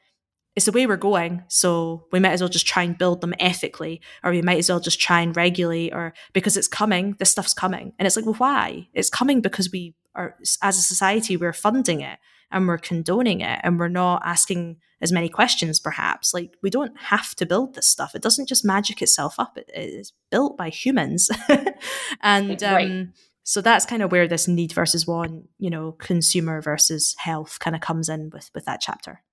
it's 0.55 0.65
the 0.65 0.71
way 0.71 0.85
we're 0.85 0.97
going, 0.97 1.43
so 1.47 2.05
we 2.11 2.19
might 2.19 2.31
as 2.31 2.41
well 2.41 2.49
just 2.49 2.67
try 2.67 2.83
and 2.83 2.97
build 2.97 3.21
them 3.21 3.33
ethically, 3.39 4.01
or 4.23 4.31
we 4.31 4.41
might 4.41 4.57
as 4.57 4.69
well 4.69 4.79
just 4.79 4.99
try 4.99 5.21
and 5.21 5.35
regulate, 5.37 5.93
or 5.93 6.13
because 6.33 6.57
it's 6.57 6.67
coming, 6.67 7.15
this 7.17 7.31
stuff's 7.31 7.53
coming, 7.53 7.93
and 7.97 8.05
it's 8.05 8.15
like, 8.15 8.25
well, 8.25 8.35
why? 8.35 8.87
It's 8.93 9.09
coming 9.09 9.41
because 9.41 9.71
we 9.71 9.95
are, 10.15 10.35
as 10.61 10.77
a 10.77 10.81
society, 10.81 11.37
we're 11.37 11.53
funding 11.53 12.01
it 12.01 12.19
and 12.51 12.67
we're 12.67 12.77
condoning 12.77 13.41
it, 13.41 13.59
and 13.63 13.79
we're 13.79 13.87
not 13.87 14.21
asking 14.25 14.77
as 15.01 15.11
many 15.11 15.29
questions, 15.29 15.79
perhaps. 15.79 16.33
Like, 16.33 16.55
we 16.61 16.69
don't 16.69 16.97
have 16.99 17.35
to 17.35 17.45
build 17.45 17.75
this 17.75 17.87
stuff. 17.87 18.15
It 18.15 18.21
doesn't 18.21 18.49
just 18.49 18.65
magic 18.65 19.01
itself 19.01 19.35
up, 19.39 19.57
it 19.57 19.69
is 19.73 20.13
built 20.31 20.57
by 20.57 20.69
humans. 20.69 21.29
and 22.21 22.61
um, 22.63 22.73
right. 22.73 23.07
so 23.43 23.61
that's 23.61 23.85
kind 23.85 24.01
of 24.01 24.11
where 24.11 24.27
this 24.27 24.47
need 24.47 24.73
versus 24.73 25.07
want, 25.07 25.47
you 25.57 25.69
know, 25.69 25.93
consumer 25.93 26.61
versus 26.61 27.15
health 27.17 27.59
kind 27.59 27.75
of 27.75 27.81
comes 27.81 28.09
in 28.09 28.29
with, 28.31 28.49
with 28.53 28.65
that 28.65 28.81
chapter. 28.81 29.23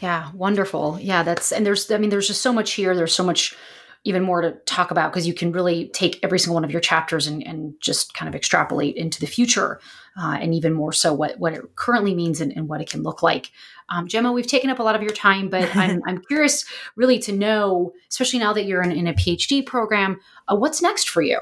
Yeah, 0.00 0.30
wonderful. 0.32 0.98
Yeah, 1.00 1.22
that's, 1.22 1.52
and 1.52 1.66
there's, 1.66 1.90
I 1.90 1.98
mean, 1.98 2.10
there's 2.10 2.28
just 2.28 2.40
so 2.40 2.52
much 2.52 2.72
here. 2.72 2.94
There's 2.94 3.14
so 3.14 3.24
much 3.24 3.54
even 4.04 4.22
more 4.22 4.40
to 4.40 4.52
talk 4.64 4.90
about 4.90 5.12
because 5.12 5.26
you 5.26 5.34
can 5.34 5.52
really 5.52 5.88
take 5.88 6.18
every 6.22 6.38
single 6.38 6.54
one 6.54 6.64
of 6.64 6.70
your 6.70 6.80
chapters 6.80 7.26
and, 7.26 7.46
and 7.46 7.74
just 7.80 8.14
kind 8.14 8.28
of 8.28 8.34
extrapolate 8.34 8.96
into 8.96 9.20
the 9.20 9.26
future 9.26 9.78
uh, 10.20 10.38
and 10.40 10.54
even 10.54 10.72
more 10.72 10.92
so 10.92 11.12
what, 11.12 11.38
what 11.38 11.52
it 11.52 11.76
currently 11.76 12.14
means 12.14 12.40
and, 12.40 12.52
and 12.56 12.68
what 12.68 12.80
it 12.80 12.88
can 12.88 13.02
look 13.02 13.22
like. 13.22 13.50
Um, 13.90 14.08
Gemma, 14.08 14.32
we've 14.32 14.46
taken 14.46 14.70
up 14.70 14.78
a 14.78 14.82
lot 14.82 14.94
of 14.94 15.02
your 15.02 15.12
time, 15.12 15.48
but 15.48 15.74
I'm, 15.76 16.00
I'm 16.06 16.22
curious 16.22 16.64
really 16.96 17.18
to 17.20 17.32
know, 17.32 17.92
especially 18.10 18.38
now 18.38 18.52
that 18.54 18.64
you're 18.64 18.82
in, 18.82 18.92
in 18.92 19.06
a 19.06 19.14
PhD 19.14 19.64
program, 19.64 20.18
uh, 20.48 20.56
what's 20.56 20.80
next 20.80 21.08
for 21.08 21.20
you? 21.20 21.40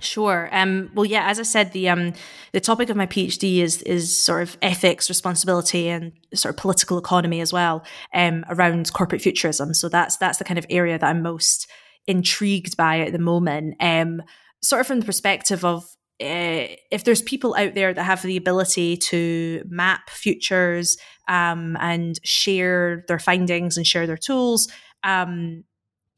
Sure. 0.00 0.48
Um, 0.50 0.90
well, 0.94 1.04
yeah. 1.04 1.28
As 1.28 1.38
I 1.38 1.44
said, 1.44 1.72
the 1.72 1.88
um, 1.88 2.12
the 2.50 2.60
topic 2.60 2.90
of 2.90 2.96
my 2.96 3.06
PhD 3.06 3.58
is 3.58 3.82
is 3.82 4.16
sort 4.16 4.42
of 4.42 4.56
ethics, 4.60 5.08
responsibility, 5.08 5.88
and 5.88 6.12
sort 6.34 6.54
of 6.54 6.60
political 6.60 6.98
economy 6.98 7.40
as 7.40 7.52
well 7.52 7.84
um, 8.12 8.44
around 8.48 8.92
corporate 8.92 9.22
futurism. 9.22 9.74
So 9.74 9.88
that's 9.88 10.16
that's 10.16 10.38
the 10.38 10.44
kind 10.44 10.58
of 10.58 10.66
area 10.68 10.98
that 10.98 11.08
I'm 11.08 11.22
most 11.22 11.70
intrigued 12.06 12.76
by 12.76 13.00
at 13.00 13.12
the 13.12 13.18
moment. 13.18 13.76
Um, 13.80 14.22
sort 14.62 14.80
of 14.80 14.86
from 14.86 15.00
the 15.00 15.06
perspective 15.06 15.64
of 15.64 15.84
uh, 16.20 16.68
if 16.90 17.04
there's 17.04 17.22
people 17.22 17.54
out 17.58 17.74
there 17.74 17.92
that 17.92 18.02
have 18.04 18.22
the 18.22 18.36
ability 18.36 18.96
to 18.96 19.62
map 19.68 20.08
futures 20.08 20.96
um, 21.28 21.76
and 21.80 22.20
share 22.22 23.04
their 23.08 23.18
findings 23.18 23.76
and 23.76 23.86
share 23.86 24.06
their 24.06 24.16
tools, 24.16 24.68
um, 25.02 25.64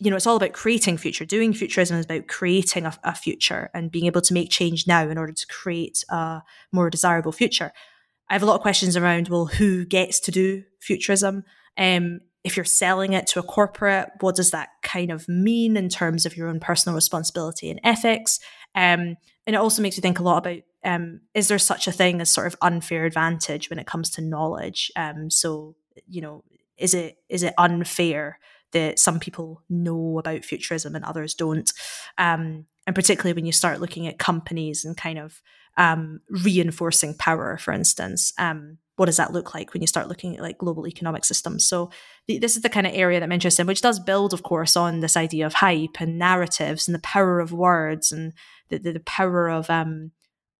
you 0.00 0.10
know, 0.10 0.16
it's 0.16 0.26
all 0.26 0.36
about 0.36 0.52
creating 0.52 0.98
future. 0.98 1.24
Doing 1.24 1.54
futurism 1.54 1.98
is 1.98 2.04
about 2.04 2.26
creating 2.26 2.84
a, 2.84 2.94
a, 3.04 3.14
future 3.14 3.70
and 3.72 3.90
being 3.90 4.06
able 4.06 4.20
to 4.22 4.34
make 4.34 4.50
change 4.50 4.86
now 4.86 5.08
in 5.08 5.16
order 5.16 5.32
to 5.32 5.46
create 5.46 6.04
a 6.10 6.42
more 6.72 6.90
desirable 6.90 7.32
future. 7.32 7.72
I 8.28 8.34
have 8.34 8.42
a 8.42 8.46
lot 8.46 8.56
of 8.56 8.62
questions 8.62 8.96
around, 8.96 9.28
well, 9.28 9.46
who 9.46 9.86
gets 9.86 10.20
to 10.20 10.30
do 10.30 10.64
futurism? 10.80 11.44
Um, 11.78 12.20
if 12.44 12.56
you're 12.56 12.64
selling 12.64 13.14
it 13.14 13.26
to 13.28 13.40
a 13.40 13.42
corporate, 13.42 14.10
what 14.20 14.36
does 14.36 14.50
that 14.50 14.68
kind 14.82 15.10
of 15.10 15.26
mean 15.28 15.76
in 15.76 15.88
terms 15.88 16.26
of 16.26 16.36
your 16.36 16.48
own 16.48 16.60
personal 16.60 16.94
responsibility 16.94 17.70
and 17.70 17.80
ethics? 17.82 18.38
Um, 18.74 19.16
and 19.46 19.54
it 19.54 19.56
also 19.56 19.82
makes 19.82 19.96
you 19.96 20.02
think 20.02 20.18
a 20.18 20.22
lot 20.22 20.38
about 20.38 20.58
um, 20.84 21.22
is 21.32 21.48
there 21.48 21.58
such 21.58 21.88
a 21.88 21.92
thing 21.92 22.20
as 22.20 22.30
sort 22.30 22.46
of 22.46 22.56
unfair 22.60 23.06
advantage 23.06 23.70
when 23.70 23.78
it 23.78 23.86
comes 23.86 24.10
to 24.10 24.22
knowledge? 24.22 24.92
Um, 24.94 25.30
so 25.30 25.74
you 26.06 26.20
know, 26.20 26.44
is 26.76 26.92
it 26.92 27.16
is 27.28 27.42
it 27.42 27.54
unfair 27.56 28.38
that 28.72 28.98
some 28.98 29.18
people 29.20 29.62
know 29.70 30.18
about 30.18 30.44
futurism 30.44 30.94
and 30.94 31.04
others 31.04 31.34
don't? 31.34 31.72
Um, 32.18 32.66
and 32.86 32.94
particularly 32.94 33.32
when 33.32 33.46
you 33.46 33.52
start 33.52 33.80
looking 33.80 34.06
at 34.06 34.18
companies 34.18 34.84
and 34.84 34.96
kind 34.96 35.18
of 35.18 35.40
um, 35.78 36.20
reinforcing 36.28 37.14
power, 37.14 37.56
for 37.56 37.72
instance. 37.72 38.34
Um, 38.38 38.78
what 38.96 39.06
does 39.06 39.16
that 39.16 39.32
look 39.32 39.54
like 39.54 39.72
when 39.72 39.82
you 39.82 39.86
start 39.86 40.08
looking 40.08 40.36
at 40.36 40.42
like 40.42 40.58
global 40.58 40.86
economic 40.86 41.24
systems? 41.24 41.66
So 41.66 41.90
the, 42.26 42.38
this 42.38 42.56
is 42.56 42.62
the 42.62 42.68
kind 42.68 42.86
of 42.86 42.94
area 42.94 43.20
that 43.20 43.24
i'm 43.24 43.32
interested 43.32 43.62
in 43.62 43.66
which 43.66 43.80
does 43.80 43.98
build 43.98 44.32
of 44.32 44.42
course 44.42 44.76
on 44.76 45.00
this 45.00 45.16
idea 45.16 45.46
of 45.46 45.54
hype 45.54 46.00
and 46.00 46.18
narratives 46.18 46.88
and 46.88 46.94
the 46.94 47.00
power 47.00 47.40
of 47.40 47.52
words 47.52 48.12
and 48.12 48.32
the, 48.68 48.78
the, 48.78 48.92
the 48.92 49.00
power 49.00 49.48
of 49.48 49.68
um 49.70 50.10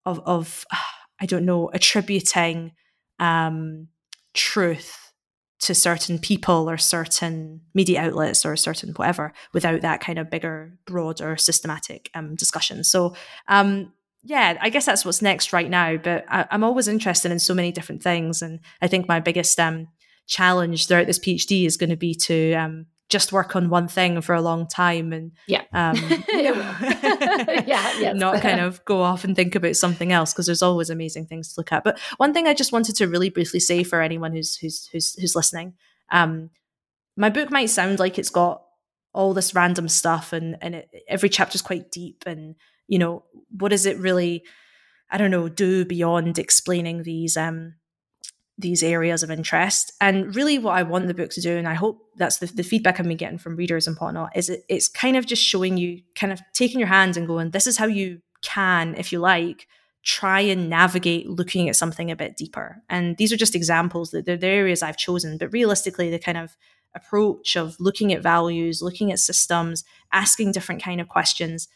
of 0.05 0.21
of 0.21 0.65
i 1.21 1.27
don't 1.27 1.47
know 1.47 1.71
attributing 1.73 2.73
um 3.19 3.89
truth 4.35 5.13
to 5.61 5.75
certain 5.75 6.19
people 6.19 6.69
or 6.69 6.77
certain 6.77 7.61
media 7.73 8.03
outlets 8.03 8.45
or 8.45 8.55
certain 8.55 8.93
whatever 8.95 9.33
without 9.55 9.81
that 9.81 10.01
kind 10.01 10.19
of 10.19 10.29
bigger 10.29 10.77
broader 10.85 11.39
systematic 11.39 12.11
um, 12.15 12.35
discussion. 12.35 12.85
So 12.85 13.15
um, 13.49 13.94
yeah, 14.25 14.57
I 14.61 14.71
guess 14.71 14.87
that's 14.87 15.05
what's 15.05 15.23
next 15.23 15.53
right 15.53 15.69
now. 15.69 15.97
But 15.97 16.25
I, 16.29 16.47
am 16.51 16.65
always 16.65 16.89
interested 16.89 17.31
in 17.31 17.39
so 17.39 17.55
many 17.55 17.71
different 17.71 18.03
things, 18.03 18.41
and 18.41 18.61
I 18.81 18.89
think 18.89 19.07
my 19.07 19.21
biggest 19.21 19.61
um, 19.61 19.89
challenge 20.27 20.89
throughout 20.89 21.07
this 21.07 21.19
PhD 21.19 21.67
is 21.67 21.77
going 21.77 21.91
to 21.91 21.97
be 21.97 22.15
to 22.15 22.55
um, 22.55 22.87
just 23.11 23.33
work 23.33 23.55
on 23.55 23.69
one 23.69 23.87
thing 23.87 24.23
for 24.23 24.35
a 24.35 24.41
long 24.41 24.67
time, 24.67 25.13
and 25.13 25.33
yeah, 25.47 25.65
um, 25.75 25.97
yeah, 26.29 27.65
yes. 27.67 28.17
not 28.17 28.41
kind 28.41 28.61
of 28.61 28.83
go 28.87 29.03
off 29.03 29.25
and 29.25 29.37
think 29.37 29.55
about 29.55 29.77
something 29.77 30.11
else 30.11 30.33
because 30.33 30.47
there's 30.47 30.63
always 30.63 30.89
amazing 30.89 31.27
things 31.27 31.53
to 31.53 31.61
look 31.61 31.71
at. 31.71 31.85
But 31.85 31.99
one 32.17 32.33
thing 32.33 32.47
I 32.47 32.55
just 32.55 32.73
wanted 32.73 32.97
to 32.97 33.09
really 33.09 33.29
briefly 33.29 33.61
say 33.61 33.85
for 33.85 34.01
anyone 34.01 34.33
who's 34.33 34.57
who's 34.57 34.89
who's, 34.91 35.15
who's 35.21 35.37
listening, 35.37 35.75
um, 36.11 36.49
my 37.15 37.29
book 37.29 37.51
might 37.51 37.67
sound 37.67 37.99
like 37.99 38.19
it's 38.19 38.31
got 38.31 38.63
all 39.13 39.35
this 39.35 39.55
random 39.55 39.87
stuff, 39.87 40.33
and 40.33 40.57
and 40.63 40.77
it, 40.77 40.89
every 41.07 41.29
chapter 41.29 41.57
is 41.57 41.63
quite 41.63 41.91
deep 41.91 42.25
and 42.27 42.55
you 42.89 42.99
know, 42.99 43.25
what 43.51 43.71
does 43.71 43.87
it 43.87 43.99
really, 43.99 44.45
I 45.11 45.19
don't 45.19 45.31
know, 45.31 45.49
do 45.49 45.85
beyond 45.85 46.39
explaining 46.39 47.03
these 47.03 47.37
um 47.37 47.75
these 48.57 48.83
areas 48.83 49.23
of 49.23 49.31
interest? 49.31 49.93
And 50.01 50.35
really 50.37 50.59
what 50.59 50.77
I 50.77 50.85
want 50.85 51.09
the 51.09 51.15
book 51.15 51.31
to 51.31 51.41
do, 51.41 51.57
and 51.57 51.67
I 51.67 51.75
hope 51.75 51.99
that's 52.17 52.39
the, 52.39 52.47
the 52.47 52.63
feedback 52.63 53.01
I've 53.01 53.07
been 53.07 53.17
getting 53.17 53.39
from 53.39 53.57
readers 53.57 53.87
and 53.87 53.97
whatnot, 53.97 54.37
is 54.37 54.49
it, 54.49 54.65
it's 54.69 54.89
kind 54.89 55.17
of 55.17 55.27
just 55.27 55.43
showing 55.43 55.77
you, 55.77 56.03
kind 56.15 56.33
of 56.33 56.41
taking 56.53 56.79
your 56.79 56.89
hands 56.89 57.17
and 57.17 57.27
going, 57.27 57.51
this 57.51 57.67
is 57.67 57.79
how 57.79 57.87
you 57.87 58.21
can, 58.43 58.95
if 58.95 59.11
you 59.11 59.19
like, 59.19 59.67
try 60.05 60.39
and 60.41 60.69
navigate 60.69 61.29
looking 61.29 61.69
at 61.69 61.77
something 61.77 62.11
a 62.11 62.17
bit 62.17 62.37
deeper. 62.37 62.83
And 62.89 63.17
these 63.17 63.33
are 63.33 63.37
just 63.37 63.57
examples 63.57 64.11
that 64.11 64.25
they're 64.27 64.37
the 64.37 64.47
areas 64.47 64.83
I've 64.83 64.99
chosen, 64.99 65.37
but 65.39 65.53
realistically, 65.53 66.11
the 66.11 66.19
kind 66.19 66.39
of 66.39 66.57
approach 66.95 67.57
of 67.57 67.75
looking 67.81 68.13
at 68.13 68.23
values, 68.23 68.83
looking 68.83 69.11
at 69.11 69.19
systems, 69.19 69.83
asking 70.13 70.53
different 70.53 70.83
kind 70.83 71.01
of 71.01 71.09
questions 71.09 71.67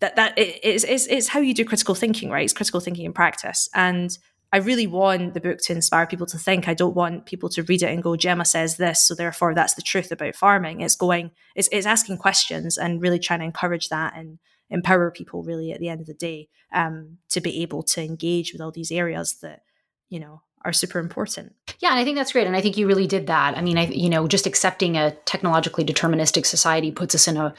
that 0.00 0.16
that 0.16 0.38
is 0.38 0.84
is 0.84 1.06
is 1.06 1.28
how 1.28 1.40
you 1.40 1.54
do 1.54 1.64
critical 1.64 1.94
thinking, 1.94 2.30
right? 2.30 2.44
It's 2.44 2.52
critical 2.52 2.80
thinking 2.80 3.06
in 3.06 3.12
practice, 3.12 3.68
and 3.74 4.16
I 4.52 4.58
really 4.58 4.86
want 4.86 5.34
the 5.34 5.40
book 5.40 5.58
to 5.62 5.72
inspire 5.72 6.06
people 6.06 6.26
to 6.28 6.38
think. 6.38 6.68
I 6.68 6.74
don't 6.74 6.94
want 6.94 7.26
people 7.26 7.48
to 7.50 7.62
read 7.64 7.82
it 7.82 7.90
and 7.90 8.02
go, 8.02 8.16
Gemma 8.16 8.44
says 8.44 8.76
this, 8.76 9.06
so 9.06 9.14
therefore 9.14 9.54
that's 9.54 9.74
the 9.74 9.82
truth 9.82 10.12
about 10.12 10.36
farming. 10.36 10.80
It's 10.80 10.94
going, 10.94 11.32
it's, 11.56 11.68
it's 11.72 11.86
asking 11.86 12.18
questions 12.18 12.78
and 12.78 13.02
really 13.02 13.18
trying 13.18 13.40
to 13.40 13.44
encourage 13.44 13.88
that 13.88 14.16
and 14.16 14.38
empower 14.70 15.10
people 15.10 15.42
really 15.42 15.72
at 15.72 15.80
the 15.80 15.88
end 15.88 16.00
of 16.00 16.06
the 16.06 16.14
day 16.14 16.48
um, 16.72 17.18
to 17.30 17.40
be 17.40 17.60
able 17.62 17.82
to 17.82 18.02
engage 18.02 18.52
with 18.52 18.62
all 18.62 18.70
these 18.70 18.92
areas 18.92 19.36
that, 19.42 19.62
you 20.08 20.20
know, 20.20 20.42
are 20.64 20.72
super 20.72 21.00
important. 21.00 21.52
Yeah, 21.80 21.90
and 21.90 21.98
I 21.98 22.04
think 22.04 22.16
that's 22.16 22.32
great. 22.32 22.46
And 22.46 22.56
I 22.56 22.60
think 22.60 22.76
you 22.76 22.86
really 22.86 23.06
did 23.06 23.26
that. 23.26 23.58
I 23.58 23.62
mean, 23.62 23.78
I, 23.78 23.86
you 23.86 24.08
know, 24.08 24.28
just 24.28 24.46
accepting 24.46 24.96
a 24.96 25.10
technologically 25.24 25.84
deterministic 25.84 26.46
society 26.46 26.92
puts 26.92 27.14
us 27.14 27.28
in 27.28 27.36
a 27.36 27.52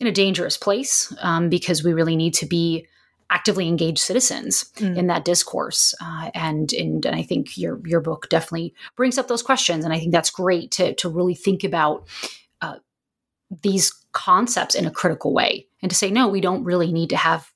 in 0.00 0.06
a 0.06 0.12
dangerous 0.12 0.56
place 0.56 1.14
um, 1.20 1.48
because 1.48 1.84
we 1.84 1.92
really 1.92 2.16
need 2.16 2.34
to 2.34 2.46
be 2.46 2.86
actively 3.30 3.66
engaged 3.66 3.98
citizens 3.98 4.70
mm. 4.76 4.96
in 4.96 5.06
that 5.06 5.24
discourse. 5.24 5.94
Uh, 6.00 6.30
and, 6.34 6.72
and 6.74 7.06
and 7.06 7.16
I 7.16 7.22
think 7.22 7.56
your 7.56 7.80
your 7.86 8.00
book 8.00 8.28
definitely 8.28 8.74
brings 8.96 9.18
up 9.18 9.28
those 9.28 9.42
questions, 9.42 9.84
and 9.84 9.94
I 9.94 9.98
think 9.98 10.12
that's 10.12 10.30
great 10.30 10.70
to 10.72 10.94
to 10.94 11.08
really 11.08 11.34
think 11.34 11.64
about 11.64 12.06
uh, 12.60 12.76
these 13.62 13.92
concepts 14.12 14.74
in 14.74 14.86
a 14.86 14.90
critical 14.90 15.32
way 15.32 15.66
and 15.82 15.90
to 15.90 15.96
say 15.96 16.10
no, 16.10 16.28
we 16.28 16.40
don't 16.40 16.64
really 16.64 16.92
need 16.92 17.10
to 17.10 17.16
have 17.16 17.50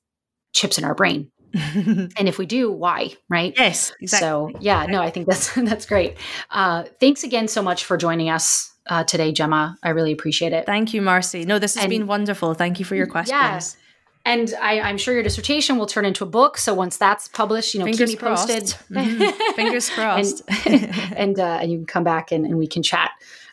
chips 0.53 0.77
in 0.77 0.83
our 0.83 0.93
brain. 0.93 1.31
and 1.53 2.27
if 2.27 2.37
we 2.37 2.45
do, 2.45 2.71
why? 2.71 3.13
Right? 3.29 3.53
Yes. 3.57 3.93
Exactly. 4.01 4.27
So 4.27 4.51
yeah, 4.59 4.85
no, 4.85 5.01
I 5.01 5.09
think 5.09 5.27
that's 5.27 5.53
that's 5.55 5.85
great. 5.85 6.17
Uh, 6.51 6.83
thanks 6.99 7.23
again 7.23 7.47
so 7.47 7.61
much 7.61 7.85
for 7.85 7.97
joining 7.97 8.29
us 8.29 8.73
uh, 8.89 9.03
today, 9.03 9.31
Gemma. 9.31 9.77
I 9.83 9.89
really 9.89 10.11
appreciate 10.11 10.53
it. 10.53 10.65
Thank 10.65 10.93
you, 10.93 11.01
Marcy. 11.01 11.45
No, 11.45 11.59
this 11.59 11.75
has 11.75 11.83
and, 11.83 11.89
been 11.89 12.07
wonderful. 12.07 12.53
Thank 12.53 12.79
you 12.79 12.85
for 12.85 12.95
your 12.95 13.07
questions. 13.07 13.39
Yes. 13.39 13.77
And 14.25 14.53
I, 14.61 14.89
am 14.89 14.97
sure 14.97 15.13
your 15.13 15.23
dissertation 15.23 15.77
will 15.77 15.85
turn 15.85 16.03
into 16.03 16.25
a 16.25 16.27
book. 16.27 16.57
So 16.57 16.73
once 16.73 16.97
that's 16.97 17.29
published, 17.29 17.73
you 17.73 17.79
know, 17.79 17.85
Fingers 17.85 18.09
keep 18.09 18.21
me 18.21 18.27
posted. 18.27 18.63
Mm-hmm. 18.91 19.53
Fingers 19.55 19.89
crossed. 19.95 20.41
and 20.65 20.83
and, 21.15 21.39
uh, 21.39 21.59
and, 21.61 21.71
you 21.71 21.77
can 21.77 21.85
come 21.85 22.03
back 22.03 22.33
and, 22.33 22.45
and 22.45 22.57
we 22.57 22.67
can 22.67 22.83
chat 22.83 23.11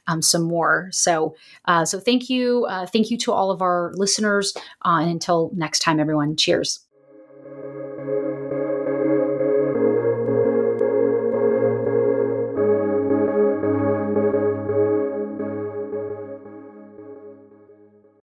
um, 0.08 0.20
some 0.20 0.42
more. 0.42 0.88
So 0.90 1.36
uh, 1.66 1.84
so 1.84 2.00
thank 2.00 2.28
you, 2.28 2.66
uh, 2.68 2.86
thank 2.86 3.10
you 3.10 3.16
to 3.18 3.32
all 3.32 3.52
of 3.52 3.62
our 3.62 3.92
listeners. 3.94 4.52
Uh, 4.84 4.98
and 5.00 5.10
until 5.10 5.52
next 5.54 5.78
time, 5.78 6.00
everyone. 6.00 6.34
Cheers. 6.34 6.80